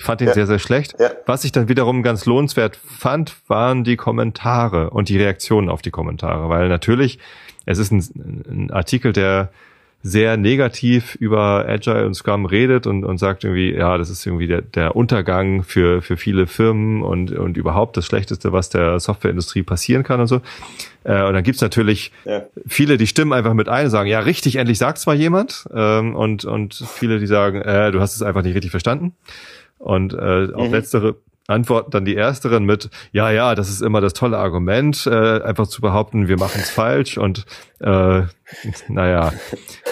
Ich 0.00 0.06
fand 0.06 0.22
ihn 0.22 0.28
ja. 0.28 0.32
sehr, 0.32 0.46
sehr 0.46 0.58
schlecht. 0.58 0.94
Ja. 0.98 1.10
Was 1.26 1.44
ich 1.44 1.52
dann 1.52 1.68
wiederum 1.68 2.02
ganz 2.02 2.24
lohnenswert 2.24 2.74
fand, 2.76 3.36
waren 3.48 3.84
die 3.84 3.96
Kommentare 3.96 4.88
und 4.88 5.10
die 5.10 5.18
Reaktionen 5.18 5.68
auf 5.68 5.82
die 5.82 5.90
Kommentare. 5.90 6.48
Weil 6.48 6.70
natürlich, 6.70 7.18
es 7.66 7.76
ist 7.76 7.92
ein, 7.92 8.42
ein 8.48 8.70
Artikel, 8.70 9.12
der 9.12 9.50
sehr 10.02 10.38
negativ 10.38 11.16
über 11.16 11.66
Agile 11.68 12.06
und 12.06 12.14
Scrum 12.14 12.46
redet 12.46 12.86
und, 12.86 13.04
und 13.04 13.18
sagt 13.18 13.44
irgendwie, 13.44 13.74
ja, 13.74 13.98
das 13.98 14.08
ist 14.08 14.24
irgendwie 14.24 14.46
der, 14.46 14.62
der 14.62 14.96
Untergang 14.96 15.64
für, 15.64 16.00
für 16.00 16.16
viele 16.16 16.46
Firmen 16.46 17.02
und, 17.02 17.32
und 17.32 17.58
überhaupt 17.58 17.98
das 17.98 18.06
Schlechteste, 18.06 18.54
was 18.54 18.70
der 18.70 18.98
Softwareindustrie 18.98 19.62
passieren 19.62 20.02
kann 20.02 20.18
und 20.18 20.28
so. 20.28 20.40
Äh, 21.04 21.22
und 21.24 21.34
dann 21.34 21.42
gibt's 21.42 21.60
natürlich 21.60 22.10
ja. 22.24 22.44
viele, 22.66 22.96
die 22.96 23.06
stimmen 23.06 23.34
einfach 23.34 23.52
mit 23.52 23.68
ein 23.68 23.84
und 23.84 23.90
sagen, 23.90 24.08
ja, 24.08 24.20
richtig, 24.20 24.56
endlich 24.56 24.78
sagt's 24.78 25.04
mal 25.04 25.16
jemand. 25.16 25.68
Ähm, 25.74 26.16
und, 26.16 26.46
und 26.46 26.82
viele, 26.94 27.18
die 27.18 27.26
sagen, 27.26 27.60
äh, 27.60 27.92
du 27.92 28.00
hast 28.00 28.16
es 28.16 28.22
einfach 28.22 28.42
nicht 28.42 28.54
richtig 28.54 28.70
verstanden. 28.70 29.12
Und 29.80 30.12
äh, 30.12 30.52
auf 30.54 30.68
mhm. 30.68 30.74
letztere 30.74 31.16
antworten 31.50 31.90
dann 31.90 32.04
die 32.04 32.16
Ersteren 32.16 32.64
mit, 32.64 32.88
ja, 33.12 33.30
ja, 33.30 33.54
das 33.54 33.68
ist 33.68 33.82
immer 33.82 34.00
das 34.00 34.12
tolle 34.12 34.38
Argument, 34.38 35.06
äh, 35.06 35.42
einfach 35.42 35.66
zu 35.66 35.80
behaupten, 35.80 36.28
wir 36.28 36.38
machen 36.38 36.60
es 36.62 36.70
falsch 36.70 37.18
und 37.18 37.44
äh, 37.80 38.22
naja. 38.88 39.32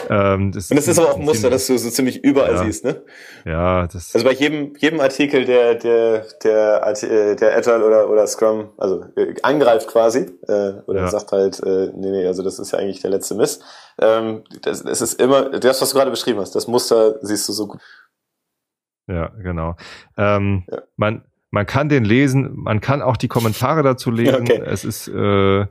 Ähm, 0.09 0.52
das 0.52 0.70
und 0.70 0.77
das 0.77 0.89
ist 0.89 0.98
aber 0.98 1.10
auch 1.10 1.19
ein 1.19 1.24
Muster, 1.24 1.51
das 1.51 1.66
du 1.66 1.77
so 1.77 1.90
ziemlich 1.90 2.23
überall 2.23 2.55
ja, 2.55 2.65
siehst, 2.65 2.85
ne? 2.85 3.02
Ja, 3.44 3.86
das. 3.86 4.15
Also 4.15 4.27
bei 4.27 4.32
jedem, 4.32 4.74
jedem 4.77 5.01
Artikel, 5.01 5.44
der, 5.44 5.74
der, 5.74 6.24
der, 6.43 6.97
äh, 7.02 7.36
der 7.36 7.56
Agile 7.56 7.85
oder, 7.85 8.09
oder 8.09 8.27
Scrum, 8.27 8.70
also 8.78 9.05
äh, 9.16 9.35
angreift 9.43 9.89
quasi, 9.89 10.31
äh, 10.47 10.73
oder 10.86 11.01
ja. 11.01 11.09
sagt 11.09 11.32
halt, 11.32 11.60
äh, 11.62 11.90
nee, 11.94 12.10
nee, 12.10 12.27
also 12.27 12.43
das 12.43 12.59
ist 12.59 12.73
ja 12.73 12.78
eigentlich 12.78 13.01
der 13.01 13.10
letzte 13.10 13.35
Mist. 13.35 13.62
Ähm, 14.01 14.44
das, 14.62 14.85
das 14.85 15.01
ist 15.01 15.20
immer, 15.20 15.51
das, 15.51 15.82
was 15.82 15.90
du 15.90 15.97
gerade 15.97 16.10
beschrieben 16.10 16.39
hast, 16.40 16.55
das 16.55 16.69
Muster 16.69 17.16
siehst 17.23 17.48
du 17.48 17.52
so 17.52 17.66
gut. 17.66 17.81
Ja, 19.09 19.28
genau. 19.43 19.76
Ähm, 20.16 20.64
ja. 20.70 20.78
Man, 20.97 21.22
man 21.51 21.66
kann 21.66 21.89
den 21.89 22.05
lesen, 22.05 22.51
man 22.55 22.80
kann 22.80 23.02
auch 23.02 23.16
die 23.16 23.28
Kommentare 23.28 23.82
dazu 23.82 24.10
lesen. 24.10 24.43
Okay. 24.43 24.62
Es 24.64 24.85
ist 24.85 25.09
äh, 25.09 25.60
äh, 25.60 25.66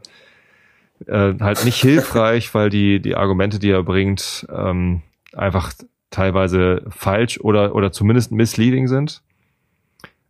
halt 1.05 1.63
nicht 1.65 1.81
hilfreich, 1.81 2.53
weil 2.53 2.69
die, 2.69 2.99
die 2.99 3.15
Argumente, 3.15 3.59
die 3.59 3.69
er 3.69 3.83
bringt, 3.83 4.47
ähm, 4.51 5.03
einfach 5.33 5.71
teilweise 6.09 6.83
falsch 6.89 7.39
oder, 7.39 7.75
oder 7.75 7.91
zumindest 7.91 8.31
misleading 8.31 8.87
sind. 8.87 9.21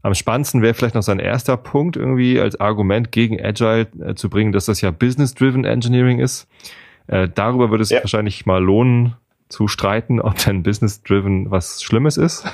Am 0.02 0.14
spannendsten 0.14 0.62
wäre 0.62 0.74
vielleicht 0.74 0.96
noch 0.96 1.04
sein 1.04 1.20
erster 1.20 1.58
Punkt 1.58 1.98
irgendwie 1.98 2.40
als 2.40 2.60
Argument 2.60 3.12
gegen 3.12 3.44
Agile 3.44 3.88
äh, 4.00 4.16
zu 4.16 4.30
bringen, 4.30 4.52
dass 4.52 4.66
das 4.66 4.82
ja 4.82 4.92
Business-Driven 4.92 5.66
Engineering 5.66 6.20
ist. 6.20 6.48
Äh, 7.08 7.30
darüber 7.34 7.72
würde 7.72 7.84
es 7.84 7.90
ja. 7.90 8.00
wahrscheinlich 8.00 8.46
mal 8.46 8.64
lohnen 8.64 9.16
zu 9.50 9.68
streiten, 9.68 10.20
ob 10.22 10.38
denn 10.38 10.64
Business-Driven 10.64 11.52
was 11.52 11.84
Schlimmes 11.84 12.18
ist. 12.18 12.46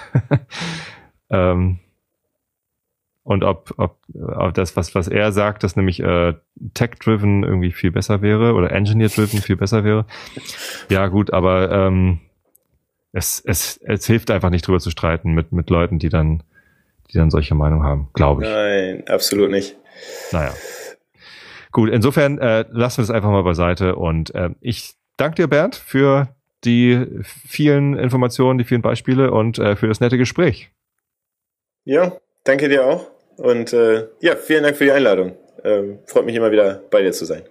ähm, 1.30 1.80
und 3.24 3.46
ob, 3.46 3.74
ob, 3.78 4.00
ob 4.14 4.54
das, 4.54 4.76
was, 4.76 4.96
was 4.96 5.08
er 5.08 5.32
sagt, 5.32 5.64
dass 5.64 5.78
nämlich 5.78 6.02
äh, 6.02 6.34
Tech-driven 6.74 7.44
irgendwie 7.44 7.72
viel 7.72 7.92
besser 7.92 8.22
wäre 8.22 8.54
oder 8.54 8.72
Engineer-driven 8.72 9.42
viel 9.42 9.56
besser 9.56 9.86
wäre. 9.86 10.06
Ja, 10.90 11.08
gut, 11.08 11.32
aber 11.32 11.72
ähm, 11.72 12.20
es, 13.14 13.42
es, 13.46 13.78
es 13.78 14.06
hilft 14.08 14.30
einfach 14.30 14.50
nicht 14.50 14.68
drüber 14.68 14.80
zu 14.80 14.92
streiten 14.92 15.32
mit, 15.32 15.54
mit 15.54 15.70
Leuten, 15.70 16.00
die 16.00 16.10
dann, 16.10 16.44
die 17.12 17.18
dann 17.18 17.30
solche 17.30 17.56
Meinung 17.56 17.84
haben, 17.84 18.10
glaube 18.14 18.44
ich. 18.44 18.50
Nein, 18.50 19.08
absolut 19.08 19.52
nicht. 19.52 19.78
Naja. 20.34 20.52
Gut, 21.72 21.90
insofern 21.90 22.40
äh, 22.40 22.66
lassen 22.72 22.98
wir 22.98 23.04
das 23.04 23.12
einfach 23.12 23.32
mal 23.32 23.44
beiseite 23.44 23.96
und 23.96 24.36
äh, 24.36 24.50
ich 24.60 24.96
danke 25.16 25.36
dir, 25.36 25.48
Bernd, 25.48 25.76
für 25.76 26.28
die 26.66 27.06
vielen 27.24 27.98
Informationen, 27.98 28.58
die 28.58 28.66
vielen 28.66 28.82
Beispiele 28.82 29.32
und 29.32 29.60
äh, 29.60 29.76
für 29.76 29.88
das 29.88 30.00
nette 30.00 30.18
Gespräch. 30.18 30.72
Ja, 31.86 32.18
danke 32.44 32.70
dir 32.70 32.86
auch. 32.86 33.10
Und 33.38 33.74
äh, 33.74 34.08
ja, 34.22 34.36
vielen 34.36 34.64
Dank 34.64 34.78
für 34.78 34.86
die 34.86 34.92
Einladung. 34.92 35.36
Ähm, 35.64 36.00
freut 36.06 36.26
mich 36.26 36.36
immer 36.36 36.52
wieder 36.52 36.82
bei 36.92 37.02
dir 37.02 37.12
zu 37.12 37.26
sein. 37.26 37.44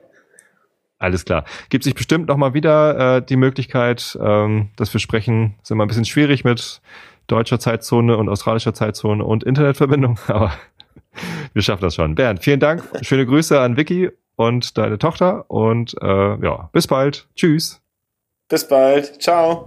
Alles 0.98 1.24
klar. 1.24 1.44
Gibt 1.68 1.82
sich 1.82 1.94
bestimmt 1.94 2.28
nochmal 2.28 2.54
wieder 2.54 3.16
äh, 3.16 3.22
die 3.22 3.36
Möglichkeit, 3.36 4.16
ähm, 4.22 4.70
dass 4.76 4.92
wir 4.92 5.00
sprechen. 5.00 5.56
Ist 5.60 5.70
immer 5.70 5.84
ein 5.84 5.88
bisschen 5.88 6.04
schwierig 6.04 6.44
mit 6.44 6.80
deutscher 7.26 7.58
Zeitzone 7.58 8.16
und 8.16 8.28
australischer 8.28 8.74
Zeitzone 8.74 9.24
und 9.24 9.42
Internetverbindung, 9.42 10.18
aber 10.28 10.52
wir 11.52 11.62
schaffen 11.62 11.82
das 11.82 11.96
schon. 11.96 12.14
Bernd, 12.14 12.42
vielen 12.44 12.60
Dank. 12.60 12.88
Schöne 13.02 13.26
Grüße 13.26 13.60
an 13.60 13.76
Vicky 13.76 14.10
und 14.36 14.78
deine 14.78 14.98
Tochter 14.98 15.50
und 15.50 15.94
äh, 16.00 16.06
ja, 16.44 16.70
bis 16.72 16.86
bald. 16.86 17.28
Tschüss. 17.34 17.81
Bis 18.52 18.68
bald. 18.68 19.18
Ciao. 19.18 19.66